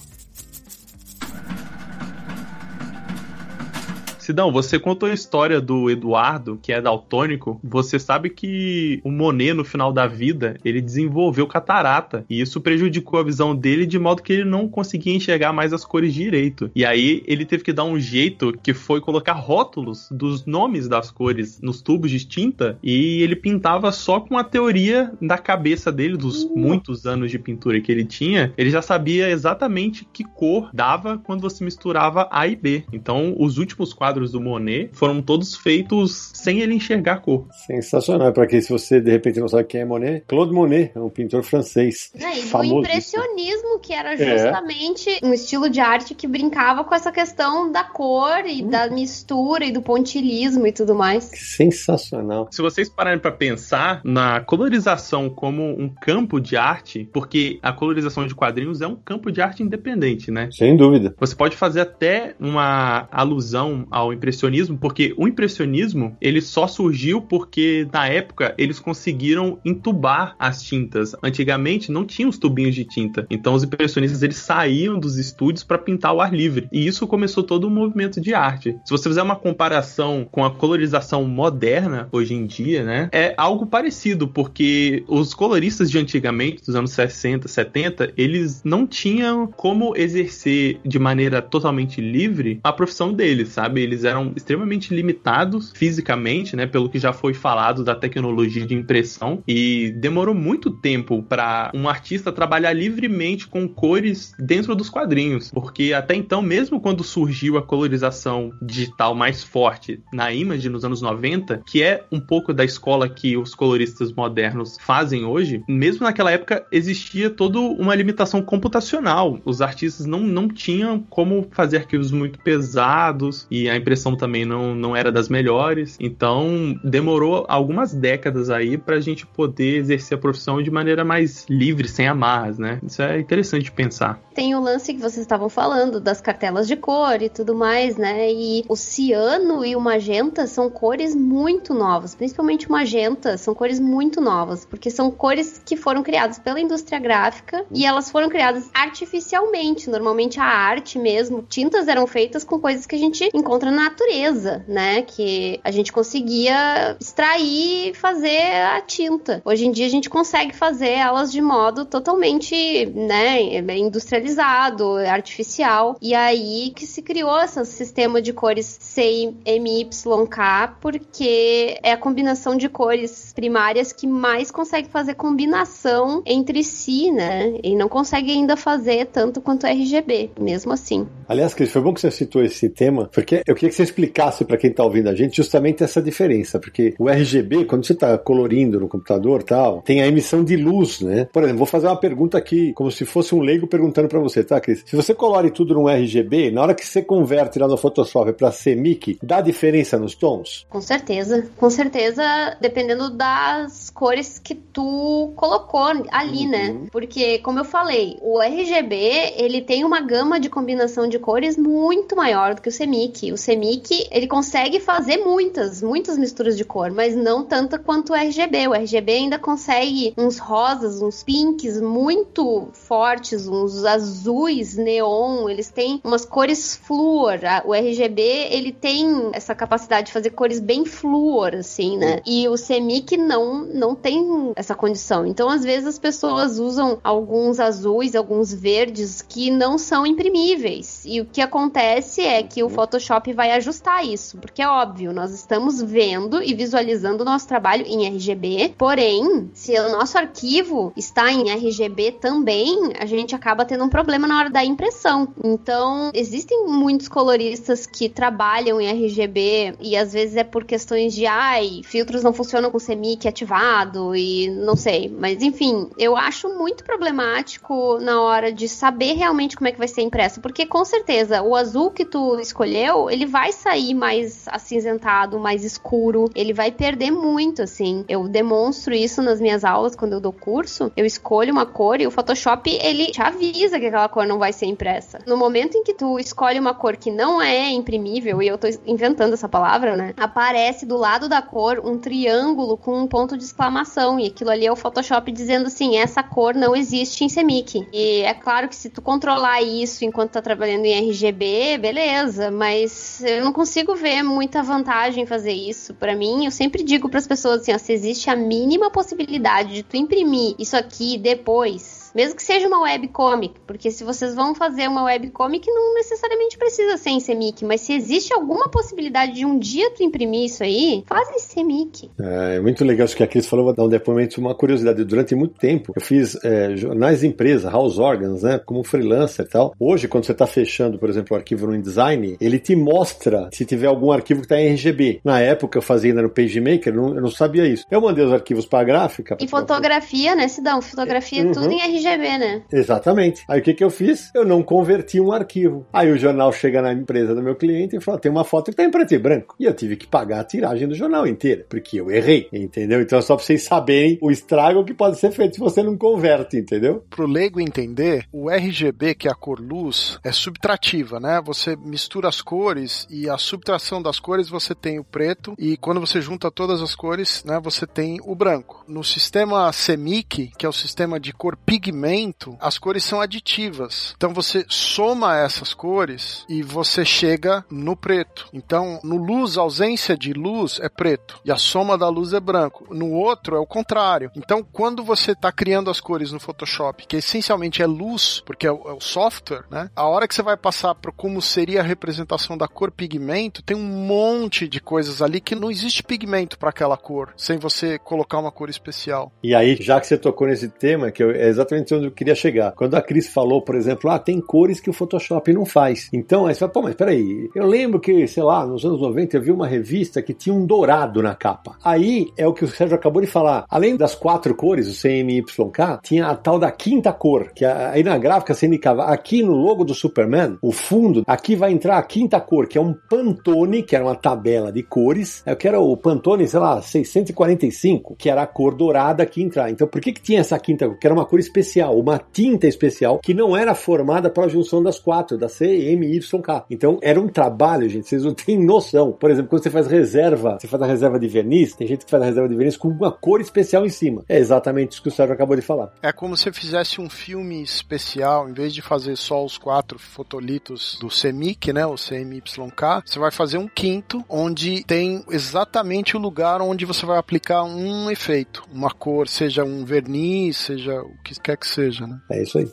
Sidão, 4.31 4.53
você 4.53 4.79
contou 4.79 5.09
a 5.09 5.13
história 5.13 5.61
do 5.61 5.91
Eduardo, 5.91 6.57
que 6.63 6.73
é 6.73 6.81
daltônico. 6.81 7.61
Você 7.65 7.99
sabe 7.99 8.31
que 8.31 9.01
o 9.03 9.11
Monet, 9.11 9.53
no 9.53 9.65
final 9.65 9.93
da 9.93 10.07
vida, 10.07 10.57
ele 10.65 10.81
desenvolveu 10.81 11.49
catarata. 11.49 12.25
E 12.31 12.41
isso 12.41 12.61
prejudicou 12.61 13.19
a 13.19 13.25
visão 13.25 13.57
dele 13.57 13.85
de 13.85 13.99
modo 13.99 14.23
que 14.23 14.33
ele 14.33 14.45
não 14.45 14.69
conseguia 14.69 15.17
enxergar 15.17 15.53
mais 15.53 15.73
as 15.73 15.85
cores 15.85 16.15
direito. 16.15 16.71
E 16.77 16.85
aí 16.85 17.25
ele 17.27 17.45
teve 17.45 17.65
que 17.65 17.73
dar 17.73 17.83
um 17.83 17.99
jeito 17.99 18.53
que 18.63 18.73
foi 18.73 19.01
colocar 19.01 19.33
rótulos 19.33 20.09
dos 20.13 20.47
nomes 20.47 20.87
das 20.87 21.11
cores 21.11 21.61
nos 21.61 21.83
tubos 21.83 22.13
de 22.13 22.25
tinta. 22.25 22.79
E 22.85 23.23
ele 23.23 23.35
pintava 23.35 23.91
só 23.91 24.21
com 24.21 24.39
a 24.39 24.45
teoria 24.45 25.13
da 25.21 25.39
cabeça 25.39 25.91
dele, 25.91 26.17
dos 26.17 26.49
muitos 26.55 27.05
anos 27.05 27.33
de 27.33 27.39
pintura 27.39 27.81
que 27.81 27.91
ele 27.91 28.05
tinha. 28.05 28.55
Ele 28.57 28.71
já 28.71 28.81
sabia 28.81 29.29
exatamente 29.29 30.07
que 30.13 30.23
cor 30.23 30.71
dava 30.73 31.19
quando 31.19 31.41
você 31.41 31.65
misturava 31.65 32.29
A 32.31 32.47
e 32.47 32.55
B. 32.55 32.85
Então, 32.93 33.35
os 33.37 33.59
últimos 33.59 33.93
quadros 33.93 34.20
quadros 34.21 34.33
do 34.33 34.41
Monet 34.41 34.91
foram 34.93 35.23
todos 35.23 35.57
feitos 35.57 36.31
sem 36.35 36.61
ele 36.61 36.75
enxergar 36.75 37.15
a 37.15 37.19
cor. 37.19 37.47
Sensacional. 37.67 38.33
Para 38.33 38.47
quem, 38.47 38.61
se 38.61 38.69
você 38.69 39.01
de 39.01 39.11
repente 39.11 39.41
não 39.41 39.49
sabe 39.49 39.65
quem 39.65 39.81
é 39.81 39.85
Monet, 39.85 40.25
Claude 40.27 40.53
Monet 40.53 40.93
é 40.95 41.01
um 41.01 41.09
pintor 41.09 41.43
francês. 41.43 42.11
É, 42.15 42.39
e 42.39 42.43
do 42.43 42.65
impressionismo, 42.81 43.79
que 43.81 43.93
era 43.93 44.15
é. 44.15 44.39
justamente 44.39 45.11
é. 45.11 45.27
um 45.27 45.33
estilo 45.33 45.71
de 45.71 45.81
arte 45.81 46.15
que 46.15 46.27
brincava 46.27 46.85
com 46.85 46.95
essa 46.95 47.11
questão 47.11 47.73
da 47.73 47.85
cor 47.85 48.45
e 48.47 48.63
hum. 48.63 48.69
da 48.69 48.91
mistura 48.91 49.65
e 49.65 49.73
do 49.73 49.81
pontilismo 49.81 50.67
e 50.67 50.73
tudo 50.73 50.95
mais. 50.95 51.31
Sensacional. 51.35 52.49
Se 52.51 52.61
vocês 52.61 52.89
pararem 52.89 53.19
para 53.19 53.33
pensar 53.33 54.01
na 54.05 54.41
colorização 54.41 55.31
como 55.31 55.63
um 55.63 55.89
campo 55.89 56.41
de 56.41 56.57
arte, 56.57 57.09
porque 57.13 57.59
a 57.63 57.73
colorização 57.73 58.27
de 58.27 58.35
quadrinhos 58.35 58.81
é 58.81 58.87
um 58.87 58.97
campo 58.97 59.31
de 59.31 59.41
arte 59.41 59.63
independente, 59.63 60.31
né? 60.31 60.49
Sem 60.53 60.77
dúvida. 60.77 61.15
Você 61.19 61.35
pode 61.35 61.57
fazer 61.57 61.81
até 61.81 62.35
uma 62.39 63.09
alusão 63.11 63.87
ao 64.01 64.13
impressionismo, 64.13 64.79
porque 64.79 65.15
o 65.17 65.27
impressionismo 65.29 66.17
ele 66.21 66.41
só 66.41 66.67
surgiu 66.67 67.21
porque 67.21 67.87
na 67.93 68.07
época 68.07 68.55
eles 68.59 68.79
conseguiram 68.79 69.59
entubar 69.65 70.35
as 70.39 70.63
tintas. 70.63 71.15
Antigamente 71.23 71.93
não 71.93 72.05
tinha 72.05 72.29
os 72.29 72.39
tubinhos 72.39 72.75
de 72.75 72.85
tinta, 72.85 73.27
então 73.31 73.55
os 73.55 73.65
impressionistas 73.65 74.23
eles 74.23 74.37
saíam 74.37 74.99
dos 74.99 75.17
estúdios 75.17 75.65
para 75.65 75.79
pintar 75.79 76.11
ao 76.11 76.21
ar 76.21 76.35
livre 76.35 76.69
e 76.73 76.87
isso 76.87 77.07
começou 77.07 77.43
todo 77.43 77.67
um 77.67 77.71
movimento 77.71 78.21
de 78.21 78.35
arte. 78.35 78.77
Se 78.85 78.91
você 78.91 79.09
fizer 79.09 79.23
uma 79.23 79.37
comparação 79.37 80.27
com 80.31 80.45
a 80.45 80.51
colorização 80.51 81.25
moderna 81.25 82.09
hoje 82.13 82.35
em 82.35 82.47
dia, 82.47 82.85
né, 82.85 83.09
é 83.13 83.35
algo 83.37 83.67
parecido 83.67 84.29
porque 84.29 85.05
os 85.09 85.35
coloristas 85.35 85.91
de 85.91 85.99
antigamente, 85.99 86.65
dos 86.65 86.75
anos 86.75 86.93
60, 86.93 87.49
70, 87.49 88.13
eles 88.17 88.63
não 88.65 88.87
tinham 88.87 89.47
como 89.47 89.97
exercer 89.97 90.81
de 90.85 90.99
maneira 90.99 91.43
totalmente 91.43 92.01
livre 92.01 92.61
a 92.63 92.73
profissão 92.73 93.13
deles, 93.13 93.49
sabe? 93.49 93.83
Eles 93.91 94.05
eram 94.05 94.33
extremamente 94.37 94.95
limitados 94.95 95.73
fisicamente, 95.75 96.55
né, 96.55 96.65
pelo 96.65 96.89
que 96.89 96.99
já 96.99 97.13
foi 97.13 97.35
falado 97.35 97.83
da 97.83 97.95
tecnologia 97.95 98.65
de 98.65 98.75
impressão 98.75 99.43
e 99.49 99.91
demorou 99.97 100.35
muito 100.35 100.71
tempo 100.71 101.23
para 101.23 101.73
um 101.75 101.89
artista 101.89 102.31
trabalhar 102.31 102.73
livremente 102.73 103.49
com 103.49 103.69
cores 103.69 104.33
dentro 104.39 104.77
dos 104.77 104.89
quadrinhos, 104.89 105.51
porque 105.51 105.93
até 105.93 106.15
então, 106.15 106.41
mesmo 106.41 106.81
quando 106.81 107.03
surgiu 107.03 107.59
a 107.59 107.63
colorização 107.63 108.53
digital 108.63 109.13
mais 109.13 109.43
forte 109.43 110.01
na 110.13 110.33
Image 110.33 110.69
nos 110.69 110.85
anos 110.85 111.03
90, 111.03 111.63
que 111.67 111.83
é 111.83 112.05
um 112.13 112.21
pouco 112.21 112.55
da 112.55 112.65
escola 112.65 113.09
que 113.09 113.37
os 113.37 113.55
coloristas 113.55 114.13
modernos 114.13 114.77
fazem 114.81 115.25
hoje, 115.25 115.65
mesmo 115.69 116.05
naquela 116.05 116.31
época 116.31 116.65
existia 116.71 117.29
toda 117.29 117.59
uma 117.59 117.95
limitação 117.95 118.41
computacional. 118.41 119.41
Os 119.45 119.61
artistas 119.61 120.07
não, 120.07 120.21
não 120.21 120.47
tinham 120.47 121.01
como 121.01 121.49
fazer 121.51 121.79
arquivos 121.79 122.13
muito 122.13 122.39
pesados 122.39 123.47
e 123.51 123.69
a 123.69 123.77
impressão 123.81 124.17
também 124.17 124.45
não, 124.45 124.75
não 124.75 124.95
era 124.95 125.11
das 125.11 125.29
melhores. 125.29 125.97
Então, 126.01 126.79
demorou 126.85 127.45
algumas 127.49 127.93
décadas 127.93 128.51
aí 128.51 128.79
pra 128.79 129.01
gente 129.01 129.27
poder 129.27 129.77
exercer 129.77 130.17
a 130.17 130.21
profissão 130.21 130.63
de 130.63 130.71
maneira 130.71 131.05
mais 131.05 131.47
livre, 131.49 131.89
sem 131.89 132.07
amarras, 132.07 132.59
né? 132.59 132.79
Isso 132.85 133.03
é 133.03 133.19
interessante 133.19 133.71
pensar. 133.73 134.21
Tem 134.35 134.55
o 134.55 134.61
lance 134.61 134.95
que 134.95 135.01
vocês 135.01 135.19
estavam 135.19 135.49
falando 135.49 136.01
das 136.01 136.21
cartelas 136.21 136.67
de 136.67 136.77
cor 136.77 137.21
e 137.21 137.29
tudo 137.29 137.55
mais, 137.55 137.97
né? 137.97 138.33
E 138.33 138.65
o 138.69 138.77
ciano 138.77 139.65
e 139.65 139.75
o 139.75 139.81
magenta 139.81 140.47
são 140.47 140.71
cores 140.71 141.15
muito 141.15 141.75
novas, 141.75 142.15
principalmente 142.15 142.69
o 142.69 142.73
magenta, 142.73 143.37
são 143.37 143.55
cores 143.55 143.81
muito 143.81 144.21
novas, 144.21 144.65
porque 144.65 144.91
são 144.91 145.11
cores 145.11 145.61
que 145.65 145.77
foram 145.77 146.03
criadas 146.03 146.39
pela 146.39 146.61
indústria 146.61 146.99
gráfica 146.99 147.65
e 147.71 147.85
elas 147.85 148.11
foram 148.11 148.29
criadas 148.29 148.71
artificialmente. 148.73 149.91
Normalmente 149.91 150.41
a 150.41 150.45
arte 150.45 150.99
mesmo, 150.99 151.45
tintas 151.49 151.89
eram 151.89 152.07
feitas 152.07 152.45
com 152.45 152.59
coisas 152.59 152.87
que 152.87 152.95
a 152.95 152.99
gente 152.99 153.29
encontra 153.35 153.70
própria 153.71 153.91
natureza, 153.91 154.65
né? 154.67 155.03
Que 155.03 155.61
a 155.65 155.71
gente 155.71 155.93
conseguia 155.93 156.97
extrair 157.01 157.91
e 157.91 157.95
fazer 157.95 158.53
a 158.77 158.81
tinta. 158.81 159.41
Hoje 159.45 159.67
em 159.67 159.73
dia 159.73 159.87
a 159.87 159.91
gente 159.91 160.11
consegue 160.11 160.55
fazer 160.55 160.91
elas 160.91 161.31
de 161.33 161.41
modo 161.41 161.85
totalmente, 161.85 162.87
né, 162.87 163.59
industrializado, 163.79 164.97
artificial. 164.97 165.97
E 166.03 166.15
aí 166.15 166.73
que 166.75 166.87
se 166.87 167.01
criou 167.01 167.41
esse 167.41 167.65
sistema 167.65 168.21
de 168.21 168.33
cores 168.33 168.79
CMYK, 168.95 170.75
porque 170.81 171.79
é 171.83 171.93
a 171.93 171.97
combinação 171.97 172.57
de 172.57 172.69
cores 172.69 173.33
primárias 173.33 173.93
que 173.93 174.07
mais 174.07 174.51
consegue 174.51 174.89
fazer 174.89 175.15
combinação 175.15 176.23
entre 176.27 176.65
si, 176.65 177.11
né? 177.11 177.59
E 177.63 177.77
não 177.77 177.89
consegue 177.89 178.33
ainda 178.33 178.57
fazer 178.57 179.07
tanto 179.07 179.41
quanto 179.41 179.67
RGB, 179.67 180.31
mesmo 180.39 180.73
assim. 180.73 181.07
Aliás, 181.29 181.55
Cris, 181.55 181.71
foi 181.71 181.83
bom 181.83 181.95
que 181.95 182.01
você 182.01 182.11
citou 182.11 182.43
esse 182.43 182.69
tema, 182.69 183.09
porque 183.13 183.43
eu 183.47 183.55
queria 183.61 183.69
que 183.71 183.77
você 183.77 183.83
explicasse 183.83 184.45
para 184.45 184.57
quem 184.57 184.71
está 184.71 184.83
ouvindo 184.83 185.11
a 185.11 185.15
gente 185.15 185.37
justamente 185.37 185.85
essa 185.85 186.01
diferença, 186.01 186.59
porque 186.59 186.95
o 186.99 187.11
RGB, 187.11 187.67
quando 187.67 187.85
você 187.85 187.93
está 187.93 188.17
colorindo 188.17 188.81
no 188.81 188.89
computador 188.89 189.43
tal, 189.43 189.83
tem 189.83 190.01
a 190.01 190.07
emissão 190.07 190.43
de 190.43 190.57
luz, 190.57 191.03
né? 191.03 191.29
Por 191.31 191.43
exemplo, 191.43 191.59
vou 191.59 191.67
fazer 191.67 191.87
uma 191.87 191.97
pergunta 191.97 192.39
aqui, 192.39 192.73
como 192.73 192.91
se 192.91 193.05
fosse 193.05 193.35
um 193.35 193.41
leigo 193.41 193.67
perguntando 193.67 194.09
para 194.09 194.19
você, 194.19 194.43
tá, 194.43 194.59
Cris? 194.61 194.83
Se 194.87 194.97
você 194.97 195.15
colore 195.15 195.51
tudo 195.51 195.75
num 195.75 195.89
RGB, 195.89 196.51
na 196.51 196.63
hora 196.63 196.75
que 196.75 196.87
você 196.87 197.03
converte 197.03 197.59
lá 197.59 197.69
no 197.69 197.77
Photoshop 197.77 198.33
para 198.33 198.51
CMYK, 198.51 199.19
dá 199.23 199.43
diferença 199.43 199.99
nos 199.99 200.15
tons? 200.15 200.67
Com 200.71 200.81
certeza, 200.81 201.47
com 201.59 201.69
certeza, 201.69 202.57
dependendo 202.61 203.11
das 203.11 203.90
cores 203.91 204.39
que 204.39 204.55
tu 204.55 205.33
colocou 205.37 205.83
ali, 206.11 206.47
né? 206.47 206.69
uhum. 206.69 206.81
né? 206.83 206.89
Porque, 206.91 207.39
como 207.39 207.59
eu 207.59 207.65
falei, 207.65 208.19
o 208.23 208.41
RGB, 208.41 209.35
ele 209.37 209.61
tem 209.61 209.85
uma 209.85 210.01
gama 210.01 210.39
de 210.39 210.49
combinação 210.49 211.09
de 211.09 211.19
cores 211.19 211.57
muito 211.57 212.17
maior 212.17 212.55
do 212.55 212.63
que 212.63 212.69
o 212.69 212.73
CMYK. 212.77 213.33
O 213.33 213.37
CMYK, 213.37 214.09
ele 214.11 214.27
consegue 214.27 214.81
fazer 214.81 215.19
muitas, 215.19 215.83
muitas 215.83 216.17
misturas 216.19 216.57
de 216.57 216.65
cor, 216.65 216.91
mas 216.91 217.15
não 217.17 217.45
tanta 217.45 217.79
quanto 217.79 218.13
o 218.13 218.17
RGB. 218.17 218.69
O 218.69 218.75
RGB 218.75 219.13
ainda 219.13 219.39
consegue 219.39 220.15
uns 220.17 220.39
rosas, 220.39 221.03
uns 221.03 221.23
pinks 221.23 221.81
muito 221.81 222.69
fortes, 222.73 223.47
uns 223.47 223.85
azuis 223.85 224.77
neon, 224.77 225.49
eles 225.49 225.71
têm 225.71 226.01
umas 226.05 226.25
cores 226.25 226.77
flúor. 226.77 227.41
O 227.65 227.75
RGB, 227.75 228.23
ele 228.51 228.73
tem 228.73 229.31
essa 229.33 229.55
capacidade 229.55 230.09
de 230.09 230.13
fazer 230.13 230.31
cores 230.31 230.61
bem 230.61 230.85
flúor, 230.85 231.55
assim, 231.55 231.97
né? 231.97 232.21
E 232.27 232.49
o 232.49 232.55
CMYK 232.55 233.17
não, 233.17 233.65
não 233.81 233.95
tem 233.95 234.53
essa 234.55 234.75
condição. 234.75 235.27
Então, 235.27 235.49
às 235.49 235.65
vezes, 235.65 235.89
as 235.89 235.99
pessoas 235.99 236.59
usam 236.59 236.99
alguns 237.03 237.59
azuis, 237.59 238.15
alguns 238.15 238.53
verdes 238.53 239.23
que 239.23 239.51
não 239.51 239.79
são 239.79 240.07
imprimíveis. 240.07 241.03
E 241.07 241.21
o 241.21 241.25
que 241.25 241.41
acontece 241.41 242.21
é 242.21 242.43
que 242.43 242.63
o 242.63 242.69
Photoshop 242.69 243.33
vai 243.33 243.53
ajustar 243.53 244.07
isso, 244.07 244.37
porque 244.37 244.61
é 244.61 244.69
óbvio, 244.69 245.13
nós 245.13 245.33
estamos 245.33 245.81
vendo 245.81 246.43
e 246.43 246.55
visualizando 246.55 247.23
o 247.23 247.25
nosso 247.25 247.49
trabalho 247.49 247.85
em 247.87 248.07
RGB, 248.07 248.75
porém, 248.77 249.51
se 249.55 249.73
o 249.81 249.91
nosso 249.91 250.19
arquivo 250.19 250.93
está 250.95 251.33
em 251.33 251.51
RGB 251.51 252.13
também, 252.13 252.93
a 252.99 253.07
gente 253.07 253.35
acaba 253.35 253.65
tendo 253.65 253.85
um 253.85 253.89
problema 253.89 254.27
na 254.27 254.39
hora 254.39 254.51
da 254.51 254.63
impressão. 254.63 255.29
Então, 255.43 256.11
existem 256.13 256.67
muitos 256.67 257.09
coloristas 257.09 257.87
que 257.87 258.09
trabalham 258.09 258.81
em 258.81 258.89
RGB 258.89 259.77
e 259.81 259.97
às 259.97 260.13
vezes 260.13 260.37
é 260.37 260.45
por 260.45 260.65
questões 260.65 261.15
de 261.15 261.25
ai, 261.25 261.81
filtros 261.85 262.23
não 262.23 262.33
funcionam 262.33 262.71
com 262.71 262.79
CMYK 262.79 263.29
ativado 263.29 263.70
e 264.17 264.49
não 264.51 264.77
sei, 264.77 265.09
mas 265.09 265.43
enfim, 265.43 265.91
eu 265.99 266.17
acho 266.17 266.49
muito 266.49 266.83
problemático 266.85 267.99
na 268.01 268.21
hora 268.21 268.53
de 268.53 268.69
saber 268.69 269.15
realmente 269.15 269.57
como 269.57 269.69
é 269.69 269.73
que 269.73 269.79
vai 269.79 269.89
ser 269.89 270.03
impresso, 270.03 270.41
porque 270.41 270.67
com 270.67 270.85
certeza 270.85 271.43
o 271.43 271.55
azul 271.55 271.91
que 271.91 272.05
tu 272.05 272.39
escolheu, 272.41 273.11
ele 273.11 273.27
vai 273.27 273.53
sair 273.53 273.95
mais 273.95 274.47
acinzentado, 274.49 275.39
mais 275.39 275.65
escuro, 275.65 276.31
ele 276.35 276.53
vai 276.53 276.71
perder 276.71 277.11
muito, 277.11 277.63
assim. 277.63 278.05
Eu 278.09 278.27
demonstro 278.29 278.95
isso 278.95 279.23
nas 279.23 279.41
minhas 279.41 279.65
aulas 279.65 279.95
quando 279.95 280.15
eu 280.15 280.21
dou 280.21 280.33
curso, 280.33 280.91
eu 280.97 281.05
escolho 281.05 281.53
uma 281.53 281.67
cor 281.67 282.01
e 282.01 282.07
o 282.07 282.11
Photoshop, 282.11 282.71
ele 282.83 283.07
te 283.07 283.23
avisa 283.23 283.79
que 283.79 283.87
aquela 283.87 284.09
cor 284.09 284.27
não 284.27 284.39
vai 284.39 284.53
ser 284.53 284.67
impressa. 284.67 285.19
No 285.27 285.37
momento 285.37 285.77
em 285.77 285.85
que 285.85 285.95
tu 285.95 286.19
escolhe 286.19 286.59
uma 286.59 286.75
cor 286.75 286.97
que 286.97 287.11
não 287.11 287.41
é 287.41 287.71
imprimível, 287.71 288.43
e 288.43 288.49
eu 288.49 288.59
tô 288.59 288.67
inventando 288.87 289.35
essa 289.35 289.49
palavra, 289.49 289.97
né? 289.97 290.15
Aparece 290.17 290.87
do 290.87 290.97
lado 290.97 291.29
da 291.29 291.43
cor 291.43 291.81
um 291.85 291.99
triângulo 291.99 292.77
com 292.77 292.99
um 292.99 293.07
ponto 293.07 293.37
de 293.37 293.45
exclamação, 293.61 294.19
e 294.19 294.27
aquilo 294.27 294.51
ali 294.51 294.67
é 294.67 294.73
o 294.73 294.77
Photoshop 294.77 295.31
dizendo 295.31 295.67
assim, 295.67 295.99
essa 295.99 296.23
cor 296.23 296.55
não 296.55 296.75
existe 296.75 297.25
em 297.25 297.29
CMYK. 297.29 297.87
E 297.93 298.23
é 298.23 298.33
claro 298.33 298.69
que 298.69 298.75
se 298.75 298.89
tu 298.89 299.03
controlar 299.03 299.61
isso 299.61 300.03
enquanto 300.03 300.33
tá 300.33 300.41
trabalhando 300.41 300.87
em 300.87 301.11
RGB, 301.11 301.77
beleza, 301.79 302.51
mas 302.51 303.23
eu 303.23 303.45
não 303.45 303.53
consigo 303.53 303.95
ver 303.95 304.23
muita 304.23 304.63
vantagem 304.63 305.25
em 305.25 305.27
fazer 305.27 305.53
isso. 305.53 305.93
Para 305.93 306.17
mim, 306.17 306.47
eu 306.47 306.51
sempre 306.51 306.83
digo 306.83 307.09
para 307.09 307.19
as 307.19 307.27
pessoas 307.27 307.61
assim, 307.61 307.75
ó, 307.75 307.79
se 307.79 307.93
existe 307.93 308.31
a 308.31 308.37
mínima 308.37 308.91
possibilidade 308.91 309.75
de 309.75 309.83
tu 309.83 309.97
imprimir 309.97 310.55
isso 310.59 310.77
aqui 310.77 311.19
depois 311.19 312.00
mesmo 312.15 312.37
que 312.37 312.43
seja 312.43 312.67
uma 312.67 312.83
webcomic, 312.83 313.55
porque 313.67 313.91
se 313.91 314.05
vocês 314.05 314.35
vão 314.35 314.55
fazer 314.55 314.89
uma 314.89 315.05
webcomic, 315.05 315.71
não 315.71 315.95
necessariamente 315.95 316.59
precisa 316.59 316.97
ser 316.97 317.11
em 317.11 317.21
CMYK, 317.21 317.65
mas 317.65 317.81
se 317.83 317.93
existe 317.93 318.33
alguma 318.33 318.69
possibilidade 318.69 319.35
de 319.35 319.47
um 319.47 319.59
dia 319.59 319.91
tu 319.91 320.03
imprimir 320.03 320.45
isso 320.45 320.63
aí, 320.63 321.05
faz 321.07 321.29
em 321.31 321.55
CMYK. 321.55 322.11
É, 322.21 322.57
é 322.57 322.61
muito 322.61 322.85
legal 322.85 323.05
isso 323.05 323.17
que 323.17 323.23
a 323.23 323.27
Cris 323.27 323.47
falou, 323.47 323.67
vou 323.67 323.75
dar 323.75 323.85
um 323.85 323.89
depoimento, 323.89 324.41
uma 324.41 324.55
curiosidade. 324.55 325.05
Durante 325.05 325.35
muito 325.35 325.55
tempo, 325.55 325.93
eu 325.95 326.03
fiz 326.03 326.37
é, 326.45 326.77
jornais 326.77 327.21
de 327.21 327.27
empresa, 327.27 327.71
house 327.71 327.99
organs, 327.99 328.43
né, 328.43 328.59
como 328.59 328.83
freelancer 328.83 329.47
e 329.47 329.49
tal. 329.49 329.75
Hoje, 329.79 330.09
quando 330.09 330.25
você 330.25 330.33
está 330.33 330.47
fechando, 330.47 330.99
por 330.99 331.09
exemplo, 331.09 331.37
o 331.37 331.39
arquivo 331.39 331.67
no 331.67 331.75
InDesign, 331.75 332.37
ele 332.41 332.59
te 332.59 332.75
mostra 332.75 333.49
se 333.53 333.65
tiver 333.65 333.87
algum 333.87 334.11
arquivo 334.11 334.41
que 334.41 334.47
está 334.47 334.61
em 334.61 334.73
RGB. 334.73 335.21
Na 335.25 335.41
época, 335.41 335.79
eu 335.79 335.83
fazia 335.83 336.11
ainda 336.11 336.23
no 336.23 336.31
PageMaker, 336.31 336.93
eu 336.93 336.97
não, 336.97 337.15
eu 337.15 337.23
não 337.23 337.31
sabia 337.31 337.67
isso. 337.67 337.85
Eu 337.91 338.01
mandei 338.01 338.25
os 338.25 338.33
arquivos 338.33 338.67
para 338.67 338.81
a 338.81 338.85
gráfica. 338.85 339.37
E 339.41 339.47
fotografia, 339.47 340.35
né, 340.35 340.49
Sidão? 340.49 340.83
Fotografia, 340.83 341.45
uhum. 341.45 341.53
tudo 341.53 341.71
em 341.71 341.81
RGB. 341.81 342.00
RGB, 342.01 342.39
né? 342.39 342.63
Exatamente. 342.73 343.45
Aí 343.49 343.61
o 343.61 343.63
que, 343.63 343.75
que 343.75 343.85
eu 343.85 343.91
fiz? 343.91 344.31
Eu 344.35 344.45
não 344.45 344.63
converti 344.63 345.21
um 345.21 345.33
arquivo. 345.33 345.87
Aí 345.93 346.11
o 346.11 346.17
jornal 346.19 346.53
chega 346.53 346.83
na 346.83 346.93
empresa 346.93 347.35
do 347.35 347.43
meu 347.43 347.55
cliente 347.55 347.97
e 347.97 348.01
fala: 348.01 348.19
tem 348.19 348.31
uma 348.31 348.45
foto 348.45 348.71
que 348.71 348.77
tá 348.77 348.85
em 348.85 348.91
preto 348.91 349.15
e 349.15 349.19
branco. 349.19 349.55
E 349.59 349.65
eu 349.65 349.75
tive 349.75 349.97
que 349.97 350.07
pagar 350.07 350.41
a 350.41 350.45
tiragem 350.45 350.89
do 350.89 350.95
jornal 350.95 351.27
inteira, 351.27 351.65
porque 351.69 352.01
eu 352.01 352.11
errei, 352.11 352.49
entendeu? 352.53 353.01
Então 353.01 353.19
é 353.19 353.23
só 353.23 353.37
pra 353.37 353.45
vocês 353.45 353.63
saberem 353.63 354.19
o 354.21 354.31
estrago 354.31 354.85
que 354.85 354.95
pode 354.95 355.19
ser 355.19 355.31
feito 355.31 355.55
se 355.55 355.61
você 355.61 355.83
não 355.83 355.97
converte, 355.97 356.57
entendeu? 356.57 357.05
Pro 357.11 357.27
leigo 357.27 357.61
entender, 357.61 358.25
o 358.33 358.51
RGB, 358.51 359.15
que 359.15 359.29
é 359.29 359.31
a 359.31 359.35
cor 359.35 359.61
luz, 359.61 360.19
é 360.25 360.33
subtrativa, 360.33 361.21
né? 361.21 361.41
Você 361.45 361.77
mistura 361.77 362.29
as 362.29 362.41
cores 362.41 363.07
e 363.11 363.29
a 363.29 363.37
subtração 363.39 364.03
das 364.03 364.19
cores 364.19 364.49
você 364.49 364.75
tem 364.75 364.99
o 364.99 365.05
preto 365.05 365.55
e 365.59 365.77
quando 365.77 366.01
você 366.01 366.21
junta 366.21 366.51
todas 366.51 366.83
as 366.83 366.95
cores, 366.95 367.45
né, 367.45 367.61
você 367.63 367.87
tem 367.87 368.19
o 368.25 368.35
branco. 368.35 368.85
No 368.89 369.05
sistema 369.05 369.71
CMYK, 369.73 370.53
que 370.57 370.67
é 370.67 370.69
o 370.69 370.73
sistema 370.73 371.19
de 371.19 371.33
cor 371.33 371.57
pigmentada, 371.57 371.90
pigmento, 371.91 372.57
as 372.61 372.79
cores 372.79 373.05
são 373.05 373.21
aditivas. 373.21 374.15
Então 374.17 374.33
você 374.33 374.65
soma 374.69 375.37
essas 375.37 375.75
cores 375.75 376.45
e 376.49 376.63
você 376.63 377.05
chega 377.05 377.65
no 377.71 377.97
preto. 377.97 378.49
Então, 378.53 379.01
no 379.03 379.17
luz, 379.17 379.59
a 379.59 379.63
ausência 379.63 380.17
de 380.17 380.33
luz 380.33 380.79
é 380.81 380.89
preto 380.89 381.41
e 381.45 381.51
a 381.51 381.57
soma 381.57 381.99
da 381.99 382.09
luz 382.09 382.33
é 382.33 382.41
branco. 382.41 382.87
No 382.95 383.13
outro 383.13 383.57
é 383.57 383.59
o 383.59 383.67
contrário. 383.67 384.31
Então, 384.37 384.63
quando 384.63 385.03
você 385.03 385.33
está 385.33 385.51
criando 385.51 385.91
as 385.91 386.01
cores 386.01 386.33
no 386.33 386.41
Photoshop, 386.41 387.07
que 387.07 387.17
essencialmente 387.17 387.83
é 387.83 387.87
luz, 387.87 388.43
porque 388.47 388.67
é 388.67 388.73
o, 388.73 388.89
é 388.89 388.93
o 388.93 389.01
software, 389.01 389.65
né? 389.71 389.91
A 389.95 390.07
hora 390.07 390.29
que 390.29 390.35
você 390.35 390.43
vai 390.43 390.57
passar 390.57 390.95
para 390.95 391.13
como 391.13 391.43
seria 391.43 391.81
a 391.81 391.85
representação 391.85 392.57
da 392.57 392.69
cor 392.69 392.91
pigmento, 392.91 393.63
tem 393.63 393.77
um 393.77 393.81
monte 393.81 394.69
de 394.69 394.81
coisas 394.81 395.21
ali 395.21 395.41
que 395.41 395.55
não 395.55 395.71
existe 395.71 396.03
pigmento 396.03 396.59
para 396.59 396.71
aquela 396.71 396.97
cor, 396.97 397.33
sem 397.37 397.59
você 397.59 397.99
colocar 397.99 398.39
uma 398.39 398.53
cor 398.53 398.69
especial. 398.69 399.33
E 399.43 399.55
aí, 399.55 399.77
já 399.81 400.01
que 400.01 400.07
você 400.07 400.17
tocou 400.17 400.47
nesse 400.47 400.69
tema, 400.69 401.11
que 401.11 401.23
é 401.23 401.49
exatamente 401.49 401.80
exatamente 401.81 401.95
onde 401.95 402.07
eu 402.07 402.11
queria 402.11 402.35
chegar. 402.35 402.73
Quando 402.73 402.95
a 402.95 403.03
Cris 403.03 403.29
falou, 403.29 403.63
por 403.63 403.75
exemplo, 403.75 404.11
ah, 404.11 404.19
tem 404.19 404.41
cores 404.41 404.81
que 404.81 404.91
o 404.91 404.93
Photoshop 404.93 405.53
não 405.53 405.65
faz. 405.65 406.09
Então, 406.13 406.47
aí 406.47 406.55
você 406.55 406.61
fala, 406.61 406.73
pô, 406.73 406.83
mas 406.83 406.95
peraí, 406.95 407.51
eu 407.55 407.67
lembro 407.67 407.99
que, 407.99 408.27
sei 408.27 408.43
lá, 408.43 408.67
nos 408.67 408.85
anos 408.85 409.01
90 409.01 409.37
eu 409.37 409.43
vi 409.43 409.51
uma 409.51 409.67
revista 409.67 410.23
que 410.23 410.35
tinha 410.35 410.55
um 410.55 410.67
dourado 410.67 411.23
na 411.23 411.35
capa. 411.35 411.77
Aí 411.83 412.29
é 412.37 412.47
o 412.47 412.53
que 412.53 412.65
o 412.65 412.69
Sérgio 412.69 412.97
acabou 412.97 413.21
de 413.21 413.29
falar. 413.29 413.65
Além 413.69 413.97
das 413.97 414.15
quatro 414.15 414.55
cores, 414.55 414.89
o 414.89 415.01
CMYK, 415.01 416.01
tinha 416.03 416.27
a 416.27 416.35
tal 416.35 416.59
da 416.59 416.71
quinta 416.71 417.13
cor, 417.13 417.51
que 417.55 417.65
aí 417.65 418.03
na 418.03 418.19
gráfica 418.19 418.55
você 418.55 418.67
indicava 418.67 419.05
aqui 419.05 419.43
no 419.43 419.55
logo 419.55 419.85
do 419.85 419.95
Superman, 419.95 420.59
o 420.63 420.73
fundo, 420.73 421.23
aqui 421.27 421.57
vai 421.57 421.73
entrar 421.73 421.99
a 421.99 422.03
quinta 422.03 422.41
cor, 422.41 422.67
que 422.67 422.79
é 422.79 422.81
um 422.81 422.93
Pantone, 422.93 423.83
que 423.83 423.95
era 423.95 424.05
uma 424.05 424.15
tabela 424.15 424.73
de 424.73 424.83
cores. 424.83 425.43
Eu 425.47 425.57
quero 425.57 425.81
o 425.81 425.97
Pantone, 425.97 426.47
sei 426.47 426.61
lá, 426.61 426.81
645, 426.81 428.17
que 428.17 428.29
era 428.29 428.43
a 428.43 428.47
cor 428.47 428.75
dourada 428.75 429.25
que 429.27 429.43
entrar. 429.43 429.71
Então, 429.71 429.87
por 429.87 430.01
que 430.01 430.13
que 430.13 430.21
tinha 430.21 430.41
essa 430.41 430.59
quinta 430.59 430.87
cor? 430.87 430.99
Que 430.99 431.07
era 431.07 431.15
uma 431.15 431.25
cor 431.25 431.39
específica 431.39 431.70
especial, 431.71 431.99
uma 431.99 432.19
tinta 432.19 432.67
especial 432.67 433.21
que 433.21 433.33
não 433.33 433.57
era 433.57 433.75
formada 433.75 434.29
para 434.29 434.45
a 434.45 434.49
junção 434.49 434.83
das 434.83 434.99
quatro, 434.99 435.39
da 435.39 435.49
C, 435.49 435.67
M, 435.67 436.07
Y, 436.17 436.43
K. 436.43 436.65
Então 436.69 436.99
era 437.03 437.21
um 437.21 437.29
trabalho, 437.29 437.89
gente, 437.89 438.09
vocês 438.09 438.25
não 438.25 438.35
têm 438.35 438.59
noção. 438.59 439.13
Por 439.13 439.31
exemplo, 439.31 439.51
quando 439.51 439.63
você 439.63 439.71
faz 439.71 439.87
reserva, 439.87 440.59
você 440.61 440.67
faz 440.67 440.83
a 440.83 440.87
reserva 440.87 441.19
de 441.19 441.29
verniz, 441.29 441.75
tem 441.75 441.87
gente 441.87 442.05
que 442.05 442.11
faz 442.11 442.23
a 442.23 442.27
reserva 442.27 442.49
de 442.49 442.57
verniz 442.57 442.77
com 442.77 442.89
uma 442.89 443.13
cor 443.13 443.41
especial 443.41 443.87
em 443.87 443.89
cima. 443.89 444.25
É 444.29 444.39
exatamente 444.39 444.93
isso 444.93 445.03
que 445.03 445.09
o 445.09 445.13
Sérgio 445.13 445.35
acabou 445.35 445.57
de 445.57 445.63
falar. 445.63 445.93
É 446.03 446.13
como 446.13 446.37
se 446.37 446.53
fizesse 446.53 447.01
um 447.01 447.09
filme 447.09 447.63
especial, 447.63 448.49
em 448.49 448.53
vez 448.53 448.75
de 448.75 448.83
fazer 448.83 449.17
só 449.17 449.45
os 449.45 449.57
quatro 449.57 449.99
fotolitos 449.99 450.99
do 451.01 451.09
CMYK, 451.09 451.73
né, 451.73 451.87
o 451.87 451.95
CMYK, 451.95 453.03
você 453.05 453.19
vai 453.19 453.31
fazer 453.31 453.59
um 453.59 453.69
quinto, 453.69 454.25
onde 454.29 454.83
tem 454.85 455.25
exatamente 455.31 456.17
o 456.17 456.21
lugar 456.21 456.61
onde 456.61 456.85
você 456.85 457.07
vai 457.07 457.19
aplicar 457.19 457.63
um 457.63 458.11
efeito, 458.11 458.65
uma 458.73 458.91
cor, 458.91 459.29
seja 459.29 459.65
um 459.65 459.85
verniz, 459.85 460.57
seja 460.57 461.01
o 461.03 461.15
que 461.23 461.39
quer 461.41 461.57
que 461.61 461.69
seja, 461.69 462.07
né? 462.07 462.21
É 462.31 462.43
isso 462.43 462.59
aí. 462.59 462.73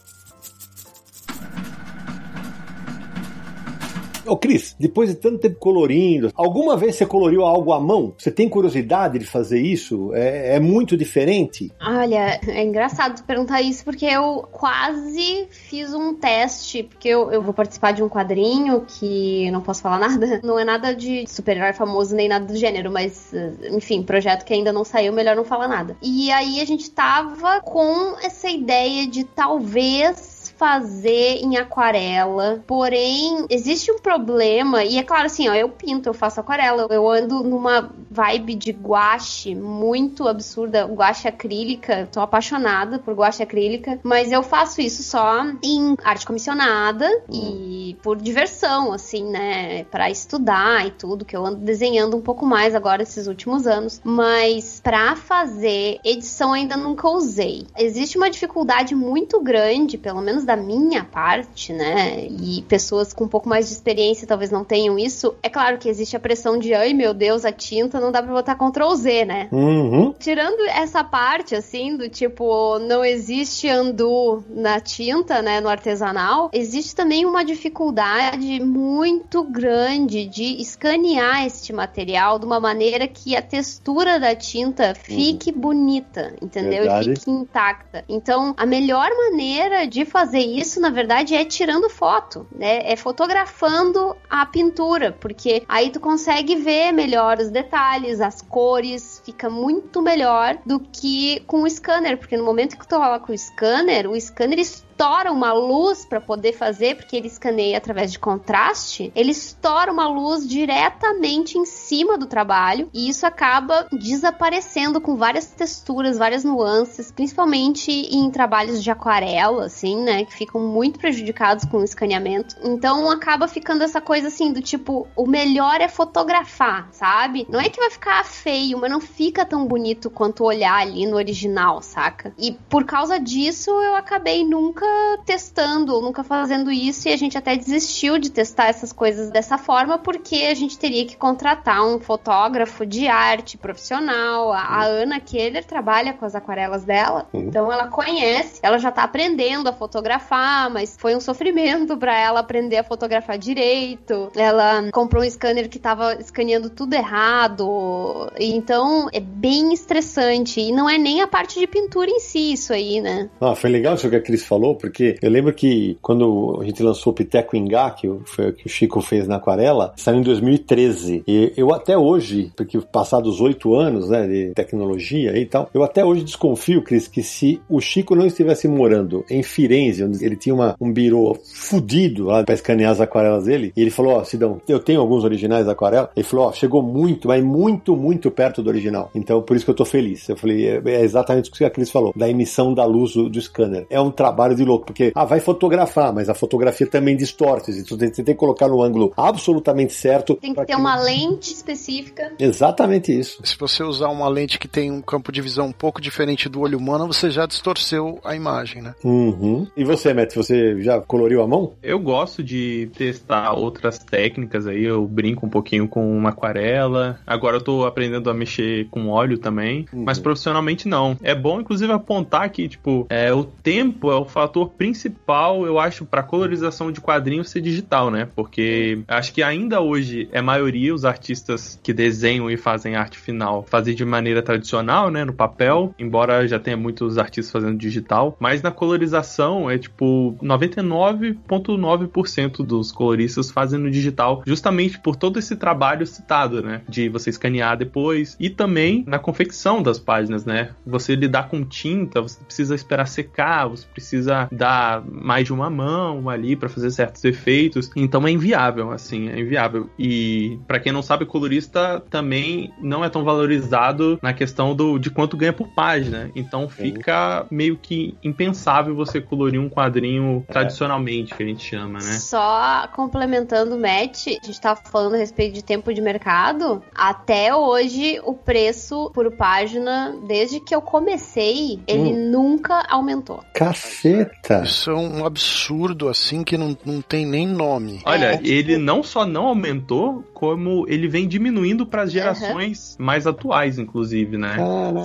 Ô 4.28 4.36
Cris, 4.36 4.76
depois 4.80 5.10
de 5.10 5.16
tanto 5.16 5.40
tempo 5.40 5.58
colorindo, 5.58 6.32
alguma 6.36 6.76
vez 6.76 6.96
você 6.96 7.06
coloriu 7.06 7.44
algo 7.44 7.72
à 7.72 7.80
mão? 7.80 8.14
Você 8.18 8.30
tem 8.30 8.50
curiosidade 8.50 9.20
de 9.20 9.26
fazer 9.26 9.60
isso? 9.60 10.14
É, 10.14 10.56
é 10.56 10.60
muito 10.60 10.98
diferente? 10.98 11.72
Olha, 11.82 12.40
é 12.48 12.64
engraçado 12.64 13.24
perguntar 13.24 13.62
isso 13.62 13.84
porque 13.84 14.06
eu 14.06 14.48
quase 14.52 15.48
fiz 15.50 15.94
um 15.94 16.14
teste, 16.14 16.84
porque 16.84 17.08
eu, 17.08 17.32
eu 17.32 17.42
vou 17.42 17.54
participar 17.54 17.92
de 17.92 18.04
um 18.04 18.10
quadrinho 18.10 18.86
que 18.88 19.50
não 19.52 19.62
posso 19.62 19.82
falar 19.82 20.00
nada, 20.00 20.42
não 20.44 20.60
é 20.60 20.66
nada 20.66 20.94
de 20.94 21.26
super-herói 21.28 21.74
famoso 21.74 22.16
nem 22.16 22.28
nada 22.28 22.46
do 22.46 22.56
gênero, 22.56 22.92
mas 22.92 23.32
enfim, 23.72 24.04
projeto 24.04 24.44
que 24.44 24.54
ainda 24.54 24.72
não 24.74 24.84
saiu, 24.84 25.14
melhor 25.14 25.36
não 25.36 25.46
falar 25.46 25.68
nada. 25.68 25.96
E 26.02 26.32
aí 26.32 26.60
a 26.60 26.66
gente 26.66 26.90
tava 26.92 27.62
com 27.62 28.16
essa 28.22 28.50
ideia 28.50 29.08
de 29.08 29.24
talvez 29.24 30.37
fazer 30.58 31.40
em 31.42 31.56
aquarela, 31.56 32.64
porém 32.66 33.46
existe 33.50 33.92
um 33.92 34.00
problema, 34.00 34.84
e 34.84 34.98
é 34.98 35.04
claro 35.04 35.28
assim, 35.28 35.48
ó, 35.48 35.54
eu 35.54 35.70
pinto, 35.70 36.10
eu 36.10 36.14
faço 36.14 36.40
aquarela, 36.40 36.88
eu 36.90 37.08
ando 37.10 37.44
numa 37.44 37.92
vibe 38.10 38.56
de 38.56 38.72
guache 38.72 39.54
muito 39.54 40.28
absurda, 40.28 40.86
guache 40.86 41.28
acrílica, 41.28 42.10
tô 42.12 42.20
apaixonada 42.20 42.98
por 42.98 43.14
guache 43.14 43.44
acrílica, 43.44 44.00
mas 44.04 44.32
eu 44.32 44.42
faço 44.42 44.82
isso 44.82 45.04
só 45.04 45.46
em 45.64 45.96
arte 46.04 46.26
comissionada 46.26 47.08
e 47.32 47.96
por 48.02 48.18
diversão, 48.18 48.92
assim, 48.94 49.24
né, 49.30 49.84
para 49.86 50.10
estudar 50.10 50.88
e 50.88 50.92
tudo, 50.92 51.24
que 51.24 51.36
eu 51.36 51.46
ando 51.46 51.58
desenhando 51.58 52.18
um 52.18 52.22
pouco 52.22 52.46
mais 52.46 52.74
agora 52.74 53.04
esses 53.04 53.28
últimos 53.28 53.68
anos, 53.68 54.02
mas 54.04 54.82
para 54.84 55.16
fazer 55.16 56.00
edição 56.04 56.54
ainda 56.54 56.76
nunca 56.76 57.08
usei. 57.08 57.68
Existe 57.78 58.18
uma 58.18 58.30
dificuldade 58.30 58.96
muito 58.96 59.40
grande, 59.40 59.98
pelo 59.98 60.22
menos 60.22 60.47
da 60.48 60.56
minha 60.56 61.04
parte, 61.04 61.74
né? 61.74 62.26
E 62.26 62.62
pessoas 62.64 63.14
com 63.14 63.26
um 63.26 63.28
pouco 63.28 63.50
mais 63.50 63.68
de 63.68 63.74
experiência 63.74 64.26
talvez 64.26 64.50
não 64.50 64.64
tenham 64.64 64.98
isso. 64.98 65.36
É 65.44 65.50
claro 65.50 65.78
que 65.78 65.90
existe 65.90 66.16
a 66.16 66.20
pressão 66.20 66.58
de, 66.58 66.74
ai 66.74 66.94
meu 66.94 67.14
Deus, 67.14 67.44
a 67.44 67.52
tinta 67.52 68.00
não 68.00 68.12
dá 68.12 68.24
pra 68.24 68.32
botar 68.32 68.56
Ctrl 68.56 68.96
Z, 68.96 69.26
né? 69.26 69.50
Uhum. 69.52 70.14
Tirando 70.18 70.62
essa 70.70 71.04
parte, 71.04 71.54
assim, 71.54 71.98
do 71.98 72.08
tipo, 72.08 72.80
não 72.80 73.04
existe 73.04 73.68
andu 73.68 74.42
na 74.50 74.80
tinta, 74.80 75.42
né? 75.42 75.60
No 75.60 75.68
artesanal, 75.68 76.50
existe 76.54 76.96
também 76.96 77.26
uma 77.26 77.44
dificuldade 77.44 78.64
muito 78.64 79.44
grande 79.44 80.26
de 80.26 80.62
escanear 80.62 81.46
este 81.46 81.74
material 81.74 82.40
de 82.40 82.46
uma 82.46 82.60
maneira 82.60 83.06
que 83.06 83.36
a 83.36 83.42
textura 83.42 84.18
da 84.18 84.34
tinta 84.34 84.96
fique 84.96 85.52
uhum. 85.52 85.60
bonita, 85.60 86.34
entendeu? 86.42 86.84
Verdade. 86.84 87.12
E 87.12 87.16
fique 87.16 87.30
intacta. 87.30 88.06
Então, 88.08 88.54
a 88.56 88.66
melhor 88.66 89.10
maneira 89.10 89.86
de 89.86 90.06
fazer 90.06 90.37
fazer 90.38 90.46
isso, 90.46 90.80
na 90.80 90.90
verdade, 90.90 91.34
é 91.34 91.44
tirando 91.44 91.90
foto, 91.90 92.46
né? 92.56 92.82
É 92.84 92.96
fotografando 92.96 94.16
a 94.30 94.46
pintura, 94.46 95.12
porque 95.12 95.64
aí 95.68 95.90
tu 95.90 96.00
consegue 96.00 96.56
ver 96.56 96.92
melhor 96.92 97.40
os 97.40 97.50
detalhes, 97.50 98.22
as 98.22 98.42
cores, 98.42 99.22
fica 99.26 99.50
muito 99.50 100.02
melhor 100.02 100.58
do 100.66 100.80
que 100.80 101.42
com 101.48 101.64
o 101.64 101.70
scanner, 101.70 102.18
porque 102.18 102.38
no 102.38 102.46
momento 102.46 102.78
que 102.78 102.88
tu 102.88 102.98
com 103.20 103.32
o 103.34 103.38
scanner, 103.38 104.10
o 104.10 104.20
scanner 104.20 104.60
estoura 104.98 105.32
uma 105.32 105.54
luz 105.54 106.06
para 106.06 106.20
poder 106.20 106.54
fazer, 106.54 106.96
porque 106.96 107.16
ele 107.16 107.28
escaneia 107.28 107.78
através 107.78 108.12
de 108.12 108.18
contraste, 108.18 109.12
ele 109.16 109.30
estoura 109.30 109.92
uma 109.92 110.08
luz 110.08 110.48
diretamente 110.48 111.56
em 111.56 111.66
cima 111.66 112.18
do 112.18 112.26
trabalho 112.26 112.90
e 112.92 113.08
isso 113.08 113.24
acaba 113.24 113.88
desaparecendo 113.92 115.00
com 115.00 115.16
várias 115.16 115.46
texturas, 115.46 116.18
várias 116.18 116.44
nuances, 116.44 117.12
principalmente 117.12 117.92
em 117.92 118.32
trabalhos 118.32 118.82
de 118.84 118.90
aquarela, 118.90 119.66
assim, 119.66 120.02
né, 120.02 120.26
que 120.26 120.34
ficam 120.34 120.62
muito 120.62 120.98
prejudicados 120.98 121.64
com 121.66 121.78
o 121.78 121.84
escaneamento. 121.84 122.56
Então 122.64 123.12
acaba 123.12 123.48
ficando 123.48 123.84
essa 123.84 124.02
coisa 124.02 124.30
assim 124.30 124.52
do 124.52 124.64
tipo, 124.64 125.08
o 125.16 125.28
melhor 125.28 125.80
é 125.80 125.88
fotografar, 125.88 126.88
sabe? 126.92 127.46
Não 127.52 127.60
é 127.60 127.70
que 127.70 127.80
vai 127.80 127.92
ficar 127.92 128.26
feio, 128.26 128.80
mas 128.80 128.90
não 128.90 129.00
fica 129.00 129.46
tão 129.46 129.68
bonito 129.68 130.10
quanto 130.10 130.44
olhar 130.44 130.82
ali 130.82 131.06
no 131.06 131.18
original, 131.18 131.84
saca? 131.84 132.34
E 132.36 132.54
por 132.68 132.84
causa 132.84 133.20
disso 133.20 133.70
eu 133.70 133.96
acabei 133.96 134.44
nunca 134.44 134.87
testando 135.26 135.94
ou 135.94 136.02
nunca 136.02 136.24
fazendo 136.24 136.72
isso 136.72 137.08
e 137.08 137.14
a 137.14 137.18
gente 137.18 137.38
até 137.38 137.56
desistiu 137.56 138.18
de 138.18 138.30
testar 138.30 138.68
essas 138.68 138.92
coisas 138.92 139.30
dessa 139.30 139.58
forma 139.58 139.98
porque 139.98 140.48
a 140.50 140.54
gente 140.54 140.78
teria 140.78 141.06
que 141.06 141.16
contratar 141.16 141.86
um 141.86 142.00
fotógrafo 142.00 142.86
de 142.86 143.08
arte 143.08 143.58
profissional. 143.58 144.54
A, 144.54 144.60
a 144.60 144.86
Ana 144.86 145.20
Keller 145.20 145.66
trabalha 145.66 146.14
com 146.14 146.26
as 146.26 146.36
aquarelas 146.36 146.84
dela, 146.84 147.28
uhum. 147.34 147.42
então 147.42 147.72
ela 147.72 147.88
conhece, 147.88 148.60
ela 148.64 148.78
já 148.78 148.92
tá 148.92 149.04
aprendendo 149.04 149.68
a 149.68 149.74
fotografar, 149.74 150.70
mas 150.70 150.96
foi 150.98 151.16
um 151.16 151.20
sofrimento 151.20 151.98
para 151.98 152.18
ela 152.18 152.40
aprender 152.40 152.78
a 152.78 152.84
fotografar 152.84 153.38
direito. 153.38 154.32
Ela 154.36 154.90
comprou 154.92 155.24
um 155.24 155.30
scanner 155.30 155.70
que 155.70 155.80
tava 155.80 156.16
escaneando 156.16 156.70
tudo 156.70 156.94
errado. 156.94 158.32
Então 158.40 159.10
é 159.12 159.20
bem 159.20 159.74
estressante 159.74 160.62
e 160.62 160.72
não 160.72 160.90
é 160.90 160.98
nem 160.98 161.22
a 161.22 161.28
parte 161.28 161.60
de 161.60 161.68
pintura 161.68 162.10
em 162.10 162.20
si 162.20 162.54
isso 162.54 162.74
aí, 162.74 163.02
né? 163.02 163.30
Ah, 163.40 163.56
foi 163.56 163.70
legal 163.70 163.96
isso 163.96 164.10
que 164.10 164.16
a 164.16 164.22
Cris 164.22 164.46
falou, 164.46 164.76
porque 164.78 165.18
eu 165.22 165.30
lembro 165.30 165.54
que 165.54 165.98
quando 166.02 166.60
a 166.62 166.66
gente 166.66 166.84
lançou 166.84 167.12
o 167.12 167.16
Piteco 167.16 167.56
Ingá, 167.56 167.92
que 167.92 168.10
foi 168.26 168.50
o 168.50 168.54
que 168.54 168.68
o 168.68 168.70
Chico 168.70 169.02
fez 169.02 169.28
na 169.28 169.38
aquarela, 169.38 169.94
saiu 169.96 170.20
em 170.20 170.24
2013. 170.24 171.24
E 171.28 171.54
eu 171.56 171.74
até 171.74 171.98
hoje, 171.98 172.52
porque 172.56 172.80
passados 172.80 173.40
oito 173.40 173.76
anos 173.76 174.10
né, 174.10 174.28
de 174.28 174.52
tecnologia 174.54 175.38
e 175.38 175.46
tal, 175.46 175.70
eu 175.74 175.84
até 175.84 176.04
hoje 176.04 176.24
desconfio, 176.24 176.84
Cris, 176.84 177.08
que 177.08 177.24
se 177.24 177.62
o 177.70 177.80
Chico 177.80 178.16
não 178.16 178.26
estivesse 178.26 178.68
morando 178.68 179.24
em 179.30 179.42
Firenze, 179.42 180.04
onde 180.04 180.24
ele 180.24 180.36
tinha 180.36 180.54
uma, 180.54 180.76
um 180.80 180.92
birô 180.92 181.38
fudido 181.44 182.26
lá 182.26 182.44
para 182.44 182.54
escanear 182.54 182.92
as 182.92 183.02
aquarelas 183.02 183.46
dele, 183.46 183.72
e 183.76 183.82
ele 183.82 183.92
falou: 183.92 184.14
Ó, 184.14 184.22
oh, 184.22 184.26
Sidão, 184.26 184.62
eu 184.68 184.80
tenho 184.80 185.00
alguns 185.00 185.24
originais 185.24 185.66
da 185.66 185.72
aquarela. 185.72 186.10
Ele 186.16 186.26
falou: 186.26 186.46
Ó, 186.46 186.50
oh, 186.50 186.54
chegou 186.54 186.82
muito, 186.82 187.28
mas 187.28 187.44
muito, 187.44 187.96
muito 187.96 188.30
perto 188.32 188.62
do 188.62 188.70
original. 188.70 189.10
Então 189.16 189.42
por 189.42 189.56
isso 189.56 189.66
que 189.66 189.72
eu 189.72 189.76
tô 189.76 189.86
feliz. 189.86 190.28
Eu 190.28 190.36
falei: 190.36 190.68
é, 190.68 190.82
é 190.86 191.02
exatamente 191.02 191.50
o 191.50 191.54
que 191.54 191.64
a 191.64 191.70
Cris 191.70 191.90
falou, 191.90 192.14
da 192.16 192.30
emissão 192.30 192.74
da 192.74 192.86
luz 192.86 193.14
do, 193.14 193.30
do 193.30 193.42
scanner. 193.42 193.86
É 193.90 194.00
um 194.00 194.12
trabalho 194.12 194.56
de 194.56 194.66
louco, 194.68 194.86
porque, 194.86 195.12
ah, 195.16 195.26
vai 195.26 195.40
fotografar, 195.40 196.14
mas 196.14 196.30
a 196.30 196.34
fotografia 196.34 196.88
também 196.88 197.16
distorce. 197.16 197.72
Então 197.72 197.98
você 197.98 198.10
tem 198.12 198.26
que 198.26 198.36
colocar 198.36 198.68
no 198.68 198.82
ângulo 198.82 199.14
absolutamente 199.16 199.94
certo. 199.94 200.36
Tem 200.36 200.54
que 200.54 200.60
ter 200.60 200.74
que... 200.74 200.76
uma 200.76 200.96
lente 200.96 201.54
específica. 201.54 202.34
Exatamente 202.40 203.18
isso. 203.18 203.40
Se 203.44 203.58
você 203.58 203.84
usar 203.84 204.10
uma 204.10 204.28
lente 204.28 204.60
que 204.60 204.68
tem 204.68 204.92
um 204.92 205.02
campo 205.02 205.32
de 205.32 205.42
visão 205.42 205.68
um 205.68 205.72
pouco 205.72 206.02
diferente 206.02 206.50
do 206.50 206.62
olho 206.62 206.78
humano, 206.78 207.08
você 207.08 207.30
já 207.30 207.46
distorceu 207.46 208.20
a 208.24 208.36
imagem, 208.36 208.82
né? 208.82 208.94
Uhum. 209.04 209.68
E 209.76 209.84
você, 209.84 210.14
Matt, 210.14 210.36
você 210.36 210.82
já 210.82 211.00
coloriu 211.02 211.42
a 211.42 211.48
mão? 211.48 211.74
Eu 211.82 212.00
gosto 212.00 212.44
de 212.44 212.90
testar 212.96 213.54
outras 213.54 214.00
técnicas 214.00 214.68
aí. 214.68 214.84
Eu 214.84 215.06
brinco 215.08 215.46
um 215.46 215.50
pouquinho 215.50 215.88
com 215.88 216.18
uma 216.18 216.30
aquarela. 216.30 217.20
Agora 217.26 217.58
eu 217.58 217.62
tô 217.62 217.86
aprendendo 217.86 218.30
a 218.30 218.34
mexer 218.34 218.88
com 218.90 219.10
óleo 219.10 219.38
também. 219.38 219.86
Uhum. 219.94 220.04
Mas 220.06 220.20
profissionalmente 220.20 220.88
não. 220.88 221.18
É 221.22 221.36
bom, 221.36 221.62
inclusive, 221.62 221.92
apontar 221.92 222.50
que, 222.50 222.68
tipo, 222.68 223.06
é, 223.10 223.34
o 223.34 223.44
tempo 223.44 224.12
é 224.12 224.16
o 224.16 224.26
fator 224.26 224.57
fator 224.58 224.70
principal, 224.70 225.66
eu 225.66 225.80
acho, 225.80 226.06
para 226.06 226.22
colorização 226.24 226.92
de 226.92 227.00
quadrinhos 227.00 227.50
ser 227.50 227.62
digital, 227.62 228.10
né? 228.10 228.28
Porque 228.36 229.04
acho 229.08 229.32
que 229.34 229.44
ainda 229.44 229.80
hoje 229.82 230.28
é 230.32 230.42
maioria 230.42 230.92
os 230.94 231.06
artistas 231.06 231.80
que 231.84 231.94
desenham 231.94 232.50
e 232.50 232.58
fazem 232.58 232.96
arte 232.96 233.20
final 233.20 233.64
fazem 233.70 233.94
de 233.94 234.06
maneira 234.06 234.42
tradicional, 234.42 235.12
né? 235.12 235.24
No 235.24 235.34
papel, 235.34 235.94
embora 236.00 236.48
já 236.48 236.58
tenha 236.60 236.78
muitos 236.78 237.20
artistas 237.20 237.52
fazendo 237.52 237.78
digital, 237.78 238.36
mas 238.40 238.62
na 238.62 238.72
colorização 238.72 239.70
é 239.70 239.78
tipo 239.78 240.38
99,9% 240.42 242.66
dos 242.66 242.90
coloristas 242.92 243.52
fazem 243.52 243.80
no 243.80 243.92
digital, 243.92 244.42
justamente 244.46 245.00
por 245.00 245.16
todo 245.16 245.40
esse 245.40 245.56
trabalho 245.56 246.08
citado, 246.08 246.64
né? 246.64 246.82
De 246.88 247.10
você 247.10 247.30
escanear 247.30 247.78
depois 247.78 248.36
e 248.40 248.50
também 248.50 249.04
na 249.08 249.20
confecção 249.20 249.84
das 249.84 250.00
páginas, 250.00 250.46
né? 250.46 250.70
Você 250.86 251.16
lidar 251.16 251.50
com 251.50 251.64
tinta, 251.64 252.22
você 252.22 252.44
precisa 252.44 252.76
esperar 252.76 253.08
secar, 253.08 253.68
você 253.68 253.86
precisa 253.86 254.47
precisar 254.48 254.50
dar 254.52 255.04
mais 255.06 255.46
de 255.46 255.54
uma 255.54 255.70
mão 255.70 256.30
ali 256.30 256.56
para 256.56 256.70
fazer 256.70 256.92
certos 256.92 257.24
efeitos. 257.24 257.90
Então 257.96 258.28
é 258.28 258.32
inviável, 258.32 258.92
assim, 258.92 259.30
é 259.30 259.40
inviável. 259.40 259.90
E 259.98 260.60
para 260.68 260.80
quem 260.80 260.92
não 260.92 261.02
sabe, 261.02 261.26
colorista 261.26 262.04
também 262.10 262.72
não 262.82 263.04
é 263.04 263.10
tão 263.10 263.24
valorizado 263.24 264.20
na 264.22 264.34
questão 264.34 264.76
do 264.76 264.98
de 264.98 265.10
quanto 265.10 265.38
ganha 265.38 265.54
por 265.54 265.68
página. 265.70 266.32
Então 266.36 266.68
fica 266.68 267.46
meio 267.50 267.78
que 267.78 268.18
impensável 268.24 268.96
você 268.96 269.22
colorir 269.22 269.60
um 269.60 269.70
quadrinho 269.70 270.44
é. 270.48 270.52
tradicionalmente, 270.52 271.34
que 271.34 271.44
a 271.44 271.46
gente 271.46 271.64
chama, 271.64 272.00
né? 272.00 272.14
Só 272.14 272.88
complementando 272.94 273.76
o 273.76 273.80
Matt, 273.80 274.28
a 274.28 274.46
gente 274.46 274.62
tava 274.62 274.80
falando 274.84 275.16
a 275.16 275.18
respeito 275.18 275.54
de 275.54 275.64
tempo 275.64 275.94
de 275.94 276.02
mercado. 276.02 276.82
Até 276.96 277.56
hoje, 277.56 278.20
o 278.24 278.34
preço 278.34 279.12
por 279.14 279.32
página, 279.36 280.16
desde 280.28 280.60
que 280.60 280.74
eu 280.74 280.82
comecei, 280.82 281.80
ele 281.88 282.14
hum. 282.14 282.32
nunca 282.32 282.84
aumentou. 282.90 283.44
Caceta! 283.54 284.37
Isso 284.64 284.92
é 284.92 284.96
um 284.96 285.26
absurdo, 285.26 286.08
assim, 286.08 286.44
que 286.44 286.58
não, 286.58 286.78
não 286.86 287.02
tem 287.02 287.26
nem 287.26 287.46
nome. 287.46 288.02
Olha, 288.06 288.36
é. 288.36 288.40
ele 288.44 288.78
não 288.78 289.04
só 289.04 289.26
não 289.26 289.48
aumentou, 289.48 290.24
como 290.34 290.86
ele 290.88 291.08
vem 291.08 291.28
diminuindo 291.28 291.86
para 291.86 292.04
as 292.04 292.12
gerações 292.12 292.96
uhum. 293.00 293.06
mais 293.06 293.28
atuais, 293.28 293.78
inclusive, 293.78 294.38
né? 294.38 294.58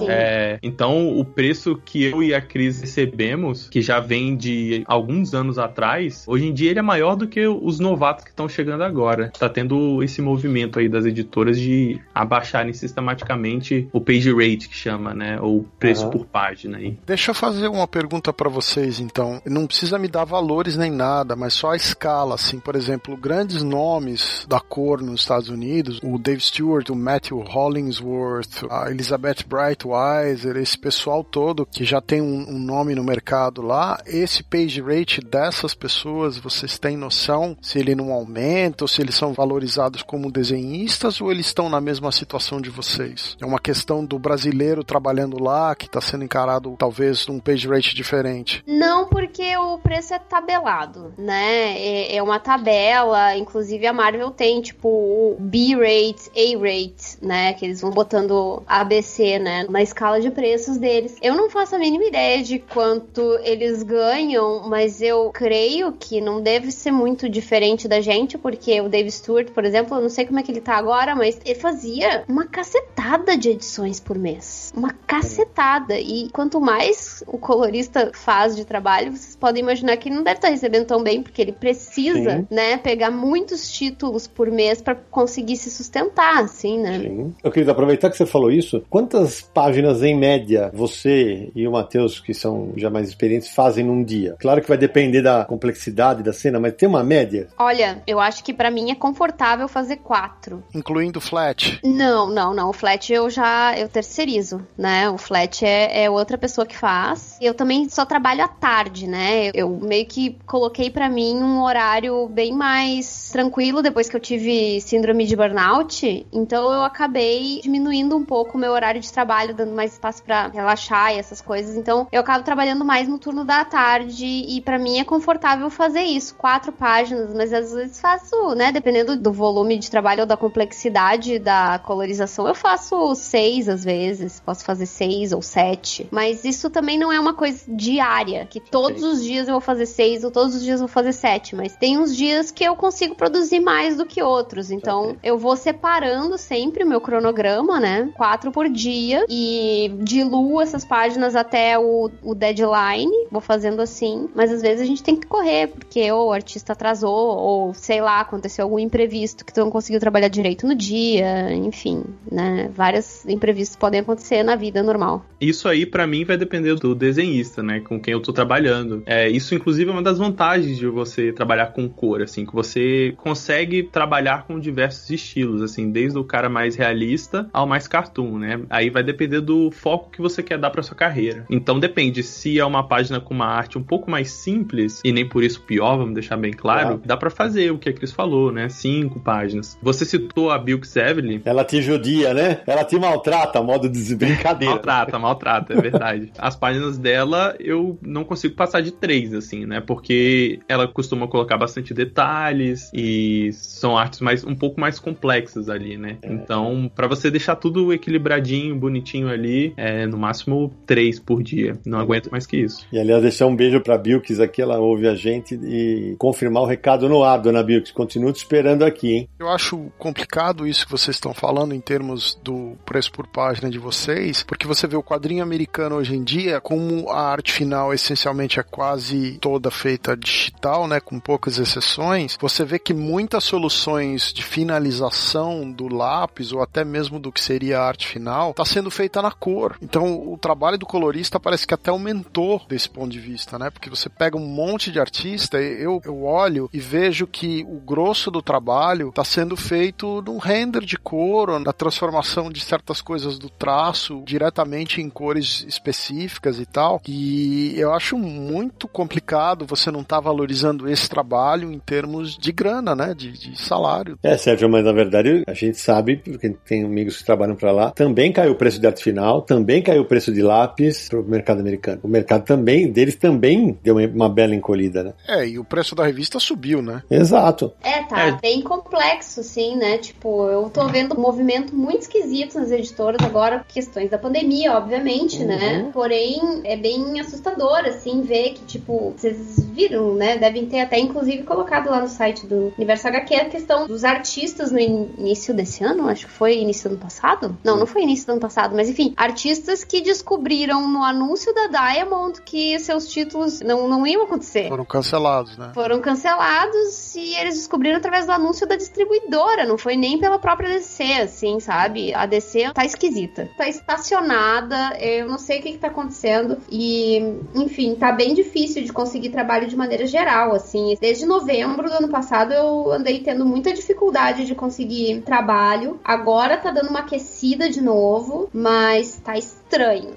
É, 0.08 0.58
então, 0.62 1.18
o 1.18 1.24
preço 1.24 1.80
que 1.84 2.04
eu 2.04 2.22
e 2.22 2.34
a 2.34 2.40
Cris 2.40 2.80
recebemos, 2.80 3.68
que 3.68 3.80
já 3.80 3.98
vem 3.98 4.36
de 4.36 4.84
alguns 4.86 5.34
anos 5.34 5.58
atrás, 5.58 6.24
hoje 6.26 6.46
em 6.46 6.52
dia 6.52 6.70
ele 6.70 6.78
é 6.78 6.82
maior 6.82 7.16
do 7.16 7.26
que 7.26 7.46
os 7.46 7.80
novatos 7.80 8.24
que 8.24 8.30
estão 8.30 8.48
chegando 8.48 8.84
agora. 8.84 9.32
Tá 9.38 9.48
tendo 9.48 10.02
esse 10.02 10.20
movimento 10.20 10.78
aí 10.78 10.88
das 10.88 11.04
editoras 11.04 11.58
de 11.58 12.00
abaixarem 12.14 12.72
sistematicamente 12.72 13.88
o 13.92 14.00
page 14.00 14.32
rate, 14.32 14.68
que 14.68 14.76
chama, 14.76 15.14
né? 15.14 15.40
Ou 15.40 15.66
preço 15.78 16.04
uhum. 16.04 16.10
por 16.10 16.26
página 16.26 16.78
aí. 16.78 16.98
Deixa 17.06 17.30
eu 17.30 17.34
fazer 17.34 17.68
uma 17.68 17.88
pergunta 17.88 18.32
para 18.32 18.48
vocês, 18.48 19.00
então. 19.00 19.11
Não 19.44 19.66
precisa 19.66 19.98
me 19.98 20.08
dar 20.08 20.24
valores 20.24 20.76
nem 20.76 20.90
nada, 20.90 21.36
mas 21.36 21.54
só 21.54 21.72
a 21.72 21.76
escala, 21.76 22.34
assim. 22.34 22.58
Por 22.58 22.76
exemplo, 22.76 23.16
grandes 23.16 23.62
nomes 23.62 24.46
da 24.48 24.60
cor 24.60 25.00
nos 25.02 25.20
Estados 25.20 25.48
Unidos, 25.48 26.00
o 26.02 26.18
Dave 26.18 26.40
Stewart, 26.40 26.88
o 26.90 26.96
Matthew 26.96 27.40
Hollingsworth, 27.40 28.64
a 28.70 28.90
Elizabeth 28.90 29.44
Brightweiser, 29.46 30.56
esse 30.56 30.78
pessoal 30.78 31.24
todo 31.24 31.66
que 31.66 31.84
já 31.84 32.00
tem 32.00 32.20
um, 32.20 32.48
um 32.48 32.58
nome 32.58 32.94
no 32.94 33.04
mercado 33.04 33.62
lá, 33.62 34.00
esse 34.06 34.42
page 34.42 34.80
rate 34.80 35.20
dessas 35.20 35.74
pessoas, 35.74 36.38
vocês 36.38 36.78
têm 36.78 36.96
noção 36.96 37.56
se 37.60 37.78
ele 37.78 37.94
não 37.94 38.12
aumenta 38.12 38.84
ou 38.84 38.88
se 38.88 39.00
eles 39.00 39.14
são 39.14 39.32
valorizados 39.32 40.02
como 40.02 40.30
desenhistas 40.30 41.20
ou 41.20 41.30
eles 41.30 41.46
estão 41.46 41.68
na 41.68 41.80
mesma 41.80 42.12
situação 42.12 42.60
de 42.60 42.70
vocês? 42.70 43.36
É 43.40 43.46
uma 43.46 43.58
questão 43.58 44.04
do 44.04 44.18
brasileiro 44.18 44.84
trabalhando 44.84 45.42
lá 45.42 45.74
que 45.74 45.86
está 45.86 46.00
sendo 46.00 46.24
encarado 46.24 46.74
talvez 46.78 47.26
num 47.26 47.40
page 47.40 47.68
rate 47.68 47.94
diferente? 47.94 48.62
Não, 48.66 49.01
porque 49.06 49.56
o 49.56 49.78
preço 49.78 50.14
é 50.14 50.18
tabelado, 50.18 51.12
né? 51.16 51.78
É, 51.78 52.16
é 52.16 52.22
uma 52.22 52.38
tabela, 52.38 53.36
inclusive 53.36 53.86
a 53.86 53.92
Marvel 53.92 54.30
tem 54.30 54.60
tipo 54.60 54.88
o 54.88 55.36
B-rate, 55.38 56.30
A-rate, 56.36 57.18
né? 57.20 57.52
Que 57.54 57.64
eles 57.64 57.80
vão 57.80 57.90
botando 57.90 58.62
ABC, 58.66 59.38
né? 59.38 59.66
Na 59.68 59.82
escala 59.82 60.20
de 60.20 60.30
preços 60.30 60.76
deles. 60.78 61.16
Eu 61.22 61.34
não 61.34 61.50
faço 61.50 61.74
a 61.74 61.78
mínima 61.78 62.04
ideia 62.04 62.42
de 62.42 62.58
quanto 62.58 63.20
eles 63.42 63.82
ganham, 63.82 64.68
mas 64.68 65.00
eu 65.00 65.30
creio 65.32 65.92
que 65.92 66.20
não 66.20 66.40
deve 66.40 66.70
ser 66.70 66.90
muito 66.90 67.28
diferente 67.28 67.88
da 67.88 68.00
gente, 68.00 68.38
porque 68.38 68.80
o 68.80 68.88
Dave 68.88 69.10
Stewart, 69.10 69.50
por 69.50 69.64
exemplo, 69.64 69.96
eu 69.96 70.02
não 70.02 70.08
sei 70.08 70.26
como 70.26 70.38
é 70.38 70.42
que 70.42 70.50
ele 70.50 70.60
tá 70.60 70.76
agora, 70.76 71.14
mas 71.14 71.38
ele 71.44 71.58
fazia 71.58 72.24
uma 72.28 72.46
cacetada 72.46 73.36
de 73.36 73.50
edições 73.50 74.00
por 74.00 74.18
mês. 74.18 74.72
Uma 74.76 74.92
cacetada. 75.06 75.98
E 75.98 76.28
quanto 76.30 76.60
mais 76.60 77.22
o 77.26 77.38
colorista 77.38 78.10
faz 78.14 78.56
de 78.56 78.64
trabalho, 78.64 78.91
vocês 79.00 79.31
podem 79.42 79.60
imaginar 79.60 79.96
que 79.96 80.08
ele 80.08 80.14
não 80.14 80.22
deve 80.22 80.36
estar 80.36 80.50
recebendo 80.50 80.86
tão 80.86 81.02
bem, 81.02 81.20
porque 81.20 81.42
ele 81.42 81.50
precisa, 81.50 82.38
Sim. 82.38 82.46
né, 82.48 82.76
pegar 82.76 83.10
muitos 83.10 83.72
títulos 83.72 84.28
por 84.28 84.48
mês 84.52 84.80
para 84.80 84.94
conseguir 84.94 85.56
se 85.56 85.68
sustentar, 85.68 86.44
assim, 86.44 86.78
né? 86.78 87.00
Sim. 87.00 87.34
Eu 87.42 87.50
queria 87.50 87.72
aproveitar 87.72 88.08
que 88.08 88.16
você 88.16 88.24
falou 88.24 88.52
isso. 88.52 88.84
Quantas 88.88 89.42
páginas 89.42 90.00
em 90.00 90.16
média 90.16 90.70
você 90.72 91.50
e 91.56 91.66
o 91.66 91.72
Matheus, 91.72 92.20
que 92.20 92.32
são 92.32 92.72
já 92.76 92.88
mais 92.88 93.08
experientes, 93.08 93.48
fazem 93.48 93.84
num 93.84 94.04
dia? 94.04 94.36
Claro 94.38 94.62
que 94.62 94.68
vai 94.68 94.78
depender 94.78 95.22
da 95.22 95.44
complexidade 95.44 96.22
da 96.22 96.32
cena, 96.32 96.60
mas 96.60 96.74
tem 96.74 96.88
uma 96.88 97.02
média? 97.02 97.48
Olha, 97.58 98.00
eu 98.06 98.20
acho 98.20 98.44
que 98.44 98.54
para 98.54 98.70
mim 98.70 98.92
é 98.92 98.94
confortável 98.94 99.66
fazer 99.66 99.96
quatro. 99.96 100.62
Incluindo 100.72 101.20
flat? 101.20 101.80
Não, 101.84 102.30
não, 102.30 102.54
não. 102.54 102.70
O 102.70 102.72
flat 102.72 103.12
eu 103.12 103.28
já 103.28 103.76
eu 103.76 103.88
terceirizo, 103.88 104.64
né? 104.78 105.10
O 105.10 105.18
flat 105.18 105.64
é, 105.64 106.04
é 106.04 106.08
outra 106.08 106.38
pessoa 106.38 106.64
que 106.64 106.76
faz. 106.76 107.36
Eu 107.40 107.54
também 107.54 107.88
só 107.88 108.04
trabalho 108.04 108.44
à 108.44 108.48
tarde, 108.48 109.08
né? 109.08 109.31
Eu 109.54 109.78
meio 109.80 110.06
que 110.06 110.36
coloquei 110.46 110.90
para 110.90 111.08
mim 111.08 111.36
um 111.36 111.62
horário 111.62 112.28
bem 112.28 112.52
mais 112.52 113.30
tranquilo 113.30 113.82
depois 113.82 114.08
que 114.08 114.16
eu 114.16 114.20
tive 114.20 114.80
síndrome 114.80 115.24
de 115.26 115.36
burnout, 115.36 116.26
então 116.32 116.72
eu 116.72 116.82
acabei 116.82 117.60
diminuindo 117.62 118.16
um 118.16 118.24
pouco 118.24 118.56
o 118.56 118.60
meu 118.60 118.72
horário 118.72 119.00
de 119.00 119.12
trabalho, 119.12 119.54
dando 119.54 119.72
mais 119.72 119.92
espaço 119.92 120.22
para 120.22 120.48
relaxar 120.48 121.14
e 121.14 121.18
essas 121.18 121.40
coisas. 121.40 121.76
Então 121.76 122.06
eu 122.12 122.20
acabo 122.20 122.44
trabalhando 122.44 122.84
mais 122.84 123.08
no 123.08 123.18
turno 123.18 123.44
da 123.44 123.64
tarde 123.64 124.26
e 124.26 124.60
para 124.60 124.78
mim 124.78 124.98
é 124.98 125.04
confortável 125.04 125.68
fazer 125.70 126.02
isso, 126.02 126.34
quatro 126.34 126.72
páginas, 126.72 127.32
mas 127.34 127.52
às 127.52 127.72
vezes 127.72 128.00
faço, 128.00 128.54
né, 128.54 128.72
dependendo 128.72 129.16
do 129.16 129.32
volume 129.32 129.78
de 129.78 129.90
trabalho 129.90 130.20
ou 130.20 130.26
da 130.26 130.36
complexidade 130.36 131.38
da 131.38 131.78
colorização, 131.78 132.46
eu 132.46 132.54
faço 132.54 133.14
seis 133.14 133.68
às 133.68 133.84
vezes, 133.84 134.40
posso 134.40 134.64
fazer 134.64 134.86
seis 134.86 135.32
ou 135.32 135.42
sete, 135.42 136.06
mas 136.10 136.44
isso 136.44 136.68
também 136.70 136.98
não 136.98 137.12
é 137.12 137.18
uma 137.18 137.34
coisa 137.34 137.64
diária, 137.68 138.46
que 138.46 138.60
todos 138.60 139.02
os 139.02 139.21
dias 139.24 139.48
eu 139.48 139.54
vou 139.54 139.60
fazer 139.60 139.86
seis 139.86 140.24
ou 140.24 140.30
todos 140.30 140.54
os 140.54 140.62
dias 140.62 140.80
eu 140.80 140.86
vou 140.86 140.92
fazer 140.92 141.12
sete, 141.12 141.54
mas 141.54 141.76
tem 141.76 141.98
uns 141.98 142.16
dias 142.16 142.50
que 142.50 142.64
eu 142.64 142.74
consigo 142.76 143.14
produzir 143.14 143.60
mais 143.60 143.96
do 143.96 144.06
que 144.06 144.22
outros. 144.22 144.70
Então, 144.70 145.10
okay. 145.10 145.16
eu 145.22 145.38
vou 145.38 145.56
separando 145.56 146.36
sempre 146.38 146.84
o 146.84 146.86
meu 146.86 147.00
cronograma, 147.00 147.78
né? 147.80 148.10
Quatro 148.16 148.50
por 148.50 148.68
dia 148.68 149.24
e 149.28 149.92
diluo 150.00 150.60
essas 150.60 150.84
páginas 150.84 151.34
até 151.34 151.78
o, 151.78 152.10
o 152.22 152.34
deadline. 152.34 153.12
Vou 153.30 153.40
fazendo 153.40 153.80
assim. 153.80 154.28
Mas 154.34 154.52
às 154.52 154.62
vezes 154.62 154.80
a 154.80 154.86
gente 154.86 155.02
tem 155.02 155.16
que 155.16 155.26
correr, 155.26 155.68
porque 155.68 156.10
ou 156.12 156.28
o 156.28 156.32
artista 156.32 156.72
atrasou, 156.72 157.36
ou 157.36 157.74
sei 157.74 158.00
lá, 158.00 158.20
aconteceu 158.20 158.64
algum 158.64 158.78
imprevisto 158.78 159.44
que 159.44 159.52
tu 159.52 159.60
não 159.60 159.70
conseguiu 159.70 160.00
trabalhar 160.00 160.28
direito 160.28 160.66
no 160.66 160.74
dia. 160.74 161.52
Enfim, 161.52 162.04
né? 162.30 162.70
Vários 162.74 163.24
imprevistos 163.26 163.76
podem 163.76 164.00
acontecer 164.00 164.42
na 164.42 164.56
vida 164.56 164.82
normal. 164.82 165.24
Isso 165.40 165.68
aí, 165.68 165.84
para 165.84 166.06
mim, 166.06 166.24
vai 166.24 166.36
depender 166.36 166.74
do 166.76 166.94
desenhista, 166.94 167.62
né? 167.62 167.80
Com 167.80 168.00
quem 168.00 168.12
eu 168.12 168.20
tô 168.20 168.32
trabalhando. 168.32 169.02
É, 169.12 169.28
isso, 169.28 169.54
inclusive, 169.54 169.90
é 169.90 169.92
uma 169.92 170.02
das 170.02 170.18
vantagens 170.18 170.78
de 170.78 170.86
você 170.86 171.32
trabalhar 171.32 171.66
com 171.66 171.86
cor, 171.86 172.22
assim, 172.22 172.46
que 172.46 172.54
você 172.54 173.12
consegue 173.18 173.82
trabalhar 173.82 174.46
com 174.46 174.58
diversos 174.58 175.10
estilos, 175.10 175.60
assim, 175.60 175.90
desde 175.90 176.18
o 176.18 176.24
cara 176.24 176.48
mais 176.48 176.76
realista 176.76 177.46
ao 177.52 177.66
mais 177.66 177.86
cartoon, 177.86 178.38
né? 178.38 178.60
Aí 178.70 178.88
vai 178.88 179.02
depender 179.02 179.42
do 179.42 179.70
foco 179.70 180.10
que 180.10 180.22
você 180.22 180.42
quer 180.42 180.58
dar 180.58 180.70
para 180.70 180.82
sua 180.82 180.96
carreira. 180.96 181.44
Então 181.50 181.78
depende 181.78 182.22
se 182.22 182.58
é 182.58 182.64
uma 182.64 182.88
página 182.88 183.20
com 183.20 183.34
uma 183.34 183.46
arte 183.46 183.76
um 183.76 183.82
pouco 183.82 184.10
mais 184.10 184.30
simples 184.30 185.02
e 185.04 185.12
nem 185.12 185.28
por 185.28 185.44
isso 185.44 185.60
pior, 185.60 185.98
vamos 185.98 186.14
deixar 186.14 186.38
bem 186.38 186.52
claro, 186.52 187.02
dá 187.04 187.16
para 187.16 187.28
fazer 187.28 187.70
o 187.70 187.78
que 187.78 187.90
a 187.90 187.92
Cris 187.92 188.12
falou, 188.12 188.50
né? 188.50 188.70
Cinco 188.70 189.20
páginas. 189.20 189.78
Você 189.82 190.06
citou 190.06 190.50
a 190.50 190.58
Bilks 190.58 190.96
Evelyn. 190.96 191.42
Ela 191.44 191.64
te 191.64 191.82
judia, 191.82 192.32
né? 192.32 192.60
Ela 192.66 192.84
te 192.84 192.98
maltrata, 192.98 193.62
modo 193.62 193.90
de 193.90 194.16
brincadeira. 194.16 194.74
maltrata, 194.74 195.18
maltrata, 195.18 195.74
é 195.74 195.80
verdade. 195.80 196.32
As 196.38 196.56
páginas 196.56 196.96
dela 196.96 197.54
eu 197.60 197.98
não 198.00 198.24
consigo 198.24 198.54
passar 198.54 198.80
de 198.80 198.92
três, 199.02 199.34
assim, 199.34 199.66
né? 199.66 199.80
Porque 199.80 200.60
ela 200.68 200.86
costuma 200.86 201.26
colocar 201.26 201.58
bastante 201.58 201.92
detalhes 201.92 202.88
e 202.94 203.50
são 203.52 203.98
artes 203.98 204.20
mais 204.20 204.44
um 204.44 204.54
pouco 204.54 204.80
mais 204.80 205.00
complexas 205.00 205.68
ali, 205.68 205.96
né? 205.96 206.18
É. 206.22 206.32
Então, 206.32 206.88
para 206.94 207.08
você 207.08 207.28
deixar 207.28 207.56
tudo 207.56 207.92
equilibradinho, 207.92 208.76
bonitinho 208.76 209.28
ali, 209.28 209.74
é 209.76 210.06
no 210.06 210.16
máximo 210.16 210.72
três 210.86 211.18
por 211.18 211.42
dia. 211.42 211.76
Não 211.84 211.98
aguento 211.98 212.30
mais 212.30 212.46
que 212.46 212.58
isso. 212.58 212.86
E 212.92 212.98
aliás, 212.98 213.22
deixar 213.22 213.46
um 213.46 213.56
beijo 213.56 213.80
pra 213.80 213.98
Bilks 213.98 214.38
aqui, 214.38 214.62
ela 214.62 214.78
ouve 214.78 215.08
a 215.08 215.16
gente 215.16 215.56
e 215.56 216.14
confirmar 216.16 216.62
o 216.62 216.66
recado 216.66 217.08
no 217.08 217.24
ar, 217.24 217.38
dona 217.38 217.64
Bilks. 217.64 217.90
Continuo 217.90 218.32
te 218.32 218.36
esperando 218.36 218.84
aqui, 218.84 219.12
hein? 219.12 219.28
Eu 219.36 219.48
acho 219.48 219.90
complicado 219.98 220.64
isso 220.64 220.84
que 220.86 220.92
vocês 220.92 221.16
estão 221.16 221.34
falando 221.34 221.74
em 221.74 221.80
termos 221.80 222.38
do 222.40 222.76
preço 222.86 223.10
por 223.10 223.26
página 223.26 223.68
de 223.68 223.80
vocês, 223.80 224.44
porque 224.44 224.64
você 224.64 224.86
vê 224.86 224.94
o 224.94 225.02
quadrinho 225.02 225.42
americano 225.42 225.96
hoje 225.96 226.14
em 226.14 226.22
dia, 226.22 226.60
como 226.60 227.10
a 227.10 227.20
arte 227.20 227.52
final 227.52 227.92
essencialmente 227.92 228.60
é 228.60 228.62
quase 228.82 229.38
toda 229.40 229.70
feita 229.70 230.16
digital, 230.16 230.88
né, 230.88 230.98
com 230.98 231.20
poucas 231.20 231.56
exceções, 231.56 232.36
você 232.40 232.64
vê 232.64 232.80
que 232.80 232.92
muitas 232.92 233.44
soluções 233.44 234.32
de 234.32 234.42
finalização 234.42 235.70
do 235.70 235.86
lápis 235.86 236.50
ou 236.50 236.60
até 236.60 236.84
mesmo 236.84 237.20
do 237.20 237.30
que 237.30 237.40
seria 237.40 237.78
a 237.78 237.86
arte 237.86 238.08
final 238.08 238.50
está 238.50 238.64
sendo 238.64 238.90
feita 238.90 239.22
na 239.22 239.30
cor. 239.30 239.78
Então 239.80 240.28
o 240.28 240.36
trabalho 240.36 240.76
do 240.76 240.84
colorista 240.84 241.38
parece 241.38 241.64
que 241.64 241.74
até 241.74 241.92
aumentou 241.92 242.60
desse 242.68 242.90
ponto 242.90 243.12
de 243.12 243.20
vista, 243.20 243.56
né? 243.56 243.70
Porque 243.70 243.88
você 243.88 244.08
pega 244.08 244.36
um 244.36 244.48
monte 244.48 244.90
de 244.90 244.98
artista, 244.98 245.62
eu, 245.62 246.02
eu 246.04 246.24
olho 246.24 246.68
e 246.72 246.80
vejo 246.80 247.24
que 247.28 247.64
o 247.68 247.78
grosso 247.78 248.32
do 248.32 248.42
trabalho 248.42 249.10
está 249.10 249.22
sendo 249.22 249.56
feito 249.56 250.20
num 250.22 250.38
render 250.38 250.84
de 250.84 250.98
cor, 250.98 251.50
ou 251.50 251.60
na 251.60 251.72
transformação 251.72 252.50
de 252.50 252.60
certas 252.60 253.00
coisas 253.00 253.38
do 253.38 253.48
traço 253.48 254.24
diretamente 254.26 255.00
em 255.00 255.08
cores 255.08 255.64
específicas 255.68 256.58
e 256.58 256.66
tal. 256.66 257.00
E 257.06 257.78
eu 257.78 257.92
acho 257.92 258.18
muito 258.18 258.71
complicado 258.88 259.66
você 259.66 259.90
não 259.90 260.00
estar 260.00 260.16
tá 260.16 260.20
valorizando 260.20 260.88
esse 260.88 261.08
trabalho 261.08 261.72
em 261.72 261.78
termos 261.78 262.36
de 262.36 262.52
grana, 262.52 262.94
né? 262.94 263.14
De, 263.14 263.32
de 263.32 263.60
salário. 263.60 264.18
É, 264.22 264.36
Sérgio, 264.36 264.68
mas 264.68 264.84
na 264.84 264.92
verdade 264.92 265.44
a 265.46 265.54
gente 265.54 265.78
sabe, 265.78 266.16
porque 266.16 266.50
tem 266.66 266.84
amigos 266.84 267.18
que 267.18 267.24
trabalham 267.24 267.54
para 267.54 267.72
lá, 267.72 267.90
também 267.90 268.32
caiu 268.32 268.52
o 268.52 268.56
preço 268.56 268.80
de 268.80 268.86
arte 268.86 269.02
final, 269.02 269.42
também 269.42 269.82
caiu 269.82 270.02
o 270.02 270.06
preço 270.06 270.32
de 270.32 270.42
lápis 270.42 271.08
para 271.08 271.20
o 271.20 271.24
mercado 271.24 271.60
americano. 271.60 272.00
O 272.02 272.08
mercado 272.08 272.44
também, 272.44 272.90
deles 272.90 273.16
também 273.16 273.78
deu 273.82 273.96
uma, 273.96 274.06
uma, 274.06 274.28
bela 274.28 274.54
encolhida, 274.54 275.02
né? 275.02 275.14
É, 275.28 275.46
e 275.46 275.58
o 275.58 275.64
preço 275.64 275.94
da 275.94 276.04
revista 276.04 276.38
subiu, 276.40 276.82
né? 276.82 277.02
Exato. 277.10 277.72
É, 277.82 278.02
tá 278.04 278.28
é. 278.28 278.32
bem 278.40 278.62
complexo, 278.62 279.40
assim, 279.40 279.76
né? 279.76 279.98
Tipo, 279.98 280.48
eu 280.48 280.68
tô 280.70 280.86
vendo 280.88 281.16
um 281.16 281.20
movimento 281.20 281.74
muito 281.74 282.02
esquisito 282.02 282.58
nas 282.58 282.70
editoras 282.70 283.24
agora, 283.24 283.64
questões 283.68 284.10
da 284.10 284.18
pandemia, 284.18 284.72
obviamente, 284.72 285.44
né? 285.44 285.54
uhum. 285.54 285.84
né? 285.84 285.90
Porém, 285.92 286.60
é 286.64 286.76
bem 286.76 287.20
assustador, 287.20 287.80
assim, 287.86 288.22
ver 288.22 288.50
que, 288.50 288.61
tipo, 288.66 289.14
vocês 289.16 289.60
viram, 289.72 290.14
né? 290.14 290.36
Devem 290.36 290.66
ter 290.66 290.80
até, 290.80 290.98
inclusive, 290.98 291.42
colocado 291.42 291.90
lá 291.90 292.00
no 292.00 292.08
site 292.08 292.46
do 292.46 292.72
Universo 292.76 293.08
HQ 293.08 293.34
a 293.34 293.44
questão 293.46 293.86
dos 293.86 294.04
artistas 294.04 294.70
no 294.70 294.78
início 294.78 295.54
desse 295.54 295.84
ano, 295.84 296.08
acho 296.08 296.26
que 296.26 296.32
foi 296.32 296.58
início 296.58 296.88
do 296.88 296.94
ano 296.94 297.02
passado. 297.02 297.56
Não, 297.64 297.76
não 297.76 297.86
foi 297.86 298.02
início 298.02 298.26
do 298.26 298.32
ano 298.32 298.40
passado, 298.40 298.74
mas 298.74 298.88
enfim, 298.88 299.12
artistas 299.16 299.84
que 299.84 300.00
descobriram 300.00 300.88
no 300.88 301.02
anúncio 301.02 301.52
da 301.54 301.66
Diamond 301.66 302.40
que 302.42 302.78
seus 302.78 303.08
títulos 303.08 303.60
não, 303.60 303.88
não 303.88 304.06
iam 304.06 304.24
acontecer. 304.24 304.68
Foram 304.68 304.84
cancelados, 304.84 305.56
né? 305.58 305.72
Foram 305.74 306.00
cancelados 306.00 307.14
e 307.14 307.34
eles 307.36 307.56
descobriram 307.56 307.98
através 307.98 308.26
do 308.26 308.32
anúncio 308.32 308.66
da 308.66 308.76
distribuidora, 308.76 309.66
não 309.66 309.76
foi 309.76 309.96
nem 309.96 310.18
pela 310.18 310.38
própria 310.38 310.70
DC, 310.70 311.02
assim, 311.14 311.60
sabe? 311.60 312.14
A 312.14 312.26
DC 312.26 312.72
tá 312.72 312.84
esquisita. 312.84 313.48
Tá 313.56 313.68
estacionada, 313.68 314.96
eu 315.00 315.26
não 315.26 315.38
sei 315.38 315.60
o 315.60 315.62
que, 315.62 315.72
que 315.72 315.78
tá 315.78 315.88
acontecendo 315.88 316.58
e, 316.70 317.18
enfim, 317.54 317.94
tá 317.94 318.12
bem 318.12 318.34
difícil 318.34 318.51
de 318.52 318.92
conseguir 318.92 319.30
trabalho 319.30 319.66
de 319.66 319.76
maneira 319.76 320.06
geral, 320.06 320.54
assim. 320.54 320.96
Desde 321.00 321.26
novembro 321.26 321.88
do 321.88 321.96
ano 321.96 322.08
passado 322.08 322.52
eu 322.52 322.92
andei 322.92 323.20
tendo 323.20 323.44
muita 323.44 323.72
dificuldade 323.72 324.44
de 324.44 324.54
conseguir 324.54 325.22
trabalho. 325.22 325.98
Agora 326.04 326.56
tá 326.56 326.70
dando 326.70 326.90
uma 326.90 327.00
aquecida 327.00 327.70
de 327.70 327.80
novo, 327.80 328.48
mas 328.52 329.20
tá 329.24 329.36
estranho, 329.36 329.61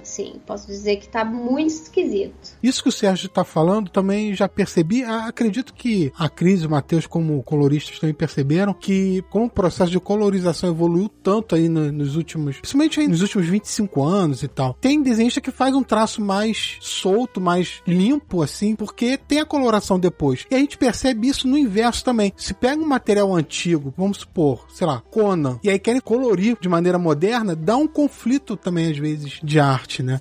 assim. 0.02 0.36
Posso 0.46 0.68
dizer 0.68 0.98
que 0.98 1.08
tá 1.08 1.24
muito 1.24 1.72
esquisito. 1.72 2.36
Isso 2.62 2.84
que 2.84 2.90
o 2.90 2.92
Sérgio 2.92 3.30
tá 3.30 3.44
falando 3.44 3.90
também 3.90 4.34
já 4.34 4.50
percebi. 4.50 5.04
Acredito 5.04 5.74
que 5.74 6.12
a 6.18 6.28
Cris 6.28 6.62
e 6.62 6.68
o 6.68 6.70
Matheus, 6.70 7.08
como 7.08 7.42
coloristas, 7.44 8.00
também 8.00 8.14
perceberam 8.14 8.74
que 8.74 9.24
como 9.30 9.46
o 9.46 9.50
processo 9.50 9.92
de 9.92 10.00
colorização 10.00 10.70
evoluiu 10.70 11.10
tanto 11.10 11.56
aí 11.56 11.70
nos 11.70 12.16
últimos, 12.16 12.58
principalmente 12.58 13.00
aí 13.00 13.08
nos 13.08 13.22
últimos 13.22 13.48
25 13.48 14.04
anos 14.04 14.44
e 14.44 14.48
tal. 14.48 14.74
Tem 14.74 15.02
desenhista 15.02 15.42
que 15.42 15.52
faz 15.52 15.74
um 15.74 15.84
traço 15.84 16.22
mais 16.22 16.78
solto, 16.82 17.40
mais 17.40 17.82
limpo, 17.88 18.42
assim, 18.42 18.76
porque 18.76 19.18
tem 19.18 19.40
a 19.40 19.46
coloração 19.46 20.00
depois. 20.00 20.46
E 20.50 20.56
a 20.56 20.60
gente 20.60 20.78
percebe 20.78 21.28
isso 21.28 21.48
no 21.48 21.58
inverso 21.58 22.04
também. 22.04 22.34
Se 22.36 22.54
pega 22.54 22.82
um 22.82 22.88
material 22.88 23.34
antigo, 23.34 23.94
vamos 23.98 24.18
supor, 24.18 24.66
sei 24.74 24.86
lá, 24.88 25.02
Conan, 25.12 25.60
e 25.64 25.70
aí 25.70 25.80
querem 25.80 26.02
colorir 26.02 26.58
de 26.60 26.70
maneira 26.70 26.98
moderna, 26.98 27.56
dá 27.56 27.78
um 27.78 27.88
conflito 27.88 28.56
também, 28.58 28.92
às 28.92 28.98
vezes, 28.98 29.40
de 29.46 29.60
arte, 29.60 30.04
né? 30.04 30.20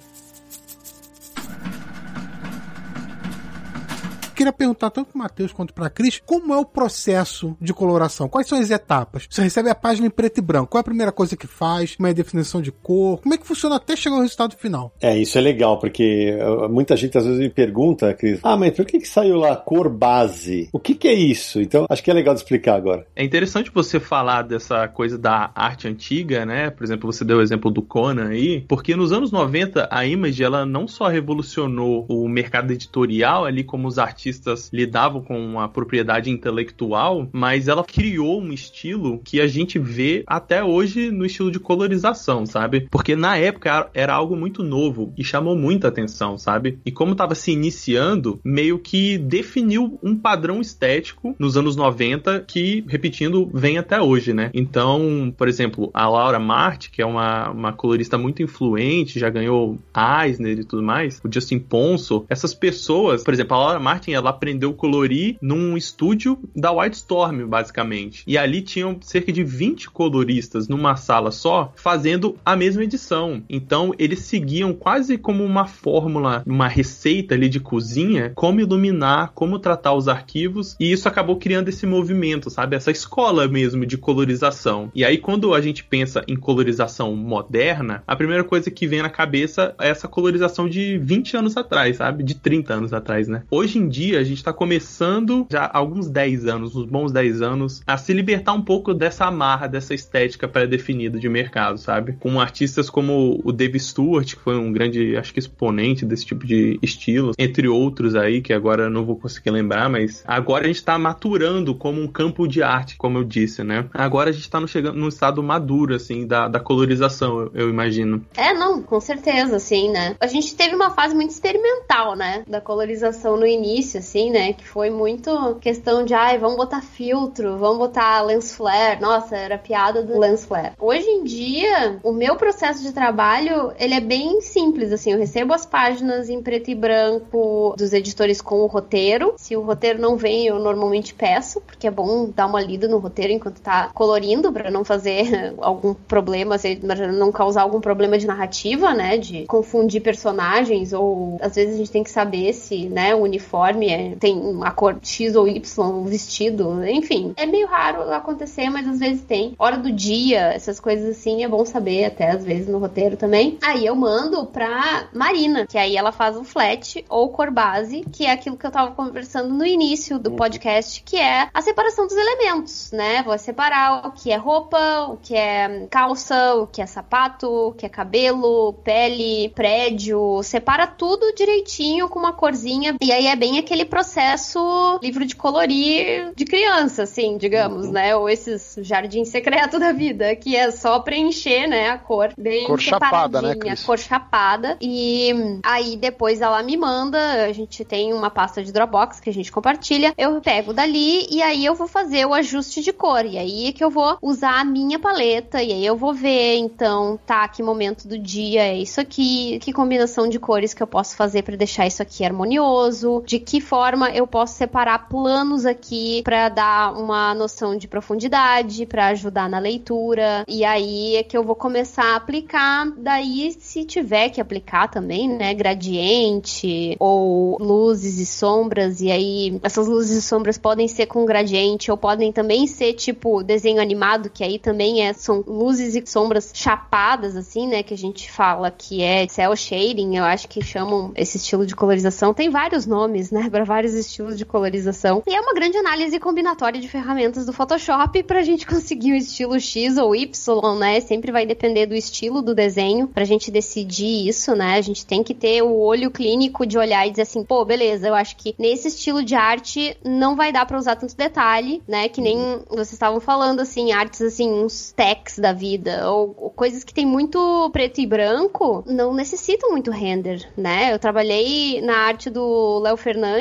Queria 4.35 4.53
perguntar 4.53 4.91
tanto 4.91 5.11
pro 5.11 5.19
Matheus 5.19 5.53
quanto 5.53 5.73
pra 5.73 5.89
Cris, 5.89 6.21
como 6.25 6.53
é 6.53 6.59
o 6.59 6.65
processo 6.65 7.57
de 7.61 7.73
coloração? 7.73 8.29
Quais 8.29 8.49
são 8.49 8.59
as 8.59 8.71
etapas? 8.71 9.27
Você 9.31 9.43
recebe 9.43 9.71
a 9.71 9.75
página 9.75 10.07
em 10.07 10.11
preto 10.11 10.39
e 10.39 10.43
branco. 10.43 10.71
Qual 10.73 10.81
é 10.81 10.83
a 10.83 10.85
primeira 10.85 11.13
coisa 11.13 11.37
que 11.37 11.47
faz? 11.47 11.97
Como 11.97 12.07
é 12.07 12.11
a 12.11 12.15
definição 12.15 12.61
de 12.61 12.73
cor? 12.73 13.21
Como 13.21 13.35
é 13.35 13.39
que 13.39 13.47
funciona 13.47 13.77
até 13.77 13.97
chegar 13.97 14.17
ao 14.17 14.23
resultado 14.23 14.57
final? 14.57 14.93
É, 15.01 15.17
isso 15.17 15.39
é 15.39 15.41
legal, 15.41 15.79
porque 15.79 16.37
uh, 16.41 16.69
muita 16.69 16.97
gente 16.97 17.17
às 17.17 17.25
vezes 17.25 17.39
me 17.39 17.49
pergunta, 17.49 18.13
Cris, 18.15 18.41
ah, 18.43 18.57
mas 18.57 18.75
por 18.75 18.85
que, 18.85 18.99
que 18.99 19.09
saiu 19.09 19.37
lá 19.37 19.57
cor 19.57 19.89
base? 19.89 20.69
O 20.73 20.81
que, 20.81 20.95
que 20.95 21.09
é 21.09 21.15
isso? 21.15 21.61
Então, 21.61 21.87
acho 21.89 22.03
que 22.03 22.11
é 22.11 22.15
legal 22.15 22.35
de 22.35 22.41
explicar 22.41 22.75
agora. 22.75 23.07
É 23.15 23.25
interessante 23.25 23.71
você 23.73 24.01
falar 24.01 24.43
dessa 24.43 24.89
coisa 24.89 25.17
da 25.17 25.53
arte 25.55 25.87
antiga, 25.87 26.45
né? 26.45 26.71
Por 26.71 26.85
exemplo, 26.85 27.11
você 27.13 27.25
deu 27.25 27.39
o 27.39 27.43
exemplo 27.43 27.71
do 27.71 27.83
Conan 27.83 28.29
aí, 28.29 28.65
porque 28.69 28.97
nos 28.97 29.13
anos 29.13 29.31
90 29.31 29.89
a 29.91 30.07
Image 30.07 30.43
ela 30.43 30.67
não 30.67 30.89
só 30.89 31.07
revolucionou 31.09 32.05
o 32.09 32.29
mercado 32.29 32.73
editorial 32.73 33.45
ali 33.45 33.63
como 33.63 33.87
os 33.87 33.99
artistas 33.99 34.24
artistas 34.25 34.71
lidavam 34.73 35.21
com 35.21 35.61
a 35.61 35.69
propriedade 35.69 36.31
intelectual, 36.31 37.29
mas 37.33 37.69
ela 37.69 37.85
criou 37.85 38.41
um 38.41 38.53
estilo 38.53 39.21
que 39.23 39.41
a 39.41 39.47
gente 39.47 39.79
vê 39.79 40.25
até 40.27 40.65
hoje 40.65 41.11
no 41.11 41.27
estilo 41.27 41.51
de 41.51 41.61
colorização, 41.61 42.47
sabe? 42.47 42.87
Porque 42.91 43.15
na 43.15 43.37
época 43.37 43.91
era 43.93 44.15
algo 44.15 44.35
muito 44.35 44.63
novo 44.63 45.13
e 45.17 45.23
chamou 45.23 45.55
muita 45.55 45.89
atenção, 45.89 46.39
sabe? 46.39 46.79
E 46.87 46.91
como 46.91 47.13
estava 47.13 47.35
se 47.35 47.53
iniciando, 47.53 48.41
meio 48.43 48.79
que 48.79 49.19
definiu 49.19 49.99
um 50.03 50.17
padrão 50.17 50.61
estético 50.61 51.35
nos 51.39 51.57
anos 51.57 51.77
90 51.77 52.45
que, 52.47 52.85
repetindo, 52.89 53.51
vem 53.53 53.77
até 53.77 54.01
hoje, 54.01 54.33
né? 54.33 54.51
Então, 54.55 55.33
por 55.37 55.49
exemplo, 55.49 55.91
a 55.93 56.09
Laura 56.09 56.39
Marti, 56.39 56.91
que 56.91 57.03
é 57.03 57.07
uma, 57.07 57.51
uma 57.51 57.73
colorista 57.73 58.17
muito 58.17 58.43
influente, 58.43 59.19
já 59.19 59.29
ganhou 59.29 59.79
Eisner 60.25 60.59
e 60.61 60.65
tudo 60.65 60.83
mais, 60.83 61.21
o 61.23 61.33
Justin 61.33 61.59
Ponso, 61.59 62.25
essas 62.29 62.55
pessoas, 62.55 63.23
por 63.23 63.35
exemplo, 63.35 63.57
a 63.57 63.61
Laura 63.61 63.81
Martin, 63.81 64.14
ela 64.15 64.31
aprendeu 64.31 64.71
a 64.71 64.75
colorir 64.75 65.37
num 65.41 65.77
estúdio 65.77 66.39
da 66.55 66.73
Whitestorm, 66.73 67.47
basicamente. 67.47 68.23
E 68.27 68.37
ali 68.39 68.63
tinham 68.63 68.99
cerca 69.01 69.33
de 69.33 69.43
20 69.43 69.91
coloristas 69.91 70.69
numa 70.69 70.97
sala 70.97 71.31
só, 71.31 71.73
fazendo 71.77 72.37
a 72.45 72.57
mesma 72.57 72.85
edição. 72.85 73.43
Então, 73.49 73.93
eles 73.99 74.21
seguiam 74.21 74.73
quase 74.73 75.19
como 75.19 75.45
uma 75.45 75.67
fórmula, 75.67 76.43
uma 76.47 76.69
receita 76.69 77.35
ali 77.35 77.49
de 77.49 77.61
cozinha, 77.61 78.33
como 78.35 78.61
iluminar, 78.61 79.33
como 79.35 79.59
tratar 79.59 79.95
os 79.95 80.09
arquivos, 80.09 80.77
e 80.79 80.93
isso 80.93 81.09
acabou 81.09 81.37
criando 81.37 81.69
esse 81.69 81.87
movimento, 81.87 82.51
sabe? 82.51 82.77
Essa 82.77 82.91
escola 82.91 83.49
mesmo 83.49 83.87
de 83.87 83.97
colorização. 83.97 84.91
E 84.95 85.05
aí, 85.05 85.19
quando 85.19 85.55
a 85.55 85.61
gente 85.61 85.85
pensa 85.85 86.25
em 86.29 86.37
colorização 86.37 87.15
moderna, 87.15 88.03
a 88.07 88.17
primeira 88.17 88.45
coisa 88.45 88.71
que 88.71 88.87
vem 88.87 89.03
na 89.03 89.11
cabeça 89.11 89.75
é 89.81 89.89
essa 89.89 90.09
colorização 90.09 90.69
de 90.69 90.99
20 90.99 91.37
anos 91.37 91.57
atrás, 91.57 91.97
sabe? 91.97 92.23
De 92.23 92.35
30 92.35 92.75
anos 92.75 92.93
atrás, 92.93 93.29
né? 93.29 93.43
Hoje 93.51 93.79
em 93.79 93.89
dia, 93.89 94.04
dia, 94.05 94.19
a 94.21 94.23
gente 94.23 94.37
está 94.39 94.53
começando, 94.53 95.47
já 95.51 95.65
há 95.65 95.79
alguns 95.79 96.09
10 96.09 96.47
anos, 96.47 96.77
uns 96.77 96.85
bons 96.85 97.11
10 97.11 97.41
anos, 97.41 97.83
a 97.87 97.97
se 97.97 98.13
libertar 98.13 98.53
um 98.53 98.61
pouco 98.61 98.93
dessa 98.93 99.25
amarra, 99.25 99.67
dessa 99.67 99.95
estética 99.95 100.47
pré-definida 100.47 101.19
de 101.19 101.29
mercado, 101.29 101.79
sabe? 101.79 102.13
Com 102.21 102.39
artistas 102.39 102.91
como 102.91 103.41
o 103.43 103.51
Dave 103.51 103.81
Stewart, 103.81 104.35
que 104.35 104.41
foi 104.41 104.57
um 104.57 104.71
grande, 104.71 105.17
acho 105.17 105.33
que, 105.33 105.39
exponente 105.39 106.05
desse 106.05 106.27
tipo 106.27 106.47
de 106.47 106.79
estilo, 106.83 107.33
entre 107.39 107.67
outros 107.67 108.15
aí, 108.15 108.43
que 108.43 108.53
agora 108.53 108.91
não 108.91 109.07
vou 109.07 109.17
conseguir 109.17 109.51
lembrar, 109.51 109.89
mas 109.89 110.23
agora 110.27 110.65
a 110.65 110.67
gente 110.67 110.77
está 110.77 110.99
maturando 110.99 111.75
como 111.75 112.01
um 112.01 112.07
campo 112.07 112.47
de 112.47 112.63
arte, 112.63 112.97
como 112.97 113.19
eu 113.19 113.25
disse, 113.25 113.65
né? 113.65 113.87
Agora 113.95 114.31
a 114.31 114.33
gente 114.33 114.43
está 114.43 114.65
chegando, 114.67 114.99
num 114.99 115.09
estado 115.09 115.43
maduro, 115.43 115.95
assim, 115.95 116.27
da, 116.27 116.47
da 116.47 116.61
colorização, 116.61 117.41
eu, 117.41 117.51
eu 117.55 117.71
imagino. 117.71 118.25
É, 118.37 118.53
não, 118.53 118.83
com 118.83 119.01
certeza, 119.01 119.57
assim, 119.57 119.91
né? 119.91 120.15
A 120.21 120.27
gente 120.27 120.55
teve 120.55 120.75
uma 120.75 120.91
fase 120.91 121.15
muito 121.15 121.31
experimental, 121.31 122.15
né? 122.15 122.45
Da 122.47 122.61
colorização 122.61 123.37
no 123.37 123.47
início 123.47 123.94
início, 123.95 123.99
assim, 123.99 124.31
né? 124.31 124.53
Que 124.53 124.67
foi 124.67 124.91
muito 124.91 125.57
questão 125.61 126.05
de, 126.05 126.15
ai, 126.15 126.39
vamos 126.39 126.57
botar 126.57 126.83
filtro, 126.83 127.57
vamos 127.59 127.79
botar 127.79 128.23
lens 128.23 128.55
flare. 128.55 129.01
Nossa, 129.01 129.37
era 129.37 129.59
piada 129.59 130.03
do 130.03 130.19
lens 130.19 130.45
flare. 130.45 130.73
Hoje 130.79 131.07
em 131.09 131.25
dia, 131.25 131.99
o 132.03 132.13
meu 132.13 132.37
processo 132.37 132.83
de 132.83 132.93
trabalho, 132.93 133.73
ele 133.79 133.95
é 133.95 134.01
bem 134.01 134.41
simples, 134.41 134.93
assim. 134.93 135.13
Eu 135.13 135.19
recebo 135.19 135.53
as 135.53 135.65
páginas 135.65 136.29
em 136.29 136.43
preto 136.43 136.71
e 136.71 136.75
branco 136.75 137.75
dos 137.77 137.93
editores 137.93 138.41
com 138.41 138.61
o 138.61 138.67
roteiro. 138.67 139.35
Se 139.37 139.57
o 139.57 139.63
roteiro 139.63 140.01
não 140.01 140.17
vem, 140.17 140.47
eu 140.47 140.59
normalmente 140.59 141.15
peço, 141.15 141.61
porque 141.61 141.87
é 141.87 141.91
bom 141.91 142.31
dar 142.35 142.47
uma 142.47 142.61
lida 142.61 142.89
no 142.89 142.99
roteiro 142.99 143.33
enquanto 143.33 143.61
tá 143.61 143.91
colorindo, 143.95 144.53
para 144.53 144.71
não 144.71 144.85
fazer 144.85 145.55
algum 145.61 145.95
problema, 145.95 146.57
assim, 146.57 146.81
não 146.83 147.31
causar 147.31 147.63
algum 147.63 147.81
problema 147.81 148.19
de 148.19 148.27
narrativa, 148.27 148.93
né? 148.95 149.17
De 149.17 149.45
confundir 149.47 150.01
personagens, 150.01 150.93
ou 150.93 151.39
às 151.41 151.55
vezes 151.55 151.75
a 151.75 151.79
gente 151.79 151.91
tem 151.91 152.03
que 152.03 152.11
saber 152.11 152.53
se, 152.53 152.89
né, 152.89 153.15
o 153.15 153.23
uniforme 153.23 153.84
nome, 153.85 153.91
é, 153.91 154.17
tem 154.17 154.37
uma 154.39 154.71
cor 154.71 154.99
X 155.03 155.37
ou 155.37 155.47
Y, 155.47 155.85
um 155.87 156.05
vestido, 156.05 156.85
enfim. 156.87 157.35
É 157.37 157.47
meio 157.47 157.67
raro 157.67 158.13
acontecer, 158.13 158.71
mas 158.71 158.89
às 158.89 158.99
vezes 158.99 159.23
tem. 159.23 159.55
Hora 159.59 159.77
do 159.77 159.93
dia, 159.93 160.53
essas 160.53 160.81
coisas 160.81 161.17
assim, 161.17 161.45
é 161.45 161.49
bom 161.49 161.65
saber 161.65 162.07
até 162.07 162.31
às 162.31 162.45
vezes 162.45 162.69
no 162.69 162.79
roteiro 162.79 163.17
também. 163.17 163.59
Aí 163.63 163.87
eu 163.87 163.95
mando 163.95 164.47
pra 164.47 165.09
Marina, 165.13 165.67
que 165.67 165.79
aí 165.79 165.97
ela 165.97 166.13
faz 166.13 166.37
o 166.37 166.45
flat 166.45 167.05
ou 167.09 167.29
cor 167.29 167.51
base, 167.51 168.05
que 168.13 168.27
é 168.27 168.33
aquilo 168.33 168.57
que 168.57 168.67
eu 168.67 168.71
tava 168.71 168.93
conversando 168.93 169.53
no 169.53 169.67
início 169.67 170.19
do 170.19 170.33
podcast, 170.33 171.03
que 171.03 171.17
é 171.17 171.49
a 171.53 171.63
separação 171.63 172.07
dos 172.07 172.17
elementos, 172.17 172.91
né? 172.93 173.23
Vou 173.23 173.37
separar 173.39 174.07
o 174.07 174.13
que 174.13 174.31
é 174.31 174.37
roupa, 174.37 175.07
o 175.11 175.17
que 175.17 175.35
é 175.35 175.87
calça, 175.91 176.55
o 176.57 176.67
que 176.67 176.81
é 176.81 176.87
sapato, 176.87 177.49
o 177.69 177.73
que 177.73 177.87
é 177.87 177.89
cabelo, 177.89 178.73
pele, 178.85 179.51
prédio, 179.51 180.43
separa 180.43 180.87
tudo 180.87 181.35
direitinho 181.35 182.09
com 182.09 182.19
uma 182.19 182.33
corzinha. 182.33 182.97
E 183.03 183.13
aí 183.13 183.27
é 183.27 183.37
bem 183.37 183.59
aquele 183.75 183.85
processo 183.85 184.99
livro 185.03 185.27
de 185.27 185.35
colorir 185.35 186.33
de 186.37 186.45
criança, 186.45 187.03
assim, 187.03 187.37
digamos, 187.37 187.87
uhum. 187.87 187.93
né? 187.93 188.17
Ou 188.17 188.29
esses 188.29 188.77
jardim 188.81 189.25
secreto 189.25 189.79
da 189.81 189.93
vida, 189.93 190.35
que 190.37 190.55
é 190.55 190.71
só 190.71 191.01
preencher, 191.01 191.67
né, 191.67 191.91
a 191.91 191.99
cor 191.99 192.33
bem 192.39 192.67
cor 192.67 192.81
chapada, 192.81 193.43
né, 193.43 193.55
cor 193.85 193.99
chapada. 193.99 194.79
E 194.81 195.59
aí 195.65 195.97
depois 195.97 196.41
ela 196.41 196.63
me 196.63 196.77
manda, 196.77 197.45
a 197.45 197.53
gente 197.53 197.85
tem 197.85 198.13
uma 198.13 198.31
pasta 198.31 198.63
de 198.63 198.73
Dropbox 198.73 199.19
que 199.19 199.31
a 199.31 199.33
gente 199.33 199.51
compartilha, 199.51 200.15
eu 200.17 200.41
pego 200.41 200.73
dali 200.73 201.27
e 201.31 201.43
aí 201.43 201.65
eu 201.65 201.75
vou 201.75 201.89
fazer 201.89 202.25
o 202.27 202.33
ajuste 202.35 202.81
de 202.81 202.93
cor. 202.93 203.25
E 203.25 203.37
aí 203.37 203.69
é 203.69 203.73
que 203.73 203.83
eu 203.83 203.91
vou 203.91 204.17
usar 204.23 204.61
a 204.61 204.65
minha 204.65 204.99
paleta 204.99 205.63
e 205.63 205.73
aí 205.73 205.85
eu 205.85 205.97
vou 205.97 206.15
ver, 206.15 206.57
então, 206.57 207.19
tá, 207.27 207.49
que 207.49 207.63
momento 207.63 208.07
do 208.07 208.19
dia 208.19 208.63
é 208.63 208.77
isso 208.77 209.01
aqui, 209.01 209.59
que 209.61 209.73
combinação 209.73 210.29
de 210.29 210.39
cores 210.39 210.73
que 210.73 210.83
eu 210.83 210.87
posso 210.87 211.17
fazer 211.17 211.43
para 211.43 211.57
deixar 211.57 211.87
isso 211.87 212.03
aqui 212.03 212.25
harmonioso, 212.25 213.23
de 213.27 213.39
que 213.39 213.64
forma 213.65 214.11
eu 214.11 214.27
posso 214.27 214.55
separar 214.55 215.09
planos 215.09 215.67
aqui 215.67 216.23
para 216.23 216.49
dar 216.49 216.93
uma 216.93 217.35
noção 217.35 217.77
de 217.77 217.89
profundidade, 217.89 218.87
para 218.87 219.09
ajudar 219.09 219.49
na 219.49 219.59
leitura. 219.59 220.45
E 220.47 220.65
aí 220.65 221.17
é 221.17 221.23
que 221.23 221.37
eu 221.37 221.43
vou 221.43 221.57
começar 221.57 222.13
a 222.13 222.17
aplicar. 222.17 222.91
Daí, 222.97 223.57
se 223.59 223.85
tiver 223.85 224.29
que 224.29 224.41
aplicar 224.41 224.89
também, 224.89 225.29
né, 225.29 225.55
gradiente 225.55 226.97
ou 227.01 227.57
luzes 227.59 228.19
e 228.19 228.27
sombras, 228.27 229.01
e 229.01 229.11
aí 229.11 229.59
essas 229.63 229.89
luzes 229.89 230.19
e 230.19 230.23
sombras 230.23 230.59
podem 230.59 230.87
ser 230.87 231.07
com 231.07 231.25
gradiente 231.25 231.91
ou 231.91 231.97
podem 231.97 232.31
também 232.31 232.67
ser 232.67 232.93
tipo 232.93 233.43
desenho 233.43 233.81
animado, 233.81 234.31
que 234.31 234.45
aí 234.45 234.59
também 234.59 235.07
é, 235.07 235.13
são 235.13 235.43
luzes 235.47 235.95
e 235.95 236.05
sombras 236.07 236.51
chapadas, 236.55 237.37
assim, 237.37 237.67
né, 237.67 237.83
que 237.83 237.95
a 237.95 237.97
gente 237.97 238.31
fala 238.31 238.71
que 238.71 239.03
é 239.03 239.27
cel 239.29 239.57
shading, 239.57 240.17
eu 240.17 240.25
acho 240.25 240.49
que 240.49 240.63
chamam 240.63 241.13
esse 241.17 241.37
estilo 241.37 241.67
de 241.67 241.75
colorização. 241.75 242.35
Tem 242.35 242.51
vários 242.51 242.87
nomes, 242.87 243.31
né, 243.31 243.44
para 243.51 243.65
vários 243.65 243.95
estilos 243.95 244.37
de 244.37 244.45
colorização. 244.45 245.23
E 245.27 245.35
é 245.35 245.41
uma 245.41 245.55
grande 245.55 245.77
análise 245.77 246.19
combinatória 246.19 246.81
de 246.81 246.89
ferramentas 246.89 247.47
do 247.47 247.53
Photoshop 247.53 248.23
pra 248.23 248.43
gente 248.43 248.67
conseguir 248.69 249.13
o 249.13 249.17
estilo 249.17 249.59
X 249.61 249.99
ou 249.99 250.15
Y, 250.15 250.79
né, 250.79 251.01
sempre 251.01 251.31
vai 251.31 251.45
depender 251.47 251.87
do 251.87 251.95
estilo 251.95 252.41
do 252.41 252.55
desenho 252.55 253.09
pra 253.09 253.25
gente 253.25 253.51
decidir 253.51 254.29
isso, 254.29 254.55
né, 254.55 254.75
a 254.75 254.81
gente 254.81 255.05
tem 255.05 255.23
que 255.23 255.35
ter 255.35 255.63
o 255.63 255.77
olho 255.79 256.11
clínico 256.11 256.67
de 256.67 256.79
olhar 256.79 257.07
e 257.07 257.11
dizer 257.11 257.23
assim, 257.23 257.45
pô, 257.45 257.65
beleza, 257.65 258.09
eu 258.09 258.15
acho 258.15 258.37
que 258.37 258.55
nesse 258.59 258.89
estilo 258.89 259.23
de 259.23 259.35
arte 259.35 259.97
não 260.05 260.37
vai 260.37 260.53
dar 260.53 260.67
para 260.67 260.79
usar 260.79 260.97
tanto 260.97 261.17
detalhe, 261.17 261.83
né, 261.87 262.09
que 262.09 262.21
nem 262.21 262.61
vocês 262.69 262.93
estavam 262.93 263.21
falando, 263.21 263.61
assim, 263.61 263.93
artes, 263.93 264.23
assim, 264.23 264.51
uns 264.51 264.93
techs 264.93 265.39
da 265.39 265.53
vida, 265.53 266.11
ou, 266.11 266.35
ou 266.39 266.51
coisas 266.51 266.85
que 266.85 266.95
tem 266.95 267.07
muito 267.07 267.71
preto 267.73 268.01
e 268.01 268.07
branco, 268.07 268.83
não 268.87 269.13
necessitam 269.15 269.71
muito 269.71 269.91
render, 269.91 270.49
né, 270.57 270.93
eu 270.93 270.99
trabalhei 270.99 271.81
na 271.81 271.97
arte 271.99 272.31
do 272.31 272.79
Léo 272.81 272.97
Fernandes 272.97 273.34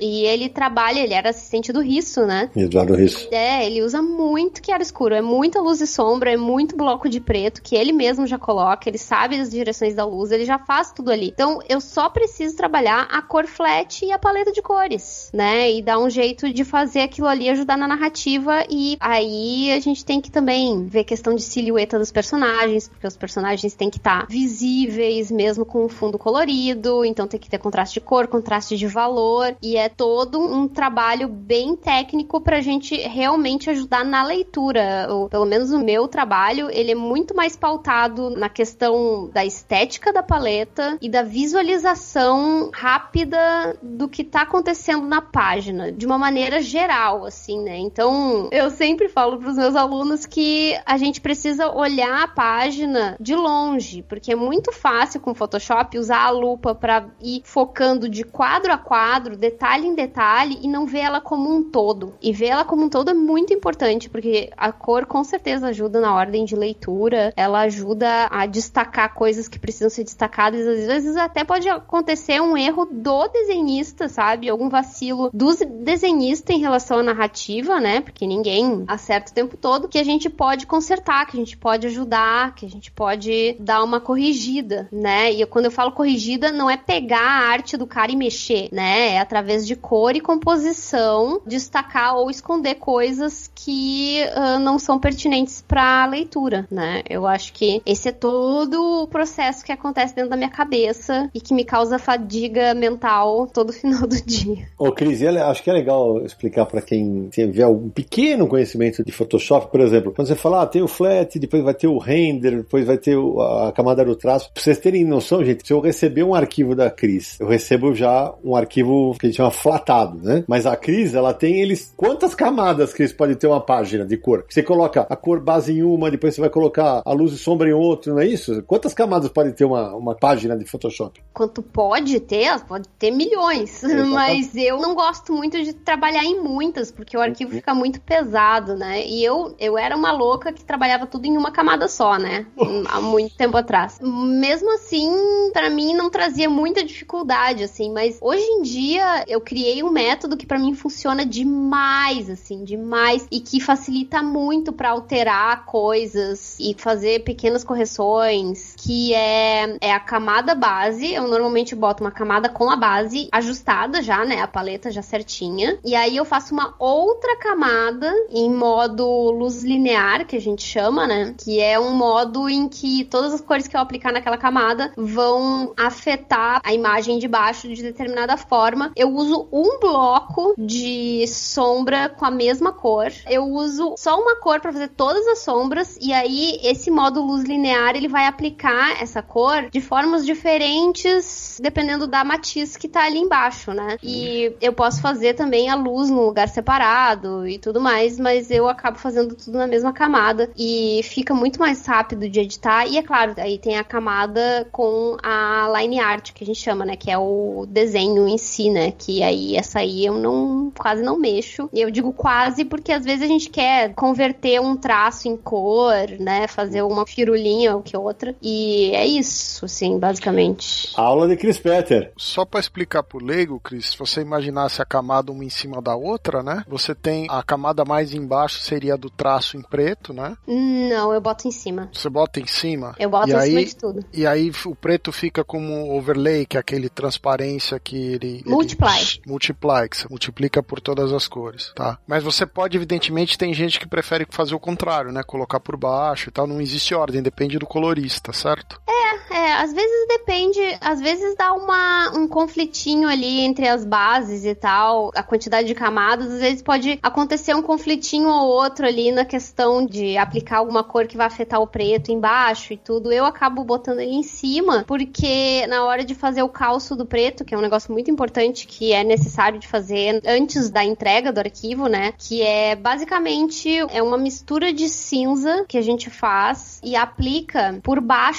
e 0.00 0.24
ele 0.24 0.48
trabalha, 0.48 1.00
ele 1.00 1.14
era 1.14 1.30
assistente 1.30 1.72
do 1.72 1.80
Risso, 1.80 2.26
né? 2.26 2.50
Eduardo 2.56 2.94
Risso. 2.94 3.28
É, 3.30 3.66
ele 3.66 3.82
usa 3.82 4.00
muito 4.02 4.62
que 4.62 4.72
era 4.72 4.82
escuro, 4.82 5.14
é 5.14 5.22
muita 5.22 5.60
luz 5.60 5.80
e 5.80 5.86
sombra, 5.86 6.32
é 6.32 6.36
muito 6.36 6.76
bloco 6.76 7.08
de 7.08 7.20
preto 7.20 7.62
que 7.62 7.76
ele 7.76 7.92
mesmo 7.92 8.26
já 8.26 8.38
coloca, 8.38 8.88
ele 8.88 8.98
sabe 8.98 9.40
as 9.40 9.50
direções 9.50 9.94
da 9.94 10.04
luz, 10.04 10.30
ele 10.30 10.44
já 10.44 10.58
faz 10.58 10.92
tudo 10.92 11.10
ali. 11.10 11.28
Então, 11.28 11.60
eu 11.68 11.80
só 11.80 12.08
preciso 12.08 12.56
trabalhar 12.56 13.08
a 13.10 13.22
cor 13.22 13.46
flat 13.46 14.04
e 14.04 14.12
a 14.12 14.18
paleta 14.18 14.52
de 14.52 14.62
cores, 14.62 15.30
né? 15.32 15.72
E 15.72 15.82
dar 15.82 15.98
um 15.98 16.10
jeito 16.10 16.52
de 16.52 16.64
fazer 16.64 17.00
aquilo 17.00 17.26
ali 17.26 17.48
ajudar 17.48 17.76
na 17.76 17.88
narrativa 17.88 18.64
e 18.70 18.96
aí 19.00 19.72
a 19.72 19.80
gente 19.80 20.04
tem 20.04 20.20
que 20.20 20.30
também 20.30 20.86
ver 20.86 21.04
questão 21.04 21.34
de 21.34 21.42
silhueta 21.42 21.98
dos 21.98 22.12
personagens, 22.12 22.88
porque 22.88 23.06
os 23.06 23.16
personagens 23.16 23.74
têm 23.74 23.90
que 23.90 23.98
estar 23.98 24.20
tá 24.20 24.26
visíveis 24.28 25.30
mesmo 25.30 25.64
com 25.64 25.84
o 25.84 25.88
fundo 25.88 26.18
colorido, 26.18 27.04
então 27.04 27.26
tem 27.26 27.40
que 27.40 27.50
ter 27.50 27.58
contraste 27.58 27.94
de 27.94 28.00
cor, 28.00 28.26
contraste 28.26 28.76
de 28.76 28.86
valor 28.86 29.33
e 29.62 29.76
é 29.76 29.88
todo 29.88 30.40
um 30.40 30.68
trabalho 30.68 31.28
bem 31.28 31.76
técnico 31.76 32.40
pra 32.40 32.60
gente 32.60 32.96
realmente 32.96 33.70
ajudar 33.70 34.04
na 34.04 34.24
leitura. 34.24 35.06
Ou, 35.10 35.28
pelo 35.28 35.46
menos 35.46 35.70
o 35.70 35.78
meu 35.78 36.08
trabalho, 36.08 36.70
ele 36.70 36.92
é 36.92 36.94
muito 36.94 37.34
mais 37.34 37.56
pautado 37.56 38.30
na 38.30 38.48
questão 38.48 39.30
da 39.32 39.44
estética 39.44 40.12
da 40.12 40.22
paleta 40.22 40.98
e 41.00 41.08
da 41.08 41.22
visualização 41.22 42.70
rápida 42.72 43.76
do 43.82 44.08
que 44.08 44.24
tá 44.24 44.42
acontecendo 44.42 45.06
na 45.06 45.20
página, 45.20 45.90
de 45.92 46.06
uma 46.06 46.18
maneira 46.18 46.60
geral, 46.60 47.24
assim, 47.24 47.60
né? 47.62 47.76
Então, 47.78 48.48
eu 48.52 48.70
sempre 48.70 49.08
falo 49.08 49.38
pros 49.38 49.56
meus 49.56 49.76
alunos 49.76 50.26
que 50.26 50.78
a 50.84 50.96
gente 50.96 51.20
precisa 51.20 51.70
olhar 51.70 52.22
a 52.22 52.28
página 52.28 53.16
de 53.20 53.34
longe, 53.34 54.02
porque 54.02 54.32
é 54.32 54.36
muito 54.36 54.72
fácil 54.72 55.20
com 55.20 55.30
o 55.30 55.34
Photoshop 55.34 55.98
usar 55.98 56.24
a 56.24 56.30
lupa 56.30 56.74
para 56.74 57.06
ir 57.20 57.42
focando 57.44 58.08
de 58.08 58.24
quadro 58.24 58.72
a 58.72 58.78
quadro, 58.78 59.23
detalhe 59.30 59.86
em 59.86 59.94
detalhe 59.94 60.58
e 60.62 60.68
não 60.68 60.86
ver 60.86 61.00
ela 61.00 61.20
como 61.20 61.52
um 61.54 61.62
todo. 61.62 62.14
E 62.22 62.32
ver 62.32 62.46
ela 62.46 62.64
como 62.64 62.84
um 62.84 62.88
todo 62.88 63.10
é 63.10 63.14
muito 63.14 63.52
importante, 63.52 64.08
porque 64.08 64.50
a 64.56 64.72
cor 64.72 65.06
com 65.06 65.24
certeza 65.24 65.68
ajuda 65.68 66.00
na 66.00 66.14
ordem 66.14 66.44
de 66.44 66.54
leitura, 66.54 67.32
ela 67.36 67.60
ajuda 67.60 68.28
a 68.30 68.46
destacar 68.46 69.14
coisas 69.14 69.48
que 69.48 69.58
precisam 69.58 69.90
ser 69.90 70.04
destacadas, 70.04 70.66
às 70.66 70.86
vezes 70.86 71.16
até 71.16 71.44
pode 71.44 71.68
acontecer 71.68 72.40
um 72.40 72.56
erro 72.56 72.86
do 72.86 73.28
desenhista, 73.28 74.08
sabe? 74.08 74.48
Algum 74.48 74.68
vacilo 74.68 75.30
do 75.32 75.54
desenhista 75.82 76.52
em 76.52 76.60
relação 76.60 76.98
à 76.98 77.02
narrativa, 77.02 77.80
né? 77.80 78.00
Porque 78.00 78.26
ninguém 78.26 78.84
acerta 78.86 79.30
o 79.30 79.34
tempo 79.34 79.56
todo, 79.56 79.88
que 79.88 79.98
a 79.98 80.04
gente 80.04 80.28
pode 80.28 80.66
consertar, 80.66 81.26
que 81.26 81.36
a 81.36 81.40
gente 81.40 81.56
pode 81.56 81.86
ajudar, 81.86 82.54
que 82.54 82.66
a 82.66 82.68
gente 82.68 82.90
pode 82.90 83.56
dar 83.58 83.82
uma 83.82 84.00
corrigida, 84.00 84.88
né? 84.92 85.32
E 85.32 85.44
quando 85.46 85.66
eu 85.66 85.70
falo 85.70 85.92
corrigida, 85.92 86.52
não 86.52 86.68
é 86.68 86.76
pegar 86.76 87.20
a 87.20 87.48
arte 87.48 87.76
do 87.76 87.86
cara 87.86 88.12
e 88.12 88.16
mexer, 88.16 88.68
né? 88.72 89.13
É 89.14 89.18
através 89.20 89.64
de 89.64 89.76
cor 89.76 90.16
e 90.16 90.20
composição 90.20 91.40
destacar 91.46 92.16
ou 92.16 92.28
esconder 92.28 92.74
coisas 92.74 93.48
que 93.54 94.24
uh, 94.36 94.58
não 94.58 94.76
são 94.76 94.98
pertinentes 94.98 95.62
para 95.62 96.02
a 96.02 96.06
leitura, 96.06 96.66
né? 96.68 97.02
Eu 97.08 97.24
acho 97.24 97.52
que 97.52 97.80
esse 97.86 98.08
é 98.08 98.12
todo 98.12 99.02
o 99.02 99.06
processo 99.06 99.64
que 99.64 99.70
acontece 99.70 100.16
dentro 100.16 100.30
da 100.30 100.36
minha 100.36 100.50
cabeça 100.50 101.30
e 101.32 101.40
que 101.40 101.54
me 101.54 101.64
causa 101.64 101.96
fadiga 101.96 102.74
mental 102.74 103.46
todo 103.46 103.70
final 103.72 104.04
do 104.04 104.16
dia. 104.16 104.66
Ô, 104.76 104.90
Cris, 104.90 105.22
acho 105.22 105.62
que 105.62 105.70
é 105.70 105.72
legal 105.72 106.24
explicar 106.24 106.66
para 106.66 106.82
quem 106.82 107.28
tiver 107.28 107.62
algum 107.62 107.88
pequeno 107.88 108.48
conhecimento 108.48 109.04
de 109.04 109.12
Photoshop, 109.12 109.70
por 109.70 109.80
exemplo, 109.80 110.12
quando 110.12 110.26
você 110.26 110.34
fala, 110.34 110.62
ah, 110.62 110.66
tem 110.66 110.82
o 110.82 110.88
flat, 110.88 111.38
depois 111.38 111.62
vai 111.62 111.74
ter 111.74 111.86
o 111.86 111.98
render, 111.98 112.56
depois 112.56 112.84
vai 112.84 112.98
ter 112.98 113.16
a 113.16 113.70
camada 113.70 114.04
do 114.04 114.16
traço. 114.16 114.50
Pra 114.52 114.60
vocês 114.60 114.78
terem 114.78 115.04
noção, 115.04 115.44
gente, 115.44 115.64
se 115.64 115.72
eu 115.72 115.78
receber 115.78 116.24
um 116.24 116.34
arquivo 116.34 116.74
da 116.74 116.90
Cris, 116.90 117.38
eu 117.38 117.46
recebo 117.46 117.94
já 117.94 118.34
um 118.44 118.56
arquivo 118.56 119.03
que 119.12 119.26
a 119.26 119.28
gente 119.28 119.36
chama 119.36 119.50
flatado, 119.50 120.18
né? 120.22 120.44
Mas 120.46 120.66
a 120.66 120.76
Cris, 120.76 121.14
ela 121.14 121.32
tem 121.34 121.60
eles. 121.60 121.92
Quantas 121.96 122.34
camadas, 122.34 122.92
Cris, 122.92 123.12
pode 123.12 123.36
ter 123.36 123.46
uma 123.46 123.60
página 123.60 124.04
de 124.04 124.16
cor? 124.16 124.44
Você 124.48 124.62
coloca 124.62 125.06
a 125.08 125.16
cor 125.16 125.40
base 125.40 125.72
em 125.72 125.82
uma, 125.82 126.10
depois 126.10 126.34
você 126.34 126.40
vai 126.40 126.50
colocar 126.50 127.02
a 127.04 127.12
luz 127.12 127.32
e 127.32 127.38
sombra 127.38 127.68
em 127.68 127.72
outra, 127.72 128.12
não 128.12 128.20
é 128.20 128.26
isso? 128.26 128.62
Quantas 128.62 128.94
camadas 128.94 129.30
pode 129.30 129.52
ter 129.52 129.64
uma, 129.64 129.94
uma 129.94 130.14
página 130.14 130.56
de 130.56 130.64
Photoshop? 130.64 131.22
Quanto 131.32 131.62
pode 131.62 132.20
ter? 132.20 132.60
Pode 132.64 132.88
ter 132.98 133.10
milhões. 133.10 133.82
Mas 134.12 134.54
eu 134.56 134.78
não 134.78 134.94
gosto 134.94 135.32
muito 135.32 135.62
de 135.62 135.72
trabalhar 135.72 136.24
em 136.24 136.40
muitas, 136.40 136.90
porque 136.90 137.16
o 137.16 137.20
arquivo 137.20 137.50
uhum. 137.50 137.56
fica 137.56 137.74
muito 137.74 138.00
pesado, 138.00 138.76
né? 138.76 139.04
E 139.06 139.24
eu, 139.24 139.54
eu 139.58 139.76
era 139.76 139.96
uma 139.96 140.12
louca 140.12 140.52
que 140.52 140.64
trabalhava 140.64 141.06
tudo 141.06 141.26
em 141.26 141.36
uma 141.36 141.50
camada 141.50 141.88
só, 141.88 142.18
né? 142.18 142.46
Há 142.88 143.00
muito 143.00 143.36
tempo 143.36 143.56
atrás. 143.56 143.98
Mesmo 144.00 144.74
assim, 144.74 145.50
para 145.52 145.70
mim 145.70 145.94
não 145.94 146.10
trazia 146.10 146.48
muita 146.48 146.84
dificuldade, 146.84 147.64
assim, 147.64 147.92
mas 147.92 148.18
hoje 148.20 148.44
em 148.44 148.62
dia 148.62 148.93
eu 149.26 149.40
criei 149.40 149.82
um 149.82 149.90
método 149.90 150.36
que 150.36 150.46
para 150.46 150.58
mim 150.58 150.74
funciona 150.74 151.24
demais, 151.24 152.28
assim, 152.30 152.64
demais 152.64 153.26
e 153.30 153.40
que 153.40 153.60
facilita 153.60 154.22
muito 154.22 154.72
para 154.72 154.90
alterar 154.90 155.64
coisas 155.64 156.56
e 156.58 156.74
fazer 156.78 157.24
pequenas 157.24 157.64
correções, 157.64 158.73
que 158.84 159.14
é, 159.14 159.76
é 159.80 159.92
a 159.92 159.98
camada 159.98 160.54
base. 160.54 161.14
Eu 161.14 161.26
normalmente 161.26 161.74
boto 161.74 162.04
uma 162.04 162.10
camada 162.10 162.50
com 162.50 162.70
a 162.70 162.76
base 162.76 163.28
ajustada 163.32 164.02
já, 164.02 164.24
né? 164.26 164.42
A 164.42 164.46
paleta 164.46 164.90
já 164.90 165.00
certinha. 165.00 165.78
E 165.82 165.94
aí 165.94 166.16
eu 166.16 166.24
faço 166.24 166.52
uma 166.52 166.74
outra 166.78 167.36
camada 167.38 168.12
em 168.30 168.50
modo 168.52 169.06
luz 169.30 169.64
linear, 169.64 170.26
que 170.26 170.36
a 170.36 170.40
gente 170.40 170.62
chama, 170.62 171.06
né? 171.06 171.34
Que 171.38 171.60
é 171.60 171.80
um 171.80 171.94
modo 171.94 172.46
em 172.48 172.68
que 172.68 173.04
todas 173.04 173.32
as 173.32 173.40
cores 173.40 173.66
que 173.66 173.74
eu 173.74 173.80
aplicar 173.80 174.12
naquela 174.12 174.36
camada 174.36 174.92
vão 174.96 175.72
afetar 175.76 176.60
a 176.62 176.74
imagem 176.74 177.18
de 177.18 177.26
baixo 177.26 177.68
de 177.68 177.82
determinada 177.82 178.36
forma. 178.36 178.92
Eu 178.94 179.08
uso 179.14 179.48
um 179.50 179.78
bloco 179.80 180.54
de 180.58 181.26
sombra 181.26 182.10
com 182.10 182.26
a 182.26 182.30
mesma 182.30 182.72
cor. 182.72 183.10
Eu 183.30 183.44
uso 183.44 183.94
só 183.96 184.20
uma 184.20 184.36
cor 184.36 184.60
para 184.60 184.72
fazer 184.72 184.88
todas 184.88 185.26
as 185.26 185.38
sombras 185.38 185.96
e 186.00 186.12
aí 186.12 186.58
esse 186.62 186.90
modo 186.90 187.22
luz 187.22 187.44
linear 187.44 187.96
ele 187.96 188.08
vai 188.08 188.26
aplicar 188.26 188.73
essa 189.00 189.22
cor 189.22 189.68
de 189.70 189.80
formas 189.80 190.24
diferentes 190.24 191.58
dependendo 191.60 192.06
da 192.06 192.24
matiz 192.24 192.76
que 192.76 192.88
tá 192.88 193.04
ali 193.04 193.18
embaixo, 193.18 193.72
né? 193.72 193.96
E 194.02 194.52
eu 194.60 194.72
posso 194.72 195.00
fazer 195.00 195.34
também 195.34 195.68
a 195.68 195.74
luz 195.74 196.10
no 196.10 196.24
lugar 196.24 196.48
separado 196.48 197.46
e 197.46 197.58
tudo 197.58 197.80
mais, 197.80 198.18
mas 198.18 198.50
eu 198.50 198.68
acabo 198.68 198.98
fazendo 198.98 199.34
tudo 199.34 199.58
na 199.58 199.66
mesma 199.66 199.92
camada 199.92 200.50
e 200.56 201.00
fica 201.04 201.34
muito 201.34 201.58
mais 201.58 201.84
rápido 201.86 202.28
de 202.28 202.40
editar. 202.40 202.86
E 202.86 202.98
é 202.98 203.02
claro, 203.02 203.34
aí 203.38 203.58
tem 203.58 203.76
a 203.76 203.84
camada 203.84 204.66
com 204.72 205.16
a 205.22 205.72
line 205.78 206.00
art 206.00 206.32
que 206.32 206.44
a 206.44 206.46
gente 206.46 206.60
chama, 206.60 206.84
né? 206.84 206.96
Que 206.96 207.10
é 207.10 207.18
o 207.18 207.66
desenho 207.68 208.26
em 208.28 208.38
si, 208.38 208.70
né? 208.70 208.92
Que 208.92 209.22
aí 209.22 209.56
essa 209.56 209.80
aí 209.80 210.04
eu 210.04 210.14
não 210.14 210.72
quase 210.76 211.02
não 211.02 211.18
mexo. 211.18 211.68
E 211.72 211.80
eu 211.80 211.90
digo 211.90 212.12
quase 212.12 212.64
porque 212.64 212.92
às 212.92 213.04
vezes 213.04 213.22
a 213.22 213.26
gente 213.26 213.50
quer 213.50 213.94
converter 213.94 214.60
um 214.60 214.76
traço 214.76 215.28
em 215.28 215.36
cor, 215.36 216.08
né? 216.18 216.46
Fazer 216.46 216.82
uma 216.82 217.06
firulinha 217.06 217.76
ou 217.76 217.82
que 217.82 217.96
outra. 217.96 218.34
E 218.42 218.63
é 218.92 219.06
isso, 219.06 219.64
assim, 219.64 219.98
basicamente. 219.98 220.92
Aula 220.96 221.28
de 221.28 221.36
Chris 221.36 221.58
Petter. 221.58 222.12
Só 222.16 222.44
para 222.44 222.60
explicar 222.60 223.02
pro 223.02 223.24
leigo, 223.24 223.60
Chris, 223.60 223.90
se 223.90 223.98
você 223.98 224.20
imaginasse 224.20 224.80
a 224.80 224.84
camada 224.84 225.32
uma 225.32 225.44
em 225.44 225.50
cima 225.50 225.80
da 225.80 225.94
outra, 225.94 226.42
né? 226.42 226.64
Você 226.68 226.94
tem 226.94 227.26
a 227.30 227.42
camada 227.42 227.84
mais 227.84 228.12
embaixo 228.12 228.58
seria 228.60 228.96
do 228.96 229.10
traço 229.10 229.56
em 229.56 229.62
preto, 229.62 230.12
né? 230.12 230.36
Não, 230.46 231.12
eu 231.12 231.20
boto 231.20 231.46
em 231.46 231.50
cima. 231.50 231.88
Você 231.92 232.08
bota 232.08 232.40
em 232.40 232.46
cima. 232.46 232.94
Eu 232.98 233.10
boto 233.10 233.30
e 233.30 233.32
em 233.32 233.36
aí, 233.36 233.50
cima 233.50 233.64
de 233.64 233.76
tudo. 233.76 234.04
E 234.12 234.26
aí 234.26 234.50
o 234.64 234.74
preto 234.74 235.12
fica 235.12 235.44
como 235.44 235.96
overlay, 235.96 236.46
que 236.46 236.56
é 236.56 236.60
aquele 236.60 236.88
transparência 236.88 237.78
que 237.78 237.96
ele. 237.96 238.42
Multiply. 238.46 238.98
Ele 238.98 239.22
multiply, 239.26 239.88
que 239.88 239.96
você 239.96 240.06
multiplica 240.08 240.62
por 240.62 240.80
todas 240.80 241.12
as 241.12 241.28
cores, 241.28 241.72
tá? 241.74 241.98
Mas 242.06 242.22
você 242.22 242.46
pode, 242.46 242.76
evidentemente, 242.76 243.38
tem 243.38 243.52
gente 243.52 243.78
que 243.78 243.86
prefere 243.86 244.26
fazer 244.30 244.54
o 244.54 244.60
contrário, 244.60 245.12
né? 245.12 245.22
Colocar 245.22 245.60
por 245.60 245.76
baixo 245.76 246.28
e 246.28 246.32
tal. 246.32 246.46
Não 246.46 246.60
existe 246.60 246.94
ordem, 246.94 247.22
depende 247.22 247.58
do 247.58 247.66
colorista, 247.66 248.32
certo? 248.32 248.53
É, 248.86 249.36
é, 249.36 249.52
às 249.54 249.72
vezes 249.72 250.08
depende, 250.08 250.60
às 250.80 251.00
vezes 251.00 251.34
dá 251.36 251.52
uma, 251.52 252.16
um 252.16 252.28
conflitinho 252.28 253.08
ali 253.08 253.40
entre 253.40 253.66
as 253.68 253.84
bases 253.84 254.44
e 254.44 254.54
tal, 254.54 255.10
a 255.14 255.22
quantidade 255.22 255.66
de 255.66 255.74
camadas, 255.74 256.32
às 256.32 256.40
vezes 256.40 256.62
pode 256.62 256.98
acontecer 257.02 257.54
um 257.54 257.62
conflitinho 257.62 258.28
ou 258.28 258.48
outro 258.48 258.86
ali 258.86 259.10
na 259.10 259.24
questão 259.24 259.84
de 259.84 260.16
aplicar 260.16 260.58
alguma 260.58 260.84
cor 260.84 261.06
que 261.06 261.16
vai 261.16 261.26
afetar 261.26 261.60
o 261.60 261.66
preto 261.66 262.12
embaixo 262.12 262.72
e 262.72 262.76
tudo. 262.76 263.12
Eu 263.12 263.24
acabo 263.24 263.64
botando 263.64 264.00
ele 264.00 264.14
em 264.14 264.22
cima, 264.22 264.84
porque 264.86 265.66
na 265.66 265.84
hora 265.84 266.04
de 266.04 266.14
fazer 266.14 266.42
o 266.42 266.48
calço 266.48 266.94
do 266.94 267.06
preto, 267.06 267.44
que 267.44 267.54
é 267.54 267.58
um 267.58 267.62
negócio 267.62 267.92
muito 267.92 268.10
importante 268.10 268.66
que 268.66 268.92
é 268.92 269.02
necessário 269.02 269.58
de 269.58 269.66
fazer 269.66 270.20
antes 270.26 270.70
da 270.70 270.84
entrega 270.84 271.32
do 271.32 271.38
arquivo, 271.38 271.88
né? 271.88 272.12
Que 272.16 272.42
é 272.42 272.76
basicamente 272.76 273.78
é 273.90 274.02
uma 274.02 274.18
mistura 274.18 274.72
de 274.72 274.88
cinza 274.88 275.64
que 275.68 275.78
a 275.78 275.82
gente 275.82 276.10
faz 276.10 276.80
e 276.82 276.96
aplica 276.96 277.80
por 277.82 278.00
baixo, 278.00 278.33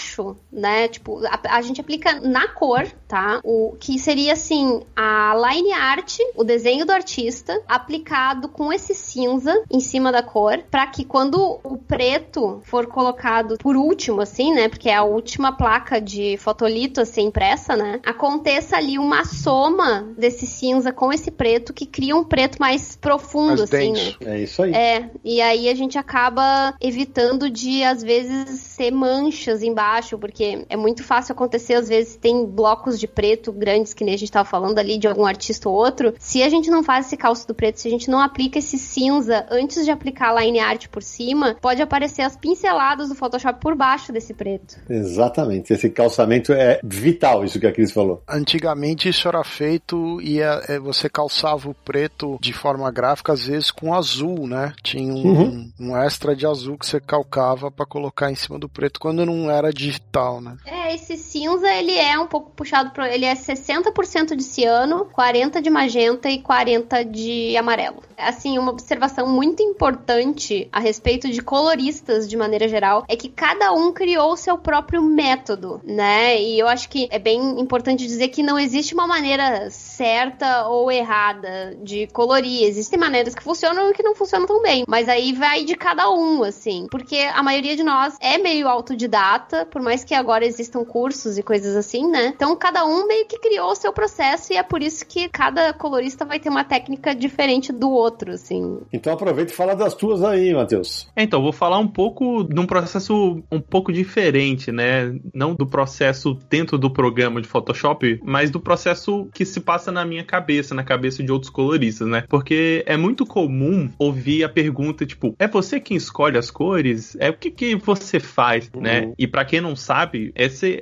né? 0.52 0.88
Tipo, 0.88 1.22
a, 1.26 1.58
a 1.58 1.62
gente 1.62 1.82
aplica 1.82 2.20
na 2.20 2.48
cor, 2.48 2.86
tá? 3.08 3.40
O 3.44 3.76
que 3.80 3.98
seria 4.00 4.34
assim 4.34 4.82
a 4.96 5.34
line 5.50 5.72
art, 5.74 6.18
o 6.36 6.44
desenho 6.44 6.86
do 6.86 6.92
artista 6.92 7.62
aplicado 7.68 8.50
com 8.50 8.72
esse 8.72 8.94
cinza 8.94 9.64
em 9.72 9.80
cima 9.80 10.12
da 10.12 10.22
cor, 10.22 10.64
para 10.70 10.86
que 10.88 11.04
quando 11.04 11.60
o 11.64 11.78
preto 11.78 12.62
for 12.64 12.88
colocado 12.88 13.58
por 13.58 13.76
último, 13.76 14.22
assim, 14.22 14.54
né? 14.54 14.70
Porque 14.70 14.90
é 14.90 14.96
a 14.96 15.04
última 15.04 15.52
placa 15.52 16.00
de 16.00 16.38
fotolito 16.38 17.02
a 17.02 17.06
ser 17.06 17.22
impressa, 17.22 17.76
né? 17.76 18.00
Aconteça 18.06 18.78
ali 18.78 18.98
uma 18.98 19.26
soma 19.26 20.08
desse 20.18 20.46
cinza 20.46 20.92
com 20.92 21.12
esse 21.12 21.32
preto 21.32 21.74
que 21.74 21.86
cria 21.86 22.16
um 22.16 22.24
preto 22.24 22.58
mais 22.60 22.96
profundo, 22.96 23.64
assim, 23.64 23.92
né? 23.92 24.14
É 24.22 24.40
isso 24.40 24.62
aí. 24.62 24.74
É, 24.74 25.10
e 25.24 25.42
aí 25.42 25.70
a 25.70 25.76
gente 25.76 25.98
acaba 25.98 26.74
evitando 26.82 27.50
de, 27.50 27.84
às 27.84 28.04
vezes, 28.04 28.60
ser 28.60 28.92
manchas 28.92 29.62
embaixo, 29.64 29.85
porque 30.18 30.66
é 30.70 30.76
muito 30.78 31.04
fácil 31.04 31.34
acontecer, 31.34 31.74
às 31.76 31.88
vezes, 31.90 32.16
tem 32.16 32.46
blocos 32.46 33.00
de 33.00 33.08
preto 33.08 33.52
grandes, 33.52 33.94
que 33.94 34.04
nem 34.04 34.14
a 34.14 34.18
gente 34.18 34.32
tava 34.32 34.48
falando 34.48 34.80
ali, 34.80 34.98
de 34.98 35.08
algum 35.08 35.26
artista 35.26 35.70
ou 35.70 35.76
outro. 35.76 36.14
Se 36.20 36.42
a 36.44 36.50
gente 36.50 36.70
não 36.70 36.84
faz 36.84 37.08
esse 37.08 37.18
calço 37.18 37.48
do 37.48 37.54
preto, 37.54 37.80
se 37.80 37.88
a 37.88 37.92
gente 37.92 38.10
não 38.10 38.20
aplica 38.20 38.60
esse 38.60 38.78
cinza 38.78 39.46
antes 39.50 39.86
de 39.86 39.92
aplicar 39.92 40.36
a 40.36 40.42
line 40.42 40.60
art 40.60 40.88
por 40.88 41.04
cima, 41.04 41.56
pode 41.62 41.82
aparecer 41.82 42.22
as 42.22 42.36
pinceladas 42.36 43.10
do 43.10 43.16
Photoshop 43.16 43.60
por 43.60 43.76
baixo 43.76 44.12
desse 44.12 44.34
preto. 44.34 44.78
Exatamente. 44.90 45.74
Esse 45.74 45.90
calçamento 45.90 46.52
é 46.54 46.80
vital, 46.84 47.44
isso 47.44 47.60
que 47.60 47.68
a 47.68 47.72
Cris 47.72 47.92
falou. 47.92 48.24
Antigamente 48.28 49.10
isso 49.10 49.28
era 49.28 49.44
feito 49.44 50.22
e 50.22 50.40
é, 50.42 50.62
é, 50.70 50.80
você 50.80 51.10
calçava 51.10 51.70
o 51.70 51.74
preto 51.74 52.38
de 52.42 52.54
forma 52.54 52.90
gráfica, 52.92 53.34
às 53.34 53.46
vezes 53.46 53.72
com 53.72 53.94
azul, 53.94 54.48
né? 54.48 54.74
Tinha 54.84 55.14
um, 55.14 55.26
Uhum. 55.26 55.72
um 55.80 55.98
extra 55.98 56.36
de 56.36 56.46
azul 56.46 56.78
que 56.78 56.86
você 56.86 57.00
calcava 57.00 57.70
pra 57.70 57.86
colocar 57.86 58.32
em 58.32 58.36
cima 58.36 58.58
do 58.58 58.70
preto 58.70 59.00
quando 59.00 59.26
não 59.26 59.50
era 59.50 59.74
digital, 59.76 60.42
né? 60.42 60.58
É, 60.66 60.85
esse 60.96 61.18
cinza, 61.18 61.72
ele 61.74 61.98
é 61.98 62.18
um 62.18 62.28
pouco 62.28 62.52
puxado 62.52 62.92
pro... 62.92 63.06
Ele 63.06 63.26
é 63.26 63.34
60% 63.34 64.36
de 64.36 64.44
ciano, 64.44 65.08
40% 65.16 65.62
de 65.62 65.70
magenta 65.70 66.30
e 66.30 66.42
40% 66.42 67.10
de 67.10 67.56
amarelo. 67.58 68.02
Assim, 68.18 68.58
uma 68.58 68.72
observação 68.72 69.28
muito 69.28 69.62
importante 69.62 70.68
a 70.72 70.80
respeito 70.80 71.30
de 71.30 71.42
coloristas, 71.42 72.28
de 72.28 72.38
maneira 72.38 72.68
geral, 72.68 73.04
é 73.08 73.16
que 73.16 73.30
cada 73.30 73.74
um 73.74 73.92
criou 73.92 74.32
o 74.32 74.38
seu 74.38 74.58
próprio 74.58 75.02
método, 75.02 75.82
né? 75.84 76.42
E 76.42 76.58
eu 76.58 76.68
acho 76.68 76.88
que 76.90 77.08
é 77.12 77.20
bem 77.20 77.60
importante 77.60 78.08
dizer 78.08 78.30
que 78.30 78.42
não 78.42 78.58
existe 78.58 78.94
uma 78.94 79.06
maneira 79.06 79.70
certa 79.70 80.68
ou 80.68 80.92
errada 80.92 81.78
de 81.84 82.08
colorir. 82.08 82.64
Existem 82.64 82.98
maneiras 82.98 83.36
que 83.36 83.44
funcionam 83.44 83.90
e 83.90 83.94
que 83.94 84.04
não 84.04 84.16
funcionam 84.16 84.48
tão 84.48 84.62
bem. 84.62 84.86
Mas 84.88 85.10
aí 85.10 85.34
vai 85.34 85.66
de 85.66 85.76
cada 85.76 86.10
um, 86.10 86.44
assim. 86.44 86.88
Porque 86.90 87.18
a 87.18 87.44
maioria 87.44 87.76
de 87.76 87.84
nós 87.84 88.16
é 88.22 88.38
meio 88.38 88.68
autodidata, 88.70 89.66
por 89.66 89.82
mais 89.82 90.04
que 90.04 90.14
agora 90.14 90.46
existam 90.46 90.85
cursos 90.86 91.38
e 91.38 91.44
coisas 91.44 91.76
assim, 91.76 92.10
né? 92.10 92.34
Então 92.36 92.56
cada 92.56 92.86
um 92.86 93.08
meio 93.08 93.26
que 93.28 93.40
criou 93.40 93.72
o 93.72 93.76
seu 93.76 93.92
processo 93.92 94.54
e 94.54 94.58
é 94.58 94.64
por 94.64 94.82
isso 94.82 95.06
que 95.06 95.28
cada 95.30 95.74
colorista 95.74 96.26
vai 96.26 96.40
ter 96.40 96.50
uma 96.50 96.64
técnica 96.64 97.14
diferente 97.14 97.72
do 97.72 97.90
outro, 97.90 98.32
assim. 98.32 98.80
Então 98.92 99.14
aproveita 99.14 99.52
e 99.52 99.56
fala 99.56 99.76
das 99.76 99.94
tuas 99.94 100.24
aí, 100.24 100.54
Matheus. 100.54 101.08
É, 101.16 101.24
Então, 101.24 101.42
vou 101.42 101.52
falar 101.52 101.80
um 101.80 101.88
pouco 101.88 102.44
de 102.44 102.60
um 102.60 102.68
processo 102.68 103.44
um 103.52 103.60
pouco 103.60 103.92
diferente, 103.92 104.72
né? 104.72 105.16
Não 105.34 105.56
do 105.56 105.66
processo 105.66 106.38
dentro 106.50 106.78
do 106.78 106.90
programa 106.90 107.42
de 107.42 107.48
Photoshop, 107.48 108.20
mas 108.24 108.52
do 108.52 108.60
processo 108.60 109.28
que 109.34 109.44
se 109.44 109.60
passa 109.60 109.92
na 109.92 110.06
minha 110.06 110.24
cabeça, 110.24 110.76
na 110.76 110.84
cabeça 110.84 111.24
de 111.24 111.32
outros 111.32 111.50
coloristas, 111.50 112.08
né? 112.08 112.24
Porque 112.30 112.84
é 112.86 112.96
muito 112.96 113.26
comum 113.26 113.90
ouvir 113.98 114.44
a 114.44 114.50
pergunta, 114.50 115.06
tipo, 115.06 115.36
é 115.40 115.48
você 115.48 115.80
quem 115.80 115.98
escolhe 115.98 116.38
as 116.38 116.52
cores? 116.52 117.18
É 117.20 117.30
o 117.30 117.34
que, 117.34 117.50
que 117.50 117.76
você 117.76 118.20
faz, 118.20 118.70
né? 118.76 119.12
E 119.18 119.28
pra 119.28 119.46
quem 119.46 119.62
não 119.62 119.76
sabe, 119.76 120.32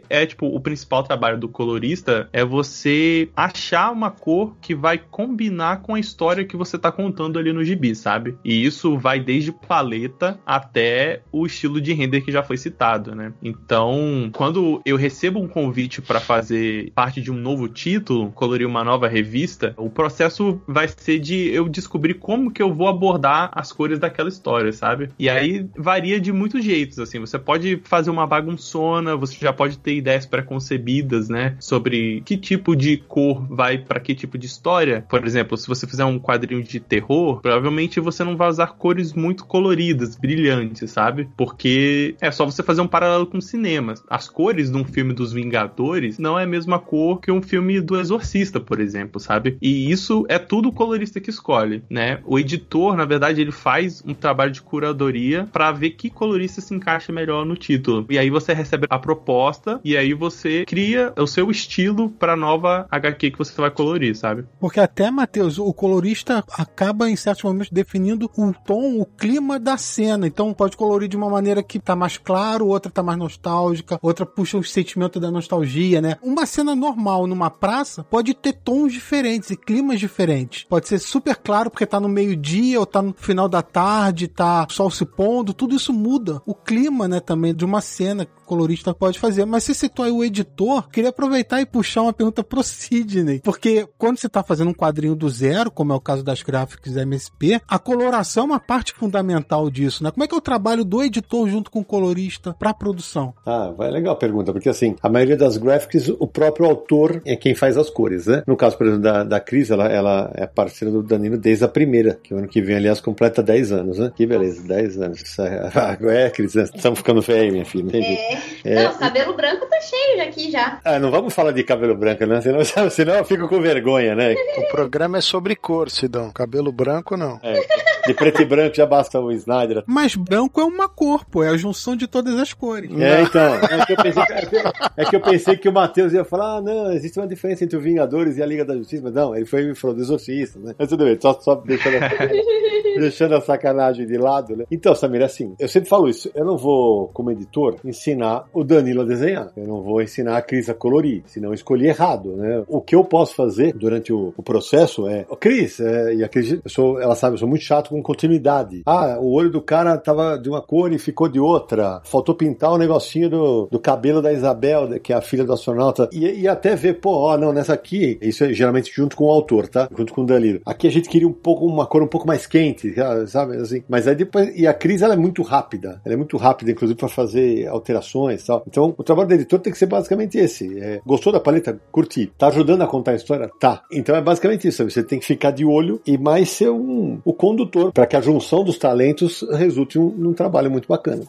é, 0.10 0.26
tipo, 0.26 0.48
o 0.48 0.60
principal 0.60 1.04
trabalho 1.04 1.38
do 1.38 1.50
colorista 1.50 2.30
é 2.32 2.44
você 2.44 3.30
achar 3.36 3.92
uma 3.92 4.12
cor 4.12 4.56
que 4.62 4.74
vai 4.74 4.98
combinar 4.98 5.82
com 5.82 5.96
a 5.96 6.00
história 6.00 6.46
que 6.46 6.58
você 6.58 6.78
tá 6.78 6.92
contando 6.92 7.38
ali 7.38 7.52
no 7.54 7.64
gibi, 7.64 7.96
sabe? 7.96 8.38
E 8.44 8.66
isso 8.66 8.98
vai 8.98 9.20
desde 9.20 9.52
paleta 9.52 10.40
até 10.46 11.22
o 11.32 11.46
estilo 11.46 11.80
de 11.82 11.94
render 11.94 12.22
que 12.22 12.32
já 12.32 12.44
foi 12.44 12.58
citado, 12.58 13.16
né? 13.16 13.34
Então, 13.42 14.30
quando 14.34 14.82
eu 14.86 14.96
recebo 14.96 15.40
um 15.40 15.48
convite 15.48 16.02
para 16.02 16.20
fazer 16.20 16.92
parte 16.94 17.22
de 17.22 17.32
um 17.32 17.36
novo 17.36 17.68
título, 17.68 18.32
colorir 18.32 18.68
uma 18.68 18.84
nova 18.84 19.08
revista, 19.08 19.74
o 19.78 19.90
processo 19.90 20.62
vai 20.68 20.88
ser 20.88 21.20
de 21.20 21.50
eu 21.50 21.68
descobrir 21.68 22.16
como 22.16 22.52
que 22.52 22.62
eu 22.62 22.74
vou 22.74 22.88
abordar 22.88 23.52
as 23.54 23.72
cores 23.72 24.00
daquela 24.00 24.30
história, 24.30 24.72
sabe? 24.72 25.10
E 25.18 25.30
aí 25.30 25.68
varia 25.78 26.20
de 26.20 26.32
muitos 26.32 26.64
jeitos, 26.64 27.00
assim. 27.00 27.20
Você 27.20 27.38
pode 27.38 27.82
fazer 27.84 28.10
uma 28.10 28.28
bagunçona, 28.28 29.16
você 29.16 29.38
já 29.40 29.54
pode 29.54 29.73
ter 29.78 29.96
ideias 29.96 30.26
preconcebidas, 30.26 31.30
né? 31.30 31.56
Sobre 31.60 32.22
que 32.26 32.38
tipo 32.38 32.76
de 32.76 32.98
cor 32.98 33.46
vai 33.50 33.78
para 33.78 34.00
que 34.00 34.16
tipo 34.16 34.38
de 34.38 34.46
história. 34.46 35.06
Por 35.08 35.26
exemplo, 35.26 35.58
se 35.58 35.68
você 35.68 35.88
fizer 35.88 36.06
um 36.06 36.20
quadrinho 36.20 36.64
de 36.64 36.80
terror, 36.80 37.42
provavelmente 37.42 38.00
você 38.00 38.24
não 38.24 38.38
vai 38.38 38.50
usar 38.50 38.68
cores 38.68 39.14
muito 39.14 39.46
coloridas, 39.46 40.16
brilhantes, 40.16 40.92
sabe? 40.92 41.30
Porque 41.38 42.16
é 42.22 42.32
só 42.32 42.46
você 42.46 42.64
fazer 42.64 42.82
um 42.82 42.88
paralelo 42.88 43.28
com 43.28 43.38
o 43.38 43.42
cinema. 43.42 43.94
As 44.10 44.30
cores 44.30 44.72
de 44.72 44.78
um 44.78 44.86
filme 44.86 45.14
dos 45.14 45.34
Vingadores 45.34 46.18
não 46.18 46.40
é 46.40 46.44
a 46.44 46.48
mesma 46.48 46.80
cor 46.80 47.20
que 47.20 47.32
um 47.32 47.42
filme 47.42 47.82
do 47.82 48.00
Exorcista, 48.00 48.60
por 48.60 48.80
exemplo, 48.80 49.20
sabe? 49.20 49.58
E 49.62 49.92
isso 49.92 50.26
é 50.30 50.38
tudo 50.38 50.70
o 50.70 50.74
colorista 50.74 51.20
que 51.20 51.30
escolhe, 51.30 51.84
né? 51.90 52.20
O 52.26 52.40
editor, 52.40 52.96
na 52.96 53.06
verdade, 53.06 53.42
ele 53.42 53.52
faz 53.52 54.04
um 54.06 54.14
trabalho 54.14 54.52
de 54.52 54.62
curadoria 54.62 55.48
para 55.52 55.72
ver 55.72 55.92
que 55.92 56.10
colorista 56.10 56.62
se 56.62 56.74
encaixa 56.74 57.12
melhor 57.12 57.46
no 57.46 57.56
título. 57.56 58.06
E 58.10 58.18
aí 58.18 58.30
você 58.30 58.54
recebe 58.54 58.88
a 58.90 59.00
proposta 59.00 59.63
e 59.84 59.98
aí 59.98 60.14
você 60.14 60.66
cria 60.66 61.14
o 61.18 61.28
seu 61.28 61.50
estilo 61.50 62.10
para 62.10 62.36
nova 62.36 62.88
HQ 62.90 63.32
que 63.32 63.38
você 63.38 63.54
vai 63.60 63.72
colorir, 63.72 64.16
sabe? 64.16 64.46
Porque 64.60 64.80
até, 64.80 65.10
Matheus, 65.10 65.58
o 65.58 65.74
colorista 65.74 66.44
acaba 66.52 67.10
em 67.10 67.16
certos 67.16 67.44
momentos 67.44 67.70
definindo 67.72 68.30
o 68.38 68.54
tom, 68.54 69.00
o 69.00 69.06
clima 69.06 69.60
da 69.60 69.78
cena. 69.78 70.28
Então 70.28 70.54
pode 70.54 70.78
colorir 70.78 71.08
de 71.08 71.18
uma 71.18 71.30
maneira 71.30 71.64
que 71.64 71.80
tá 71.80 71.96
mais 71.96 72.18
claro, 72.18 72.68
outra 72.68 72.92
tá 72.92 73.04
mais 73.04 73.18
nostálgica, 73.18 74.00
outra 74.02 74.26
puxa 74.26 74.58
o 74.58 74.64
sentimento 74.64 75.20
da 75.20 75.32
nostalgia, 75.32 76.02
né? 76.02 76.18
Uma 76.22 76.46
cena 76.46 76.76
normal 76.76 77.28
numa 77.28 77.50
praça 77.50 78.04
pode 78.04 78.34
ter 78.34 78.54
tons 78.54 78.94
diferentes 78.94 79.50
e 79.50 79.58
climas 79.58 80.00
diferentes. 80.00 80.64
Pode 80.64 80.88
ser 80.88 81.00
super 81.00 81.36
claro 81.36 81.70
porque 81.70 81.86
tá 81.86 82.00
no 82.00 82.10
meio-dia 82.10 82.80
ou 82.80 82.86
tá 82.86 83.02
no 83.02 83.14
final 83.14 83.48
da 83.48 83.62
tarde, 83.62 84.28
tá 84.28 84.68
sol 84.70 84.90
se 84.92 85.06
pondo, 85.06 85.54
tudo 85.54 85.76
isso 85.76 85.94
muda 85.94 86.42
o 86.46 86.54
clima, 86.54 87.08
né, 87.08 87.20
também 87.20 87.54
de 87.54 87.66
uma 87.66 87.82
cena 87.82 88.28
colorista 88.44 88.94
pode 88.94 89.20
fazer. 89.20 89.46
Mas 89.46 89.64
você 89.64 89.74
citou 89.74 90.06
aí 90.06 90.12
o 90.12 90.24
editor, 90.24 90.90
queria 90.90 91.10
aproveitar 91.10 91.62
e 91.62 91.66
puxar 91.66 92.04
uma 92.04 92.14
pergunta 92.14 92.44
pro 92.44 92.64
Sidney, 92.64 93.42
porque 93.44 93.88
quando 93.98 94.18
você 94.18 94.30
tá 94.30 94.44
fazendo 94.44 94.70
um 94.70 94.74
quadrinho 94.74 95.16
do 95.16 95.30
zero, 95.30 95.72
como 95.72 95.94
é 95.94 95.96
o 95.96 96.00
caso 96.00 96.24
das 96.24 96.42
gráficas 96.42 96.96
MSP, 96.96 97.62
a 97.68 97.80
coloração 97.80 98.44
é 98.44 98.46
uma 98.48 98.60
parte 98.60 98.94
fundamental 98.94 99.70
disso, 99.70 100.04
né? 100.04 100.12
Como 100.12 100.24
é 100.24 100.28
que 100.28 100.36
é 100.36 100.38
o 100.38 100.42
trabalho 100.42 100.84
do 100.84 101.02
editor 101.02 101.48
junto 101.48 101.72
com 101.72 101.80
o 101.80 101.86
colorista 101.86 102.56
para 102.58 102.74
produção? 102.74 103.34
Ah, 103.46 103.72
vai 103.76 103.90
legal 103.92 104.14
a 104.14 104.18
pergunta, 104.18 104.52
porque 104.52 104.70
assim, 104.70 104.96
a 105.02 105.10
maioria 105.10 105.38
das 105.38 105.58
graphics, 105.58 106.10
o 106.10 106.28
próprio 106.28 106.66
autor 106.66 107.22
é 107.26 107.36
quem 107.36 107.56
faz 107.56 107.78
as 107.78 107.90
cores, 107.90 108.28
né? 108.28 108.44
No 108.48 108.56
caso, 108.56 108.78
por 108.78 108.88
exemplo, 108.88 109.04
da, 109.04 109.24
da 109.24 109.40
Cris, 109.40 109.72
ela, 109.72 109.88
ela 109.88 110.32
é 110.36 110.46
parceira 110.46 110.92
do 110.92 111.04
Danilo 111.04 111.38
desde 111.38 111.64
a 111.64 111.68
primeira, 111.68 112.20
que 112.22 112.34
o 112.34 112.38
ano 112.38 112.48
que 112.48 112.62
vem, 112.62 112.76
aliás, 112.76 113.00
completa 113.00 113.42
10 113.42 113.72
anos, 113.72 114.00
né? 114.00 114.12
Que 114.16 114.26
beleza, 114.26 114.62
10 114.64 115.02
anos. 115.02 115.22
Isso 115.22 115.42
é, 116.10 116.30
Cris, 116.30 116.56
né? 116.56 116.64
estamos 116.74 117.00
ficando 117.00 117.22
velho, 117.22 117.52
minha 117.52 117.66
filha. 117.66 117.84
Entendi. 117.84 118.14
É. 118.14 118.33
É. 118.66 118.82
Não, 118.82 118.98
cabelo 118.98 119.34
branco 119.34 119.66
tá 119.66 119.78
cheio 119.82 120.18
já 120.18 120.24
aqui 120.24 120.50
já. 120.50 120.80
Ah, 120.86 120.98
não 120.98 121.12
vamos 121.12 121.34
falar 121.34 121.52
de 121.52 121.64
cabelo 121.66 121.96
branco, 121.96 122.26
né? 122.26 122.40
Senão, 122.40 122.62
senão 122.90 123.16
eu 123.16 123.26
fico 123.26 123.50
com 123.50 123.60
vergonha, 123.60 124.16
né? 124.16 124.34
O 124.58 124.70
programa 124.70 125.18
é 125.18 125.22
sobre 125.22 125.54
cor, 125.54 125.90
Sidão. 125.90 126.32
Cabelo 126.32 126.72
branco, 126.72 127.18
não. 127.18 127.42
É. 127.44 127.60
De 128.06 128.14
preto 128.14 128.42
e 128.42 128.46
branco 128.46 128.76
já 128.76 128.86
basta 128.86 129.20
o 129.20 129.32
Snyder. 129.32 129.84
Mas 129.88 130.16
branco 130.16 130.60
é 130.60 130.66
uma 130.66 130.90
cor, 130.90 131.26
pô. 131.26 131.44
É 131.44 131.50
a 131.50 131.58
junção 131.58 131.96
de 131.96 132.08
todas 132.08 132.36
as 132.36 132.54
cores. 132.54 132.92
É, 133.00 133.22
então. 133.22 133.56
É 133.56 133.86
que 133.86 133.94
eu 133.94 133.98
pensei 133.98 134.26
que, 134.26 134.58
é 134.98 135.06
que, 135.06 135.16
eu 135.16 135.22
pensei 135.22 135.58
que 135.58 135.70
o 135.70 135.74
Matheus 135.74 136.14
ia 136.14 136.26
falar: 136.26 136.58
ah, 136.58 136.62
não, 136.62 136.92
existe 136.92 137.18
uma 137.18 137.28
diferença 137.28 137.64
entre 137.64 137.78
o 137.78 137.82
Vingadores 137.82 138.38
e 138.38 138.44
a 138.44 138.46
Liga 138.46 138.66
da 138.66 138.76
Justiça. 138.76 139.04
Mas 139.04 139.14
não, 139.14 139.36
ele 139.36 139.46
foi 139.46 139.72
e 139.72 139.76
falou 139.76 139.96
do 139.96 140.02
Exorcista, 140.02 140.60
né? 140.60 140.76
Mas 140.78 140.90
tudo 140.90 141.06
bem, 141.06 141.18
só, 141.20 141.34
só 141.40 141.56
deixando, 141.56 141.98
a, 141.98 143.00
deixando 143.00 143.36
a 143.36 143.42
sacanagem 143.42 144.06
de 144.06 144.18
lado, 144.18 144.58
né? 144.58 144.66
Então, 144.70 144.94
Samir, 144.94 145.24
assim, 145.24 145.56
eu 145.58 145.68
sempre 145.68 145.88
falo 145.88 146.10
isso. 146.10 146.30
Eu 146.36 146.46
não 146.46 146.58
vou, 146.58 147.08
como 147.10 147.32
editor, 147.32 147.78
ensinar 147.86 148.46
o 148.54 148.64
Danilo 148.64 149.02
a 149.02 149.06
desenhar. 149.06 149.50
Eu 149.56 149.68
não 149.68 149.82
vou 149.82 150.02
ensinar 150.02 150.38
a 150.38 150.42
Cris 150.42 150.70
a 150.70 150.74
colorir, 150.74 151.24
senão 151.26 151.50
eu 151.50 151.54
escolhi 151.54 151.88
errado, 151.88 152.36
né? 152.36 152.64
O 152.68 152.82
que 152.82 152.96
eu 152.96 153.04
posso 153.04 153.34
fazer 153.34 153.74
durante 153.74 154.12
o, 154.12 154.34
o 154.36 154.44
processo 154.44 155.08
é. 155.08 155.26
Cris, 155.40 155.80
é, 155.80 156.16
e 156.16 156.24
a 156.24 156.30
Cris, 156.30 156.52
eu 156.52 156.70
sou, 156.70 157.02
ela 157.02 157.16
sabe, 157.16 157.36
eu 157.36 157.38
sou 157.38 157.48
muito 157.48 157.64
chato 157.64 157.93
com 157.94 158.02
continuidade. 158.02 158.82
Ah, 158.86 159.18
o 159.20 159.32
olho 159.32 159.52
do 159.52 159.62
cara 159.62 159.98
tava 159.98 160.38
de 160.38 160.50
uma 160.50 160.62
cor 160.62 160.92
e 160.92 160.98
ficou 160.98 161.30
de 161.30 161.40
outra. 161.40 162.02
Faltou 162.06 162.34
pintar 162.34 162.72
o 162.72 162.76
um 162.76 162.78
negocinho 162.78 163.30
do, 163.30 163.68
do 163.72 163.80
cabelo 163.80 164.22
da 164.22 164.34
Isabel, 164.34 165.00
que 165.00 165.14
é 165.14 165.16
a 165.16 165.22
filha 165.22 165.44
do 165.44 165.54
astronauta. 165.54 166.10
E, 166.12 166.42
e 166.42 166.48
até 166.48 166.76
ver, 166.76 167.00
pô, 167.00 167.12
ó, 167.12 167.38
não, 167.38 167.54
nessa 167.54 167.74
aqui, 167.74 168.18
isso 168.22 168.44
é 168.44 168.54
geralmente 168.54 168.92
junto 168.94 169.16
com 169.16 169.26
o 169.26 169.32
autor, 169.32 169.68
tá? 169.68 169.88
Junto 169.96 170.14
com 170.14 170.22
o 170.22 170.26
Danilo. 170.26 170.62
Aqui 170.66 170.88
a 170.88 170.92
gente 170.92 171.08
queria 171.08 171.28
um 171.28 171.34
pouco, 171.34 171.66
uma 171.66 171.86
cor 171.86 172.02
um 172.02 172.08
pouco 172.08 172.28
mais 172.28 172.48
quente, 172.48 172.94
sabe? 173.28 173.58
Assim. 173.58 173.84
Mas 173.88 174.08
aí 174.08 174.16
depois. 174.16 174.52
E 174.56 174.66
a 174.66 174.74
Cris, 174.74 175.02
ela 175.02 175.14
é 175.14 175.18
muito 175.18 175.44
rápida. 175.44 176.02
Ela 176.04 176.16
é 176.16 176.18
muito 176.18 176.38
rápida, 176.38 176.72
inclusive, 176.72 176.98
para 176.98 177.10
fazer 177.10 177.68
alterações 177.68 178.42
e 178.42 178.48
tal. 178.48 178.64
Então, 178.68 178.96
o 178.98 179.04
trabalho 179.04 179.28
do 179.28 179.36
editor 179.36 179.60
tem 179.60 179.72
que 179.72 179.78
ser 179.78 179.86
basicamente 179.86 180.38
esse. 180.38 180.80
É, 180.80 181.00
gostou 181.06 181.32
da 181.32 181.40
paleta? 181.40 181.80
Curti. 181.92 182.32
Tá 182.38 182.48
ajudando 182.48 182.82
a 182.82 182.88
contar 182.88 183.12
a 183.12 183.16
história? 183.16 183.50
Tá. 183.60 183.84
Então 183.92 184.16
é 184.16 184.22
basicamente 184.22 184.68
isso. 184.68 184.84
Você 184.90 185.04
tem 185.04 185.20
que 185.20 185.26
ficar 185.26 185.52
de 185.52 185.66
olho 185.66 186.02
e 186.06 186.18
mais 186.18 186.50
ser 186.50 186.70
um, 186.70 187.20
o 187.24 187.34
condutor 187.34 187.83
para 187.92 188.06
que 188.06 188.16
a 188.16 188.22
junção 188.22 188.64
dos 188.64 188.78
talentos 188.78 189.46
resulte 189.52 190.00
um, 190.00 190.10
num 190.10 190.34
trabalho 190.34 190.72
muito 190.72 190.88
bacana. 190.88 191.24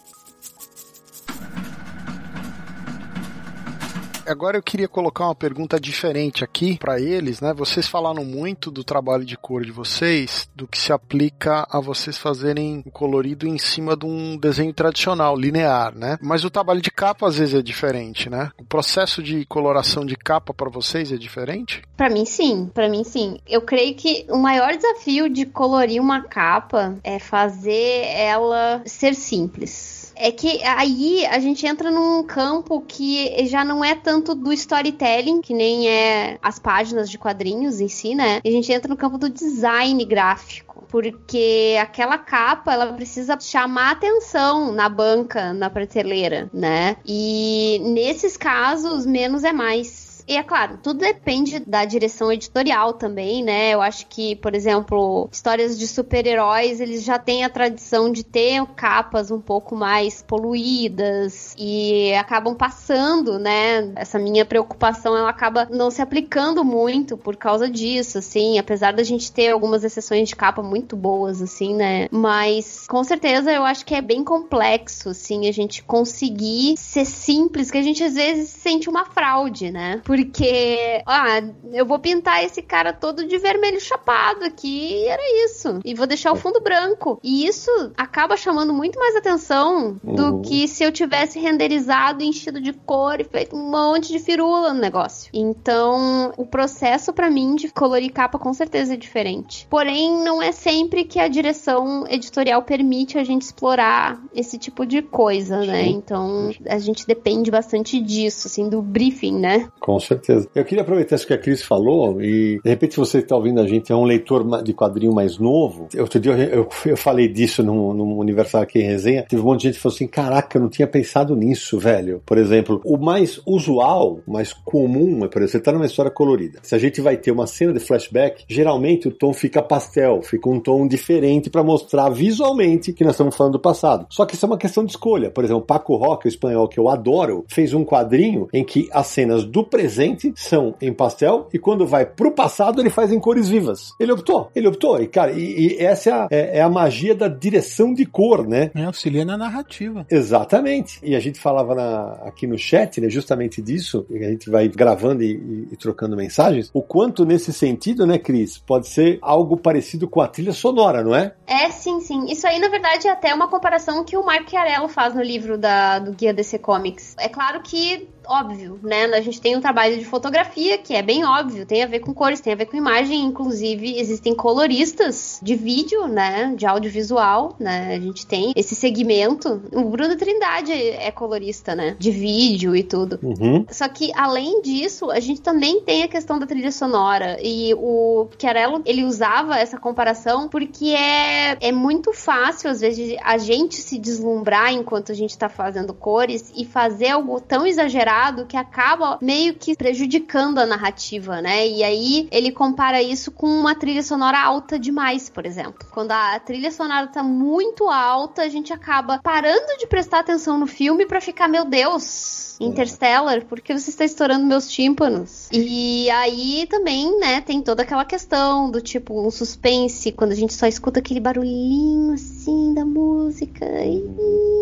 Agora 4.27 4.57
eu 4.57 4.63
queria 4.63 4.89
colocar 4.89 5.27
uma 5.27 5.35
pergunta 5.35 5.79
diferente 5.79 6.43
aqui 6.43 6.79
para 6.79 6.99
eles, 6.99 7.41
né? 7.41 7.53
Vocês 7.53 7.87
falaram 7.87 8.25
muito 8.25 8.71
do 8.71 8.83
trabalho 8.83 9.25
de 9.25 9.37
cor 9.37 9.65
de 9.65 9.71
vocês, 9.71 10.49
do 10.55 10.67
que 10.67 10.79
se 10.79 10.93
aplica 10.93 11.67
a 11.71 11.79
vocês 11.79 12.17
fazerem 12.17 12.83
o 12.87 12.91
colorido 12.91 13.47
em 13.47 13.59
cima 13.59 13.95
de 13.97 14.07
um 14.07 14.37
desenho 14.39 14.73
tradicional, 14.73 15.37
linear, 15.37 15.95
né? 15.95 16.17
Mas 16.23 16.45
o 16.45 16.51
trabalho 16.51 16.81
de 16.81 16.91
capa 16.91 17.29
às 17.29 17.39
vezes 17.39 17.55
é 17.55 17.63
diferente, 17.63 18.31
né? 18.31 18.51
O 18.59 18.65
processo 18.65 19.23
de 19.23 19.45
coloração 19.45 20.07
de 20.07 20.17
capa 20.17 20.55
para 20.55 20.71
vocês 20.71 21.13
é 21.13 21.17
diferente? 21.17 21.83
Para 21.97 22.09
mim 22.09 22.25
sim, 22.25 22.71
para 22.73 22.89
mim 22.89 23.05
sim. 23.05 23.39
Eu 23.47 23.61
creio 23.61 23.95
que 23.95 24.27
o 24.31 24.39
maior 24.39 24.75
desafio 24.75 25.29
de 25.29 25.45
colorir 25.45 26.01
uma 26.01 26.23
capa 26.23 26.97
é 27.05 27.19
fazer 27.19 28.07
ela 28.07 28.83
ser 28.87 29.15
simples 29.15 29.94
é 30.17 30.31
que 30.31 30.63
aí 30.65 31.27
a 31.27 31.39
gente 31.39 31.67
entra 31.67 31.91
num 31.91 32.23
campo 32.23 32.81
que 32.81 33.47
já 33.47 33.65
não 33.65 33.85
é 33.85 33.95
tanto 33.95 34.35
do 34.35 34.53
storytelling, 34.53 35.41
que 35.41 35.55
nem 35.55 35.89
é 35.89 36.39
as 36.43 36.59
páginas 36.59 37.11
de 37.11 37.19
quadrinhos 37.19 37.81
em 37.81 37.89
si, 37.89 38.15
né? 38.15 38.41
A 38.45 38.51
gente 38.51 38.73
entra 38.73 38.89
no 38.89 38.97
campo 38.97 39.19
do 39.19 39.29
design 39.29 40.05
gráfico 40.05 40.75
porque 40.95 41.77
aquela 41.81 42.17
capa 42.17 42.73
ela 42.73 42.93
precisa 42.93 43.37
chamar 43.41 43.91
atenção 43.91 44.71
na 44.71 44.89
banca, 44.89 45.53
na 45.53 45.69
prateleira, 45.69 46.49
né? 46.53 46.97
E 47.05 47.81
nesses 47.83 48.37
casos 48.37 49.05
menos 49.05 49.43
é 49.43 49.53
mais. 49.53 50.04
E 50.27 50.37
é 50.37 50.43
claro, 50.43 50.79
tudo 50.83 51.01
depende 51.01 51.59
da 51.59 51.85
direção 51.85 52.33
editorial 52.33 52.95
também, 52.95 53.43
né? 53.43 53.75
Eu 53.75 53.83
acho 53.83 54.07
que, 54.07 54.37
por 54.37 54.55
exemplo, 54.55 55.29
histórias 55.31 55.79
de 55.79 55.87
super-heróis, 55.87 56.81
eles 56.81 57.05
já 57.05 57.19
têm 57.19 57.45
a 57.45 57.51
tradição 57.51 58.11
de 58.11 58.25
ter 58.25 58.65
capas 58.75 59.31
um 59.31 59.41
pouco 59.41 59.77
mais 59.77 60.23
poluídas 60.23 61.55
e 61.59 62.15
acabam 62.15 62.55
passando, 62.55 63.39
né? 63.39 63.93
Essa 63.97 64.19
minha 64.19 64.47
preocupação, 64.47 65.15
ela 65.15 65.29
acaba 65.29 65.69
não 65.71 65.91
se 65.91 66.01
aplicando 66.01 66.65
muito 66.65 67.19
por 67.19 67.37
causa 67.37 67.69
disso, 67.69 68.19
assim, 68.19 68.59
apesar 68.59 68.95
da 68.95 69.03
gente 69.03 69.31
ter 69.31 69.51
algumas 69.51 69.85
exceções 69.85 70.31
de 70.31 70.37
capa 70.37 70.63
muito 70.63 70.97
boas, 70.97 71.43
assim, 71.43 71.75
né? 71.75 72.09
Mas, 72.11 72.87
com 72.89 73.05
certeza, 73.05 73.53
eu 73.53 73.65
acho 73.65 73.85
que 73.85 73.95
é 73.95 74.01
bem 74.01 74.25
complexo, 74.25 75.11
assim, 75.11 75.49
a 75.49 75.53
gente 75.53 75.83
conseguir 75.83 76.77
ser 76.79 77.05
simples, 77.05 77.71
que 77.71 77.79
a 77.79 77.83
gente 77.83 78.03
às 78.03 78.15
vezes 78.15 78.49
sente 78.49 78.89
uma 78.89 79.05
fraude, 79.05 79.71
né? 79.71 80.01
Porque, 80.15 81.03
ah, 81.07 81.43
eu 81.73 81.85
vou 81.85 81.99
pintar 81.99 82.45
esse 82.45 82.63
cara 82.63 82.93
todo 82.93 83.27
de 83.27 83.37
vermelho 83.37 83.81
chapado 83.81 84.45
aqui, 84.45 84.93
e 84.95 85.07
era 85.09 85.23
isso. 85.45 85.81
E 85.85 85.93
vou 85.93 86.07
deixar 86.07 86.31
o 86.31 86.37
fundo 86.37 86.61
branco. 86.61 87.19
E 87.21 87.45
isso 87.45 87.71
acaba 87.97 88.37
chamando 88.37 88.73
muito 88.73 88.97
mais 88.97 89.17
atenção 89.17 89.97
do 90.05 90.25
Uhum. 90.37 90.43
que 90.43 90.69
se 90.69 90.85
eu 90.85 90.93
tivesse 90.93 91.41
renderizado, 91.41 92.23
enchido 92.23 92.61
de 92.61 92.73
cor 92.73 93.21
e 93.21 93.25
feito 93.25 93.57
um 93.57 93.69
monte 93.71 94.13
de 94.13 94.21
firula 94.21 94.73
no 94.73 94.81
negócio. 94.81 95.31
Então, 95.35 96.33
o 96.37 96.47
processo 96.47 97.13
pra 97.13 97.29
mim 97.29 97.57
de 97.57 97.69
colorir 97.73 98.13
capa 98.13 98.39
com 98.39 98.53
certeza 98.55 98.95
é 98.95 98.97
diferente. 98.97 99.67
Porém, 99.69 100.23
não 100.23 100.41
é 100.41 100.53
sempre 100.53 101.05
que 101.05 101.19
a 101.19 101.27
direção 101.27 102.05
editorial 102.09 102.63
permite 102.63 103.19
a 103.19 103.25
gente 103.25 103.43
explorar 103.43 104.21
esse 104.33 104.59
tipo 104.59 104.87
de 104.87 105.03
coisa, 105.03 105.59
né? 105.65 105.87
Então, 105.87 106.51
a 106.69 106.79
gente 106.79 107.05
depende 107.05 107.51
bastante 107.51 108.01
disso, 108.01 108.47
assim, 108.47 108.69
do 108.69 108.81
briefing, 108.81 109.39
né? 109.39 109.69
Com 109.81 109.99
certeza. 110.07 110.49
Eu 110.55 110.65
queria 110.65 110.83
aproveitar 110.83 111.17
isso 111.17 111.27
que 111.27 111.35
a 111.35 111.39
Cris 111.39 111.63
falou 111.63 112.21
e, 112.21 112.61
de 112.63 112.71
repente, 112.71 112.95
se 112.95 113.01
você 113.01 113.19
está 113.19 113.37
ouvindo 113.37 113.61
a 113.61 113.67
gente, 113.67 113.93
é 113.93 113.97
um 113.97 114.05
leitor 114.05 114.63
de 114.63 114.73
quadrinho 114.73 115.13
mais 115.13 115.39
novo. 115.39 115.89
Outro 115.99 116.21
dia 116.21 116.33
eu, 116.33 116.69
eu, 116.87 116.97
falei 116.97 117.29
disso 117.29 117.63
no, 117.63 117.93
no 117.95 118.19
Universal 118.19 118.63
aqui 118.63 118.81
em 118.81 118.85
resenha. 118.85 119.25
Teve 119.29 119.43
um 119.43 119.47
monte 119.47 119.61
de 119.61 119.67
gente 119.69 119.77
que 119.77 119.83
falou 119.83 119.95
assim: 119.95 120.07
caraca, 120.07 120.57
eu 120.57 120.63
não 120.63 120.69
tinha 120.69 120.87
pensado 120.87 121.35
nisso, 121.35 121.79
velho. 121.79 122.23
Por 122.25 122.39
exemplo, 122.39 122.81
o 122.85 122.97
mais 122.97 123.41
usual, 123.47 124.21
mais 124.27 124.53
comum, 124.53 125.25
é, 125.25 125.29
por 125.29 125.43
exemplo, 125.43 125.53
você 125.53 125.61
tá 125.61 125.73
numa 125.73 125.87
história 125.87 126.11
colorida. 126.11 126.61
Se 126.63 126.75
a 126.75 126.79
gente 126.79 127.01
vai 127.01 127.17
ter 127.17 127.31
uma 127.31 127.47
cena 127.47 127.73
de 127.73 127.81
flashback, 127.81 128.45
geralmente 128.49 129.09
o 129.09 129.13
tom 129.13 129.33
fica 129.33 129.63
pastel, 129.63 130.23
fica 130.23 130.49
um 130.49 130.61
tom 130.61 130.87
diferente 130.87 131.51
para 131.51 131.63
mostrar 131.63 132.09
visualmente 132.11 132.93
que 132.93 133.05
nós 133.05 133.15
estamos 133.15 133.37
falando 133.37 133.55
do 133.55 133.61
passado. 133.61 134.07
Só 134.11 134.25
que 134.25 134.35
isso 134.35 134.45
é 134.45 134.49
uma 134.49 134.59
questão 134.59 134.85
de 134.85 134.93
escolha. 134.93 135.31
Por 135.31 135.45
exemplo, 135.45 135.63
Paco 135.63 135.97
Roca, 135.97 136.27
o 136.27 136.29
espanhol 136.29 136.69
que 136.69 136.79
eu 136.79 136.89
adoro, 136.89 137.45
fez 137.49 137.73
um 137.73 137.85
quadrinho 137.85 138.49
em 138.53 138.65
que 138.65 138.89
as 138.93 139.07
cenas 139.07 139.45
do 139.45 139.65
presente 139.65 139.94
são 140.37 140.75
em 140.81 140.93
pastel 140.93 141.49
e 141.53 141.59
quando 141.59 141.87
vai 141.87 142.05
pro 142.07 142.31
passado 142.33 142.81
ele 142.81 142.91
faz 142.91 143.13
em 143.13 143.21
cores 143.21 143.49
vivas. 143.49 143.93
Ele 143.99 144.13
optou, 144.13 144.51
ele 144.55 144.69
optou. 144.69 145.01
E, 145.01 145.07
cara, 145.09 145.33
e, 145.33 145.75
e 145.75 145.77
essa 145.79 146.11
é 146.11 146.13
a, 146.13 146.29
é- 146.31 146.59
é 146.59 146.63
a 146.63 146.69
magia 146.69 147.15
da 147.15 147.29
direção 147.29 147.93
de 147.95 148.05
cor, 148.07 148.47
né? 148.47 148.71
É, 148.75 148.85
auxilia 148.85 149.25
na 149.25 149.37
narrativa. 149.37 150.07
Exatamente. 150.11 150.99
E 151.03 151.15
a 151.15 151.21
gente 151.21 151.39
falava 151.39 151.75
na- 151.75 152.13
aqui 152.27 152.47
no 152.47 152.59
chat, 152.59 153.01
né, 153.01 153.09
justamente 153.09 153.63
disso, 153.63 154.07
e 154.11 154.25
a 154.25 154.29
gente 154.31 154.51
vai 154.51 154.69
gravando 154.69 155.23
e, 155.23 155.33
e- 155.33 155.69
e 155.73 155.77
trocando 155.77 156.17
mensagens, 156.17 156.71
o 156.73 156.83
quanto 156.83 157.25
nesse 157.25 157.53
sentido, 157.53 158.07
né, 158.07 158.19
Cris, 158.19 158.59
pode 158.59 158.89
ser 158.89 159.19
algo 159.23 159.57
parecido 159.57 160.09
com 160.09 160.21
a 160.21 160.29
trilha 160.29 160.53
sonora, 160.53 161.03
não 161.03 161.15
é? 161.15 161.35
É, 161.47 161.71
sim, 161.71 162.01
sim. 162.01 162.25
Isso 162.31 162.47
aí, 162.47 162.59
na 162.59 162.69
verdade, 162.69 163.07
é 163.07 163.11
até 163.11 163.33
uma 163.35 163.49
comparação 163.49 164.05
que 164.05 164.17
o 164.17 164.25
Mark 164.25 164.49
Chiarello 164.49 164.89
faz 164.89 165.15
no 165.15 165.23
livro 165.23 165.57
da, 165.57 165.99
do 165.99 166.13
Guia 166.13 166.33
DC 166.35 166.59
Comics. 166.59 167.15
É 167.19 167.29
claro 167.29 167.61
que 167.63 168.09
óbvio, 168.27 168.79
né? 168.83 169.05
A 169.07 169.21
gente 169.21 169.41
tem 169.41 169.57
um 169.57 169.61
trabalho 169.61 169.99
de 169.99 170.05
fotografia 170.05 170.79
que 170.79 170.95
é 170.95 171.03
bem 171.03 171.25
óbvio, 171.25 171.67
tem 171.67 171.83
a 171.83 171.87
ver 171.87 172.01
com 172.01 172.15
cores, 172.15 172.41
tem 172.41 172.53
a 172.53 172.57
ver 172.57 172.67
com 172.67 172.77
imagem, 172.77 173.21
inclusive 173.21 173.99
existem 173.99 174.35
coloristas 174.35 175.39
de 175.43 175.55
vídeo, 175.55 176.07
né? 176.07 176.55
De 176.57 176.67
audiovisual, 176.67 177.57
né? 177.59 177.95
A 177.95 178.01
gente 178.01 178.27
tem 178.27 178.53
esse 178.57 178.75
segmento. 178.75 179.63
O 179.73 179.85
Bruno 179.85 180.17
Trindade 180.17 180.73
é 180.73 181.11
colorista, 181.11 181.75
né? 181.75 181.97
De 181.99 182.11
vídeo 182.11 182.75
e 182.75 182.83
tudo. 182.83 183.19
Uhum. 183.23 183.67
Só 183.71 183.89
que 183.89 184.13
além 184.15 184.63
disso, 184.63 185.11
a 185.11 185.21
gente 185.21 185.41
também 185.41 185.81
tem 185.81 186.03
a 186.03 186.09
questão 186.09 186.39
da 186.39 186.47
trilha 186.47 186.73
sonora 186.73 187.39
e 187.43 187.75
o 187.75 188.29
Chiarello, 188.39 188.83
ele 188.85 189.05
usava 189.05 189.59
essa 189.59 189.79
comparação 189.79 190.49
porque 190.49 190.87
é, 190.87 191.57
é 191.61 191.73
muito 191.73 192.13
fácil 192.13 192.71
às 192.71 192.81
vezes 192.81 193.17
a 193.23 193.39
gente 193.39 193.77
se 193.77 193.99
deslumbrar 193.99 194.73
enquanto 194.73 195.13
a 195.13 195.15
gente 195.15 195.37
tá 195.37 195.49
fazendo 195.49 195.93
cores 195.93 196.53
e 196.57 196.65
fazer 196.65 197.09
algo 197.09 197.41
tão 197.41 197.67
exagerado 197.67 198.14
que 198.47 198.57
acaba 198.57 199.19
meio 199.21 199.55
que 199.55 199.77
prejudicando 199.77 200.59
a 200.59 200.67
narrativa, 200.67 201.41
né? 201.41 201.67
E 201.67 201.83
aí 201.83 202.29
ele 202.31 202.53
compara 202.53 203.03
isso 203.03 203.31
com 203.31 203.47
uma 203.47 203.75
trilha 203.75 204.03
sonora 204.03 204.41
alta 204.41 204.79
demais, 204.79 205.29
por 205.29 205.47
exemplo. 205.47 205.87
Quando 205.91 206.13
a 206.13 206.39
trilha 206.39 206.71
sonora 206.71 207.07
tá 207.07 207.23
muito 207.23 207.89
alta, 207.89 208.43
a 208.43 208.49
gente 208.49 208.73
acaba 208.73 209.21
parando 209.23 209.77
de 209.79 209.87
prestar 209.87 210.21
atenção 210.21 210.59
no 210.59 210.67
filme 210.67 211.07
para 211.07 211.21
ficar, 211.21 211.49
meu 211.49 211.65
Deus, 211.65 212.44
Interstellar, 212.61 213.45
porque 213.47 213.77
você 213.77 213.91
está 213.91 214.05
estourando 214.05 214.47
meus 214.47 214.71
tímpanos. 214.71 215.49
E 215.53 216.09
aí 216.11 216.67
também, 216.69 217.19
né, 217.19 217.41
tem 217.41 217.63
toda 217.63 217.83
aquela 217.83 218.05
questão 218.05 218.71
do 218.71 218.81
tipo, 218.81 219.27
um 219.27 219.31
suspense, 219.31 220.13
quando 220.13 220.33
a 220.33 220.37
gente 220.37 220.55
só 220.55 220.67
escuta 220.67 221.01
aquele 221.01 221.21
barulhinho 221.21 222.13
assim 222.13 222.75
da 222.75 222.85
música 222.85 223.67
e, 223.85 224.05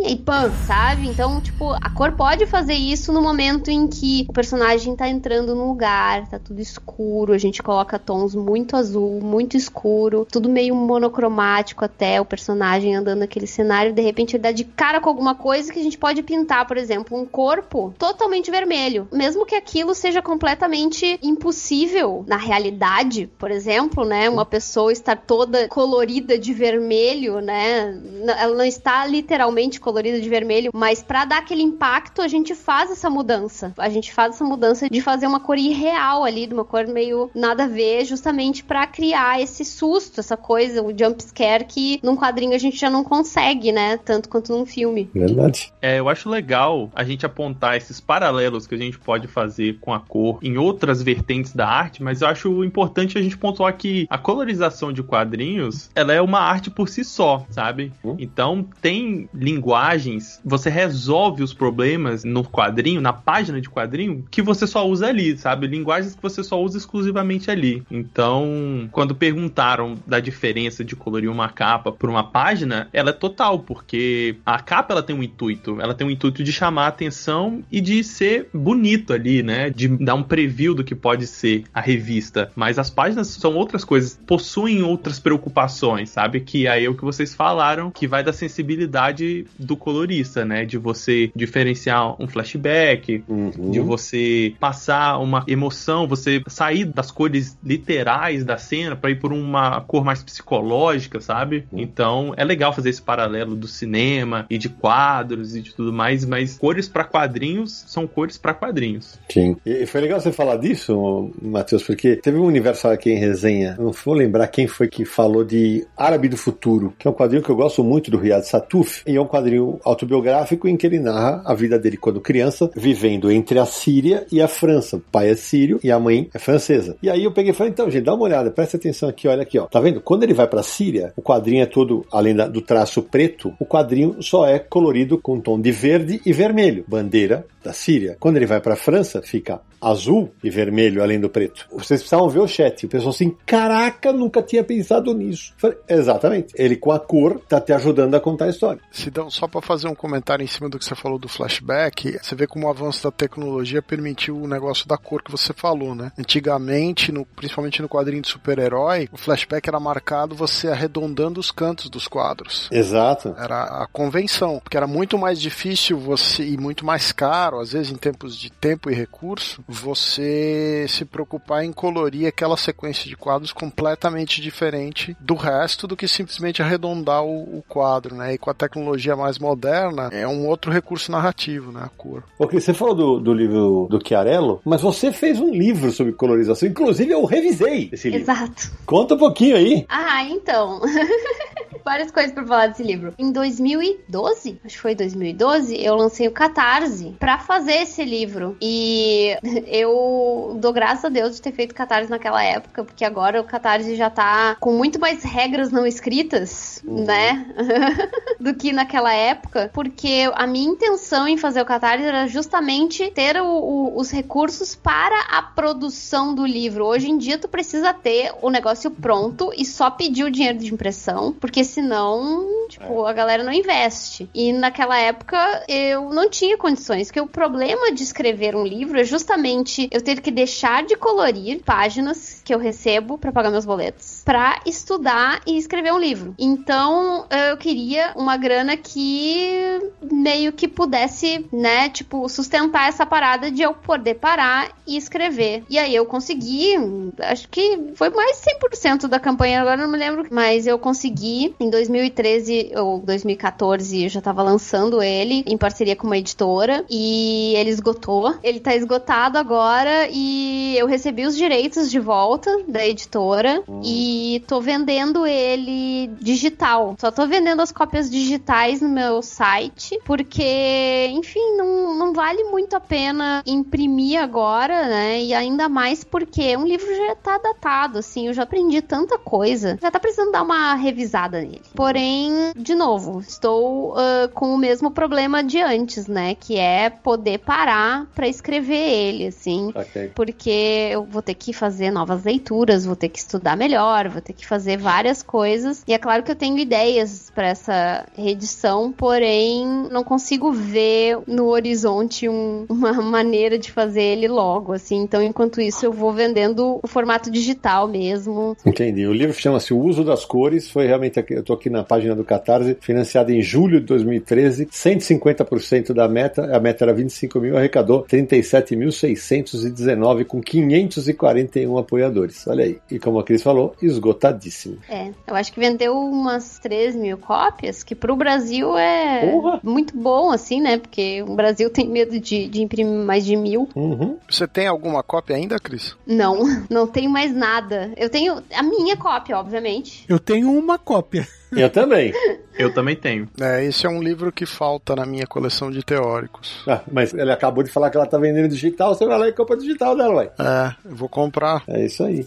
e 0.06 0.16
pã, 0.16 0.50
sabe? 0.66 1.08
Então, 1.08 1.40
tipo, 1.40 1.70
a 1.72 1.90
cor 1.90 2.12
pode 2.12 2.46
fazer 2.46 2.74
isso 2.74 3.12
no 3.12 3.20
momento 3.20 3.70
em 3.70 3.86
que 3.86 4.26
o 4.28 4.32
personagem 4.32 4.96
tá 4.96 5.08
entrando 5.08 5.54
num 5.54 5.68
lugar, 5.68 6.28
tá 6.28 6.38
tudo 6.38 6.60
escuro, 6.60 7.32
a 7.32 7.38
gente 7.38 7.62
coloca 7.62 7.98
tons 7.98 8.34
muito 8.34 8.76
azul, 8.76 9.20
muito 9.20 9.56
escuro, 9.56 10.26
tudo 10.30 10.48
meio 10.48 10.74
monocromático 10.74 11.84
até, 11.84 12.20
o 12.20 12.24
personagem 12.24 12.94
andando 12.94 13.20
naquele 13.20 13.46
cenário, 13.46 13.92
de 13.92 14.02
repente 14.02 14.36
ele 14.36 14.42
dá 14.42 14.52
de 14.52 14.64
cara 14.64 15.00
com 15.00 15.08
alguma 15.08 15.34
coisa 15.34 15.72
que 15.72 15.78
a 15.78 15.82
gente 15.82 15.98
pode 15.98 16.22
pintar, 16.22 16.66
por 16.66 16.76
exemplo, 16.76 17.18
um 17.18 17.26
corpo 17.26 17.81
totalmente 17.90 18.50
vermelho. 18.50 19.08
Mesmo 19.12 19.46
que 19.46 19.54
aquilo 19.54 19.94
seja 19.94 20.22
completamente 20.22 21.18
impossível 21.22 22.24
na 22.26 22.36
realidade, 22.36 23.28
por 23.38 23.50
exemplo, 23.50 24.04
né? 24.04 24.28
Uma 24.28 24.44
pessoa 24.44 24.92
estar 24.92 25.16
toda 25.16 25.68
colorida 25.68 26.38
de 26.38 26.52
vermelho, 26.52 27.40
né? 27.40 28.00
Ela 28.38 28.54
não 28.54 28.64
está 28.64 29.06
literalmente 29.06 29.80
colorida 29.80 30.20
de 30.20 30.28
vermelho, 30.28 30.70
mas 30.74 31.02
para 31.02 31.24
dar 31.24 31.38
aquele 31.38 31.62
impacto, 31.62 32.22
a 32.22 32.28
gente 32.28 32.54
faz 32.54 32.90
essa 32.90 33.10
mudança. 33.10 33.72
A 33.78 33.88
gente 33.88 34.12
faz 34.12 34.34
essa 34.34 34.44
mudança 34.44 34.88
de 34.88 35.00
fazer 35.00 35.26
uma 35.26 35.40
cor 35.40 35.58
irreal 35.58 36.24
ali, 36.24 36.46
de 36.46 36.54
uma 36.54 36.64
cor 36.64 36.86
meio 36.86 37.30
nada 37.34 37.64
a 37.64 37.68
ver, 37.68 38.04
justamente 38.04 38.62
para 38.64 38.86
criar 38.86 39.40
esse 39.40 39.64
susto, 39.64 40.20
essa 40.20 40.36
coisa, 40.36 40.82
o 40.82 40.96
jump 40.96 41.22
scare 41.22 41.64
que 41.64 42.00
num 42.02 42.16
quadrinho 42.16 42.54
a 42.54 42.58
gente 42.58 42.76
já 42.76 42.90
não 42.90 43.04
consegue, 43.04 43.72
né? 43.72 43.96
Tanto 43.96 44.28
quanto 44.28 44.52
num 44.52 44.66
filme. 44.66 45.10
Verdade. 45.14 45.72
É, 45.80 45.98
eu 45.98 46.08
acho 46.08 46.28
legal 46.28 46.90
a 46.94 47.04
gente 47.04 47.24
apontar 47.24 47.71
esses 47.76 48.00
paralelos 48.00 48.66
que 48.66 48.74
a 48.74 48.78
gente 48.78 48.98
pode 48.98 49.26
fazer 49.26 49.78
com 49.80 49.92
a 49.92 50.00
cor 50.00 50.38
em 50.42 50.58
outras 50.58 51.02
vertentes 51.02 51.52
da 51.54 51.68
arte, 51.68 52.02
mas 52.02 52.22
eu 52.22 52.28
acho 52.28 52.64
importante 52.64 53.18
a 53.18 53.22
gente 53.22 53.36
pontuar 53.36 53.76
que 53.76 54.06
a 54.08 54.18
colorização 54.18 54.92
de 54.92 55.02
quadrinhos, 55.02 55.90
ela 55.94 56.12
é 56.12 56.20
uma 56.20 56.40
arte 56.40 56.70
por 56.70 56.88
si 56.88 57.04
só, 57.04 57.46
sabe? 57.50 57.92
Hum. 58.04 58.16
Então 58.18 58.66
tem 58.80 59.28
linguagens, 59.34 60.40
você 60.44 60.70
resolve 60.70 61.42
os 61.42 61.52
problemas 61.52 62.24
no 62.24 62.44
quadrinho, 62.44 63.00
na 63.00 63.12
página 63.12 63.60
de 63.60 63.68
quadrinho, 63.68 64.24
que 64.30 64.42
você 64.42 64.66
só 64.66 64.86
usa 64.86 65.08
ali, 65.08 65.36
sabe? 65.36 65.66
Linguagens 65.66 66.14
que 66.14 66.22
você 66.22 66.42
só 66.42 66.60
usa 66.62 66.78
exclusivamente 66.78 67.50
ali. 67.50 67.82
Então, 67.90 68.88
quando 68.92 69.14
perguntaram 69.14 69.96
da 70.06 70.20
diferença 70.20 70.84
de 70.84 70.96
colorir 70.96 71.30
uma 71.30 71.48
capa 71.48 71.92
por 71.92 72.10
uma 72.10 72.24
página, 72.24 72.88
ela 72.92 73.10
é 73.10 73.12
total, 73.12 73.60
porque 73.60 74.36
a 74.44 74.60
capa 74.60 74.92
ela 74.92 75.02
tem 75.02 75.14
um 75.14 75.22
intuito, 75.22 75.80
ela 75.80 75.94
tem 75.94 76.06
um 76.06 76.10
intuito 76.10 76.42
de 76.42 76.52
chamar 76.52 76.84
a 76.84 76.88
atenção 76.88 77.61
e 77.70 77.80
de 77.80 78.02
ser 78.04 78.48
bonito 78.52 79.12
ali, 79.12 79.42
né? 79.42 79.70
De 79.70 79.88
dar 79.88 80.14
um 80.14 80.22
preview 80.22 80.74
do 80.74 80.84
que 80.84 80.94
pode 80.94 81.26
ser 81.26 81.64
a 81.72 81.80
revista. 81.80 82.50
Mas 82.54 82.78
as 82.78 82.90
páginas 82.90 83.28
são 83.28 83.54
outras 83.54 83.84
coisas, 83.84 84.18
possuem 84.26 84.82
outras 84.82 85.18
preocupações, 85.18 86.10
sabe? 86.10 86.40
Que 86.40 86.66
aí 86.68 86.84
é 86.84 86.88
o 86.88 86.94
que 86.94 87.04
vocês 87.04 87.34
falaram, 87.34 87.90
que 87.90 88.06
vai 88.06 88.22
da 88.22 88.32
sensibilidade 88.32 89.46
do 89.58 89.76
colorista, 89.76 90.44
né? 90.44 90.64
De 90.64 90.78
você 90.78 91.30
diferenciar 91.34 92.20
um 92.20 92.26
flashback, 92.28 93.22
Uhum. 93.28 93.70
de 93.70 93.80
você 93.80 94.54
passar 94.58 95.18
uma 95.18 95.44
emoção, 95.46 96.06
você 96.06 96.42
sair 96.46 96.84
das 96.84 97.10
cores 97.10 97.56
literais 97.64 98.44
da 98.44 98.56
cena 98.56 98.96
para 98.96 99.10
ir 99.10 99.16
por 99.16 99.32
uma 99.32 99.80
cor 99.82 100.04
mais 100.04 100.22
psicológica, 100.22 101.20
sabe? 101.20 101.64
Então 101.72 102.32
é 102.36 102.44
legal 102.44 102.72
fazer 102.72 102.90
esse 102.90 103.02
paralelo 103.02 103.54
do 103.54 103.66
cinema 103.66 104.46
e 104.48 104.58
de 104.58 104.68
quadros 104.68 105.54
e 105.56 105.60
de 105.62 105.74
tudo 105.74 105.92
mais, 105.92 106.24
mas 106.24 106.56
cores 106.58 106.88
para 106.88 107.04
quadrinhos 107.04 107.51
são 107.86 108.06
cores 108.06 108.38
para 108.38 108.54
quadrinhos. 108.54 109.18
Sim. 109.30 109.56
E 109.64 109.86
foi 109.86 110.00
legal 110.00 110.20
você 110.20 110.32
falar 110.32 110.56
disso, 110.56 111.30
Matheus, 111.40 111.82
porque 111.82 112.16
teve 112.16 112.38
um 112.38 112.44
universo 112.44 112.88
aqui 112.88 113.10
em 113.10 113.18
resenha. 113.18 113.76
Não 113.78 113.92
vou 113.92 114.14
lembrar 114.14 114.48
quem 114.48 114.66
foi 114.66 114.88
que 114.88 115.04
falou 115.04 115.44
de 115.44 115.86
Árabe 115.96 116.28
do 116.28 116.36
Futuro, 116.36 116.94
que 116.98 117.06
é 117.06 117.10
um 117.10 117.14
quadrinho 117.14 117.42
que 117.42 117.50
eu 117.50 117.56
gosto 117.56 117.82
muito 117.84 118.10
do 118.10 118.18
Riyad 118.18 118.46
Satuf, 118.46 119.02
e 119.06 119.16
é 119.16 119.20
um 119.20 119.26
quadrinho 119.26 119.78
autobiográfico 119.84 120.68
em 120.68 120.76
que 120.76 120.86
ele 120.86 120.98
narra 120.98 121.42
a 121.44 121.54
vida 121.54 121.78
dele 121.78 121.96
quando 121.96 122.20
criança, 122.20 122.70
vivendo 122.74 123.30
entre 123.30 123.58
a 123.58 123.66
Síria 123.66 124.26
e 124.30 124.40
a 124.40 124.48
França. 124.48 124.96
O 124.96 125.00
pai 125.00 125.30
é 125.30 125.34
sírio 125.34 125.80
e 125.82 125.90
a 125.90 125.98
mãe 125.98 126.28
é 126.32 126.38
francesa. 126.38 126.96
E 127.02 127.10
aí 127.10 127.24
eu 127.24 127.32
peguei 127.32 127.52
e 127.52 127.54
falei, 127.54 127.72
então, 127.72 127.90
gente, 127.90 128.04
dá 128.04 128.14
uma 128.14 128.24
olhada, 128.24 128.50
presta 128.50 128.76
atenção 128.76 129.08
aqui, 129.08 129.28
olha 129.28 129.42
aqui, 129.42 129.58
ó. 129.58 129.66
Tá 129.66 129.80
vendo? 129.80 130.00
Quando 130.00 130.22
ele 130.22 130.34
vai 130.34 130.46
pra 130.46 130.62
Síria, 130.62 131.12
o 131.16 131.22
quadrinho 131.22 131.62
é 131.62 131.66
todo, 131.66 132.04
além 132.12 132.34
do 132.34 132.60
traço 132.60 133.02
preto, 133.02 133.52
o 133.58 133.66
quadrinho 133.66 134.16
só 134.20 134.46
é 134.46 134.58
colorido 134.58 135.18
com 135.18 135.40
tom 135.40 135.60
de 135.60 135.72
verde 135.72 136.20
e 136.24 136.32
vermelho. 136.32 136.84
Bandeira 136.86 137.41
da 137.62 137.72
Síria. 137.72 138.16
Quando 138.18 138.36
ele 138.36 138.46
vai 138.46 138.60
pra 138.60 138.76
França, 138.76 139.22
fica 139.22 139.60
azul 139.80 140.32
e 140.44 140.48
vermelho, 140.50 141.02
além 141.02 141.18
do 141.18 141.28
preto. 141.28 141.66
Vocês 141.72 142.00
precisavam 142.00 142.28
ver 142.28 142.38
o 142.38 142.46
chat. 142.46 142.86
O 142.86 142.88
pessoal 142.88 143.10
assim, 143.10 143.36
caraca, 143.44 144.12
nunca 144.12 144.40
tinha 144.40 144.62
pensado 144.62 145.12
nisso. 145.12 145.52
Falei, 145.56 145.76
Exatamente. 145.88 146.54
Ele 146.56 146.76
com 146.76 146.92
a 146.92 147.00
cor 147.00 147.40
tá 147.48 147.60
te 147.60 147.72
ajudando 147.72 148.14
a 148.14 148.20
contar 148.20 148.44
a 148.44 148.50
história. 148.50 148.80
Sidão, 148.92 149.28
só 149.28 149.48
para 149.48 149.60
fazer 149.60 149.88
um 149.88 149.94
comentário 149.94 150.44
em 150.44 150.46
cima 150.46 150.68
do 150.68 150.78
que 150.78 150.84
você 150.84 150.94
falou 150.94 151.18
do 151.18 151.28
flashback, 151.28 152.16
você 152.22 152.34
vê 152.36 152.46
como 152.46 152.66
o 152.66 152.70
avanço 152.70 153.02
da 153.02 153.10
tecnologia 153.10 153.82
permitiu 153.82 154.36
o 154.40 154.46
negócio 154.46 154.86
da 154.86 154.96
cor 154.96 155.22
que 155.22 155.30
você 155.32 155.52
falou, 155.52 155.94
né? 155.96 156.12
Antigamente, 156.18 157.12
no- 157.12 157.24
principalmente 157.24 157.80
no 157.82 157.88
quadrinho 157.88 158.22
de 158.22 158.28
super-herói, 158.28 159.08
o 159.12 159.16
flashback 159.16 159.68
era 159.68 159.80
marcado 159.80 160.34
você 160.34 160.68
arredondando 160.68 161.40
os 161.40 161.50
cantos 161.50 161.88
dos 161.88 162.06
quadros. 162.06 162.68
Exato. 162.70 163.34
Era 163.38 163.62
a 163.82 163.86
convenção, 163.92 164.60
porque 164.62 164.76
era 164.76 164.86
muito 164.86 165.16
mais 165.18 165.40
difícil 165.40 165.98
você 165.98 166.44
e 166.44 166.56
muito 166.56 166.84
mais 166.84 167.10
caro, 167.12 167.31
às 167.32 167.72
vezes 167.72 167.90
em 167.90 167.96
tempos 167.96 168.36
de 168.36 168.50
tempo 168.50 168.90
e 168.90 168.94
recurso, 168.94 169.64
você 169.66 170.84
se 170.88 171.04
preocupar 171.04 171.64
em 171.64 171.72
colorir 171.72 172.26
aquela 172.26 172.56
sequência 172.56 173.08
de 173.08 173.16
quadros 173.16 173.52
completamente 173.52 174.40
diferente 174.40 175.16
do 175.18 175.34
resto 175.34 175.86
do 175.86 175.96
que 175.96 176.06
simplesmente 176.06 176.62
arredondar 176.62 177.24
o, 177.24 177.58
o 177.58 177.64
quadro, 177.66 178.14
né? 178.14 178.34
E 178.34 178.38
com 178.38 178.50
a 178.50 178.54
tecnologia 178.54 179.16
mais 179.16 179.38
moderna, 179.38 180.10
é 180.12 180.26
um 180.26 180.46
outro 180.46 180.70
recurso 180.70 181.10
narrativo, 181.10 181.72
né? 181.72 181.82
A 181.84 181.88
cor. 181.88 182.22
Ok, 182.38 182.60
você 182.60 182.74
falou 182.74 182.94
do, 182.94 183.20
do 183.20 183.32
livro 183.34 183.86
do 183.88 184.00
Chiarello, 184.06 184.60
mas 184.64 184.82
você 184.82 185.12
fez 185.12 185.40
um 185.40 185.50
livro 185.50 185.90
sobre 185.90 186.12
colorização. 186.12 186.68
Inclusive, 186.68 187.12
eu 187.12 187.24
revisei 187.24 187.88
esse 187.92 188.10
livro. 188.10 188.30
Exato. 188.30 188.70
Conta 188.84 189.14
um 189.14 189.18
pouquinho 189.18 189.56
aí. 189.56 189.86
Ah, 189.88 190.24
então. 190.24 190.80
Várias 191.84 192.10
coisas 192.12 192.32
pra 192.32 192.46
falar 192.46 192.68
desse 192.68 192.82
livro. 192.82 193.12
Em 193.18 193.32
2012, 193.32 194.60
acho 194.64 194.76
que 194.76 194.80
foi 194.80 194.94
2012, 194.94 195.82
eu 195.82 195.96
lancei 195.96 196.28
o 196.28 196.30
Catarse 196.30 197.16
pra 197.22 197.38
fazer 197.38 197.74
esse 197.82 198.04
livro. 198.04 198.56
E 198.60 199.36
eu 199.68 200.56
dou 200.58 200.72
graças 200.72 201.04
a 201.04 201.08
Deus 201.08 201.36
de 201.36 201.42
ter 201.42 201.52
feito 201.52 201.72
Catarse 201.72 202.10
naquela 202.10 202.42
época, 202.42 202.82
porque 202.84 203.04
agora 203.04 203.40
o 203.40 203.44
Catarse 203.44 203.94
já 203.94 204.10
tá 204.10 204.56
com 204.58 204.72
muito 204.72 204.98
mais 204.98 205.22
regras 205.22 205.70
não 205.70 205.86
escritas, 205.86 206.82
né? 206.84 207.46
do 208.40 208.52
que 208.54 208.72
naquela 208.72 209.14
época, 209.14 209.70
porque 209.72 210.28
a 210.34 210.48
minha 210.48 210.68
intenção 210.72 211.28
em 211.28 211.36
fazer 211.36 211.60
o 211.62 211.64
Catarse 211.64 212.04
era 212.04 212.26
justamente 212.26 213.08
ter 213.12 213.40
o- 213.40 213.46
o- 213.46 213.96
os 214.00 214.10
recursos 214.10 214.74
para 214.74 215.16
a 215.30 215.42
produção 215.42 216.34
do 216.34 216.44
livro. 216.44 216.84
Hoje 216.84 217.08
em 217.08 217.16
dia, 217.16 217.38
tu 217.38 217.46
precisa 217.46 217.94
ter 217.94 218.32
o 218.42 218.50
negócio 218.50 218.90
pronto 218.90 219.52
e 219.56 219.64
só 219.64 219.90
pedir 219.90 220.24
o 220.24 220.30
dinheiro 220.30 220.58
de 220.58 220.74
impressão, 220.74 221.32
porque 221.38 221.62
senão, 221.62 222.66
tipo, 222.68 223.06
a 223.06 223.12
galera 223.12 223.44
não 223.44 223.52
investe. 223.52 224.28
E 224.34 224.52
naquela 224.52 224.98
época 224.98 225.38
eu 225.68 226.10
não 226.10 226.28
tinha 226.28 226.58
condições, 226.58 227.11
porque 227.12 227.20
o 227.20 227.26
problema 227.26 227.92
de 227.92 228.02
escrever 228.02 228.56
um 228.56 228.64
livro 228.64 228.98
é 228.98 229.04
justamente 229.04 229.86
eu 229.92 230.02
ter 230.02 230.22
que 230.22 230.30
deixar 230.30 230.82
de 230.82 230.96
colorir 230.96 231.60
páginas 231.62 232.40
que 232.42 232.54
eu 232.54 232.58
recebo 232.58 233.18
para 233.18 233.30
pagar 233.30 233.50
meus 233.50 233.66
boletos. 233.66 234.11
Pra 234.24 234.60
estudar 234.66 235.40
e 235.46 235.56
escrever 235.56 235.92
um 235.92 235.98
livro. 235.98 236.34
Então, 236.38 237.26
eu 237.50 237.56
queria 237.56 238.12
uma 238.16 238.36
grana 238.36 238.76
que 238.76 239.80
meio 240.10 240.52
que 240.52 240.68
pudesse, 240.68 241.46
né, 241.52 241.88
tipo, 241.88 242.28
sustentar 242.28 242.88
essa 242.88 243.04
parada 243.04 243.50
de 243.50 243.62
eu 243.62 243.74
poder 243.74 244.14
parar 244.14 244.70
e 244.86 244.96
escrever. 244.96 245.64
E 245.68 245.78
aí 245.78 245.94
eu 245.94 246.06
consegui, 246.06 246.74
acho 247.18 247.48
que 247.48 247.92
foi 247.94 248.10
mais 248.10 248.40
100% 248.40 249.08
da 249.08 249.18
campanha, 249.18 249.60
agora 249.60 249.76
não 249.76 249.90
me 249.90 249.98
lembro, 249.98 250.26
mas 250.30 250.66
eu 250.66 250.78
consegui 250.78 251.54
em 251.58 251.70
2013 251.70 252.72
ou 252.76 253.00
2014, 253.00 254.04
eu 254.04 254.08
já 254.08 254.20
tava 254.20 254.42
lançando 254.42 255.02
ele 255.02 255.44
em 255.46 255.56
parceria 255.56 255.96
com 255.96 256.06
uma 256.06 256.18
editora 256.18 256.84
e 256.88 257.54
ele 257.56 257.70
esgotou. 257.70 258.34
Ele 258.42 258.60
tá 258.60 258.74
esgotado 258.74 259.38
agora 259.38 260.08
e 260.10 260.76
eu 260.76 260.86
recebi 260.86 261.26
os 261.26 261.36
direitos 261.36 261.90
de 261.90 261.98
volta 261.98 262.62
da 262.68 262.86
editora 262.86 263.62
Hum. 263.68 263.80
E 264.12 264.40
tô 264.40 264.60
vendendo 264.60 265.26
ele 265.26 266.08
digital. 266.20 266.94
Só 266.98 267.10
tô 267.10 267.26
vendendo 267.26 267.62
as 267.62 267.72
cópias 267.72 268.10
digitais 268.10 268.80
no 268.80 268.88
meu 268.88 269.22
site, 269.22 269.98
porque, 270.04 271.08
enfim, 271.10 271.56
não, 271.56 271.96
não 271.96 272.12
vale 272.12 272.44
muito 272.44 272.76
a 272.76 272.80
pena 272.80 273.42
imprimir 273.46 274.20
agora, 274.20 274.86
né? 274.86 275.22
E 275.22 275.32
ainda 275.32 275.68
mais 275.68 276.04
porque 276.04 276.56
um 276.56 276.66
livro 276.66 276.94
já 276.94 277.14
tá 277.16 277.38
datado, 277.38 277.98
assim, 277.98 278.26
eu 278.26 278.34
já 278.34 278.42
aprendi 278.42 278.82
tanta 278.82 279.18
coisa, 279.18 279.78
já 279.80 279.90
tá 279.90 279.98
precisando 279.98 280.32
dar 280.32 280.42
uma 280.42 280.74
revisada 280.74 281.40
nele. 281.40 281.62
Porém, 281.74 282.52
de 282.56 282.74
novo, 282.74 283.20
estou 283.20 283.94
ah, 283.96 284.28
com 284.34 284.54
o 284.54 284.58
mesmo 284.58 284.90
problema 284.90 285.42
de 285.42 285.60
antes, 285.60 286.06
né? 286.06 286.34
Que 286.34 286.58
é 286.58 286.90
poder 286.90 287.38
parar 287.38 288.06
pra 288.14 288.28
escrever 288.28 288.88
ele, 288.88 289.26
assim 289.26 289.72
Ok. 289.74 290.12
porque 290.14 290.88
eu 290.92 291.04
vou 291.04 291.22
ter 291.22 291.34
que 291.34 291.52
fazer 291.52 291.90
novas 291.90 292.24
leituras, 292.24 292.84
vou 292.84 292.96
ter 292.96 293.08
que 293.08 293.18
estudar 293.18 293.56
melhor, 293.56 294.01
vou 294.10 294.20
ter 294.22 294.32
que 294.32 294.46
fazer 294.46 294.76
várias 294.76 295.22
coisas. 295.22 295.82
E 295.86 295.92
é 295.94 295.98
claro 295.98 296.22
que 296.22 296.30
eu 296.30 296.36
tenho 296.36 296.58
ideias 296.58 297.30
para 297.34 297.48
essa 297.48 298.06
reedição, 298.16 298.92
porém 298.92 299.66
não 299.90 300.04
consigo 300.04 300.52
ver 300.52 301.18
no 301.26 301.46
horizonte 301.48 302.28
um- 302.28 302.64
uma 302.68 302.92
maneira 303.02 303.58
de 303.58 303.70
fazer 303.70 304.02
ele 304.02 304.28
logo, 304.28 304.72
assim. 304.72 304.96
Então, 305.02 305.22
enquanto 305.22 305.60
isso, 305.60 305.84
eu 305.86 305.92
vou 305.92 306.12
vendendo 306.12 306.78
o 306.82 306.86
formato 306.86 307.30
digital 307.30 307.88
mesmo. 307.88 308.56
Entendi. 308.64 309.06
O 309.06 309.12
livro 309.12 309.34
chama-se 309.34 309.72
O 309.74 309.78
Uso 309.78 310.04
das 310.04 310.24
Cores, 310.24 310.70
foi 310.70 310.86
realmente, 310.86 311.18
aqui, 311.18 311.34
eu 311.34 311.42
tô 311.42 311.52
aqui 311.54 311.68
na 311.70 311.82
página 311.84 312.14
do 312.14 312.24
Catarse, 312.24 312.76
financiado 312.80 313.32
em 313.32 313.42
julho 313.42 313.80
de 313.80 313.86
2013, 313.86 314.66
150% 314.66 315.92
da 315.92 316.08
meta, 316.08 316.54
a 316.56 316.60
meta 316.60 316.84
era 316.84 316.92
25 316.94 317.40
mil, 317.40 317.56
arrecadou 317.56 318.04
37.619 318.04 320.24
com 320.24 320.40
541 320.40 321.78
apoiadores. 321.78 322.46
Olha 322.46 322.64
aí. 322.64 322.78
E 322.90 322.98
como 322.98 323.18
a 323.18 323.24
Cris 323.24 323.42
falou, 323.42 323.74
esgotadíssimo. 323.92 324.78
É, 324.88 325.10
eu 325.26 325.34
acho 325.34 325.52
que 325.52 325.60
vendeu 325.60 325.96
umas 325.96 326.58
3 326.58 326.96
mil 326.96 327.18
cópias, 327.18 327.82
que 327.82 327.94
pro 327.94 328.16
Brasil 328.16 328.76
é 328.76 329.30
Porra! 329.30 329.60
muito 329.62 329.96
bom, 329.96 330.30
assim, 330.30 330.60
né? 330.60 330.78
Porque 330.78 331.22
o 331.22 331.34
Brasil 331.34 331.70
tem 331.70 331.88
medo 331.88 332.18
de, 332.18 332.48
de 332.48 332.62
imprimir 332.62 333.04
mais 333.04 333.24
de 333.24 333.36
mil. 333.36 333.68
Uhum. 333.74 334.18
Você 334.28 334.46
tem 334.46 334.66
alguma 334.66 335.02
cópia 335.02 335.36
ainda, 335.36 335.58
Cris? 335.58 335.96
Não, 336.06 336.42
não 336.68 336.86
tenho 336.86 337.10
mais 337.10 337.34
nada. 337.34 337.92
Eu 337.96 338.08
tenho 338.08 338.42
a 338.54 338.62
minha 338.62 338.96
cópia, 338.96 339.38
obviamente. 339.38 340.04
Eu 340.08 340.18
tenho 340.18 340.50
uma 340.50 340.78
cópia. 340.78 341.26
Eu 341.54 341.68
também. 341.68 342.12
Eu 342.58 342.72
também 342.72 342.96
tenho. 342.96 343.28
É, 343.40 343.64
esse 343.64 343.86
é 343.86 343.88
um 343.88 344.02
livro 344.02 344.32
que 344.32 344.46
falta 344.46 344.96
na 344.96 345.04
minha 345.04 345.26
coleção 345.26 345.70
de 345.70 345.82
teóricos. 345.82 346.62
Ah, 346.66 346.80
mas 346.90 347.12
ele 347.12 347.30
acabou 347.30 347.62
de 347.62 347.70
falar 347.70 347.90
que 347.90 347.96
ela 347.96 348.06
tá 348.06 348.18
vendendo 348.18 348.48
digital, 348.48 348.94
você 348.94 349.06
vai 349.06 349.18
lá 349.18 349.28
e 349.28 349.32
compra 349.32 349.56
digital 349.56 349.96
dela, 349.96 350.14
vai. 350.14 350.26
É, 350.26 350.74
eu 350.84 350.96
vou 350.96 351.08
comprar. 351.08 351.62
É 351.68 351.84
isso 351.84 352.02
aí. 352.04 352.26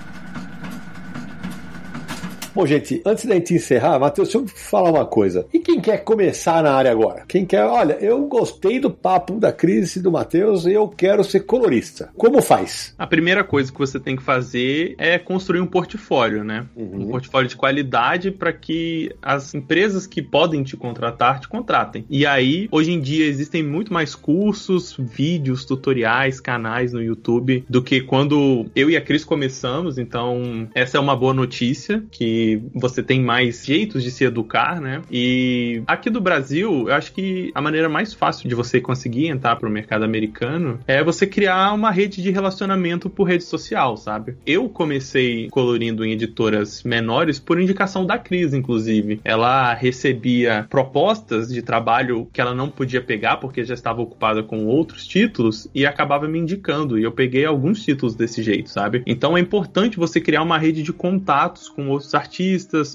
Bom, 2.53 2.65
gente, 2.65 3.01
antes 3.05 3.25
da 3.25 3.35
gente 3.35 3.53
encerrar, 3.53 3.97
Matheus, 3.97 4.27
deixa 4.27 4.37
eu 4.39 4.47
falar 4.47 4.89
uma 4.89 5.05
coisa. 5.05 5.45
E 5.53 5.59
quem 5.59 5.79
quer 5.79 6.03
começar 6.03 6.61
na 6.61 6.73
área 6.73 6.91
agora? 6.91 7.23
Quem 7.25 7.45
quer, 7.45 7.63
olha, 7.63 7.93
eu 8.01 8.27
gostei 8.27 8.77
do 8.77 8.91
papo 8.91 9.39
da 9.39 9.53
Cris 9.53 9.95
e 9.95 10.01
do 10.01 10.11
Matheus 10.11 10.65
e 10.65 10.73
eu 10.73 10.89
quero 10.89 11.23
ser 11.23 11.41
colorista. 11.41 12.09
Como 12.17 12.41
faz? 12.41 12.93
A 12.99 13.07
primeira 13.07 13.41
coisa 13.41 13.71
que 13.71 13.79
você 13.79 14.01
tem 14.01 14.17
que 14.17 14.23
fazer 14.23 14.95
é 14.97 15.17
construir 15.17 15.61
um 15.61 15.65
portfólio, 15.65 16.43
né? 16.43 16.65
Uhum. 16.75 17.03
Um 17.03 17.07
portfólio 17.07 17.47
de 17.47 17.55
qualidade 17.55 18.31
para 18.31 18.51
que 18.51 19.15
as 19.21 19.53
empresas 19.53 20.05
que 20.05 20.21
podem 20.21 20.61
te 20.61 20.75
contratar 20.75 21.39
te 21.39 21.47
contratem. 21.47 22.03
E 22.09 22.25
aí, 22.25 22.67
hoje 22.69 22.91
em 22.91 22.99
dia 22.99 23.27
existem 23.27 23.63
muito 23.63 23.93
mais 23.93 24.13
cursos, 24.13 24.93
vídeos, 24.99 25.63
tutoriais, 25.63 26.41
canais 26.41 26.91
no 26.91 27.01
YouTube 27.01 27.63
do 27.69 27.81
que 27.81 28.01
quando 28.01 28.65
eu 28.75 28.89
e 28.89 28.97
a 28.97 29.01
Cris 29.01 29.23
começamos. 29.23 29.97
Então, 29.97 30.67
essa 30.75 30.97
é 30.97 30.99
uma 30.99 31.15
boa 31.15 31.33
notícia 31.33 32.03
que 32.11 32.40
você 32.73 33.01
tem 33.01 33.21
mais 33.21 33.65
jeitos 33.65 34.03
de 34.03 34.11
se 34.11 34.23
educar, 34.23 34.79
né? 34.79 35.01
E 35.11 35.81
aqui 35.87 36.09
do 36.09 36.21
Brasil, 36.21 36.87
eu 36.87 36.93
acho 36.93 37.13
que 37.13 37.51
a 37.53 37.61
maneira 37.61 37.89
mais 37.89 38.13
fácil 38.13 38.47
de 38.47 38.55
você 38.55 38.79
conseguir 38.79 39.27
entrar 39.27 39.55
para 39.55 39.67
o 39.67 39.71
mercado 39.71 40.03
americano 40.03 40.79
é 40.87 41.03
você 41.03 41.25
criar 41.27 41.73
uma 41.73 41.91
rede 41.91 42.21
de 42.21 42.31
relacionamento 42.31 43.09
por 43.09 43.25
rede 43.25 43.43
social, 43.43 43.97
sabe? 43.97 44.35
Eu 44.45 44.69
comecei 44.69 45.49
colorindo 45.49 46.05
em 46.05 46.11
editoras 46.11 46.83
menores 46.83 47.39
por 47.39 47.59
indicação 47.59 48.05
da 48.05 48.17
Cris, 48.17 48.53
inclusive. 48.53 49.19
Ela 49.23 49.73
recebia 49.73 50.65
propostas 50.69 51.49
de 51.49 51.61
trabalho 51.61 52.27
que 52.31 52.41
ela 52.41 52.53
não 52.53 52.69
podia 52.69 53.01
pegar 53.01 53.37
porque 53.37 53.63
já 53.63 53.73
estava 53.73 54.01
ocupada 54.01 54.43
com 54.43 54.65
outros 54.65 55.05
títulos 55.05 55.67
e 55.73 55.85
acabava 55.85 56.27
me 56.27 56.39
indicando. 56.39 56.97
E 56.97 57.03
eu 57.03 57.11
peguei 57.11 57.45
alguns 57.45 57.83
títulos 57.83 58.15
desse 58.15 58.41
jeito, 58.41 58.69
sabe? 58.69 59.03
Então 59.05 59.37
é 59.37 59.39
importante 59.39 59.97
você 59.97 60.19
criar 60.19 60.41
uma 60.41 60.57
rede 60.57 60.83
de 60.83 60.93
contatos 60.93 61.69
com 61.69 61.89
outros 61.89 62.13
artistas, 62.13 62.30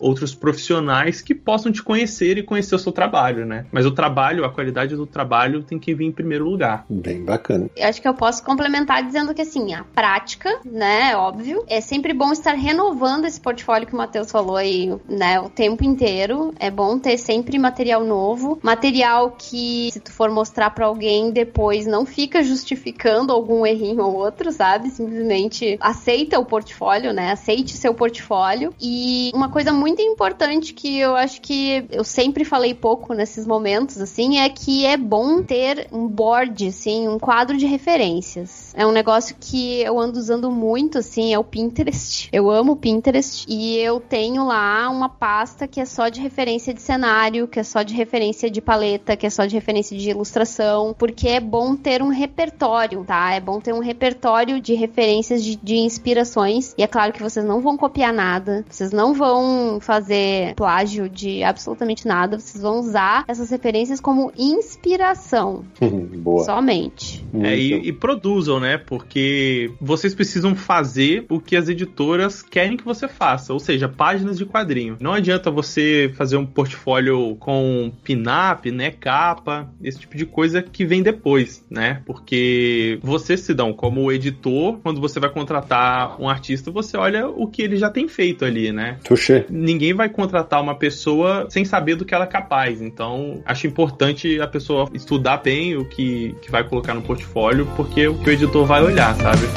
outros 0.01 0.35
profissionais 0.35 1.21
que 1.21 1.35
possam 1.35 1.71
te 1.71 1.83
conhecer 1.83 2.39
e 2.39 2.43
conhecer 2.43 2.75
o 2.75 2.79
seu 2.79 2.93
trabalho, 2.93 3.45
né? 3.45 3.67
Mas 3.71 3.87
o 3.87 3.91
trabalho, 3.91 4.45
a 4.45 4.51
qualidade 4.51 4.97
do 4.97 5.07
trabalho 5.07 5.63
tem 5.63 5.79
que 5.79 5.95
vir 5.95 6.07
em 6.07 6.13
primeiro 6.13 6.49
lugar. 6.49 6.85
Bem 6.89 7.25
bacana. 7.25 7.71
Eu 7.77 7.89
acho 7.89 8.01
que 8.01 8.09
eu 8.09 8.15
posso 8.15 8.43
complementar 8.45 9.05
dizendo 9.05 9.35
que, 9.35 9.43
assim, 9.43 9.75
a 9.75 9.85
prática, 9.85 10.61
né, 10.65 11.17
óbvio, 11.17 11.65
é 11.69 11.81
sempre 11.81 12.13
bom 12.13 12.33
estar 12.33 12.55
renovando 12.55 13.25
esse 13.25 13.41
portfólio 13.41 13.87
que 13.87 13.95
o 13.95 13.97
Matheus 13.97 14.31
falou 14.31 14.57
aí, 14.57 14.95
né, 15.09 15.41
o 15.41 15.49
tempo 15.49 15.85
inteiro. 15.85 16.55
É 16.59 16.71
bom 16.71 16.99
ter 16.99 17.19
sempre 17.19 17.59
material 17.59 18.05
novo, 18.05 18.59
material 18.63 19.37
que, 19.39 19.91
se 19.93 20.01
tu 20.01 20.13
for 20.13 20.31
mostrar 20.31 20.71
pra 20.71 20.87
alguém 20.87 21.31
depois, 21.31 21.87
não 21.87 22.07
fica 22.07 22.43
justificando 22.43 23.33
algum 23.33 23.67
errinho 23.67 24.05
ou 24.05 24.15
outro, 24.15 24.51
sabe? 24.53 24.91
Simplesmente 24.91 25.77
aceita 25.81 26.39
o 26.39 26.45
portfólio, 26.45 27.13
né, 27.13 27.33
aceite 27.33 27.77
seu 27.77 27.95
portfólio. 27.95 28.73
E 28.81 29.26
uma 29.35 29.51
coisa 29.51 29.73
muito 29.73 30.03
importante 30.03 30.73
que 30.73 30.98
eu 30.98 31.15
acho 31.16 31.40
que 31.40 31.86
eu 31.90 32.05
sempre 32.05 32.44
falei 32.44 32.74
pouco 32.74 33.15
nesses 33.15 33.47
momentos, 33.47 34.01
assim, 34.01 34.39
é 34.39 34.48
que 34.48 34.85
é 34.85 34.97
bom 34.97 35.43
ter 35.43 35.89
um 35.93 36.09
board, 36.09 36.69
assim, 36.69 37.09
um 37.09 37.19
quadro 37.19 37.57
de 37.57 37.66
referências. 37.66 38.66
É 38.77 38.86
um 38.86 38.93
negócio 38.93 39.35
que 39.40 39.81
eu 39.81 39.98
ando 39.98 40.19
usando 40.19 40.51
muito, 40.51 40.98
assim, 40.98 41.32
é 41.32 41.39
o 41.39 41.43
Pinterest. 41.43 42.28
Eu 42.31 42.51
amo 42.51 42.73
o 42.73 42.77
Pinterest 42.77 43.47
e 43.48 43.78
eu 43.78 43.98
tenho 43.98 44.47
lá 44.47 44.90
uma 44.90 45.09
pasta 45.09 45.66
que 45.66 45.81
é 45.81 45.86
só 45.86 46.11
de 46.11 46.20
referência 46.20 46.74
de 46.74 46.82
cenário, 46.82 47.48
que 47.48 47.59
é 47.59 47.62
só 47.62 47.82
de 47.82 47.94
referência 47.94 48.51
de 48.51 48.61
paleta, 48.61 49.16
que 49.16 49.27
é 49.27 49.31
só 49.31 49.47
de 49.47 49.55
referência 49.55 49.97
de 49.97 50.11
ilustração, 50.11 50.94
porque 50.98 51.27
é 51.27 51.40
bom 51.40 51.74
ter 51.74 52.03
um 52.03 52.09
repertório, 52.09 53.03
tá? 53.03 53.32
É 53.32 53.40
bom 53.40 53.61
ter 53.61 53.73
um 53.73 53.78
repertório 53.78 54.61
de 54.61 54.74
referências 54.74 55.43
de, 55.43 55.57
de 55.57 55.77
inspirações. 55.77 56.74
E 56.77 56.82
é 56.82 56.86
claro 56.86 57.15
que 57.15 57.23
vocês 57.23 57.47
não 57.47 57.62
vão 57.62 57.78
copiar 57.78 58.12
nada, 58.12 58.62
vocês 58.69 58.93
não 58.93 59.15
vão 59.15 59.78
fazer 59.81 60.55
plágio 60.55 61.09
de 61.09 61.43
absolutamente 61.43 62.07
nada, 62.07 62.39
vocês 62.39 62.62
vão 62.62 62.81
usar 62.81 63.24
essas 63.27 63.48
referências 63.48 64.01
como 64.01 64.31
inspiração, 64.36 65.65
Boa. 66.19 66.44
somente. 66.44 67.24
É, 67.43 67.57
e, 67.57 67.89
e 67.89 67.93
produzam, 67.93 68.61
né? 68.61 68.66
Porque 68.77 69.71
vocês 69.81 70.15
precisam 70.15 70.55
fazer 70.55 71.27
o 71.29 71.39
que 71.39 71.57
as 71.57 71.69
editoras 71.69 72.43
querem 72.43 72.77
que 72.77 72.85
você 72.85 73.07
faça, 73.07 73.53
ou 73.53 73.59
seja, 73.59 73.89
páginas 73.89 74.39
de 74.39 74.47
quadrinho. 74.47 74.97
Não 75.01 75.13
adianta 75.13 75.51
você 75.51 76.11
fazer 76.17 76.37
um 76.37 76.47
portfólio 76.47 77.37
com 77.37 77.93
pin-up, 78.03 78.71
né? 78.71 78.91
Capa, 78.91 79.69
esse 79.83 80.01
tipo 80.01 80.17
de 80.17 80.25
coisa 80.25 80.63
que 80.63 80.85
vem 80.85 81.03
depois, 81.03 81.65
né? 81.71 82.03
Porque 82.07 82.99
vocês 83.03 83.41
se 83.41 83.53
dão 83.53 83.73
como 83.73 84.11
editor, 84.11 84.79
quando 84.83 85.01
você 85.01 85.21
vai 85.21 85.31
contratar 85.31 86.21
um 86.21 86.29
artista, 86.29 86.71
você 86.71 86.97
olha 86.97 87.29
o 87.29 87.47
que 87.47 87.63
ele 87.63 87.77
já 87.77 87.91
tem 87.91 88.09
feito 88.09 88.45
ali, 88.45 88.73
né? 88.73 88.99
Touché. 89.05 89.45
ninguém 89.51 89.93
vai 89.93 90.09
contratar 90.09 90.63
uma 90.63 90.75
pessoa 90.75 91.47
sem 91.51 91.65
saber 91.65 91.97
do 91.97 92.05
que 92.05 92.15
ela 92.15 92.25
é 92.25 92.29
capaz. 92.29 92.81
Então, 92.81 93.43
acho 93.45 93.67
importante 93.67 94.41
a 94.41 94.47
pessoa 94.47 94.89
estudar 94.95 95.39
bem 95.39 95.77
o 95.77 95.85
que, 95.85 96.35
que 96.41 96.51
vai 96.51 96.65
colocar 96.65 96.95
no 96.95 97.03
portfólio, 97.03 97.67
porque 97.77 98.07
o 98.07 98.19
que 98.19 98.31
o 98.31 98.33
editor 98.33 98.56
vai 98.65 98.83
olhar, 98.83 99.15
sabe? 99.16 99.49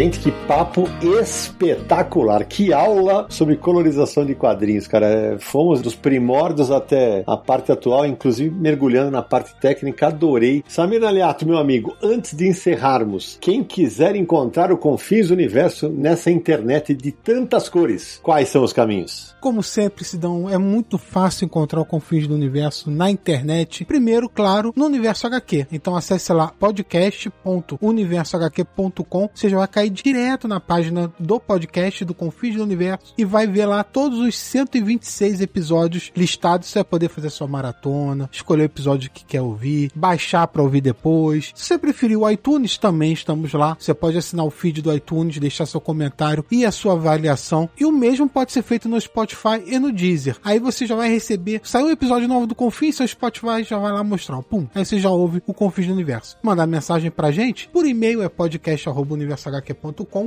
Gente, 0.00 0.18
que 0.18 0.32
papo 0.48 0.88
espetacular. 1.20 2.46
Que 2.46 2.72
aula 2.72 3.26
sobre 3.28 3.54
colorização 3.54 4.24
de 4.24 4.34
quadrinhos, 4.34 4.86
cara. 4.86 5.06
É, 5.06 5.38
fomos 5.38 5.82
dos 5.82 5.94
primórdios 5.94 6.70
até 6.70 7.22
a 7.26 7.36
parte 7.36 7.70
atual, 7.70 8.06
inclusive 8.06 8.48
mergulhando 8.48 9.10
na 9.10 9.20
parte 9.20 9.54
técnica. 9.60 10.06
Adorei. 10.06 10.64
Samir 10.66 11.04
Aliato, 11.04 11.46
meu 11.46 11.58
amigo, 11.58 11.94
antes 12.02 12.34
de 12.34 12.48
encerrarmos, 12.48 13.36
quem 13.42 13.62
quiser 13.62 14.16
encontrar 14.16 14.72
o 14.72 14.78
Confins 14.78 15.28
do 15.28 15.34
Universo 15.34 15.90
nessa 15.90 16.30
internet 16.30 16.94
de 16.94 17.12
tantas 17.12 17.68
cores, 17.68 18.18
quais 18.22 18.48
são 18.48 18.64
os 18.64 18.72
caminhos? 18.72 19.36
Como 19.38 19.62
sempre, 19.62 20.02
Sidão, 20.02 20.48
é 20.48 20.56
muito 20.56 20.96
fácil 20.96 21.44
encontrar 21.44 21.78
o 21.78 21.84
Confins 21.84 22.26
do 22.26 22.34
Universo 22.34 22.90
na 22.90 23.10
internet. 23.10 23.84
Primeiro, 23.84 24.30
claro, 24.30 24.72
no 24.74 24.86
Universo 24.86 25.26
HQ. 25.26 25.66
Então 25.70 25.94
acesse 25.94 26.32
lá 26.32 26.50
podcast.universohq.com. 26.58 29.28
Você 29.34 29.50
já 29.50 29.58
vai 29.58 29.68
cair 29.68 29.89
direto 29.90 30.48
na 30.48 30.60
página 30.60 31.12
do 31.18 31.38
podcast 31.38 32.04
do 32.04 32.14
Confins 32.14 32.56
do 32.56 32.62
Universo 32.62 33.14
e 33.18 33.24
vai 33.24 33.46
ver 33.46 33.66
lá 33.66 33.82
todos 33.84 34.18
os 34.18 34.38
126 34.38 35.40
episódios 35.40 36.12
listados. 36.16 36.68
Você 36.68 36.78
vai 36.78 36.84
poder 36.84 37.08
fazer 37.08 37.30
sua 37.30 37.46
maratona, 37.46 38.28
escolher 38.32 38.62
o 38.62 38.64
episódio 38.64 39.10
que 39.10 39.24
quer 39.24 39.42
ouvir, 39.42 39.90
baixar 39.94 40.46
para 40.46 40.62
ouvir 40.62 40.80
depois. 40.80 41.52
Se 41.54 41.64
você 41.64 41.78
preferir 41.78 42.18
o 42.18 42.28
iTunes, 42.30 42.78
também 42.78 43.12
estamos 43.12 43.52
lá. 43.52 43.76
Você 43.78 43.92
pode 43.92 44.16
assinar 44.16 44.46
o 44.46 44.50
feed 44.50 44.82
do 44.82 44.94
iTunes, 44.94 45.38
deixar 45.38 45.66
seu 45.66 45.80
comentário 45.80 46.44
e 46.50 46.64
a 46.64 46.72
sua 46.72 46.92
avaliação. 46.92 47.68
E 47.78 47.84
o 47.84 47.92
mesmo 47.92 48.28
pode 48.28 48.52
ser 48.52 48.62
feito 48.62 48.88
no 48.88 49.00
Spotify 49.00 49.62
e 49.66 49.78
no 49.78 49.92
Deezer. 49.92 50.36
Aí 50.44 50.58
você 50.58 50.86
já 50.86 50.94
vai 50.94 51.08
receber, 51.08 51.60
saiu 51.64 51.86
um 51.86 51.90
episódio 51.90 52.28
novo 52.28 52.46
do 52.46 52.54
Confins, 52.54 52.96
seu 52.96 53.06
Spotify 53.06 53.62
já 53.62 53.78
vai 53.78 53.92
lá 53.92 54.04
mostrar, 54.04 54.42
pum, 54.42 54.66
aí 54.74 54.84
você 54.84 54.98
já 54.98 55.10
ouve 55.10 55.42
o 55.46 55.54
Confins 55.54 55.86
do 55.86 55.92
Universo. 55.92 56.36
Mandar 56.42 56.66
mensagem 56.66 57.10
pra 57.10 57.30
gente, 57.30 57.68
por 57.68 57.86
e-mail 57.86 58.22
é 58.22 58.28
podcast@universohq.com 58.28 59.79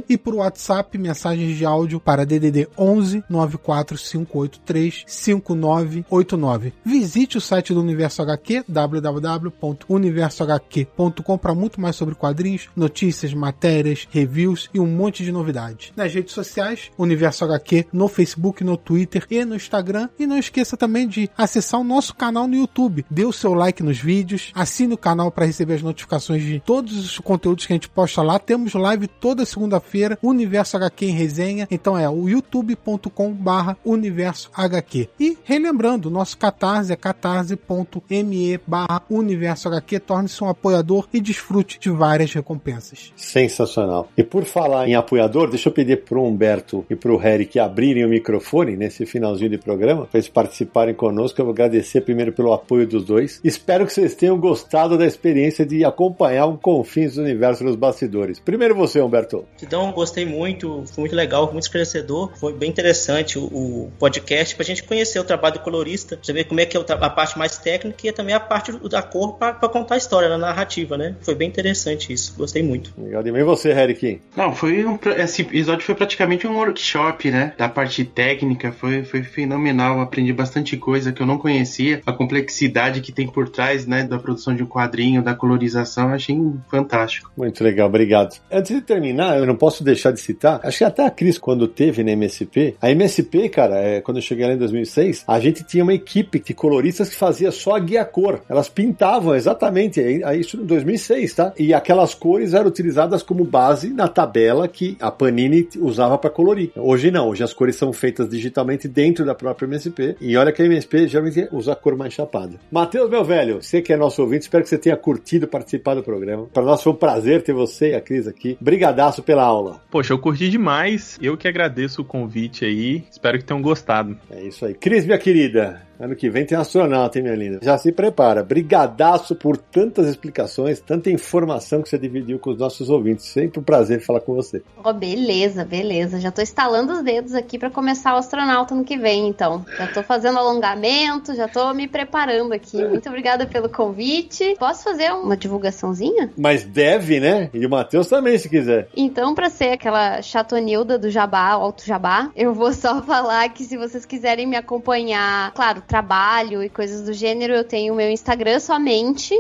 e 0.09 0.17
por 0.17 0.33
WhatsApp 0.35 0.97
mensagens 0.97 1.57
de 1.57 1.65
áudio 1.65 1.99
para 1.99 2.25
DDD 2.25 2.69
11 2.77 3.23
94583 3.29 5.03
5989. 5.07 6.73
Visite 6.83 7.37
o 7.37 7.41
site 7.41 7.73
do 7.73 7.81
Universo 7.81 8.21
HQ 8.21 8.65
www.universohq.com 8.67 11.37
para 11.37 11.53
muito 11.53 11.79
mais 11.79 11.95
sobre 11.95 12.15
quadrinhos, 12.15 12.67
notícias, 12.75 13.31
matérias, 13.33 14.07
reviews 14.09 14.69
e 14.73 14.79
um 14.79 14.87
monte 14.87 15.23
de 15.23 15.31
novidades. 15.31 15.93
Nas 15.95 16.13
redes 16.13 16.33
sociais, 16.33 16.91
Universo 16.97 17.45
HQ 17.45 17.85
no 17.91 18.07
Facebook, 18.07 18.63
no 18.63 18.77
Twitter 18.77 19.25
e 19.29 19.43
no 19.45 19.55
Instagram. 19.55 20.09
E 20.17 20.25
não 20.25 20.37
esqueça 20.37 20.77
também 20.77 21.07
de 21.07 21.29
acessar 21.37 21.79
o 21.79 21.83
nosso 21.83 22.15
canal 22.15 22.47
no 22.47 22.55
YouTube. 22.55 23.05
Dê 23.09 23.25
o 23.25 23.31
seu 23.31 23.53
like 23.53 23.83
nos 23.83 23.99
vídeos, 23.99 24.51
assine 24.55 24.93
o 24.93 24.97
canal 24.97 25.31
para 25.31 25.45
receber 25.45 25.75
as 25.75 25.81
notificações 25.81 26.43
de 26.43 26.59
todos 26.59 26.97
os 26.97 27.19
conteúdos 27.19 27.65
que 27.65 27.73
a 27.73 27.75
gente 27.75 27.89
posta 27.89 28.21
lá. 28.21 28.39
Temos 28.39 28.73
live 28.73 29.07
toda 29.33 29.45
segunda-feira, 29.45 30.17
Universo 30.21 30.77
HQ 30.77 31.07
em 31.07 31.11
resenha. 31.11 31.67
Então 31.71 31.97
é 31.97 32.07
o 32.07 32.29
youtube.com 32.29 33.33
barra 33.33 33.75
Universo 33.83 34.51
HQ. 34.53 35.09
E 35.19 35.35
relembrando, 35.43 36.11
nosso 36.11 36.37
catarse 36.37 36.93
é 36.93 36.95
catarse.me 36.95 38.59
barra 38.67 39.01
Universo 39.09 39.67
HQ. 39.69 39.99
Torne-se 40.01 40.43
um 40.43 40.49
apoiador 40.49 41.07
e 41.11 41.19
desfrute 41.19 41.79
de 41.79 41.89
várias 41.89 42.31
recompensas. 42.31 43.11
Sensacional. 43.15 44.07
E 44.15 44.23
por 44.23 44.43
falar 44.45 44.87
em 44.87 44.93
apoiador, 44.93 45.49
deixa 45.49 45.69
eu 45.69 45.73
pedir 45.73 46.03
pro 46.03 46.23
Humberto 46.23 46.85
e 46.87 46.95
pro 46.95 47.17
Harry 47.17 47.47
que 47.47 47.57
abrirem 47.57 48.05
o 48.05 48.09
microfone 48.09 48.77
nesse 48.77 49.03
finalzinho 49.07 49.49
de 49.49 49.57
programa, 49.57 50.05
para 50.05 50.19
eles 50.19 50.29
participarem 50.29 50.93
conosco. 50.93 51.41
Eu 51.41 51.45
vou 51.45 51.53
agradecer 51.53 52.01
primeiro 52.01 52.31
pelo 52.33 52.53
apoio 52.53 52.85
dos 52.85 53.03
dois. 53.03 53.41
Espero 53.43 53.87
que 53.87 53.93
vocês 53.93 54.13
tenham 54.13 54.39
gostado 54.39 54.95
da 54.95 55.07
experiência 55.07 55.65
de 55.65 55.83
acompanhar 55.83 56.45
um 56.45 56.55
Confins 56.55 57.15
do 57.15 57.23
Universo 57.23 57.63
nos 57.63 57.75
bastidores. 57.75 58.39
Primeiro 58.39 58.75
você, 58.75 59.01
Humberto. 59.01 59.22
Então, 59.61 59.91
gostei 59.91 60.25
muito, 60.25 60.83
foi 60.87 61.03
muito 61.03 61.15
legal, 61.15 61.51
muito 61.51 61.63
esclarecedor. 61.63 62.31
Foi 62.35 62.53
bem 62.53 62.69
interessante 62.69 63.37
o, 63.37 63.43
o 63.43 63.91
podcast 63.99 64.55
para 64.55 64.63
a 64.63 64.65
gente 64.65 64.83
conhecer 64.83 65.19
o 65.19 65.23
trabalho 65.23 65.55
do 65.55 65.59
colorista, 65.61 66.19
saber 66.21 66.45
como 66.45 66.59
é 66.59 66.65
que 66.65 66.77
é 66.77 66.79
a 66.79 67.09
parte 67.09 67.37
mais 67.37 67.57
técnica 67.57 68.07
e 68.07 68.11
também 68.11 68.35
a 68.35 68.39
parte 68.39 68.71
da 68.89 69.01
cor 69.01 69.33
para 69.33 69.53
contar 69.69 69.95
a 69.95 69.97
história, 69.97 70.29
na 70.29 70.37
narrativa, 70.37 70.97
né? 70.97 71.15
Foi 71.21 71.35
bem 71.35 71.47
interessante 71.47 72.11
isso, 72.11 72.35
gostei 72.37 72.63
muito. 72.63 72.93
Demais. 73.23 73.41
E 73.41 73.43
você, 73.43 73.71
Eric? 73.71 74.21
Não, 74.35 74.53
foi 74.53 74.85
um, 74.85 74.97
esse 75.17 75.41
episódio 75.41 75.85
foi 75.85 75.95
praticamente 75.95 76.47
um 76.47 76.55
workshop, 76.55 77.29
né? 77.31 77.53
Da 77.57 77.69
parte 77.69 78.03
técnica, 78.05 78.71
foi, 78.71 79.03
foi 79.03 79.23
fenomenal. 79.23 79.99
Aprendi 79.99 80.33
bastante 80.33 80.77
coisa 80.77 81.11
que 81.11 81.21
eu 81.21 81.25
não 81.25 81.37
conhecia. 81.37 82.01
A 82.05 82.11
complexidade 82.11 83.01
que 83.01 83.11
tem 83.11 83.27
por 83.27 83.49
trás, 83.49 83.85
né, 83.85 84.03
da 84.03 84.17
produção 84.17 84.55
de 84.55 84.63
um 84.63 84.67
quadrinho, 84.67 85.21
da 85.21 85.33
colorização, 85.33 86.09
achei 86.09 86.37
fantástico. 86.69 87.31
Muito 87.37 87.63
legal, 87.63 87.87
obrigado. 87.87 88.39
Antes 88.51 88.75
de 88.75 88.81
terminar, 88.81 89.12
eu 89.21 89.45
não 89.45 89.55
posso 89.55 89.83
deixar 89.83 90.11
de 90.11 90.19
citar, 90.19 90.59
acho 90.63 90.79
que 90.79 90.83
até 90.83 91.05
a 91.05 91.09
Cris, 91.09 91.37
quando 91.37 91.67
teve 91.67 92.03
na 92.03 92.11
MSP, 92.11 92.75
a 92.81 92.91
MSP, 92.91 93.49
cara, 93.49 93.79
é, 93.79 94.01
quando 94.01 94.17
eu 94.17 94.21
cheguei 94.21 94.45
lá 94.45 94.53
em 94.53 94.57
2006, 94.57 95.23
a 95.27 95.39
gente 95.39 95.63
tinha 95.63 95.83
uma 95.83 95.93
equipe 95.93 96.39
de 96.39 96.53
coloristas 96.53 97.09
que 97.09 97.15
fazia 97.15 97.51
só 97.51 97.75
a 97.75 97.79
guia 97.79 98.05
cor. 98.05 98.41
Elas 98.49 98.69
pintavam 98.69 99.35
exatamente, 99.35 100.01
isso 100.39 100.57
em 100.57 100.65
2006, 100.65 101.33
tá? 101.33 101.53
E 101.57 101.73
aquelas 101.73 102.13
cores 102.13 102.53
eram 102.53 102.67
utilizadas 102.67 103.23
como 103.23 103.43
base 103.43 103.89
na 103.89 104.07
tabela 104.07 104.67
que 104.67 104.97
a 104.99 105.11
Panini 105.11 105.67
usava 105.77 106.17
para 106.17 106.29
colorir. 106.29 106.71
Hoje 106.75 107.11
não, 107.11 107.29
hoje 107.29 107.43
as 107.43 107.53
cores 107.53 107.75
são 107.75 107.93
feitas 107.93 108.29
digitalmente 108.29 108.87
dentro 108.87 109.25
da 109.25 109.35
própria 109.35 109.65
MSP. 109.65 110.15
E 110.19 110.35
olha 110.37 110.51
que 110.51 110.61
a 110.61 110.65
MSP 110.65 111.07
geralmente 111.07 111.47
usa 111.51 111.73
a 111.73 111.75
cor 111.75 111.95
mais 111.95 112.13
chapada. 112.13 112.59
Matheus, 112.71 113.09
meu 113.09 113.23
velho, 113.23 113.61
você 113.61 113.81
que 113.81 113.93
é 113.93 113.97
nosso 113.97 114.21
ouvinte, 114.21 114.43
espero 114.43 114.63
que 114.63 114.69
você 114.69 114.77
tenha 114.77 114.97
curtido 114.97 115.47
participar 115.47 115.95
do 115.95 116.03
programa. 116.03 116.47
Para 116.53 116.63
nós 116.63 116.81
foi 116.81 116.93
um 116.93 116.95
prazer 116.95 117.41
ter 117.43 117.53
você 117.53 117.91
e 117.91 117.95
a 117.95 118.01
Cris 118.01 118.27
aqui. 118.27 118.57
Brigadaço 119.03 119.23
pela 119.23 119.43
aula. 119.43 119.81
Poxa, 119.91 120.13
eu 120.13 120.19
curti 120.19 120.49
demais. 120.49 121.17
Eu 121.21 121.37
que 121.37 121.47
agradeço 121.47 122.01
o 122.01 122.05
convite 122.05 122.63
aí. 122.63 123.03
Espero 123.11 123.37
que 123.37 123.43
tenham 123.43 123.61
gostado. 123.61 124.17
É 124.29 124.41
isso 124.43 124.65
aí. 124.65 124.73
Cris, 124.73 125.05
minha 125.05 125.17
querida, 125.17 125.81
Ano 126.03 126.17
que 126.17 126.29
vem 126.29 126.45
tem 126.45 126.57
astronauta, 126.57 127.17
hein, 127.17 127.23
minha 127.23 127.35
linda? 127.35 127.59
Já 127.61 127.77
se 127.77 127.91
prepara. 127.91 128.43
Brigadaço 128.43 129.35
por 129.35 129.55
tantas 129.55 130.07
explicações, 130.07 130.81
tanta 130.81 131.09
informação 131.09 131.81
que 131.81 131.87
você 131.87 131.97
dividiu 131.97 132.39
com 132.39 132.49
os 132.49 132.57
nossos 132.57 132.89
ouvintes. 132.89 133.25
Sempre 133.25 133.59
um 133.59 133.63
prazer 133.63 134.01
falar 134.01 134.19
com 134.19 134.33
você. 134.33 134.61
Oh, 134.83 134.91
beleza, 134.91 135.63
beleza. 135.63 136.19
Já 136.19 136.31
tô 136.31 136.41
estalando 136.41 136.91
os 136.91 137.03
dedos 137.03 137.33
aqui 137.33 137.57
para 137.57 137.69
começar 137.69 138.15
o 138.15 138.17
astronauta 138.17 138.73
ano 138.73 138.83
que 138.83 138.97
vem, 138.97 139.27
então. 139.27 139.65
Já 139.77 139.87
tô 139.87 140.03
fazendo 140.03 140.39
alongamento, 140.39 141.33
já 141.35 141.47
tô 141.47 141.73
me 141.73 141.87
preparando 141.87 142.53
aqui. 142.53 142.83
Muito 142.83 143.07
obrigada 143.07 143.45
pelo 143.45 143.69
convite. 143.69 144.55
Posso 144.59 144.83
fazer 144.83 145.11
uma 145.11 145.37
divulgaçãozinha? 145.37 146.31
Mas 146.37 146.63
deve, 146.65 147.21
né? 147.21 147.49
E 147.53 147.65
o 147.65 147.69
Matheus 147.69 148.07
também, 148.07 148.37
se 148.37 148.49
quiser. 148.49 148.89
Então, 148.95 149.33
para 149.33 149.49
ser 149.49 149.71
aquela 149.71 150.21
chatonilda 150.21 150.97
do 150.97 151.09
Jabá, 151.09 151.49
Alto 151.49 151.85
Jabá, 151.85 152.31
eu 152.35 152.53
vou 152.53 152.73
só 152.73 153.01
falar 153.03 153.49
que 153.49 153.63
se 153.63 153.77
vocês 153.77 154.05
quiserem 154.05 154.45
me 154.45 154.55
acompanhar, 154.55 155.51
claro, 155.53 155.81
trabalho 155.81 156.63
e 156.63 156.69
coisas 156.69 157.01
do 157.01 157.13
gênero, 157.13 157.53
eu 157.53 157.63
tenho 157.63 157.93
o 157.93 157.97
meu 157.97 158.09
Instagram 158.09 158.59
somente. 158.59 159.33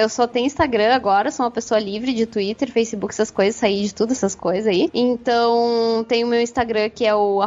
Eu 0.00 0.08
só 0.08 0.26
tenho 0.26 0.46
Instagram 0.46 0.94
agora, 0.94 1.30
sou 1.30 1.44
uma 1.44 1.50
pessoa 1.50 1.78
livre 1.80 2.12
de 2.12 2.26
Twitter, 2.26 2.70
Facebook, 2.70 3.12
essas 3.12 3.30
coisas, 3.30 3.56
saí 3.56 3.84
de 3.84 3.94
tudo 3.94 4.12
essas 4.12 4.34
coisas 4.34 4.66
aí. 4.66 4.90
Então, 4.92 6.04
tenho 6.08 6.26
o 6.26 6.30
meu 6.30 6.40
Instagram 6.40 6.90
que 6.90 7.04
é 7.04 7.14
o 7.14 7.40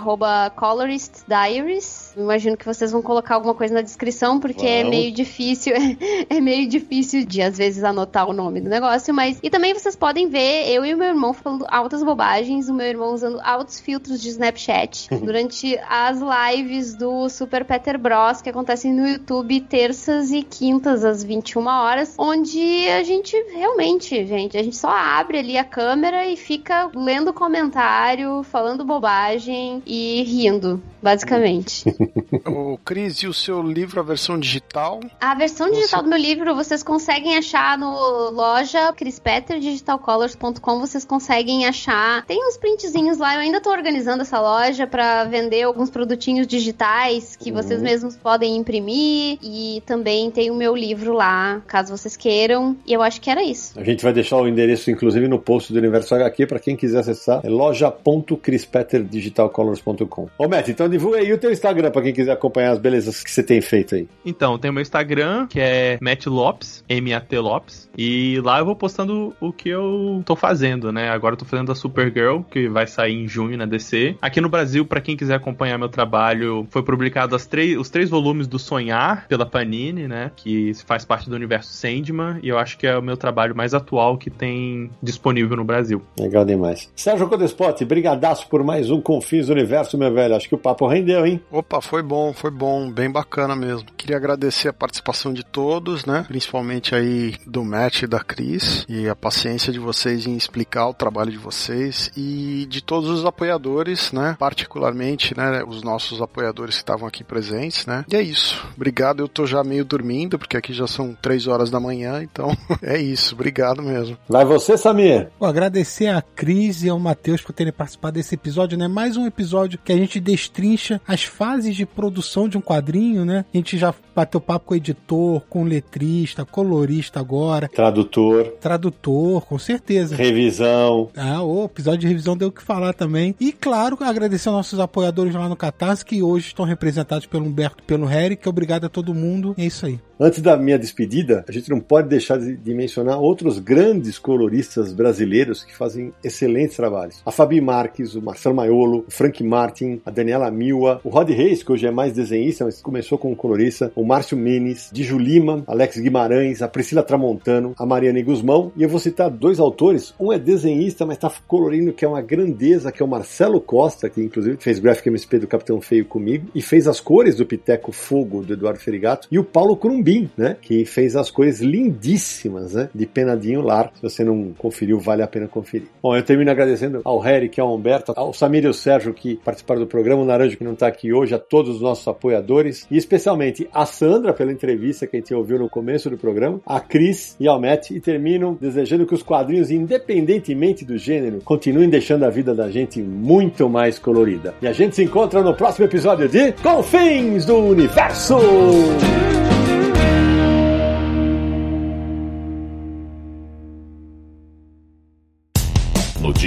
coloristdiaries. 0.56 2.11
Imagino 2.16 2.58
que 2.58 2.66
vocês 2.66 2.92
vão 2.92 3.02
colocar 3.02 3.36
alguma 3.36 3.54
coisa 3.54 3.74
na 3.74 3.82
descrição, 3.82 4.40
porque 4.40 4.66
é 4.66 4.84
meio 4.84 5.12
difícil, 5.12 5.74
é 6.30 6.42
meio 6.42 6.68
difícil 6.68 7.26
de 7.26 7.42
às 7.42 7.58
vezes 7.58 7.84
anotar 7.84 8.30
o 8.30 8.34
nome 8.34 8.62
do 8.62 8.70
negócio, 8.70 9.14
mas 9.14 9.40
e 9.42 9.50
também 9.50 9.74
vocês 9.74 9.96
podem 9.96 10.28
ver 10.28 10.70
eu 10.70 10.86
e 10.86 10.94
o 10.94 10.98
meu 10.98 11.08
irmão 11.08 11.34
falando 11.34 11.66
altas 11.70 12.04
bobagens, 12.04 12.70
o 12.70 12.74
meu 12.74 12.88
irmão 12.88 13.14
usando 13.14 13.40
altos 13.42 13.80
filtros 13.80 14.22
de 14.22 14.30
Snapchat 14.30 15.10
durante 15.24 15.78
as 15.88 16.20
lives 16.20 16.96
do 16.96 17.30
Super 17.30 17.66
Peter 17.66 17.98
Bros 17.98 18.42
que 18.42 18.50
acontecem 18.50 18.94
no 18.94 19.08
YouTube 19.08 19.62
terças 19.62 20.32
e 20.32 20.44
quintas 20.44 21.04
às 21.04 21.24
21 21.24 21.66
horas, 21.68 22.16
onde 22.18 22.88
a 22.90 23.04
gente 23.04 23.36
realmente, 23.54 24.26
gente, 24.26 24.58
a 24.58 24.64
gente 24.64 24.76
só 24.76 24.90
abre 24.90 25.40
ali 25.40 25.58
a 25.58 25.64
câmera 25.64 26.26
e 26.26 26.36
fica 26.36 26.90
lendo 26.96 27.34
comentário, 27.34 28.44
falando 28.44 28.86
bobagem 28.86 29.82
e 29.86 30.24
rindo, 30.24 30.82
basicamente. 31.02 31.84
o 32.46 32.78
Cris, 32.84 33.18
e 33.18 33.28
o 33.28 33.34
seu 33.34 33.62
livro, 33.62 34.00
a 34.00 34.04
versão 34.04 34.40
digital? 34.40 35.02
A 35.20 35.36
versão 35.36 35.70
digital 35.70 36.00
Você... 36.00 36.06
do 36.06 36.10
meu 36.10 36.20
livro 36.20 36.56
vocês 36.56 36.82
conseguem 36.84 37.38
achar 37.38 37.78
no 37.78 38.32
loja 38.32 38.94
crispetterdigitalcolors.com, 38.94 40.80
vocês 40.80 41.04
conseguem 41.06 41.66
achar. 41.66 42.26
Tem 42.26 42.48
uns 42.48 42.58
printzinhos 42.58 43.18
lá, 43.18 43.36
eu 43.36 43.42
ainda 43.42 43.60
tô 43.62 43.72
organizando 43.72 44.22
essa 44.22 44.40
loja 44.40 44.88
para 44.88 45.26
vender 45.26 45.64
alguns 45.64 45.90
produtinhos 45.90 46.48
digitais 46.48 47.36
que 47.36 47.52
uhum. 47.52 47.58
vocês 47.58 47.82
mesmos 47.82 48.16
podem 48.16 48.56
imprimir 48.58 49.38
e 49.42 49.84
também 49.86 50.32
tem 50.32 50.50
o 50.50 50.56
meu 50.56 50.74
livro 50.76 51.14
lá, 51.14 51.62
caso 51.68 51.96
vocês 51.96 52.18
queiram. 52.18 52.76
E 52.86 52.94
eu 52.94 53.02
acho 53.02 53.20
que 53.22 53.30
era 53.30 53.44
isso. 53.44 53.80
A 53.80 53.84
gente 53.84 54.04
vai 54.04 54.14
deixar 54.14 54.38
o 54.38 54.48
endereço 54.48 54.90
inclusive 54.90 55.28
no 55.28 55.38
post 55.40 55.72
do 55.72 55.80
Universo 55.80 56.16
HQ 56.16 56.48
para 56.48 56.60
quem 56.60 56.76
quiser 56.76 57.00
acessar, 57.00 57.42
é 57.44 57.50
loja.crispetterdigitalcolors.com. 57.50 60.30
Ô, 60.38 60.48
Matt, 60.48 60.70
então 60.70 60.88
divulga 60.90 61.20
aí 61.20 61.32
o 61.32 61.38
teu 61.38 61.52
Instagram 61.52 61.91
para 61.92 62.02
quem 62.02 62.14
quiser 62.14 62.32
acompanhar 62.32 62.72
as 62.72 62.80
belezas 62.80 63.24
que 63.24 63.30
você 63.30 63.44
tem 63.44 63.62
feito 63.62 63.96
aí. 63.96 64.08
Então, 64.26 64.58
tem 64.58 64.72
o 64.72 64.74
meu 64.74 64.82
Instagram, 64.82 65.48
que 65.48 65.60
é 65.60 65.98
Matt 66.02 66.26
Lopes, 66.26 66.84
M-A-T 66.88 67.40
Lopes, 67.40 67.90
e 67.98 68.40
lá 68.44 68.60
eu 68.60 68.66
vou 68.66 68.76
postando 68.76 69.34
o 69.40 69.52
que 69.52 69.70
eu 69.70 70.22
tô 70.26 70.36
fazendo, 70.36 70.92
né? 70.92 71.10
agora 71.10 71.34
eu 71.34 71.38
tô 71.38 71.46
fazendo 71.46 71.72
a 71.72 71.76
Supergirl, 71.76 72.42
que 72.42 72.68
vai 72.68 72.88
sair 72.88 73.16
em 73.16 73.28
junho 73.28 73.58
na 73.58 73.66
DC. 73.66 74.16
Aqui 74.22 74.42
no 74.42 74.50
Brasil, 74.50 74.86
para 74.86 75.02
quem 75.02 75.16
quiser 75.16 75.36
acompanhar 75.36 75.78
meu 75.78 75.90
trabalho, 75.90 76.66
foi 76.70 76.82
publicado 76.84 77.38
três, 77.46 77.78
os 77.78 77.90
três 77.90 78.10
volumes 78.10 78.48
do 78.48 78.58
Sonhar 78.58 79.28
pela 79.28 79.46
Panini, 79.46 80.08
né? 80.08 80.32
Que 80.36 80.74
faz 80.86 81.06
parte 81.06 81.30
do 81.30 81.36
universo 81.36 81.72
Sandman. 81.74 82.40
E 82.42 82.50
eu 82.50 82.58
acho 82.58 82.78
que 82.78 82.88
é 82.88 82.98
o 82.98 83.02
meu 83.02 83.18
trabalho 83.18 83.56
mais 83.56 83.74
atual 83.74 84.18
que 84.18 84.30
tem 84.30 84.90
disponível 85.02 85.58
no 85.58 85.64
Brasil. 85.64 86.02
Legal 86.20 86.46
demais. 86.46 86.90
Sérgio 86.96 87.28
Codespot, 87.28 87.84
brigadaço 87.86 88.48
por 88.48 88.64
mais 88.64 88.90
um 88.90 89.02
Confins 89.02 89.48
do 89.48 89.54
Universo, 89.54 89.98
meu 89.98 90.14
velho. 90.14 90.36
Acho 90.36 90.48
que 90.48 90.56
o 90.56 90.58
papo 90.58 90.88
rendeu, 90.88 91.26
hein? 91.26 91.42
Opa, 91.52 91.81
foi 91.82 92.02
bom, 92.02 92.34
foi 92.34 92.52
bom, 92.52 92.90
bem 92.92 93.10
bacana 93.10 93.56
mesmo. 93.56 93.88
Queria 93.98 94.18
agradecer 94.18 94.70
a 94.70 94.74
participação 94.74 95.34
de 95.34 95.44
todos, 95.44 96.06
né? 96.06 96.26
Principalmente 96.28 96.96
aí 96.96 97.36
do 97.46 97.64
Matt 97.64 98.04
e 98.04 98.08
da 98.08 98.20
Cris 98.20 98.86
e 98.88 99.08
a 99.08 99.16
paciência 99.16 99.72
de 99.72 99.80
vocês 99.80 100.26
em 100.26 100.36
explicar 100.36 100.88
o 100.88 100.94
trabalho 100.94 101.32
de 101.32 101.38
vocês 101.38 102.12
e 102.16 102.66
de 102.70 102.82
todos 102.82 103.10
os 103.10 103.26
apoiadores, 103.26 104.12
né? 104.12 104.36
Particularmente, 104.40 105.36
né, 105.36 105.64
os 105.68 105.84
nossos 105.84 106.22
apoiadores 106.22 106.76
que 106.76 106.82
estavam 106.82 107.08
aqui 107.08 107.24
presentes, 107.24 107.86
né? 107.86 108.06
E 108.10 108.16
é 108.16 108.22
isso. 108.22 108.66
Obrigado. 108.76 109.22
Eu 109.22 109.28
tô 109.28 109.46
já 109.46 109.64
meio 109.64 109.86
dormindo 109.86 110.38
porque 110.38 110.58
aqui 110.58 110.74
já 110.74 110.88
são 110.88 111.16
três 111.22 111.48
horas 111.48 111.70
da 111.70 111.80
manhã, 111.80 112.22
então 112.24 112.56
é 112.82 113.00
isso. 113.00 113.36
Obrigado 113.36 113.82
mesmo. 113.82 114.18
Vai 114.28 114.46
você, 114.46 114.78
Samir. 114.78 115.30
Vou 115.40 115.48
agradecer 115.48 116.08
a 116.08 116.22
Cris 116.22 116.84
e 116.84 116.90
ao 116.90 117.00
Matheus 117.00 117.42
por 117.42 117.54
terem 117.54 117.74
participado 117.74 118.16
desse 118.16 118.36
episódio, 118.36 118.78
né? 118.78 118.88
Mais 118.88 119.18
um 119.18 119.26
episódio 119.26 119.80
que 119.84 119.92
a 119.92 119.98
gente 119.98 120.20
destrincha 120.20 121.02
as 121.08 121.24
fases 121.24 121.71
de 121.76 121.86
produção 121.86 122.48
de 122.48 122.58
um 122.58 122.62
quadrinho, 122.62 123.26
né? 123.26 123.46
A 123.54 123.58
gente 123.58 123.78
já 123.78 123.94
bateu 124.16 124.40
papo 124.40 124.68
com 124.68 124.74
o 124.74 124.78
editor, 124.78 125.42
com 125.50 125.64
o 125.64 125.66
letrista, 125.66 126.46
colorista 126.46 127.20
agora. 127.20 127.68
Tradutor. 127.68 128.48
Tradutor, 128.60 129.46
com 129.46 129.58
certeza. 129.58 130.16
Revisão. 130.16 131.10
Ah, 131.16 131.42
o 131.44 131.66
episódio 131.66 132.02
de 132.02 132.08
revisão 132.08 132.36
deu 132.38 132.50
o 132.50 132.52
que 132.52 132.62
falar 132.62 132.94
também. 132.94 133.36
E 133.40 133.52
claro, 133.52 133.98
agradecer 134.02 134.50
aos 134.50 134.58
nossos 134.58 134.80
apoiadores 134.80 135.34
lá 135.34 135.48
no 135.48 135.56
Catarse, 135.56 136.06
que 136.06 136.22
hoje 136.22 136.48
estão 136.48 136.66
representados 136.66 137.26
pelo 137.26 137.46
Humberto 137.46 137.84
e 137.84 137.88
pelo 137.88 138.06
Harry, 138.06 138.36
que 138.36 138.50
obrigado 138.50 138.86
a 138.86 138.90
todo 138.90 139.14
mundo. 139.14 139.56
É 139.58 139.66
isso 139.66 139.86
aí. 139.86 140.00
Antes 140.24 140.40
da 140.40 140.56
minha 140.56 140.78
despedida, 140.78 141.44
a 141.50 141.52
gente 141.52 141.68
não 141.72 141.80
pode 141.80 142.08
deixar 142.08 142.38
de, 142.38 142.74
mencionar 142.76 143.20
outros 143.20 143.58
grandes 143.58 144.20
coloristas 144.20 144.94
brasileiros 144.94 145.64
que 145.64 145.76
fazem 145.76 146.14
excelentes 146.24 146.78
trabalhos. 146.78 147.24
A 147.26 147.32
Fabi 147.32 147.60
Marques, 147.60 148.14
o 148.14 148.22
Marcelo 148.22 148.54
Maiolo, 148.54 149.04
o 149.08 149.12
Frank 149.12 149.44
Martin, 149.44 150.00
a 150.06 150.12
Daniela 150.12 150.52
Milwa, 150.52 151.02
o 151.04 151.10
Rod 151.10 151.28
Reis, 151.32 151.64
que 151.64 151.72
hoje 151.72 151.88
é 151.88 151.92
mais 151.92 152.14
desenhista, 152.14 152.66
mas 152.66 152.84
começou 152.84 153.18
como 153.18 153.36
colorista, 153.36 153.92
o 153.96 154.06
Márcio 154.06 154.38
Menes, 154.38 154.92
Diju 154.94 155.18
Lima, 155.18 155.64
Alex 155.66 155.98
Guimarães, 155.98 156.62
a 156.62 156.68
Priscila 156.68 157.02
Tramontano, 157.02 157.74
a 157.76 157.84
Mariane 157.84 158.22
Guzmão, 158.22 158.72
e 158.78 158.84
eu 158.84 158.90
vou 158.90 159.00
citar 159.00 159.28
dois 159.28 159.60
autores, 159.60 160.14
um 160.20 160.32
é 160.32 160.38
desenhista, 160.38 161.04
mas 161.04 161.18
está 161.18 161.32
colorindo 161.48 161.94
que 161.94 162.06
é 162.06 162.08
uma 162.08 162.22
grandeza, 162.22 162.92
que 162.92 163.02
é 163.02 163.06
o 163.06 163.10
Marcelo 163.10 163.60
Costa, 163.60 164.08
que 164.08 164.22
inclusive 164.22 164.58
fez 164.60 164.78
Graphic 164.78 165.10
MSP 165.10 165.40
do 165.40 165.48
Capitão 165.48 165.82
Feio 165.82 166.06
comigo, 166.06 166.46
e 166.54 166.62
fez 166.62 166.88
as 166.88 167.00
cores 167.00 167.38
do 167.38 167.46
Piteco 167.48 167.92
Fogo, 167.92 168.44
do 168.44 168.54
Eduardo 168.54 168.80
Ferigato, 168.80 169.28
e 169.32 169.40
o 169.40 169.44
Paulo 169.44 169.76
Crumbi, 169.76 170.11
né? 170.38 170.56
Que 170.62 170.86
fez 170.86 171.16
as 171.16 171.30
cores 171.30 171.60
lindíssimas, 171.62 172.74
né? 172.74 172.90
De 172.94 173.06
Penadinho 173.06 173.62
Lar. 173.62 173.92
Se 173.96 174.02
você 174.02 174.24
não 174.24 174.52
conferiu, 174.58 175.00
vale 175.00 175.22
a 175.22 175.28
pena 175.28 175.48
conferir. 175.48 175.88
Bom, 176.02 176.16
eu 176.16 176.24
termino 176.24 176.52
agradecendo 176.52 177.02
ao 177.04 177.20
Harry, 177.20 177.50
que 177.50 177.60
é 177.60 177.64
o 177.64 177.74
Humberto, 177.74 178.14
ao 178.16 178.34
Samir 178.34 178.64
e 178.64 178.68
ao 178.68 178.74
Sérgio 178.74 179.14
que 179.14 179.36
participaram 179.38 179.82
do 179.82 179.88
programa, 179.88 180.22
o 180.22 180.26
Naranjo 180.26 180.58
que 180.58 180.64
não 180.64 180.74
está 180.74 180.88
aqui 180.88 181.14
hoje, 181.14 181.34
a 181.34 181.40
todos 181.40 181.76
os 181.76 181.82
nossos 181.82 182.08
apoiadores 182.08 182.86
e 182.90 182.98
especialmente 182.98 183.68
a 183.74 183.86
Sandra 183.86 184.34
pela 184.34 184.52
entrevista 184.52 185.08
que 185.08 185.16
a 185.16 185.20
gente 185.20 185.34
ouviu 185.34 185.60
no 185.60 185.70
começo 185.70 186.10
do 186.10 186.18
programa, 186.18 186.60
a 186.66 186.80
Cris 186.80 187.36
e 187.40 187.48
ao 187.48 187.60
Matt 187.60 187.92
e 187.92 188.00
termino 188.00 188.58
desejando 188.60 189.06
que 189.06 189.14
os 189.14 189.24
quadrinhos, 189.24 189.72
independentemente 189.72 190.86
do 190.86 190.98
gênero, 190.98 191.40
continuem 191.44 191.90
deixando 191.90 192.24
a 192.24 192.30
vida 192.30 192.54
da 192.54 192.70
gente 192.70 193.02
muito 193.02 193.70
mais 193.70 194.00
colorida. 194.00 194.54
E 194.62 194.68
a 194.68 194.74
gente 194.74 194.96
se 194.96 195.04
encontra 195.04 195.42
no 195.42 195.54
próximo 195.54 195.86
episódio 195.86 196.28
de 196.28 196.52
Confins 196.54 197.46
do 197.46 197.58
Universo! 197.58 198.38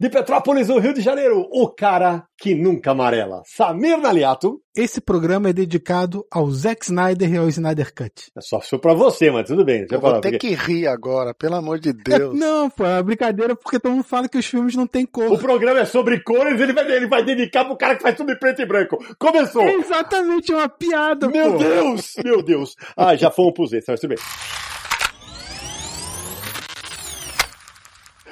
De 0.00 0.08
Petrópolis, 0.08 0.68
no 0.68 0.78
Rio 0.78 0.94
de 0.94 1.00
Janeiro, 1.00 1.48
o 1.50 1.68
cara 1.68 2.24
que 2.38 2.54
nunca 2.54 2.92
amarela. 2.92 3.42
Samir 3.44 3.98
Naliato. 3.98 4.60
Esse 4.76 5.00
programa 5.00 5.48
é 5.48 5.52
dedicado 5.52 6.24
ao 6.30 6.48
Zack 6.50 6.84
Snyder 6.84 7.34
e 7.34 7.36
ao 7.36 7.48
Snyder 7.48 7.92
Cut. 7.92 8.30
É 8.36 8.40
só 8.40 8.60
foi 8.60 8.78
pra 8.78 8.94
você, 8.94 9.28
mas 9.28 9.48
tudo 9.48 9.64
bem. 9.64 9.84
Eu 9.90 10.00
vou 10.00 10.20
ter 10.20 10.30
porque... 10.30 10.38
que 10.38 10.54
rir 10.54 10.86
agora, 10.86 11.34
pelo 11.34 11.56
amor 11.56 11.80
de 11.80 11.92
Deus. 11.92 12.32
É, 12.32 12.38
não, 12.38 12.70
pô, 12.70 12.86
é 12.86 13.02
brincadeira 13.02 13.56
porque 13.56 13.80
todo 13.80 13.90
mundo 13.90 14.04
fala 14.04 14.28
que 14.28 14.38
os 14.38 14.46
filmes 14.46 14.76
não 14.76 14.86
tem 14.86 15.04
cor. 15.04 15.32
O 15.32 15.38
programa 15.38 15.80
é 15.80 15.84
sobre 15.84 16.20
cores, 16.20 16.60
ele 16.60 16.72
vai, 16.72 16.88
ele 16.92 17.08
vai 17.08 17.24
dedicar 17.24 17.64
pro 17.64 17.76
cara 17.76 17.96
que 17.96 18.02
faz 18.02 18.16
tudo 18.16 18.30
em 18.30 18.38
preto 18.38 18.62
e 18.62 18.66
branco. 18.66 18.96
Começou! 19.18 19.62
É 19.62 19.74
exatamente, 19.74 20.52
uma 20.52 20.68
piada, 20.68 21.28
Meu 21.28 21.54
pô. 21.54 21.58
Deus! 21.58 22.14
Meu 22.24 22.40
Deus! 22.40 22.76
Ah, 22.96 23.16
já 23.16 23.32
fomos 23.32 23.52
pros 23.52 23.72
extras, 23.72 23.94
mas 23.94 24.00
tudo 24.00 24.10
bem. 24.10 24.57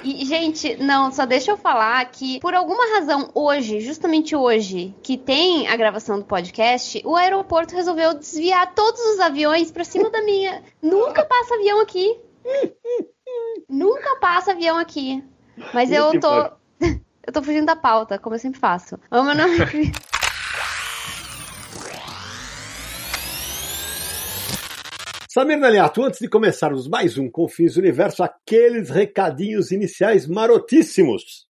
E, 0.03 0.25
gente, 0.25 0.75
não, 0.77 1.11
só 1.11 1.25
deixa 1.25 1.51
eu 1.51 1.57
falar 1.57 2.03
que, 2.11 2.39
por 2.39 2.53
alguma 2.53 2.95
razão, 2.95 3.29
hoje, 3.33 3.79
justamente 3.81 4.35
hoje, 4.35 4.95
que 5.01 5.17
tem 5.17 5.67
a 5.67 5.75
gravação 5.75 6.19
do 6.19 6.25
podcast, 6.25 7.01
o 7.03 7.15
aeroporto 7.15 7.75
resolveu 7.75 8.13
desviar 8.13 8.73
todos 8.73 8.99
os 9.01 9.19
aviões 9.19 9.71
pra 9.71 9.83
cima 9.83 10.09
da 10.09 10.21
minha. 10.23 10.63
Nunca 10.81 11.23
passa 11.25 11.55
avião 11.55 11.81
aqui. 11.81 12.19
Nunca 13.67 14.15
passa 14.17 14.51
avião 14.51 14.77
aqui. 14.77 15.23
Mas 15.73 15.91
eu 15.91 16.19
tô. 16.19 16.51
eu 17.25 17.33
tô 17.33 17.41
fugindo 17.41 17.65
da 17.65 17.75
pauta, 17.75 18.19
como 18.19 18.35
eu 18.35 18.39
sempre 18.39 18.59
faço. 18.59 18.99
O 19.11 19.23
meu 19.23 19.35
nome 19.35 19.57
é. 19.59 20.16
Samir 25.37 25.59
Naliato, 25.59 26.03
antes 26.03 26.19
de 26.19 26.27
começarmos 26.27 26.87
mais 26.87 27.15
um 27.15 27.29
Confins 27.29 27.75
do 27.75 27.79
Universo, 27.79 28.23
aqueles 28.23 28.89
recadinhos 28.89 29.71
iniciais 29.71 30.25
marotíssimos. 30.25 31.45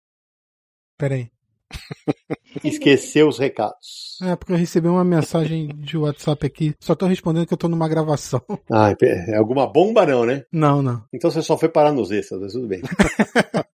Peraí. 0.96 1.28
Esqueceu 2.64 3.28
os 3.28 3.38
recados. 3.38 4.16
É, 4.22 4.34
porque 4.36 4.54
eu 4.54 4.56
recebi 4.56 4.88
uma 4.88 5.04
mensagem 5.04 5.68
de 5.68 5.98
WhatsApp 5.98 6.46
aqui. 6.46 6.74
Só 6.80 6.94
tô 6.94 7.04
respondendo 7.04 7.46
que 7.46 7.52
eu 7.52 7.58
tô 7.58 7.68
numa 7.68 7.86
gravação. 7.86 8.40
Ah, 8.72 8.94
é 9.02 9.36
alguma 9.36 9.66
bomba 9.66 10.06
não, 10.06 10.24
né? 10.24 10.44
Não, 10.50 10.80
não. 10.80 11.04
Então 11.12 11.30
você 11.30 11.42
só 11.42 11.58
foi 11.58 11.68
parar 11.68 11.92
nos 11.92 12.10
extras, 12.10 12.40
mas 12.40 12.52
tudo 12.54 12.66
bem. 12.66 12.80